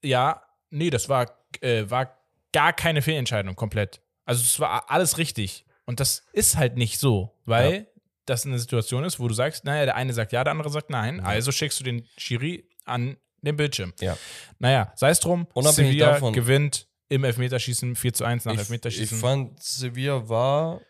ja, 0.02 0.42
nee, 0.70 0.90
das 0.90 1.08
war, 1.08 1.30
äh, 1.60 1.84
war 1.88 2.18
gar 2.52 2.72
keine 2.72 3.02
Fehlentscheidung 3.02 3.54
komplett. 3.56 4.00
Also 4.24 4.42
es 4.42 4.58
war 4.60 4.90
alles 4.90 5.18
richtig. 5.18 5.64
Und 5.86 6.00
das 6.00 6.24
ist 6.32 6.56
halt 6.56 6.76
nicht 6.76 6.98
so, 6.98 7.38
weil 7.44 7.74
Ja. 7.74 7.82
das 8.26 8.46
eine 8.46 8.58
Situation 8.58 9.04
ist, 9.04 9.20
wo 9.20 9.28
du 9.28 9.34
sagst, 9.34 9.64
naja, 9.64 9.84
der 9.84 9.94
eine 9.96 10.12
sagt 10.12 10.32
ja, 10.32 10.42
der 10.44 10.50
andere 10.52 10.70
sagt 10.70 10.90
nein. 10.90 11.20
Also 11.20 11.52
schickst 11.52 11.78
du 11.80 11.84
den 11.84 12.06
Schiri 12.16 12.68
an 12.84 13.16
den 13.42 13.56
Bildschirm. 13.56 13.92
Ja. 14.00 14.16
Naja, 14.58 14.92
sei 14.96 15.10
es 15.10 15.20
drum, 15.20 15.46
Unabhängig 15.52 15.92
Sevilla 15.92 16.12
davon- 16.12 16.32
gewinnt 16.32 16.88
im 17.08 17.24
Elfmeterschießen 17.24 17.96
4 17.96 18.12
zu 18.12 18.24
1 18.24 18.44
nach 18.44 18.52
ich, 18.52 18.56
ich 18.56 18.60
Elfmeterschießen. 18.60 19.18
fand, 19.18 19.62
Sevilla 19.62 20.28
war 20.28 20.80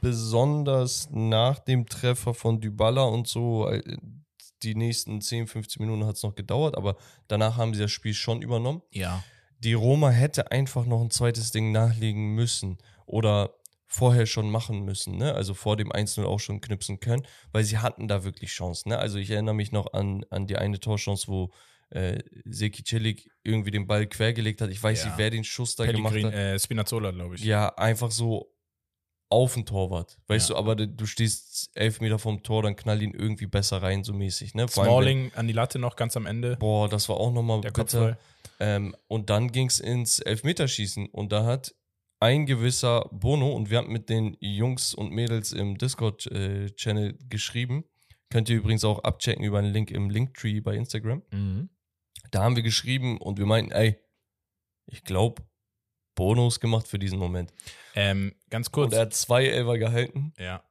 besonders 0.00 1.08
nach 1.10 1.58
dem 1.58 1.86
Treffer 1.86 2.34
von 2.34 2.60
Dybala 2.60 3.02
und 3.02 3.28
so, 3.28 3.68
äh, 3.68 3.82
die 4.62 4.74
nächsten 4.74 5.20
10, 5.20 5.46
15 5.46 5.82
Minuten 5.82 6.06
hat 6.06 6.16
es 6.16 6.22
noch 6.22 6.34
gedauert, 6.34 6.76
aber 6.76 6.96
danach 7.28 7.56
haben 7.56 7.72
sie 7.74 7.80
das 7.80 7.90
Spiel 7.90 8.14
schon 8.14 8.42
übernommen. 8.42 8.82
ja. 8.90 9.22
die 9.58 9.74
Roma 9.74 10.10
hätte 10.10 10.50
einfach 10.52 10.86
noch 10.86 11.00
ein 11.00 11.10
zweites 11.10 11.50
Ding 11.50 11.70
nachlegen 11.72 12.34
müssen 12.34 12.78
oder 13.06 13.54
vorher 13.86 14.26
schon 14.26 14.50
machen 14.50 14.84
müssen, 14.84 15.16
ne? 15.16 15.34
Also 15.34 15.52
vor 15.52 15.76
dem 15.76 15.90
1-0 15.90 16.24
auch 16.24 16.38
schon 16.38 16.60
knipsen 16.60 17.00
können, 17.00 17.26
weil 17.52 17.64
sie 17.64 17.78
hatten 17.78 18.06
da 18.06 18.22
wirklich 18.22 18.50
Chancen, 18.50 18.90
ne? 18.90 18.98
Also 18.98 19.18
ich 19.18 19.30
erinnere 19.30 19.54
mich 19.54 19.72
noch 19.72 19.92
an, 19.92 20.24
an 20.30 20.46
die 20.46 20.56
eine 20.56 20.78
Torchance, 20.78 21.26
wo 21.26 21.50
äh, 21.90 22.18
Seki 22.44 22.82
Celik 22.84 23.30
irgendwie 23.42 23.70
den 23.70 23.86
Ball 23.86 24.06
quergelegt 24.06 24.60
hat. 24.60 24.70
Ich 24.70 24.82
weiß 24.82 25.00
Ja. 25.02 25.06
nicht, 25.08 25.18
wer 25.18 25.30
den 25.30 25.44
Schuss 25.44 25.76
da 25.76 25.84
Pellegrin, 25.84 26.22
gemacht 26.22 26.24
hat. 26.26 26.34
äh, 26.34 26.58
Spinazzola, 26.58 27.10
glaube 27.10 27.34
ich. 27.34 27.44
Ja, 27.44 27.68
einfach 27.76 28.10
so 28.10 28.52
auf 29.32 29.54
den 29.54 29.64
Torwart. 29.64 30.18
Weißt 30.26 30.48
Ja. 30.50 30.54
du, 30.54 30.58
aber 30.58 30.74
du- 30.74 31.06
stehst 31.06 31.70
elf 31.74 32.00
Meter 32.00 32.18
vom 32.18 32.42
Tor, 32.42 32.62
dann 32.64 32.74
knall 32.74 33.00
ihn 33.02 33.14
irgendwie 33.14 33.46
besser 33.46 33.80
rein, 33.80 34.02
so 34.02 34.12
mäßig, 34.12 34.54
ne? 34.54 34.66
Vor 34.66 34.82
allem, 34.84 34.90
wenn- 34.90 34.96
Smalling 35.02 35.32
an 35.34 35.46
die 35.46 35.52
Latte 35.52 35.78
noch 35.78 35.94
ganz 35.96 36.16
am 36.16 36.26
Ende. 36.26 36.56
Boah, 36.56 36.88
das 36.88 37.08
war 37.08 37.16
auch 37.16 37.32
nochmal 37.32 37.60
bitter. 37.60 38.18
Ähm, 38.58 38.94
und 39.06 39.30
dann 39.30 39.52
ging 39.52 39.68
es 39.68 39.78
ins 39.78 40.18
Elfmeterschießen 40.18 41.06
und 41.06 41.30
da 41.32 41.44
hat 41.44 41.74
ein 42.18 42.44
gewisser 42.44 43.08
Bono 43.12 43.52
und 43.52 43.70
wir 43.70 43.78
haben 43.78 43.92
mit 43.92 44.08
den 44.10 44.36
Jungs 44.40 44.94
und 44.94 45.10
Mädels 45.12 45.52
im 45.52 45.78
Discord-Channel 45.78 47.16
geschrieben. 47.28 47.84
Könnt 48.30 48.48
ihr 48.48 48.56
übrigens 48.56 48.84
auch 48.84 49.02
abchecken 49.04 49.44
über 49.44 49.58
einen 49.58 49.72
Link 49.72 49.90
im 49.90 50.10
Linktree 50.10 50.60
bei 50.60 50.74
Instagram. 50.76 51.22
Mhm. 51.32 51.70
Da 52.30 52.42
haben 52.42 52.56
wir 52.56 52.62
geschrieben 52.62 53.18
und 53.18 53.38
wir 53.38 53.46
meinten, 53.46 53.72
ey, 53.72 53.98
ich 54.86 55.04
glaube, 55.04 55.42
Bono 56.14 56.48
ist 56.48 56.60
gemacht 56.60 56.86
für 56.88 56.98
diesen 56.98 57.18
Moment. 57.18 57.52
Ähm, 57.94 58.34
ganz 58.50 58.70
kurz. 58.70 58.92
Und 58.92 58.94
er 58.98 59.02
hat 59.02 59.14
zwei 59.14 59.46
Elfer 59.46 59.78
gehalten. 59.78 60.32
ja. 60.38 60.62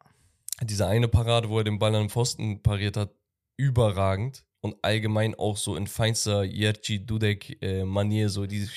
Diese 0.61 0.87
eine 0.87 1.07
Parade, 1.07 1.47
wo 1.47 1.59
er 1.59 1.63
den 1.63 1.79
Ball 1.79 1.95
an 1.95 2.03
den 2.03 2.09
Pfosten 2.09 2.61
pariert 2.61 2.97
hat, 2.97 3.11
überragend. 3.57 4.43
Und 4.61 4.75
allgemein 4.81 5.33
auch 5.35 5.55
so 5.55 5.77
in 5.77 5.87
feinster 5.87 6.43
Jerci 6.43 7.05
Dudek-Manier, 7.05 8.27
so 8.27 8.45
dieses, 8.45 8.69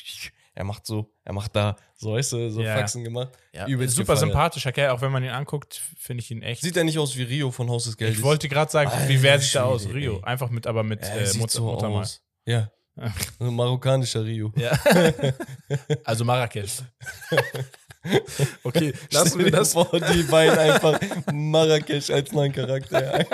er 0.54 0.62
macht 0.62 0.86
so, 0.86 1.12
er 1.24 1.32
macht 1.32 1.56
da, 1.56 1.74
so 1.96 2.12
weißt 2.12 2.32
du, 2.34 2.50
so 2.52 2.62
Ja. 2.62 2.76
Faxen 2.76 3.02
gemacht. 3.02 3.36
ja. 3.52 3.66
Übelst 3.66 3.96
Super 3.96 4.12
gefeiert. 4.14 4.30
sympathischer 4.30 4.70
Kerl, 4.70 4.90
auch 4.90 5.00
wenn 5.00 5.10
man 5.10 5.24
ihn 5.24 5.30
anguckt, 5.30 5.82
finde 5.98 6.22
ich 6.22 6.30
ihn 6.30 6.42
echt. 6.42 6.62
Sieht 6.62 6.76
er 6.76 6.84
nicht 6.84 7.00
aus 7.00 7.16
wie 7.16 7.24
Rio 7.24 7.50
von 7.50 7.68
Haus 7.68 7.82
des 7.84 7.96
Geldes? 7.96 8.18
ich 8.18 8.22
wollte 8.22 8.48
gerade 8.48 8.70
sagen, 8.70 8.88
Alter 8.90 9.08
wie 9.08 9.20
wer 9.20 9.40
sieht 9.40 9.56
er 9.56 9.66
aus? 9.66 9.82
Schwede, 9.82 9.94
Rio. 9.96 10.16
ey. 10.18 10.22
Einfach 10.24 10.50
mit, 10.50 10.68
aber 10.68 10.84
mit 10.84 11.00
er 11.02 11.22
äh, 11.22 11.26
sieht 11.26 11.40
Mut 11.40 11.50
so 11.50 11.64
Muttermal. 11.64 12.02
aus. 12.02 12.21
Ja. 12.46 12.70
Ein 13.40 13.54
marokkanischer 13.54 14.24
Rio. 14.24 14.52
Ja. 14.56 14.72
also 16.04 16.24
Marrakesch. 16.24 16.82
okay, 18.64 18.92
lassen 19.10 19.38
wir 19.38 19.50
das. 19.50 19.72
vor, 19.72 19.88
die 19.98 20.22
beiden 20.24 20.58
einfach 20.58 21.00
Marrakesch 21.32 22.10
als 22.10 22.32
neuen 22.32 22.52
Charakter. 22.52 23.24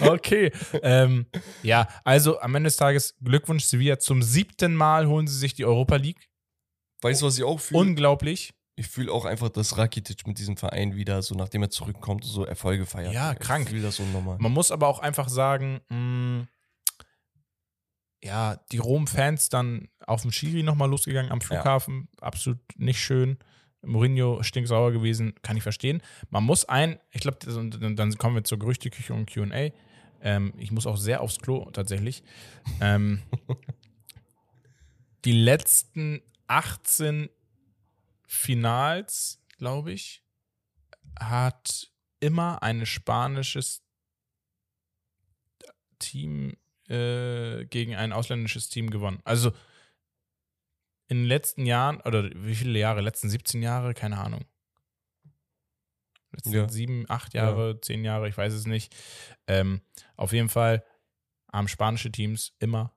Okay. 0.00 0.50
ähm, 0.82 1.26
ja, 1.62 1.86
also 2.04 2.40
am 2.40 2.54
Ende 2.54 2.68
des 2.68 2.76
Tages 2.76 3.14
Glückwunsch 3.22 3.64
Sevilla. 3.64 3.98
Zum 3.98 4.22
siebten 4.22 4.74
Mal 4.74 5.06
holen 5.06 5.26
sie 5.26 5.38
sich 5.38 5.54
die 5.54 5.64
Europa 5.64 5.96
League. 5.96 6.28
Weißt 7.02 7.20
du, 7.22 7.26
was 7.26 7.36
ich 7.36 7.44
auch 7.44 7.60
fühle? 7.60 7.80
Unglaublich. 7.80 8.54
Ich 8.76 8.88
fühle 8.88 9.12
auch 9.12 9.24
einfach, 9.24 9.50
dass 9.50 9.76
Rakitic 9.78 10.26
mit 10.26 10.38
diesem 10.38 10.56
Verein 10.56 10.96
wieder, 10.96 11.22
so 11.22 11.34
nachdem 11.34 11.62
er 11.62 11.70
zurückkommt, 11.70 12.24
so 12.24 12.44
Erfolge 12.44 12.86
feiert. 12.86 13.12
Ja, 13.12 13.32
Ich 13.32 13.38
krank. 13.38 13.68
fühle 13.68 13.82
das 13.82 14.00
unnormal. 14.00 14.38
Man 14.40 14.50
muss 14.52 14.70
aber 14.72 14.88
auch 14.88 14.98
einfach 14.98 15.28
sagen, 15.28 15.80
mh, 15.90 16.46
ja, 18.24 18.56
die 18.72 18.78
Rom-Fans 18.78 19.50
dann 19.50 19.88
auf 20.06 20.22
dem 20.22 20.32
Schiri 20.32 20.62
nochmal 20.62 20.88
losgegangen 20.88 21.30
am 21.30 21.42
Flughafen. 21.42 22.08
Absolut 22.20 22.58
nicht 22.76 22.98
schön. 22.98 23.38
Mourinho 23.82 24.42
stinksauer 24.42 24.92
gewesen, 24.92 25.34
kann 25.42 25.58
ich 25.58 25.62
verstehen. 25.62 26.02
Man 26.30 26.42
muss 26.42 26.64
ein, 26.64 26.98
ich 27.10 27.20
glaube, 27.20 27.36
dann, 27.40 27.96
dann 27.96 28.16
kommen 28.16 28.34
wir 28.34 28.44
zur 28.44 28.58
Gerüchteküche 28.58 29.12
und 29.12 29.30
QA. 29.30 29.70
Ähm, 30.22 30.54
ich 30.56 30.72
muss 30.72 30.86
auch 30.86 30.96
sehr 30.96 31.20
aufs 31.20 31.38
Klo 31.38 31.70
tatsächlich. 31.70 32.22
Ähm, 32.80 33.22
die 35.26 35.32
letzten 35.32 36.22
18 36.46 37.28
Finals, 38.26 39.42
glaube 39.58 39.92
ich, 39.92 40.22
hat 41.20 41.92
immer 42.20 42.62
ein 42.62 42.86
spanisches 42.86 43.82
Team 45.98 46.56
äh, 46.88 47.64
gegen 47.66 47.94
ein 47.94 48.12
ausländisches 48.12 48.68
Team 48.68 48.90
gewonnen. 48.90 49.20
Also 49.24 49.52
in 51.08 51.18
den 51.18 51.26
letzten 51.26 51.66
Jahren, 51.66 52.00
oder 52.02 52.30
wie 52.34 52.54
viele 52.54 52.78
Jahre? 52.78 53.00
Letzten 53.00 53.28
17 53.28 53.62
Jahre? 53.62 53.94
Keine 53.94 54.18
Ahnung. 54.18 54.44
Letzten 56.32 56.52
Ja. 56.52 56.68
sieben, 56.68 57.04
acht 57.08 57.34
Jahre, 57.34 57.80
zehn 57.80 58.04
Jahre, 58.04 58.28
ich 58.28 58.36
weiß 58.36 58.52
es 58.52 58.66
nicht. 58.66 58.94
Ähm, 59.46 59.82
auf 60.16 60.32
jeden 60.32 60.48
Fall 60.48 60.84
haben 61.52 61.68
spanische 61.68 62.10
Teams 62.10 62.54
immer 62.58 62.96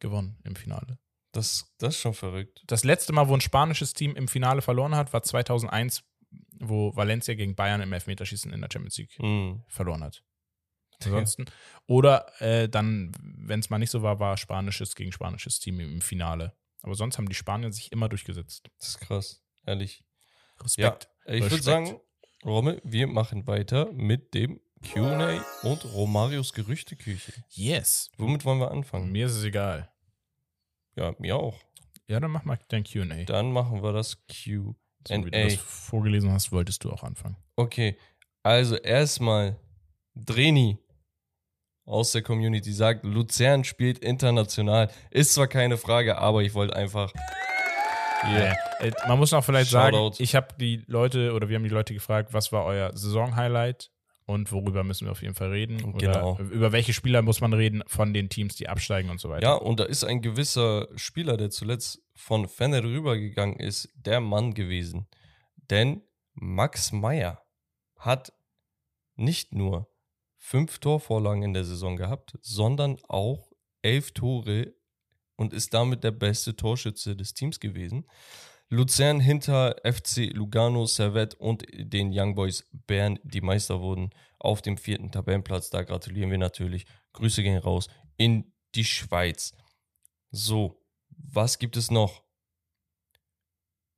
gewonnen 0.00 0.38
im 0.44 0.56
Finale. 0.56 0.98
Das, 1.32 1.70
das 1.78 1.94
ist 1.96 2.00
schon 2.00 2.14
verrückt. 2.14 2.62
Das 2.66 2.84
letzte 2.84 3.12
Mal, 3.12 3.28
wo 3.28 3.34
ein 3.34 3.42
spanisches 3.42 3.92
Team 3.92 4.16
im 4.16 4.28
Finale 4.28 4.62
verloren 4.62 4.94
hat, 4.94 5.12
war 5.12 5.22
2001, 5.22 6.02
wo 6.60 6.96
Valencia 6.96 7.34
gegen 7.34 7.54
Bayern 7.54 7.82
im 7.82 7.92
Elfmeterschießen 7.92 8.52
in 8.52 8.60
der 8.62 8.70
Champions 8.72 8.96
League 8.96 9.18
Mhm. 9.20 9.62
verloren 9.68 10.02
hat. 10.02 10.24
Ansonsten. 11.04 11.46
Oder 11.86 12.32
äh, 12.40 12.68
dann, 12.68 13.12
wenn 13.20 13.60
es 13.60 13.70
mal 13.70 13.78
nicht 13.78 13.90
so 13.90 14.02
war, 14.02 14.20
war 14.20 14.36
spanisches 14.36 14.94
gegen 14.94 15.12
spanisches 15.12 15.60
Team 15.60 15.80
im 15.80 16.00
Finale. 16.00 16.54
Aber 16.82 16.94
sonst 16.94 17.18
haben 17.18 17.28
die 17.28 17.34
Spanier 17.34 17.72
sich 17.72 17.92
immer 17.92 18.08
durchgesetzt. 18.08 18.70
Das 18.78 18.88
ist 18.88 19.00
krass, 19.00 19.42
ehrlich. 19.66 20.04
Respekt. 20.60 21.08
Ich 21.26 21.42
würde 21.42 21.62
sagen, 21.62 22.00
Rommel, 22.44 22.80
wir 22.84 23.06
machen 23.06 23.46
weiter 23.46 23.92
mit 23.92 24.34
dem 24.34 24.60
QA 24.82 25.44
und 25.62 25.84
Romarios 25.92 26.52
Gerüchteküche. 26.52 27.32
Yes. 27.50 28.10
Womit 28.16 28.44
wollen 28.44 28.60
wir 28.60 28.70
anfangen? 28.70 29.10
Mir 29.10 29.26
ist 29.26 29.34
es 29.34 29.44
egal. 29.44 29.90
Ja, 30.96 31.14
mir 31.18 31.36
auch. 31.36 31.60
Ja, 32.06 32.20
dann 32.20 32.30
mach 32.30 32.44
mal 32.44 32.58
dein 32.68 32.84
QA. 32.84 33.04
Dann 33.24 33.52
machen 33.52 33.82
wir 33.82 33.92
das 33.92 34.24
Q. 34.26 34.74
So 35.06 35.24
wie 35.24 35.30
du 35.30 35.44
das 35.44 35.54
vorgelesen 35.54 36.32
hast, 36.32 36.52
wolltest 36.52 36.84
du 36.84 36.90
auch 36.90 37.02
anfangen. 37.02 37.36
Okay, 37.56 37.96
also 38.42 38.76
erstmal 38.76 39.58
Dreni 40.14 40.78
aus 41.88 42.12
der 42.12 42.22
Community 42.22 42.72
sagt, 42.72 43.04
Luzern 43.04 43.64
spielt 43.64 43.98
international. 43.98 44.90
Ist 45.10 45.34
zwar 45.34 45.46
keine 45.48 45.76
Frage, 45.78 46.18
aber 46.18 46.42
ich 46.42 46.54
wollte 46.54 46.76
einfach 46.76 47.12
hier. 48.26 48.54
Äh, 48.80 48.92
man 49.06 49.18
muss 49.18 49.32
noch 49.32 49.44
vielleicht 49.44 49.70
sagen, 49.70 49.96
Shoutout. 49.96 50.22
ich 50.22 50.34
habe 50.34 50.48
die 50.60 50.84
Leute 50.86 51.32
oder 51.32 51.48
wir 51.48 51.56
haben 51.56 51.62
die 51.64 51.68
Leute 51.70 51.94
gefragt, 51.94 52.32
was 52.32 52.52
war 52.52 52.64
euer 52.64 52.90
Saisonhighlight 52.96 53.90
und 54.26 54.52
worüber 54.52 54.84
müssen 54.84 55.06
wir 55.06 55.12
auf 55.12 55.22
jeden 55.22 55.34
Fall 55.34 55.50
reden? 55.50 55.82
Oder 55.84 55.98
Genau. 56.12 56.38
über 56.38 56.72
welche 56.72 56.92
Spieler 56.92 57.22
muss 57.22 57.40
man 57.40 57.52
reden 57.52 57.82
von 57.86 58.12
den 58.12 58.28
Teams, 58.28 58.56
die 58.56 58.68
absteigen 58.68 59.08
und 59.10 59.20
so 59.20 59.30
weiter. 59.30 59.46
Ja, 59.46 59.54
und 59.54 59.80
da 59.80 59.84
ist 59.84 60.04
ein 60.04 60.20
gewisser 60.20 60.88
Spieler, 60.96 61.36
der 61.36 61.50
zuletzt 61.50 62.02
von 62.14 62.48
Fenner 62.48 62.82
rübergegangen 62.82 63.58
ist, 63.58 63.88
der 63.94 64.20
Mann 64.20 64.52
gewesen. 64.52 65.06
Denn 65.70 66.02
Max 66.34 66.92
Meyer 66.92 67.42
hat 67.96 68.32
nicht 69.16 69.54
nur 69.54 69.88
fünf 70.48 70.78
Torvorlagen 70.78 71.42
in 71.42 71.52
der 71.52 71.64
Saison 71.64 71.96
gehabt, 71.96 72.38
sondern 72.40 72.96
auch 73.06 73.52
elf 73.82 74.12
Tore 74.12 74.74
und 75.36 75.52
ist 75.52 75.74
damit 75.74 76.04
der 76.04 76.10
beste 76.10 76.56
Torschütze 76.56 77.14
des 77.14 77.34
Teams 77.34 77.60
gewesen. 77.60 78.06
Luzern 78.70 79.20
hinter 79.20 79.76
FC 79.84 80.32
Lugano, 80.32 80.86
Servette 80.86 81.36
und 81.36 81.66
den 81.76 82.10
Young 82.12 82.34
Boys 82.34 82.64
Bern, 82.72 83.18
die 83.24 83.42
Meister 83.42 83.82
wurden, 83.82 84.08
auf 84.38 84.62
dem 84.62 84.78
vierten 84.78 85.12
Tabellenplatz. 85.12 85.68
Da 85.68 85.82
gratulieren 85.82 86.30
wir 86.30 86.38
natürlich. 86.38 86.86
Grüße 87.12 87.42
gehen 87.42 87.58
raus 87.58 87.88
in 88.16 88.50
die 88.74 88.84
Schweiz. 88.84 89.52
So, 90.30 90.82
was 91.10 91.58
gibt 91.58 91.76
es 91.76 91.90
noch? 91.90 92.24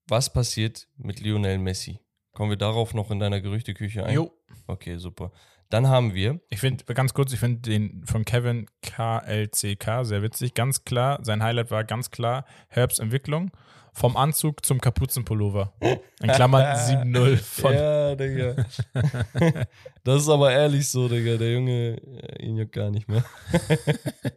Was 0.09 0.32
passiert 0.32 0.89
mit 0.97 1.20
Lionel 1.20 1.59
Messi? 1.59 2.01
Kommen 2.32 2.51
wir 2.51 2.56
darauf 2.56 2.93
noch 2.93 3.12
in 3.12 3.20
deiner 3.20 3.40
Gerüchteküche 3.40 4.05
ein? 4.05 4.14
Jo. 4.14 4.32
Okay, 4.66 4.97
super. 4.97 5.31
Dann 5.70 5.88
haben 5.88 6.14
wir. 6.14 6.40
Ich 6.51 6.59
finde, 6.59 6.84
ganz 6.94 7.14
kurz, 7.14 7.32
ich 7.32 7.38
finde 7.38 7.60
den 7.60 8.05
von 8.05 8.24
Kevin 8.24 8.66
KLCK 8.82 10.05
sehr 10.05 10.22
witzig. 10.22 10.55
Ganz 10.55 10.84
klar, 10.84 11.20
sein 11.22 11.42
Highlight 11.42 11.70
war 11.70 11.84
ganz 11.84 12.10
klar 12.10 12.44
Herbs 12.68 12.98
Entwicklung. 12.98 13.52
Vom 13.92 14.16
Anzug 14.16 14.64
zum 14.64 14.80
Kapuzenpullover. 14.80 15.72
In 15.80 16.30
Klammern 16.30 16.62
7-0 16.76 17.36
von. 17.36 17.74
Ja, 17.74 18.14
Digga. 18.14 18.66
das 20.05 20.22
ist 20.22 20.28
aber 20.28 20.52
ehrlich 20.52 20.88
so, 20.88 21.09
Digga. 21.09 21.36
Der 21.36 21.52
Junge, 21.52 22.01
äh, 22.01 22.47
ihn 22.47 22.56
juckt 22.56 22.72
gar 22.72 22.90
nicht 22.90 23.09
mehr. 23.09 23.24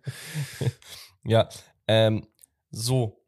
ja, 1.24 1.50
ähm, 1.88 2.28
so. 2.72 3.23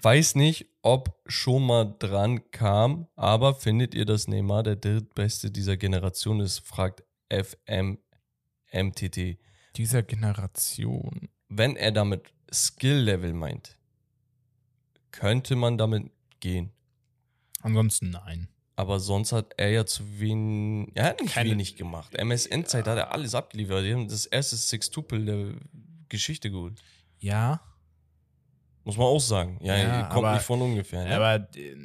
Weiß 0.00 0.36
nicht, 0.36 0.66
ob 0.82 1.20
schon 1.26 1.66
mal 1.66 1.94
dran 1.98 2.50
kam, 2.50 3.08
aber 3.14 3.54
findet 3.54 3.94
ihr, 3.94 4.04
dass 4.06 4.26
Neymar 4.26 4.62
der 4.62 4.76
drittbeste 4.76 5.50
dieser 5.50 5.76
Generation 5.76 6.40
ist? 6.40 6.60
Fragt 6.60 7.02
FMMTT. 7.28 7.98
Dieser 9.76 10.02
Generation. 10.02 11.28
Wenn 11.48 11.76
er 11.76 11.92
damit 11.92 12.32
Skill-Level 12.52 13.32
meint, 13.34 13.76
könnte 15.10 15.56
man 15.56 15.76
damit 15.78 16.10
gehen. 16.40 16.72
Ansonsten 17.60 18.10
nein. 18.10 18.48
Aber 18.76 18.98
sonst 19.00 19.32
hat 19.32 19.52
er 19.58 19.68
ja 19.70 19.84
zu 19.86 20.18
wenig, 20.18 20.90
er 20.94 21.04
hat 21.04 21.20
nicht 21.20 21.34
Keine- 21.34 21.50
wenig 21.50 21.76
gemacht. 21.76 22.14
MSN-Zeit 22.14 22.86
hat 22.86 22.96
er 22.98 23.12
alles 23.12 23.34
abgeliefert. 23.34 23.84
Die 23.84 23.92
haben 23.92 24.08
das 24.08 24.24
erste 24.26 24.56
Sextuple 24.56 25.24
der 25.24 25.54
Geschichte 26.08 26.50
geholt. 26.50 26.82
Ja, 27.18 27.60
Muss 28.84 28.96
man 28.96 29.06
auch 29.06 29.20
sagen. 29.20 29.58
Ja, 29.62 29.76
Ja, 29.76 30.02
kommt 30.08 30.24
aber- 30.26 30.34
nicht 30.34 30.44
von 30.44 30.60
ungefähr. 30.60 31.04
Ne? 31.04 31.14
aber 31.16 31.48
äh, 31.56 31.76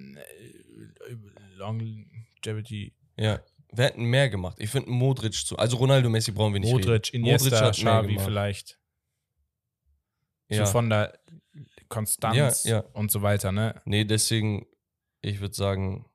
Longevity. 1.56 2.94
ja. 3.18 3.41
Wer 3.74 3.88
hat 3.88 3.95
denn 3.95 4.06
mehr 4.06 4.30
gemacht? 4.30 4.56
Ich 4.61 4.69
finde 4.69 4.90
Modric 4.90 5.34
zu. 5.34 5.57
Also 5.57 5.76
Ronaldo 5.76 6.10
Messi 6.10 6.32
brauchen 6.32 6.53
wir 6.53 6.61
nicht 6.61 6.72
Modric, 6.72 7.07
reden. 7.14 7.26
Iniesta, 7.26 7.61
mehr 7.61 7.72
Xavi 7.72 8.07
gemacht. 8.14 8.26
vielleicht. 8.26 8.80
Ja. 10.48 10.65
So 10.65 10.72
von 10.72 10.90
der 10.90 11.19
Konstanz 11.90 12.64
Ja, 12.64 12.78
ja. 12.78 12.80
und 12.94 13.11
so 13.11 13.22
weiter, 13.22 13.52
ne? 13.52 13.82
nee, 13.84 14.06
deswegen, 14.06 14.65
ich 15.22 15.41
würde 15.41 15.53
sagen, 15.53 16.10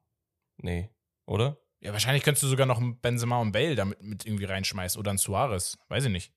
nee. 0.57 0.89
Oder? 1.27 1.59
Ja, 1.81 1.93
wahrscheinlich 1.93 2.23
könntest 2.23 2.43
du 2.43 2.47
sogar 2.49 2.65
noch 2.65 2.79
einen 2.79 2.99
Benzema 3.01 3.39
und 3.39 3.53
Bale 3.53 3.75
damit 3.75 4.03
mit 4.03 4.25
irgendwie 4.25 4.45
reinschmeißen 4.47 4.99
oder 4.99 5.11
einen 5.11 5.19
Suarez. 5.19 5.77
Weiß 5.89 6.07
ich 6.07 6.11
nicht. 6.11 6.33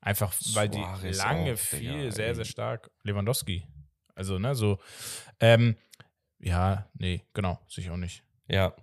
Einfach, 0.00 0.32
weil 0.52 0.68
die 0.68 0.78
Suarez 0.78 1.16
lange 1.18 1.54
auch, 1.54 1.58
viel, 1.58 1.98
Digga, 1.98 2.10
sehr, 2.12 2.34
sehr 2.36 2.44
stark. 2.44 2.92
Lewandowski. 3.02 3.66
Also, 4.14 4.38
ne, 4.38 4.54
so. 4.54 4.78
Ähm, 5.40 5.76
ja, 6.38 6.88
nee, 6.94 7.22
genau, 7.32 7.58
sicher 7.68 7.92
auch 7.92 7.98
nicht. 7.98 8.22
Ja. 8.48 8.74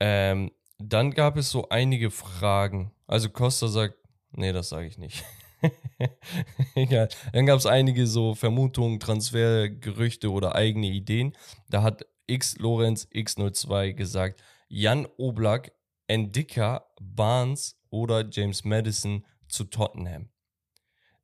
Ähm, 0.00 0.50
dann 0.78 1.12
gab 1.12 1.36
es 1.36 1.50
so 1.50 1.68
einige 1.68 2.10
Fragen. 2.10 2.92
Also 3.06 3.28
Costa 3.30 3.68
sagt, 3.68 3.96
nee, 4.32 4.52
das 4.52 4.68
sage 4.68 4.86
ich 4.86 4.98
nicht. 4.98 5.24
Egal. 6.74 7.08
Dann 7.32 7.46
gab 7.46 7.58
es 7.58 7.66
einige 7.66 8.06
so 8.06 8.34
Vermutungen, 8.34 9.00
Transfergerüchte 9.00 10.30
oder 10.30 10.54
eigene 10.54 10.88
Ideen. 10.88 11.36
Da 11.68 11.82
hat 11.82 12.06
X 12.26 12.58
Lorenz 12.58 13.08
X02 13.12 13.94
gesagt, 13.94 14.42
Jan 14.68 15.06
Oblak, 15.16 15.72
Endika, 16.08 16.86
Barnes 17.00 17.80
oder 17.90 18.28
James 18.28 18.64
Madison 18.64 19.24
zu 19.48 19.64
Tottenham. 19.64 20.28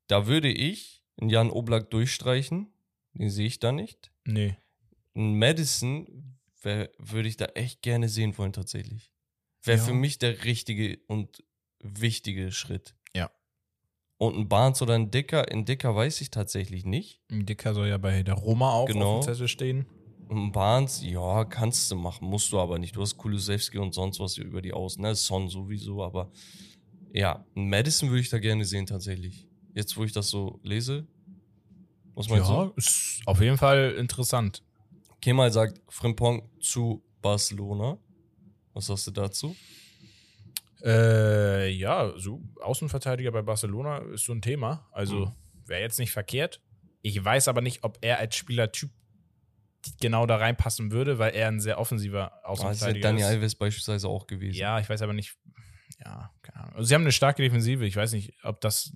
Da 0.07 0.27
würde 0.27 0.49
ich 0.49 1.03
Jan 1.21 1.51
Oblak 1.51 1.91
durchstreichen. 1.91 2.72
Den 3.15 3.31
sehe 3.31 3.47
ich 3.47 3.59
da 3.59 3.73
nicht. 3.73 4.11
Nee. 4.27 4.57
Ein 5.15 5.39
Madison 5.39 6.07
würde 6.63 7.29
ich 7.29 7.37
da 7.37 7.47
echt 7.47 7.83
gerne 7.83 8.09
sehen 8.09 8.37
wollen, 8.39 8.53
tatsächlich. 8.53 9.13
Wäre 9.65 9.79
Ja. 9.79 9.85
für 9.85 9.95
mich 9.95 10.19
der 10.19 10.45
richtige 10.45 10.99
und 11.09 11.43
wichtige 11.83 12.53
Schritt. 12.53 12.95
Ja. 13.15 13.31
Und 14.19 14.37
ein 14.37 14.49
Barnes 14.49 14.81
oder 14.83 14.95
ein 14.95 15.11
Dicker, 15.11 15.51
ein 15.51 15.65
Dicker 15.65 15.95
weiß 15.97 16.21
ich 16.21 16.31
tatsächlich 16.31 16.85
nicht. 16.85 17.21
Ein 17.31 17.45
Dicker 17.47 17.75
soll 17.75 17.89
ja 17.89 17.99
bei 17.99 18.23
der 18.23 18.35
Roma 18.35 18.73
auch 18.73 18.87
Genau. 18.87 19.19
auf 19.19 19.25
dem 19.25 19.33
Zettel 19.35 19.49
stehen. 19.49 19.87
Ein 20.31 20.53
Barnes, 20.53 21.03
ja, 21.05 21.45
kannst 21.45 21.91
du 21.91 21.97
machen, 21.97 22.27
musst 22.29 22.53
du 22.53 22.59
aber 22.61 22.79
nicht. 22.79 22.95
Du 22.97 23.03
hast 23.03 23.17
Kulusewski 23.19 23.79
und 23.79 23.93
sonst 23.93 24.21
was 24.21 24.39
über 24.39 24.63
die 24.63 24.73
Außen, 24.73 25.03
ne? 25.03 25.15
Son 25.15 25.49
sowieso, 25.49 26.03
aber 26.03 26.31
ja, 27.13 27.45
ein 27.57 27.69
Madison 27.69 28.09
würde 28.09 28.21
ich 28.21 28.31
da 28.31 28.39
gerne 28.39 28.65
sehen, 28.65 28.87
tatsächlich. 28.87 29.47
Jetzt, 29.75 29.97
wo 29.97 30.05
ich 30.05 30.13
das 30.13 30.29
so 30.29 30.61
lese, 30.63 31.07
was 32.15 32.29
meinst 32.29 32.49
Ja, 32.49 32.65
du? 32.67 32.73
ist 32.77 33.21
auf 33.27 33.41
jeden 33.41 33.59
Fall 33.59 33.93
interessant. 33.99 34.63
Kemal 35.21 35.51
sagt 35.53 35.81
Frimpong 35.89 36.49
zu 36.61 37.03
Barcelona. 37.21 37.99
Was 38.75 38.87
sagst 38.87 39.07
du 39.07 39.11
dazu? 39.13 39.55
Äh, 40.85 41.69
ja, 41.71 42.13
so 42.17 42.43
Außenverteidiger 42.61 43.31
bei 43.31 43.43
Barcelona 43.43 43.99
ist 43.99 44.25
so 44.25 44.33
ein 44.33 44.43
Thema. 44.43 44.89
Also 44.93 45.27
Mhm. 45.27 45.33
wäre 45.67 45.81
jetzt 45.83 45.99
nicht 45.99 46.11
verkehrt. 46.11 46.61
Ich 47.03 47.23
weiß 47.23 47.49
aber 47.49 47.61
nicht, 47.61 47.85
ob 47.85 47.99
er 48.01 48.19
als 48.19 48.35
Spielertyp 48.37 48.91
genau 50.01 50.27
da 50.27 50.37
reinpassen 50.37 50.91
würde, 50.93 51.19
weil 51.19 51.35
er 51.35 51.49
ein 51.49 51.61
sehr 51.61 51.79
offensiver 51.79 52.33
Ah, 52.45 52.49
Außenverteidiger 52.49 53.09
Dani 53.09 53.21
ist. 53.21 53.27
Alves 53.27 53.55
beispielsweise 53.55 54.09
auch 54.09 54.27
gewesen. 54.27 54.57
Ja, 54.59 54.79
ich 54.81 54.89
weiß 54.89 55.03
aber 55.03 55.13
nicht. 55.13 55.37
Ja, 56.05 56.33
keine 56.43 56.61
Ahnung. 56.65 56.75
Also 56.77 56.89
sie 56.89 56.95
haben 56.95 57.03
eine 57.03 57.13
starke 57.13 57.43
Defensive. 57.43 57.85
Ich 57.87 57.95
weiß 57.97 58.13
nicht, 58.13 58.33
ob 58.43 58.61
das 58.61 58.93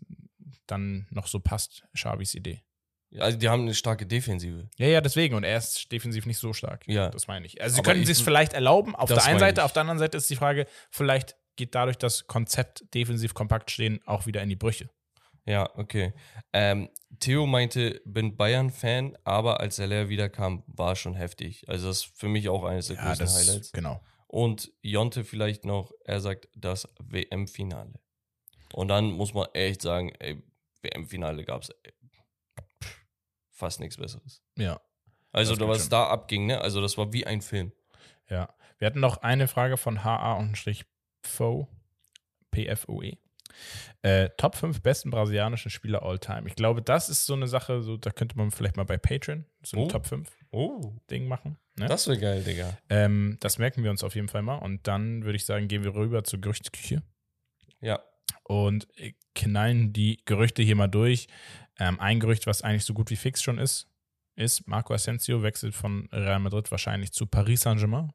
dann 0.67 1.07
noch 1.11 1.29
so 1.29 1.39
passt, 1.39 1.85
Xavis 1.95 2.35
Idee. 2.35 2.63
Also 3.19 3.39
die 3.39 3.49
haben 3.49 3.63
eine 3.63 3.75
starke 3.75 4.07
Defensive. 4.07 4.69
Ja, 4.77 4.87
ja, 4.89 5.01
deswegen. 5.01 5.35
Und 5.37 5.45
er 5.45 5.59
ist 5.59 5.91
defensiv 5.93 6.27
nicht 6.27 6.39
so 6.39 6.53
stark. 6.53 6.87
Ja. 6.87 7.09
Das 7.11 7.27
meine 7.29 7.47
ich. 7.47 7.61
Also 7.63 7.75
sie 7.77 7.81
Aber 7.81 7.91
können 7.91 8.01
ich- 8.03 8.09
sich 8.09 8.19
es 8.19 8.23
vielleicht 8.25 8.53
erlauben, 8.53 8.95
auf 8.97 9.09
Das 9.09 9.19
der 9.25 9.31
einen 9.31 9.39
Seite. 9.41 9.61
ich. 9.61 9.65
Auf 9.65 9.73
der 9.73 9.83
anderen 9.83 9.99
Seite 9.99 10.17
ist 10.19 10.29
die 10.29 10.37
Frage, 10.37 10.67
vielleicht 10.91 11.37
geht 11.57 11.75
dadurch 11.75 11.97
das 11.97 12.27
Konzept 12.27 12.85
defensiv 12.95 13.33
kompakt 13.33 13.71
stehen 13.71 14.01
auch 14.07 14.27
wieder 14.27 14.43
in 14.43 14.49
die 14.49 14.57
Brüche. 14.57 14.91
Ja, 15.47 15.71
okay. 15.79 16.13
Ähm, 16.53 16.91
Theo 17.21 17.47
meinte, 17.47 18.03
bin 18.05 18.37
Bayern-Fan, 18.37 19.17
aber 19.25 19.61
als 19.61 19.79
er 19.79 20.09
wiederkam, 20.09 20.65
war 20.67 20.97
schon 20.97 21.15
heftig. 21.15 21.65
Also 21.69 21.87
das 21.87 21.99
ist 21.99 22.19
für 22.19 22.29
mich 22.29 22.49
auch 22.49 22.65
eines 22.65 22.89
der 22.89 22.97
größten 22.97 23.29
Highlights. 23.29 23.73
genau. 23.73 24.03
Und 24.27 24.73
Jonte 24.83 25.25
vielleicht 25.25 25.65
noch, 25.65 25.93
er 26.05 26.21
sagt 26.21 26.49
das 26.57 26.89
WM-Finale. 27.01 27.95
Und 28.75 28.89
dann 28.89 29.13
muss 29.13 29.33
man 29.35 29.47
echt 29.55 29.81
sagen, 29.83 30.13
ey, 30.19 30.43
WM-Finale 30.83 31.45
gab 31.45 31.63
es 31.63 31.71
fast 33.57 33.81
nichts 33.81 33.97
Besseres. 33.97 34.43
Ja, 34.57 34.81
Also 35.33 35.57
Das 35.57 35.67
was 35.69 35.81
schon. 35.83 35.91
da 35.91 36.07
abging, 36.09 36.47
ne? 36.47 36.61
Also 36.61 36.81
das 36.81 36.97
war 36.99 37.13
wie 37.13 37.27
ein 37.27 37.41
Film. 37.43 37.73
ja. 38.31 38.49
Wir 38.79 38.87
hatten 38.89 39.01
noch 39.01 39.17
eine 39.23 39.49
Frage 39.49 39.79
von 39.79 40.05
HA 40.05 40.35
und 40.35 40.59
Strich 40.59 40.85
PFO, 41.23 41.67
PFOE. 42.51 43.17
Äh, 44.03 44.29
Top 44.37 44.55
5 44.55 44.83
besten 44.83 45.11
brasilianischen 45.11 45.71
Spieler 45.71 46.03
all 46.03 46.19
time. 46.19 46.47
Ich 46.47 46.57
glaube, 46.57 46.83
das 46.83 47.09
ist 47.09 47.25
so 47.25 47.33
eine 47.33 47.47
Sache, 47.47 47.81
so, 47.81 47.97
da 47.97 48.11
könnte 48.11 48.37
man 48.37 48.51
vielleicht 48.51 48.77
mal 48.77 48.85
bei 48.85 48.99
Patreon 48.99 49.47
so 49.65 49.79
ein 49.79 49.83
Oh. 49.85 49.89
Top 49.89 50.07
5 50.07 50.31
Oh, 50.51 50.93
Ding 51.11 51.27
machen. 51.27 51.57
Ne? 51.79 51.87
das 51.87 52.07
wäre 52.07 52.19
geil, 52.19 52.45
Digga. 52.45 52.77
Ähm, 52.91 53.39
das 53.41 53.57
merken 53.57 53.83
wir 53.83 53.91
uns 53.91 54.05
auf 54.05 54.15
jeden 54.15 54.29
Fall 54.29 54.43
mal. 54.43 54.57
Und 54.57 54.87
dann 54.87 55.25
würde 55.25 55.37
ich 55.37 55.47
sagen, 55.47 55.69
gehen 55.69 55.83
wir 55.85 55.95
rüber 55.95 56.23
zur 56.25 56.39
Gerüchteküche 56.41 57.03
Ja. 57.81 58.01
und 58.45 58.87
knallen 59.35 59.95
die 59.95 60.21
Gerüchte 60.27 60.63
hier 60.63 60.77
mal 60.77 60.89
durch. 60.89 61.29
Ähm, 61.79 62.01
ein 62.01 62.21
Gerücht, 62.21 62.47
was 62.47 62.63
eigentlich 62.63 62.85
so 62.85 62.95
gut 62.95 63.11
wie 63.11 63.17
fix 63.17 63.43
schon 63.43 63.59
ist, 63.59 63.89
ist, 64.35 64.67
Marco 64.69 64.93
Asensio 64.95 65.43
wechselt 65.43 65.75
von 65.75 66.09
Real 66.13 66.39
Madrid 66.39 66.71
wahrscheinlich 66.71 67.13
zu 67.13 67.27
Paris 67.27 67.63
Saint-Germain. 67.63 68.13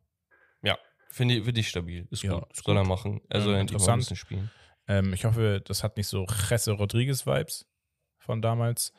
Finde 1.14 1.36
ich, 1.36 1.44
find 1.44 1.58
ich 1.58 1.68
stabil. 1.68 2.08
Ist 2.10 2.24
Ja, 2.24 2.40
gut. 2.40 2.56
Soll 2.56 2.78
er 2.78 2.86
machen. 2.86 3.20
Er 3.28 3.42
soll 3.42 3.52
Ähm, 3.54 3.56
ein 3.60 3.62
interessant. 3.64 4.00
bisschen 4.00 4.16
spielen. 4.16 4.50
Ähm, 4.88 5.12
ich 5.12 5.26
hoffe, 5.26 5.62
das 5.66 5.84
hat 5.84 5.98
nicht 5.98 6.08
so 6.08 6.26
Jesse 6.50 6.72
Rodriguez-Vibes 6.72 7.68
von 8.18 8.42
damals, 8.42 8.94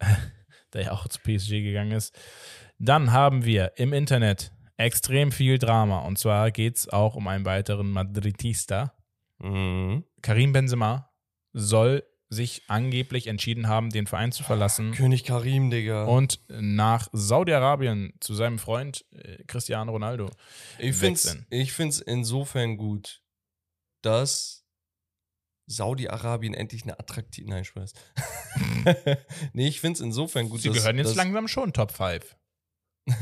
der 0.72 0.82
ja 0.82 0.92
auch 0.92 1.08
zu 1.08 1.18
PSG 1.18 1.62
gegangen 1.64 1.90
ist. 1.90 2.16
Dann 2.78 3.10
haben 3.10 3.44
wir 3.44 3.72
im 3.78 3.92
Internet 3.92 4.52
extrem 4.76 5.32
viel 5.32 5.58
Drama. 5.58 6.00
Und 6.02 6.18
zwar 6.20 6.52
geht 6.52 6.76
es 6.76 6.88
auch 6.88 7.16
um 7.16 7.26
einen 7.26 7.44
weiteren 7.44 7.90
Madridista. 7.90 8.94
Mhm. 9.40 10.04
Karim 10.22 10.52
Benzema 10.52 11.10
soll 11.52 12.04
sich 12.36 12.62
angeblich 12.68 13.26
entschieden 13.26 13.66
haben, 13.66 13.90
den 13.90 14.06
Verein 14.06 14.30
zu 14.30 14.44
verlassen 14.44 14.92
König 14.92 15.24
Karim, 15.24 15.70
Digga. 15.70 16.04
und 16.04 16.38
nach 16.48 17.08
Saudi-Arabien 17.12 18.12
zu 18.20 18.34
seinem 18.34 18.58
Freund 18.60 19.04
äh, 19.10 19.42
Cristiano 19.46 19.90
Ronaldo. 19.90 20.30
ich 20.78 20.94
finde 20.96 21.14
es 21.14 21.24
wechseln. 21.26 21.46
ich 21.50 21.72
find's 21.72 21.98
insofern 21.98 22.76
gut, 22.76 23.22
dass 24.02 24.64
Saudi-Arabien 25.68 26.54
endlich 26.54 26.82
eine 26.84 26.98
attraktive. 27.00 27.48
Nein, 27.50 27.64
Spaß. 27.64 27.92
nee, 29.52 29.66
ich 29.66 29.80
finde 29.80 29.94
es 29.96 30.00
insofern 30.00 30.48
gut, 30.48 30.60
Sie 30.60 30.68
dass. 30.68 30.76
gehören 30.78 30.96
jetzt 30.98 31.08
dass, 31.08 31.16
langsam 31.16 31.48
schon 31.48 31.72
Top 31.72 31.90
5. 31.92 32.36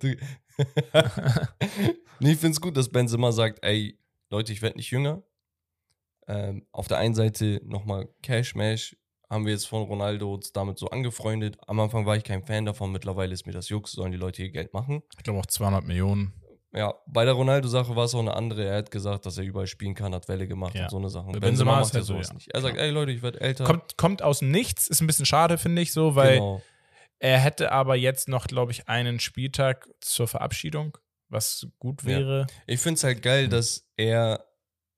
Du- 0.00 0.16
nee, 2.20 2.32
ich 2.32 2.38
finde 2.38 2.50
es 2.52 2.60
gut, 2.60 2.76
dass 2.76 2.88
Benzema 2.88 3.32
sagt, 3.32 3.62
ey, 3.64 3.98
Leute, 4.30 4.52
ich 4.52 4.62
werde 4.62 4.76
nicht 4.76 4.90
jünger. 4.90 5.22
Ähm, 6.28 6.66
auf 6.72 6.88
der 6.88 6.98
einen 6.98 7.14
Seite 7.14 7.60
nochmal 7.64 8.08
Cash-Mash, 8.22 8.96
haben 9.28 9.44
wir 9.44 9.52
jetzt 9.52 9.66
von 9.66 9.82
Ronaldo 9.82 10.34
uns 10.34 10.52
damit 10.52 10.78
so 10.78 10.88
angefreundet. 10.88 11.56
Am 11.66 11.80
Anfang 11.80 12.06
war 12.06 12.16
ich 12.16 12.24
kein 12.24 12.44
Fan 12.44 12.64
davon, 12.64 12.92
mittlerweile 12.92 13.32
ist 13.32 13.46
mir 13.46 13.52
das 13.52 13.68
Jux, 13.68 13.92
sollen 13.92 14.12
die 14.12 14.18
Leute 14.18 14.42
hier 14.42 14.50
Geld 14.52 14.72
machen. 14.72 15.02
Ich 15.16 15.24
glaube 15.24 15.40
auch 15.40 15.46
200 15.46 15.84
Millionen. 15.84 16.32
Ja, 16.72 16.94
bei 17.06 17.24
der 17.24 17.34
Ronaldo-Sache 17.34 17.96
war 17.96 18.04
es 18.04 18.14
auch 18.14 18.20
eine 18.20 18.34
andere. 18.34 18.66
Er 18.66 18.76
hat 18.78 18.90
gesagt, 18.90 19.24
dass 19.24 19.38
er 19.38 19.44
überall 19.44 19.66
spielen 19.66 19.94
kann, 19.94 20.14
hat 20.14 20.28
Welle 20.28 20.46
gemacht 20.46 20.74
Ja. 20.74 20.84
und 20.84 20.90
so 20.90 20.98
eine 20.98 21.08
Sache. 21.08 21.30
Benzema 21.32 21.80
ist 21.80 21.88
ja 21.88 21.94
halt 21.94 22.04
so, 22.04 22.12
sowas 22.14 22.28
ja. 22.28 22.34
nicht. 22.34 22.52
Er 22.52 22.60
sagt, 22.60 22.76
ey 22.76 22.90
Leute, 22.90 23.12
ich 23.12 23.22
werde 23.22 23.40
älter. 23.40 23.64
Kommt, 23.64 23.96
kommt 23.96 24.22
aus 24.22 24.42
Nichts, 24.42 24.86
ist 24.86 25.00
ein 25.00 25.06
bisschen 25.06 25.26
schade, 25.26 25.58
finde 25.58 25.80
ich 25.80 25.92
so, 25.92 26.14
weil 26.16 26.34
genau. 26.34 26.62
er 27.18 27.38
hätte 27.38 27.72
aber 27.72 27.96
jetzt 27.96 28.28
noch, 28.28 28.46
glaube 28.46 28.72
ich, 28.72 28.88
einen 28.88 29.20
Spieltag 29.20 29.88
zur 30.00 30.28
Verabschiedung, 30.28 30.98
was 31.28 31.66
gut 31.78 32.02
Ja. 32.02 32.08
wäre. 32.08 32.46
Ich 32.66 32.80
finde 32.80 32.98
es 32.98 33.04
halt 33.04 33.22
geil, 33.22 33.48
dass 33.48 33.88
er 33.96 34.44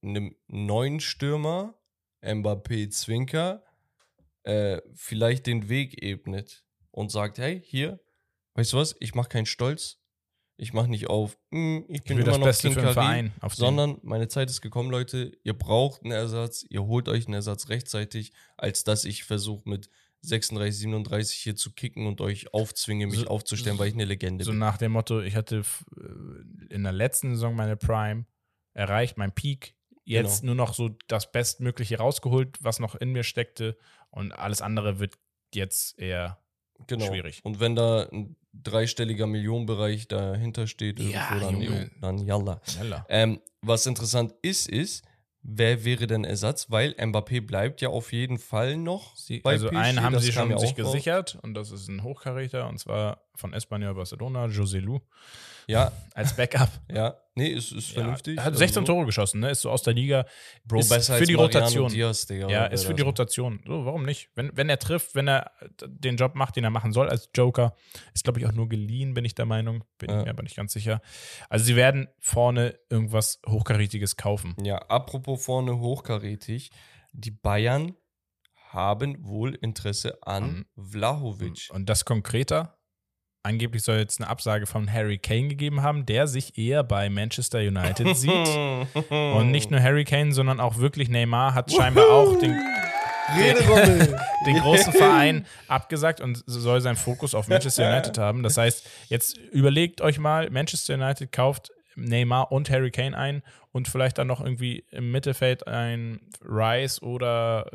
einem 0.03 0.35
neuen 0.47 1.01
Stürmer, 1.01 1.75
Mbappé 2.23 2.91
Zwinker, 2.91 3.63
äh, 4.45 4.81
vielleicht 4.95 5.47
den 5.47 5.69
Weg 5.69 6.03
ebnet 6.03 6.65
und 6.91 7.11
sagt, 7.11 7.39
hey, 7.39 7.61
hier, 7.65 8.01
weißt 8.55 8.73
du 8.73 8.77
was, 8.79 8.97
ich 9.01 9.15
mache 9.15 9.29
keinen 9.29 9.47
Stolz. 9.47 10.01
Ich 10.61 10.73
mache 10.73 10.89
nicht 10.89 11.07
auf, 11.09 11.39
"Hm, 11.53 11.85
ich 11.89 11.99
Ich 11.99 12.05
bin 12.05 12.17
will 12.17 12.25
immer 12.25 12.33
das 12.33 12.39
noch 12.41 12.47
Beste 12.47 12.69
King 12.71 12.79
für 12.81 12.93
Verein. 12.93 13.33
Sondern 13.53 13.99
meine 14.03 14.27
Zeit 14.27 14.51
ist 14.51 14.61
gekommen, 14.61 14.91
Leute. 14.91 15.31
Ihr 15.45 15.53
braucht 15.57 16.03
einen 16.03 16.11
Ersatz, 16.11 16.65
ihr 16.69 16.83
holt 16.85 17.09
euch 17.09 17.27
einen 17.27 17.35
Ersatz 17.35 17.69
rechtzeitig, 17.69 18.33
als 18.57 18.83
dass 18.83 19.05
ich 19.05 19.23
versuche 19.23 19.69
mit 19.69 19.89
36, 20.23 20.81
37 20.81 21.37
hier 21.39 21.55
zu 21.55 21.73
kicken 21.75 22.09
und 22.09 22.21
euch 22.21 22.53
aufzwinge, 22.53 23.07
mich 23.07 23.21
So- 23.21 23.27
aufzustellen, 23.29 23.79
weil 23.79 23.87
ich 23.87 23.95
eine 23.95 24.05
Legende 24.05 24.43
So 24.45 24.51
bin. 24.51 24.59
nach 24.59 24.79
dem 24.79 24.91
Motto, 24.91 25.21
ich 25.21 25.37
hatte 25.37 25.59
äh, 25.97 26.75
in 26.75 26.83
der 26.83 26.93
letzten 26.93 27.35
Saison 27.35 27.55
meine 27.55 27.77
Prime 27.77 28.27
erreicht, 28.75 29.17
mein 29.17 29.31
Peak. 29.33 29.77
Jetzt 30.09 30.41
Genau. 30.41 30.55
nur 30.55 30.67
noch 30.67 30.75
so 30.75 30.91
das 31.07 31.31
Bestmögliche 31.31 31.99
rausgeholt, 31.99 32.57
was 32.63 32.81
noch 32.81 32.95
in 32.95 33.13
mir 33.13 33.25
steckte. 33.25 33.77
Und 34.11 34.33
alles 34.33 34.63
andere 34.63 34.99
wird 34.99 35.15
jetzt 35.55 35.99
eher 35.99 36.39
Genau. 36.87 37.07
schwierig. 37.07 37.41
Und 37.45 37.61
wenn 37.61 37.75
da 37.77 38.09
ein 38.11 38.37
dreistelliger 38.55 39.27
Millionenbereich 39.27 40.09
dahinter 40.09 40.67
steht, 40.67 40.99
Ja, 41.01 41.29
irgendwo, 41.35 41.41
dann, 41.41 41.61
Junge. 41.61 41.91
dann 42.01 42.19
yalla. 42.19 42.61
schneller. 42.67 43.05
Ähm, 43.09 43.41
was 43.61 43.85
interessant 43.87 44.33
ist, 44.43 44.69
ist, 44.69 45.05
wer 45.43 45.85
wäre 45.85 46.07
denn 46.07 46.25
Ersatz? 46.25 46.71
Weil 46.71 46.93
Mbappé 46.93 47.41
bleibt 47.45 47.81
ja 47.81 47.89
auf 47.91 48.13
jeden 48.13 48.39
Fall 48.39 48.77
noch 48.77 49.15
Sie, 49.17 49.43
also 49.45 49.69
PSG, 49.69 49.77
einen 49.77 50.03
haben 50.03 50.19
sie 50.21 50.33
schon 50.33 50.57
sich 50.59 50.75
gesichert 50.75 51.39
und 51.43 51.55
das 51.55 51.71
ist 51.71 51.89
ein 51.89 52.03
Hochkaräter 52.03 52.69
und 52.69 52.79
zwar 52.79 53.23
von 53.35 53.53
Espanyol 53.53 53.95
Barcelona, 53.95 54.47
José 54.47 54.79
Lu, 54.81 55.01
Ja, 55.69 55.93
als 56.15 56.35
Backup. 56.35 56.71
ja, 56.91 57.15
nee, 57.35 57.49
ist, 57.49 57.73
ist 57.73 57.89
Ja, 57.91 57.95
vernünftig. 58.01 58.39
er 58.39 58.45
hat 58.45 58.53
Also 58.53 58.59
16 58.59 58.87
so. 58.87 58.93
Tore 58.95 59.05
geschossen, 59.07 59.41
ne? 59.41 59.51
Ist 59.51 59.61
so 59.61 59.71
aus 59.71 59.83
der 59.83 59.93
Liga. 59.93 60.25
Bro, 60.65 60.79
ist 60.81 60.89
besser 60.89 61.13
für 61.15 61.21
als 61.21 61.29
die 61.29 61.35
Mariano 61.37 61.59
Rotation. 61.59 61.93
Diaz, 61.93 62.27
Digga, 62.27 62.49
Ja, 62.49 62.65
ist 62.67 62.85
für 62.87 62.95
die 62.95 63.03
Rotation. 63.03 63.61
So, 63.67 63.85
warum 63.85 64.05
nicht? 64.05 64.31
Wenn, 64.35 64.51
wenn 64.57 64.71
er 64.71 64.79
trifft, 64.79 65.15
wenn 65.15 65.29
er 65.29 65.53
den 65.87 66.17
Job 66.17 66.35
macht, 66.35 66.57
den 66.57 66.65
er 66.65 66.71
machen 66.71 66.93
soll 66.93 67.09
als 67.11 67.29
Joker, 67.37 67.75
ist, 68.15 68.25
glaube 68.25 68.41
ich, 68.41 68.47
auch 68.47 68.53
nur 68.53 68.69
geliehen, 68.69 69.13
bin 69.13 69.27
ich 69.27 69.35
der 69.35 69.45
Meinung. 69.47 69.85
Bin 69.99 70.09
Ja. 70.11 70.19
ich 70.21 70.25
mir 70.25 70.31
aber 70.31 70.43
nicht 70.43 70.57
ganz 70.57 70.73
sicher. 70.73 71.03
Also, 71.51 71.67
sie 71.67 71.77
werden 71.77 72.09
vorne 72.19 72.79
irgendwas 72.89 73.41
Hochkarätiges 73.47 74.17
kaufen. 74.17 74.57
Ja, 74.63 74.79
apropos 74.89 75.45
vorne 75.45 75.79
hochkarätig, 75.79 76.71
die 77.13 77.31
Bayern 77.31 77.95
haben 78.71 79.17
wohl 79.25 79.55
Interesse 79.55 80.19
an 80.23 80.43
An- 80.43 80.67
Vlahovic. 80.77 81.69
Und 81.73 81.89
das 81.89 82.05
konkreter. 82.05 82.78
Angeblich 83.49 83.83
soll 83.83 83.97
jetzt 83.97 84.21
eine 84.21 84.29
Absage 84.29 84.67
von 84.67 84.93
Harry 84.93 85.17
Kane 85.17 85.49
gegeben 85.49 85.83
haben, 85.83 86.05
der 86.05 86.27
sich 86.27 86.59
eher 86.59 86.85
bei 86.85 87.09
Manchester 87.09 87.61
United 87.61 88.15
sieht. 88.17 88.49
Und 89.11 89.51
nicht 89.51 89.71
nur 89.71 89.81
Harry 89.81 90.05
Kane, 90.05 90.33
sondern 90.33 90.61
auch 90.61 90.77
wirklich 90.77 91.09
Neymar 91.09 91.55
hat 91.55 91.73
scheinbar 91.73 92.11
auch 92.11 92.39
den, 92.39 92.55
Rederommel. 93.37 94.21
den 94.47 94.59
großen 94.59 94.93
Verein 94.93 95.47
abgesagt 95.67 96.21
und 96.21 96.43
soll 96.47 96.81
seinen 96.81 96.97
Fokus 96.97 97.35
auf 97.35 97.49
Manchester 97.49 97.89
United 97.91 98.19
haben. 98.19 98.43
Das 98.43 98.57
heißt, 98.57 98.87
jetzt 99.09 99.39
überlegt 99.39 100.01
euch 100.01 100.19
mal, 100.19 100.51
Manchester 100.51 100.95
United 100.95 101.33
kauft 101.33 101.73
Neymar 101.99 102.53
und 102.53 102.71
Harry 102.71 102.91
Kane 102.91 103.17
ein 103.17 103.43
und 103.73 103.89
vielleicht 103.89 104.19
dann 104.19 104.27
noch 104.29 104.41
irgendwie 104.41 104.85
im 104.91 105.11
Mittelfeld 105.11 105.67
ein 105.67 106.21
Rice 106.43 107.03
oder 107.03 107.67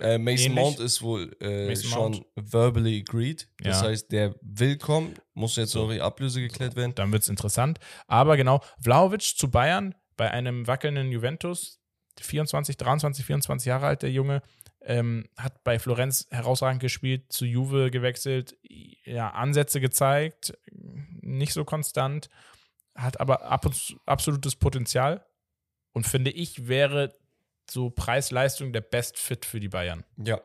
äh, 0.00 0.14
Äh, 0.14 0.18
Mason 0.18 0.46
ähnlich. 0.52 0.54
Mount 0.64 0.80
ist 0.80 1.02
wohl 1.02 1.32
äh, 1.40 1.76
schon 1.76 2.12
Mount. 2.12 2.26
verbally 2.36 3.04
agreed. 3.06 3.48
Das 3.58 3.82
Ja. 3.82 3.88
heißt, 3.88 4.10
der 4.12 4.34
will 4.42 4.78
kommen, 4.78 5.14
muss 5.34 5.56
jetzt 5.56 5.70
So. 5.72 5.84
noch 5.86 5.92
die 5.92 6.00
Ablöse 6.00 6.40
geklärt 6.40 6.76
werden. 6.76 6.94
Dann 6.94 7.12
wird 7.12 7.22
es 7.22 7.28
interessant. 7.28 7.78
Aber 8.06 8.36
genau, 8.36 8.60
Vlahovic 8.80 9.22
zu 9.22 9.50
Bayern 9.50 9.94
bei 10.16 10.30
einem 10.30 10.66
wackelnden 10.66 11.12
Juventus, 11.12 11.78
24, 12.20 12.76
23, 12.78 13.24
24 13.26 13.66
Jahre 13.66 13.86
alt, 13.86 14.02
der 14.02 14.10
Junge, 14.10 14.40
ähm, 14.80 15.28
hat 15.36 15.64
bei 15.64 15.78
Florenz 15.78 16.26
herausragend 16.30 16.80
gespielt, 16.80 17.32
zu 17.32 17.44
Juve 17.44 17.90
gewechselt, 17.90 18.56
ja, 19.04 19.30
Ansätze 19.30 19.80
gezeigt, 19.80 20.56
nicht 21.20 21.52
so 21.52 21.64
konstant, 21.64 22.28
hat 22.96 23.20
aber 23.20 23.42
ab 23.42 23.68
absolutes 24.06 24.56
Potenzial 24.56 25.24
und 25.92 26.06
finde 26.06 26.30
ich, 26.30 26.68
wäre 26.68 27.12
so 27.70 27.90
Preis-Leistung 27.90 28.72
der 28.72 28.80
Best 28.80 29.18
Fit 29.18 29.44
für 29.44 29.60
die 29.60 29.68
Bayern. 29.68 30.04
Ja, 30.16 30.40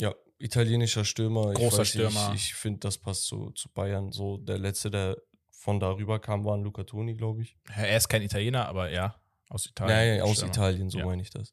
ja, 0.00 0.14
italienischer 0.38 1.04
Stürmer. 1.04 1.52
Großer 1.54 1.74
ich 1.74 1.78
weiß, 1.80 1.88
Stürmer. 1.88 2.32
Ich, 2.34 2.42
ich 2.50 2.54
finde, 2.54 2.80
das 2.80 2.98
passt 2.98 3.24
zu, 3.26 3.50
zu 3.50 3.68
Bayern. 3.70 4.12
So 4.12 4.36
der 4.36 4.58
letzte, 4.58 4.90
der 4.90 5.16
von 5.50 5.80
darüber 5.80 6.18
kam, 6.18 6.44
war 6.44 6.56
ein 6.56 6.62
Luca 6.62 6.84
Toni, 6.84 7.14
glaube 7.14 7.42
ich. 7.42 7.56
Er 7.74 7.96
ist 7.96 8.08
kein 8.08 8.22
Italiener, 8.22 8.68
aber 8.68 8.90
ja, 8.90 9.16
aus 9.48 9.66
Italien. 9.66 9.96
Ja, 9.96 10.14
ja, 10.16 10.22
aus 10.22 10.36
Stürmer. 10.36 10.52
Italien, 10.52 10.90
so 10.90 10.98
Ja. 10.98 11.06
meine 11.06 11.22
ich 11.22 11.30
das. 11.30 11.52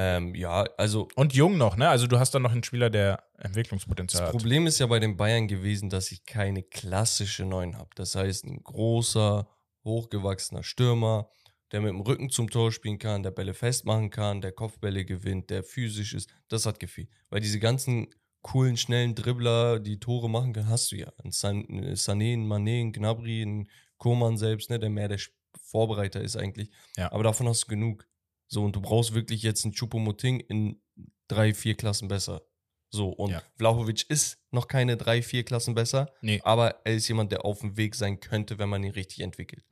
Ähm, 0.00 0.36
ja, 0.36 0.62
also 0.76 1.08
Und 1.16 1.34
jung 1.34 1.58
noch, 1.58 1.76
ne? 1.76 1.88
Also 1.88 2.06
du 2.06 2.20
hast 2.20 2.32
dann 2.32 2.42
noch 2.42 2.52
einen 2.52 2.62
Spieler, 2.62 2.88
der 2.88 3.24
Entwicklungspotenzial 3.36 4.20
Das 4.22 4.28
hat. 4.28 4.32
Problem 4.32 4.68
ist 4.68 4.78
ja 4.78 4.86
bei 4.86 5.00
den 5.00 5.16
Bayern 5.16 5.48
gewesen, 5.48 5.90
dass 5.90 6.12
ich 6.12 6.24
keine 6.24 6.62
klassische 6.62 7.44
Neun 7.44 7.76
habe. 7.76 7.90
Das 7.96 8.14
heißt, 8.14 8.44
ein 8.44 8.62
großer, 8.62 9.48
hochgewachsener 9.84 10.62
Stürmer, 10.62 11.30
der 11.72 11.80
mit 11.80 11.90
dem 11.90 12.00
Rücken 12.00 12.30
zum 12.30 12.50
Tor 12.50 12.72
spielen 12.72 12.98
kann, 12.98 13.22
der 13.22 13.30
Bälle 13.30 13.54
festmachen 13.54 14.10
kann, 14.10 14.40
der 14.40 14.52
Kopfbälle 14.52 15.04
gewinnt, 15.04 15.50
der 15.50 15.62
physisch 15.62 16.14
ist. 16.14 16.30
Das 16.48 16.66
hat 16.66 16.80
gefehlt. 16.80 17.10
Weil 17.30 17.40
diese 17.40 17.58
ganzen 17.58 18.08
coolen, 18.42 18.76
schnellen 18.76 19.14
Dribbler, 19.14 19.78
die 19.80 20.00
Tore 20.00 20.30
machen 20.30 20.52
können, 20.52 20.68
hast 20.68 20.92
du 20.92 20.96
ja. 20.96 21.12
Ein 21.22 21.32
San, 21.32 21.66
ein 21.68 21.94
Sané, 21.94 22.32
ein 22.34 22.46
Mané, 22.46 22.80
ein 22.80 22.92
Gnabry, 22.92 23.42
ein 23.42 23.68
Koman 23.98 24.36
selbst, 24.38 24.70
ne, 24.70 24.78
der 24.78 24.90
mehr 24.90 25.08
der 25.08 25.20
Vorbereiter 25.60 26.20
ist 26.20 26.36
eigentlich. 26.36 26.70
Ja. 26.96 27.12
Aber 27.12 27.24
davon 27.24 27.48
hast 27.48 27.64
du 27.64 27.66
genug. 27.68 28.06
So, 28.46 28.64
und 28.64 28.74
du 28.74 28.80
brauchst 28.80 29.12
wirklich 29.12 29.42
jetzt 29.42 29.64
einen 29.64 29.74
Choupo-Moting 29.74 30.40
in 30.40 30.80
drei, 31.26 31.52
vier 31.52 31.74
Klassen 31.74 32.08
besser. 32.08 32.42
So, 32.90 33.08
und 33.10 33.30
Ja. 33.32 33.42
Vlahovic 33.56 34.08
ist 34.08 34.38
noch 34.50 34.66
keine 34.66 34.96
drei, 34.96 35.20
vier 35.22 35.44
Klassen 35.44 35.74
besser, 35.74 36.10
Nee. 36.22 36.40
aber 36.44 36.76
er 36.86 36.94
ist 36.94 37.06
jemand, 37.08 37.30
der 37.32 37.44
auf 37.44 37.60
dem 37.60 37.76
Weg 37.76 37.94
sein 37.94 38.18
könnte, 38.20 38.58
wenn 38.58 38.68
man 38.70 38.82
ihn 38.82 38.92
richtig 38.92 39.20
entwickelt. 39.20 39.64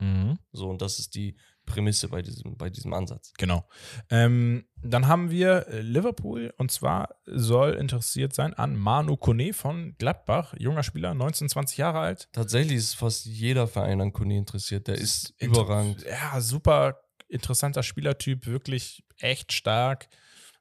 So, 0.51 0.69
und 0.69 0.81
das 0.81 0.99
ist 0.99 1.15
die 1.15 1.35
Prämisse 1.65 2.07
bei 2.07 2.21
diesem, 2.21 2.55
bei 2.57 2.69
diesem 2.69 2.93
Ansatz. 2.93 3.33
Genau. 3.37 3.67
Ähm, 4.09 4.65
dann 4.81 5.07
haben 5.07 5.31
wir 5.31 5.67
äh, 5.67 5.81
Liverpool 5.81 6.53
und 6.57 6.71
zwar 6.71 7.09
soll 7.25 7.73
interessiert 7.73 8.33
sein 8.33 8.53
an 8.53 8.77
Manu 8.77 9.17
Kone 9.17 9.51
von 9.51 9.95
Gladbach, 9.97 10.53
junger 10.57 10.83
Spieler, 10.83 11.13
19, 11.13 11.49
20 11.49 11.77
Jahre 11.77 11.99
alt. 11.99 12.29
Tatsächlich 12.31 12.77
ist 12.77 12.93
fast 12.93 13.25
jeder 13.25 13.67
Verein 13.67 13.99
an 13.99 14.13
Kone 14.13 14.37
interessiert. 14.37 14.87
Der 14.87 14.95
ist 14.95 15.33
Inter- 15.39 15.61
überragend. 15.63 16.05
Ja, 16.05 16.39
super 16.39 17.01
interessanter 17.27 17.83
Spielertyp, 17.83 18.45
wirklich 18.47 19.03
echt 19.17 19.51
stark. 19.51 20.07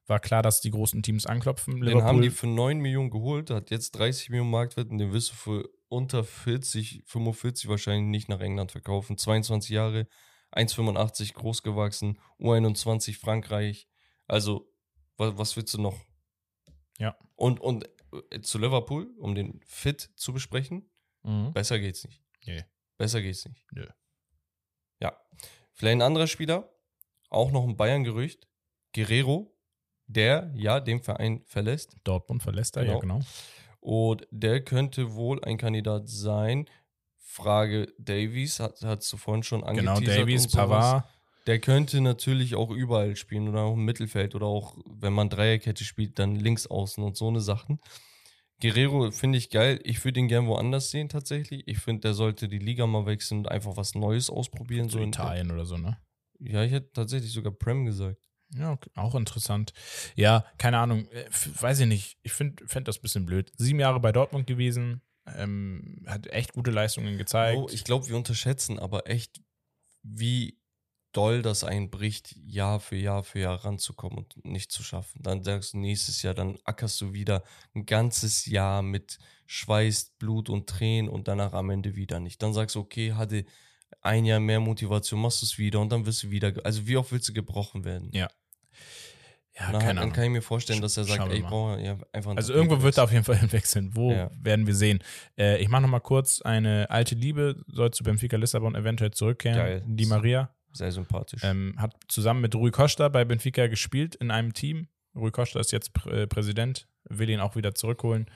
War 0.06 0.20
klar, 0.20 0.42
dass 0.42 0.60
die 0.60 0.70
großen 0.70 1.02
Teams 1.02 1.26
anklopfen. 1.26 1.80
Den 1.80 2.02
haben 2.04 2.22
die 2.22 2.30
für 2.30 2.46
9 2.46 2.78
Millionen 2.78 3.10
geholt, 3.10 3.50
hat 3.50 3.70
jetzt 3.70 3.92
30 3.92 4.30
Millionen 4.30 4.50
Marktwert 4.50 4.90
und 4.90 4.98
den 4.98 5.12
wirst 5.12 5.30
du 5.30 5.34
für 5.34 5.68
unter 5.88 6.22
40, 6.24 7.02
45 7.06 7.68
wahrscheinlich 7.68 8.06
nicht 8.06 8.28
nach 8.28 8.40
England 8.40 8.72
verkaufen. 8.72 9.18
22 9.18 9.70
Jahre, 9.70 10.06
1,85 10.52 11.34
groß 11.34 11.62
gewachsen, 11.62 12.18
U21 12.38 13.18
Frankreich. 13.18 13.88
Also, 14.26 14.72
was, 15.16 15.36
was 15.38 15.56
willst 15.56 15.74
du 15.74 15.80
noch? 15.80 15.98
Ja. 16.98 17.16
Und, 17.34 17.60
und 17.60 17.88
äh, 18.30 18.40
zu 18.40 18.58
Liverpool, 18.58 19.12
um 19.18 19.34
den 19.34 19.60
Fit 19.64 20.10
zu 20.16 20.32
besprechen, 20.32 20.90
Mhm. 21.24 21.52
besser 21.52 21.80
geht's 21.80 22.04
nicht. 22.04 22.22
Nee. 22.46 22.64
Besser 22.96 23.20
geht's 23.20 23.44
nicht. 23.46 23.66
Nö. 23.72 23.88
Ja. 25.00 25.20
Vielleicht 25.72 25.96
ein 25.96 26.02
anderer 26.02 26.28
Spieler, 26.28 26.72
auch 27.30 27.50
noch 27.50 27.64
ein 27.64 27.76
Bayern-Gerücht, 27.76 28.46
Guerrero, 28.94 29.55
der 30.06 30.50
ja 30.54 30.80
den 30.80 31.00
Verein 31.02 31.42
verlässt. 31.46 31.96
Dortmund 32.04 32.42
verlässt 32.42 32.76
er, 32.76 32.84
ja, 32.84 32.98
Genau. 32.98 33.18
genau. 33.18 33.26
Und 33.80 34.26
der 34.30 34.62
könnte 34.64 35.14
wohl 35.14 35.42
ein 35.44 35.58
Kandidat 35.58 36.08
sein. 36.08 36.68
Frage 37.18 37.92
Davies, 37.98 38.60
hat, 38.60 38.80
hat 38.82 39.10
du 39.12 39.16
vorhin 39.16 39.42
schon 39.42 39.60
Genau, 39.60 39.94
angeteasert. 39.96 40.22
Davies, 40.22 40.44
und 40.44 40.50
sowas. 40.50 40.68
Pavard. 40.68 41.04
der 41.46 41.60
könnte 41.60 42.00
natürlich 42.00 42.54
auch 42.56 42.70
überall 42.70 43.14
spielen 43.14 43.48
oder 43.48 43.60
auch 43.62 43.74
im 43.74 43.84
Mittelfeld 43.84 44.34
oder 44.34 44.46
auch, 44.46 44.76
wenn 44.86 45.12
man 45.12 45.28
Dreierkette 45.28 45.84
spielt, 45.84 46.18
dann 46.18 46.34
links 46.34 46.66
außen 46.66 47.04
und 47.04 47.16
so 47.16 47.28
eine 47.28 47.40
Sachen. 47.40 47.78
Guerrero 48.60 49.10
finde 49.10 49.36
ich 49.38 49.50
geil. 49.50 49.78
Ich 49.84 50.02
würde 50.04 50.18
ihn 50.18 50.28
gern 50.28 50.46
woanders 50.46 50.90
sehen 50.90 51.08
tatsächlich. 51.10 51.62
Ich 51.68 51.78
finde, 51.78 52.00
der 52.00 52.14
sollte 52.14 52.48
die 52.48 52.58
Liga 52.58 52.86
mal 52.86 53.04
wechseln 53.06 53.40
und 53.40 53.48
einfach 53.48 53.76
was 53.76 53.94
Neues 53.94 54.30
ausprobieren. 54.30 54.88
So 54.88 54.98
in 54.98 55.08
Italien 55.10 55.50
oder 55.50 55.66
so, 55.66 55.76
ne? 55.76 55.98
Ja, 56.40 56.62
ich 56.64 56.72
hätte 56.72 56.90
tatsächlich 56.92 57.32
sogar 57.32 57.52
Prem 57.52 57.84
gesagt. 57.84 58.18
Ja, 58.54 58.78
auch 58.94 59.14
interessant. 59.14 59.72
Ja, 60.14 60.44
keine 60.58 60.78
Ahnung, 60.78 61.08
äh, 61.10 61.24
weiß 61.30 61.80
ich 61.80 61.86
nicht. 61.86 62.18
Ich 62.22 62.32
finde 62.32 62.66
find 62.66 62.86
das 62.88 62.98
ein 62.98 63.02
bisschen 63.02 63.26
blöd. 63.26 63.52
Sieben 63.56 63.80
Jahre 63.80 64.00
bei 64.00 64.12
Dortmund 64.12 64.46
gewesen, 64.46 65.02
ähm, 65.34 66.04
hat 66.06 66.26
echt 66.28 66.52
gute 66.52 66.70
Leistungen 66.70 67.18
gezeigt. 67.18 67.58
Oh, 67.58 67.68
ich 67.70 67.84
glaube, 67.84 68.08
wir 68.08 68.16
unterschätzen 68.16 68.78
aber 68.78 69.08
echt, 69.08 69.40
wie 70.02 70.58
doll 71.12 71.40
das 71.40 71.64
einbricht, 71.64 72.36
Jahr 72.44 72.78
für 72.78 72.96
Jahr 72.96 73.24
für 73.24 73.40
Jahr 73.40 73.64
ranzukommen 73.64 74.18
und 74.18 74.44
nicht 74.44 74.70
zu 74.70 74.82
schaffen. 74.82 75.22
Dann 75.22 75.42
sagst 75.42 75.72
du 75.72 75.78
nächstes 75.78 76.22
Jahr, 76.22 76.34
dann 76.34 76.58
ackerst 76.64 77.00
du 77.00 77.14
wieder 77.14 77.42
ein 77.74 77.86
ganzes 77.86 78.44
Jahr 78.44 78.82
mit 78.82 79.18
Schweiß, 79.46 80.12
Blut 80.18 80.50
und 80.50 80.68
Tränen 80.68 81.08
und 81.08 81.26
danach 81.26 81.54
am 81.54 81.70
Ende 81.70 81.96
wieder 81.96 82.20
nicht. 82.20 82.42
Dann 82.42 82.52
sagst 82.52 82.76
du, 82.76 82.80
okay, 82.80 83.14
hatte 83.14 83.46
ein 84.00 84.24
Jahr 84.24 84.40
mehr 84.40 84.60
Motivation, 84.60 85.20
machst 85.20 85.42
du 85.42 85.46
es 85.46 85.58
wieder 85.58 85.80
und 85.80 85.90
dann 85.90 86.06
wirst 86.06 86.22
du 86.22 86.30
wieder. 86.30 86.52
Also 86.64 86.86
wie 86.86 86.96
oft 86.96 87.10
willst 87.12 87.28
du 87.28 87.32
gebrochen 87.32 87.84
werden? 87.84 88.10
Ja. 88.12 88.28
Ja, 89.58 89.70
Na, 89.72 89.78
keine 89.78 89.86
dann 89.94 89.98
Ahnung. 89.98 90.12
kann 90.12 90.24
ich 90.24 90.30
mir 90.30 90.42
vorstellen, 90.42 90.82
dass 90.82 90.98
er 90.98 91.04
sagt, 91.04 91.16
Schauen 91.16 91.30
ey, 91.30 91.38
ich 91.38 91.44
brauche 91.44 91.80
ja 91.80 91.96
einfach 92.12 92.36
Also 92.36 92.52
irgendwo 92.52 92.82
wird 92.82 92.98
er 92.98 93.04
auf 93.04 93.12
jeden 93.12 93.24
Fall 93.24 93.36
hinwechseln. 93.40 93.96
Wo 93.96 94.12
Ja. 94.12 94.30
werden 94.38 94.66
wir 94.66 94.74
sehen? 94.74 94.98
Äh, 95.38 95.62
ich 95.62 95.68
mache 95.70 95.80
noch 95.82 95.88
mal 95.88 96.00
kurz 96.00 96.42
eine 96.42 96.90
alte 96.90 97.14
Liebe, 97.14 97.64
soll 97.66 97.90
zu 97.90 98.04
Benfica 98.04 98.36
Lissabon 98.36 98.74
eventuell 98.74 99.12
zurückkehren. 99.12 99.56
Geil. 99.58 99.82
Die 99.86 100.04
Maria 100.04 100.54
Sehr 100.72 100.92
sympathisch. 100.92 101.40
ähm, 101.42 101.74
hat 101.78 101.94
zusammen 102.08 102.42
mit 102.42 102.54
Rui 102.54 102.70
Costa 102.70 103.08
bei 103.08 103.24
Benfica 103.24 103.66
gespielt 103.66 104.14
in 104.16 104.30
einem 104.30 104.52
Team. 104.52 104.88
Rui 105.14 105.30
Costa 105.30 105.58
ist 105.58 105.72
jetzt 105.72 105.94
Prä 105.94 106.24
äh, 106.24 106.26
Präsident, 106.26 106.86
will 107.08 107.30
ihn 107.30 107.40
auch 107.40 107.56
wieder 107.56 107.74
zurückholen. 107.74 108.26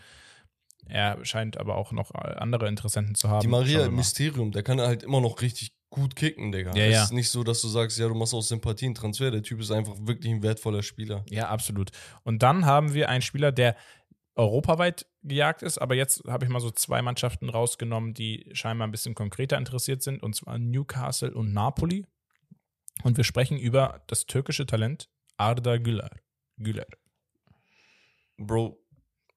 Er 0.86 1.24
scheint 1.24 1.56
aber 1.56 1.76
auch 1.76 1.92
noch 1.92 2.14
äh, 2.14 2.34
andere 2.36 2.68
Interessenten 2.68 3.14
zu 3.14 3.28
haben. 3.28 3.40
Die 3.40 3.48
Maria 3.48 3.86
im. 3.86 3.96
Mysterium, 3.96 4.52
der 4.52 4.62
kann 4.62 4.80
halt 4.80 5.02
immer 5.02 5.20
noch 5.20 5.40
richtig 5.40 5.72
gut 5.90 6.14
kicken, 6.16 6.52
Digga. 6.52 6.74
Ja, 6.74 6.84
es 6.84 6.94
ja. 6.94 7.04
ist 7.04 7.12
nicht 7.12 7.28
so, 7.28 7.42
dass 7.42 7.60
du 7.60 7.68
sagst, 7.68 7.98
ja, 7.98 8.08
du 8.08 8.14
machst 8.14 8.32
aus 8.32 8.48
Sympathie 8.48 8.86
einen 8.86 8.94
Transfer. 8.94 9.30
Der 9.30 9.42
Typ 9.42 9.60
ist 9.60 9.70
einfach 9.70 9.94
wirklich 10.00 10.32
ein 10.32 10.42
wertvoller 10.42 10.82
Spieler. 10.82 11.24
Ja, 11.28 11.48
absolut. 11.48 11.90
Und 12.22 12.42
dann 12.42 12.64
haben 12.64 12.94
wir 12.94 13.08
einen 13.08 13.22
Spieler, 13.22 13.52
der 13.52 13.76
europaweit 14.36 15.06
gejagt 15.22 15.62
ist, 15.62 15.78
aber 15.78 15.94
jetzt 15.94 16.22
habe 16.26 16.44
ich 16.44 16.50
mal 16.50 16.60
so 16.60 16.70
zwei 16.70 17.02
Mannschaften 17.02 17.50
rausgenommen, 17.50 18.14
die 18.14 18.48
scheinbar 18.52 18.86
ein 18.86 18.92
bisschen 18.92 19.14
konkreter 19.14 19.58
interessiert 19.58 20.02
sind, 20.02 20.22
und 20.22 20.34
zwar 20.34 20.58
Newcastle 20.58 21.34
und 21.34 21.52
Napoli. 21.52 22.06
Und 23.02 23.16
wir 23.16 23.24
sprechen 23.24 23.58
über 23.58 24.02
das 24.06 24.26
türkische 24.26 24.66
Talent 24.66 25.08
Arda 25.36 25.78
Güler. 25.78 26.10
Güler. 26.58 26.86
Bro, 28.36 28.78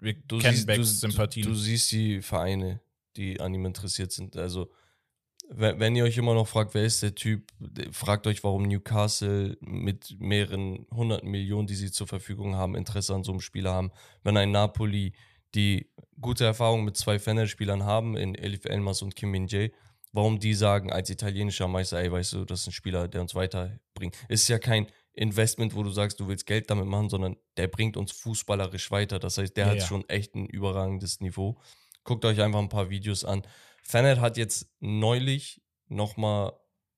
Wir 0.04 0.16
du 0.28 0.38
kennen 0.38 0.56
siehst, 0.56 0.68
Becks 0.68 0.80
du, 0.80 1.08
Sympathien. 1.08 1.48
du 1.48 1.56
siehst 1.56 1.92
die 1.94 2.22
Vereine, 2.22 2.82
die 3.16 3.40
an 3.40 3.54
ihm 3.54 3.66
interessiert 3.66 4.12
sind. 4.12 4.36
Also, 4.36 4.70
wenn, 5.48 5.80
wenn 5.80 5.96
ihr 5.96 6.04
euch 6.04 6.18
immer 6.18 6.34
noch 6.34 6.48
fragt, 6.48 6.74
wer 6.74 6.84
ist 6.84 7.02
der 7.04 7.16
Typ, 7.16 7.52
fragt 7.92 8.28
euch, 8.28 8.44
warum 8.44 8.64
Newcastle 8.64 9.58
mit 9.62 10.16
mehreren 10.20 10.86
hunderten 10.92 11.32
Millionen, 11.32 11.68
die 11.68 11.76
sie 11.76 11.90
zur 11.90 12.08
Verfügung 12.08 12.56
haben, 12.56 12.76
Interesse 12.76 13.16
an 13.16 13.24
so 13.24 13.32
einem 13.32 13.40
Spieler 13.40 13.72
haben. 13.72 13.92
Wenn 14.24 14.36
ein 14.36 14.52
Napoli, 14.52 15.14
die 15.56 15.90
gute 16.20 16.44
Erfahrungen 16.44 16.84
mit 16.84 16.98
zwei 16.98 17.18
Fener-Spielern 17.18 17.84
haben, 17.84 18.18
in 18.18 18.36
Elif 18.36 18.66
Elmas 18.66 19.02
und 19.02 19.16
Kim 19.16 19.32
Min-jae, 19.32 19.72
warum 20.12 20.38
die 20.40 20.54
sagen, 20.54 20.92
als 20.92 21.10
italienischer 21.10 21.70
Meister, 21.70 22.00
ey, 22.00 22.12
weißt 22.12 22.34
du, 22.34 22.46
das 22.46 22.62
ist 22.62 22.68
ein 22.68 22.72
Spieler, 22.74 23.08
der 23.08 23.22
uns 23.22 23.36
weiterbringt. 23.36 24.18
Ist 24.28 24.50
ja 24.50 24.60
kein 24.60 24.88
Investment, 25.14 25.76
wo 25.76 25.84
du 25.84 25.92
sagst, 25.92 26.20
du 26.20 26.28
willst 26.28 26.46
Geld 26.46 26.70
damit 26.70 26.88
machen, 26.88 27.10
sondern 27.10 27.38
der 27.58 27.68
bringt 27.68 27.98
uns 27.98 28.12
fußballerisch 28.12 28.90
weiter. 28.92 29.20
Das 29.20 29.38
heißt, 29.38 29.56
der 29.56 29.66
Ja, 29.66 29.72
hat 29.72 29.80
ja. 29.80 29.86
schon 29.86 30.08
echt 30.10 30.36
ein 30.36 30.48
überragendes 30.48 31.22
Niveau. 31.22 31.60
Guckt 32.04 32.26
euch 32.26 32.42
einfach 32.42 32.60
ein 32.60 32.70
paar 32.70 32.90
Videos 32.90 33.24
an. 33.24 33.44
Fanet 33.84 34.20
hat 34.20 34.38
jetzt 34.38 34.68
neulich 34.80 35.62
nochmal 35.88 36.54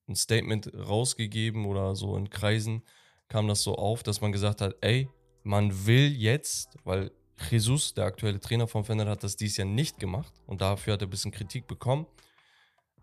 ein 0.07 0.15
Statement 0.15 0.71
rausgegeben 0.73 1.65
oder 1.65 1.95
so 1.95 2.15
in 2.15 2.29
Kreisen 2.29 2.83
kam 3.27 3.47
das 3.47 3.63
so 3.63 3.75
auf, 3.75 4.03
dass 4.03 4.21
man 4.21 4.31
gesagt 4.31 4.61
hat, 4.61 4.75
ey, 4.81 5.09
man 5.43 5.85
will 5.85 6.15
jetzt, 6.15 6.77
weil 6.83 7.11
Jesus, 7.49 7.93
der 7.93 8.05
aktuelle 8.05 8.39
Trainer 8.39 8.67
von 8.67 8.83
Fener, 8.85 9.07
hat 9.07 9.23
das 9.23 9.35
dieses 9.35 9.57
Jahr 9.57 9.67
nicht 9.67 9.99
gemacht 9.99 10.33
und 10.45 10.61
dafür 10.61 10.93
hat 10.93 11.01
er 11.01 11.07
ein 11.07 11.09
bisschen 11.09 11.31
Kritik 11.31 11.67
bekommen. 11.67 12.05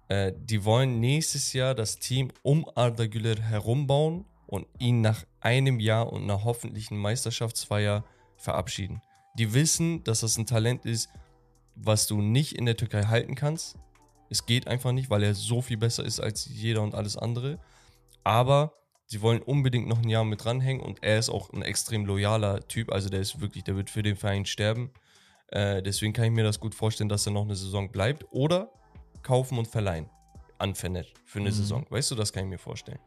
Äh, 0.09 0.33
die 0.37 0.65
wollen 0.65 1.01
nächstes 1.01 1.53
Jahr 1.53 1.75
das 1.75 1.99
Team 1.99 2.31
um 2.43 2.69
Arda 2.75 3.07
Güler 3.07 3.41
herumbauen 3.41 4.25
und 4.53 4.67
ihn 4.79 5.01
nach 5.01 5.25
einem 5.41 5.81
Jahr 5.81 6.13
und 6.13 6.25
einer 6.25 6.45
hoffentlichen 6.45 6.99
Meisterschaftsfeier 6.99 8.05
verabschieden. 8.37 9.01
Die 9.39 9.55
wissen, 9.55 10.05
dass 10.05 10.21
das 10.21 10.37
ein 10.37 10.45
Talent 10.45 10.85
ist, 10.85 11.09
was 11.75 12.07
du 12.07 12.21
nicht 12.21 12.53
in 12.53 12.67
der 12.67 12.77
Türkei 12.77 13.05
halten 13.05 13.35
kannst. 13.35 13.79
Es 14.29 14.45
geht 14.45 14.69
einfach 14.69 14.93
nicht, 14.93 15.09
weil 15.09 15.23
er 15.23 15.35
so 15.35 15.63
viel 15.63 15.79
besser 15.79 16.05
ist 16.05 16.21
als 16.21 16.45
jeder 16.45 16.83
und 16.83 16.95
alles 16.95 17.17
andere. 17.17 17.61
Aber 18.25 18.75
sie 19.07 19.23
wollen 19.23 19.41
unbedingt 19.41 19.89
noch 19.89 20.03
ein 20.03 20.11
Jahr 20.11 20.25
mit 20.27 20.45
dranhängen 20.45 20.83
und 20.83 21.03
er 21.03 21.19
ist 21.19 21.31
auch 21.31 21.49
ein 21.55 21.63
extrem 21.63 22.05
loyaler 22.05 22.69
Typ. 22.69 22.93
Also 22.93 23.09
der 23.09 23.21
ist 23.21 23.41
wirklich, 23.41 23.65
der 23.65 23.77
wird 23.77 23.89
für 23.89 24.03
den 24.03 24.17
Verein 24.17 24.45
sterben. 24.45 24.91
Äh, 25.47 25.83
deswegen 25.83 26.13
kann 26.13 26.27
ich 26.27 26.31
mir 26.31 26.45
das 26.45 26.61
gut 26.61 26.75
vorstellen, 26.75 27.09
dass 27.09 27.25
er 27.25 27.33
noch 27.33 27.45
eine 27.45 27.57
Saison 27.57 27.91
bleibt. 27.91 28.27
Oder 28.33 28.71
kaufen 29.23 29.57
und 29.57 29.67
verleihen 29.67 30.11
an 30.59 30.75
Fenet 30.75 31.11
für 31.25 31.39
eine 31.39 31.49
Mhm. 31.49 31.55
Saison. 31.55 31.87
Weißt 31.89 32.11
du, 32.11 32.17
das 32.17 32.35
kann 32.35 32.45
ich 32.45 32.51
mir 32.51 32.59
vorstellen. 32.59 33.01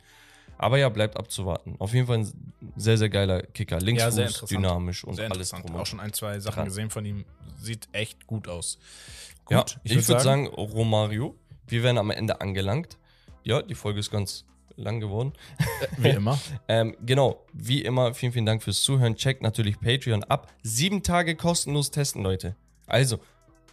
Aber 0.58 0.78
ja, 0.78 0.90
bleibt 0.90 1.18
abzuwarten. 1.18 1.76
Auf 1.80 1.94
jeden 1.94 2.08
Fall 2.08 2.20
ein 2.20 2.54
sehr, 2.76 2.98
sehr 2.98 3.10
geiler 3.10 3.42
Kicker. 3.42 3.80
Linksfuß, 3.80 4.14
sehr 4.16 4.26
interessant. 4.28 4.52
dynamisch 4.52 5.04
und 5.04 5.16
Sehr 5.16 5.26
alles 5.26 5.52
interessant. 5.52 5.70
drum 5.70 5.82
Auch 5.82 5.86
schon 5.86 6.00
ein, 6.00 6.14
zwei 6.14 6.40
Sachen 6.40 6.56
dran. 6.56 6.66
gesehen 6.66 6.90
von 6.90 7.06
ihm. 7.06 7.26
Sieht 7.62 7.88
echt 7.92 8.26
gut 8.28 8.48
aus. 8.48 8.78
ja, 9.50 9.66
ich, 9.84 9.96
würd 9.96 10.08
würde 10.08 10.22
sagen, 10.24 10.48
Romario, 10.48 11.36
wir 11.68 11.84
werden 11.84 11.98
am 11.98 12.12
Ende 12.12 12.40
angelangt. 12.42 12.98
Ja, 13.44 13.62
die 13.62 13.76
Folge 13.76 14.00
ist 14.00 14.12
ganz 14.12 14.46
lang 14.78 15.00
geworden. 15.00 15.34
wie 15.98 16.10
immer. 16.10 16.40
Ähm, 16.68 16.96
genau, 17.06 17.46
wie 17.54 17.82
immer, 17.82 18.14
vielen, 18.14 18.32
vielen 18.34 18.46
Dank 18.46 18.64
fürs 18.64 18.82
Zuhören. 18.82 19.16
Checkt 19.16 19.42
natürlich 19.42 19.80
Patreon 19.80 20.24
ab. 20.24 20.52
Sieben 20.64 21.04
Tage 21.04 21.36
kostenlos 21.36 21.92
testen, 21.92 22.24
Leute. 22.24 22.56
Also, 22.88 23.20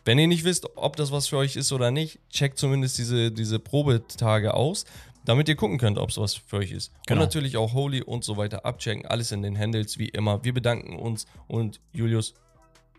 wenn 0.04 0.18
ihr 0.18 0.26
nicht 0.26 0.44
wisst, 0.44 0.76
ob 0.76 0.96
das 0.96 1.10
was 1.12 1.28
für 1.28 1.38
euch 1.38 1.56
ist 1.56 1.72
oder 1.72 1.90
nicht, 1.90 2.18
checkt 2.28 2.58
zumindest 2.58 2.98
diese, 2.98 3.30
diese 3.30 3.58
Probetage 3.58 4.52
aus, 4.54 4.84
damit 5.24 5.48
ihr 5.48 5.56
gucken 5.56 5.78
könnt, 5.78 5.98
ob 5.98 6.10
es 6.10 6.18
was 6.18 6.34
für 6.34 6.56
euch 6.56 6.72
ist. 6.72 6.92
Genau. 7.06 7.20
Und 7.20 7.26
natürlich 7.26 7.56
auch 7.56 7.72
Holy 7.72 8.02
und 8.02 8.24
so 8.24 8.36
weiter 8.36 8.64
abchecken. 8.64 9.06
Alles 9.06 9.32
in 9.32 9.42
den 9.42 9.58
Handles, 9.58 9.98
wie 9.98 10.08
immer. 10.08 10.44
Wir 10.44 10.52
bedanken 10.52 10.96
uns 10.96 11.26
und 11.48 11.80
Julius, 11.92 12.34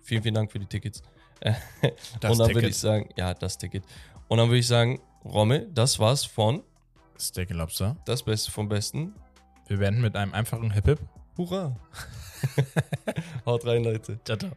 vielen, 0.02 0.24
vielen 0.24 0.36
Dank 0.36 0.52
für 0.52 0.60
die 0.60 0.66
Tickets. 0.66 1.02
Das 2.22 2.32
und 2.32 2.40
dann 2.40 2.54
würde 2.54 2.70
ich 2.70 2.78
sagen, 2.78 3.10
ja, 3.18 3.34
das 3.34 3.58
Ticket. 3.58 3.84
Und 4.30 4.38
dann 4.38 4.48
würde 4.48 4.60
ich 4.60 4.68
sagen, 4.68 5.02
Romme, 5.26 5.68
das 5.74 6.00
war's 6.00 6.24
von 6.24 6.64
Steak 7.20 7.50
Lobster. 7.52 7.98
Das 8.06 8.24
Beste 8.24 8.50
vom 8.52 8.70
Besten. 8.70 9.14
Wir 9.68 9.80
werden 9.80 10.02
mit 10.02 10.16
einem 10.16 10.34
einfachen 10.34 10.72
Hip-Hip. 10.72 11.00
Hurra! 11.38 11.76
Haut 13.46 13.66
rein, 13.66 13.84
Leute. 13.84 14.20
Ciao, 14.24 14.38
ciao. 14.38 14.52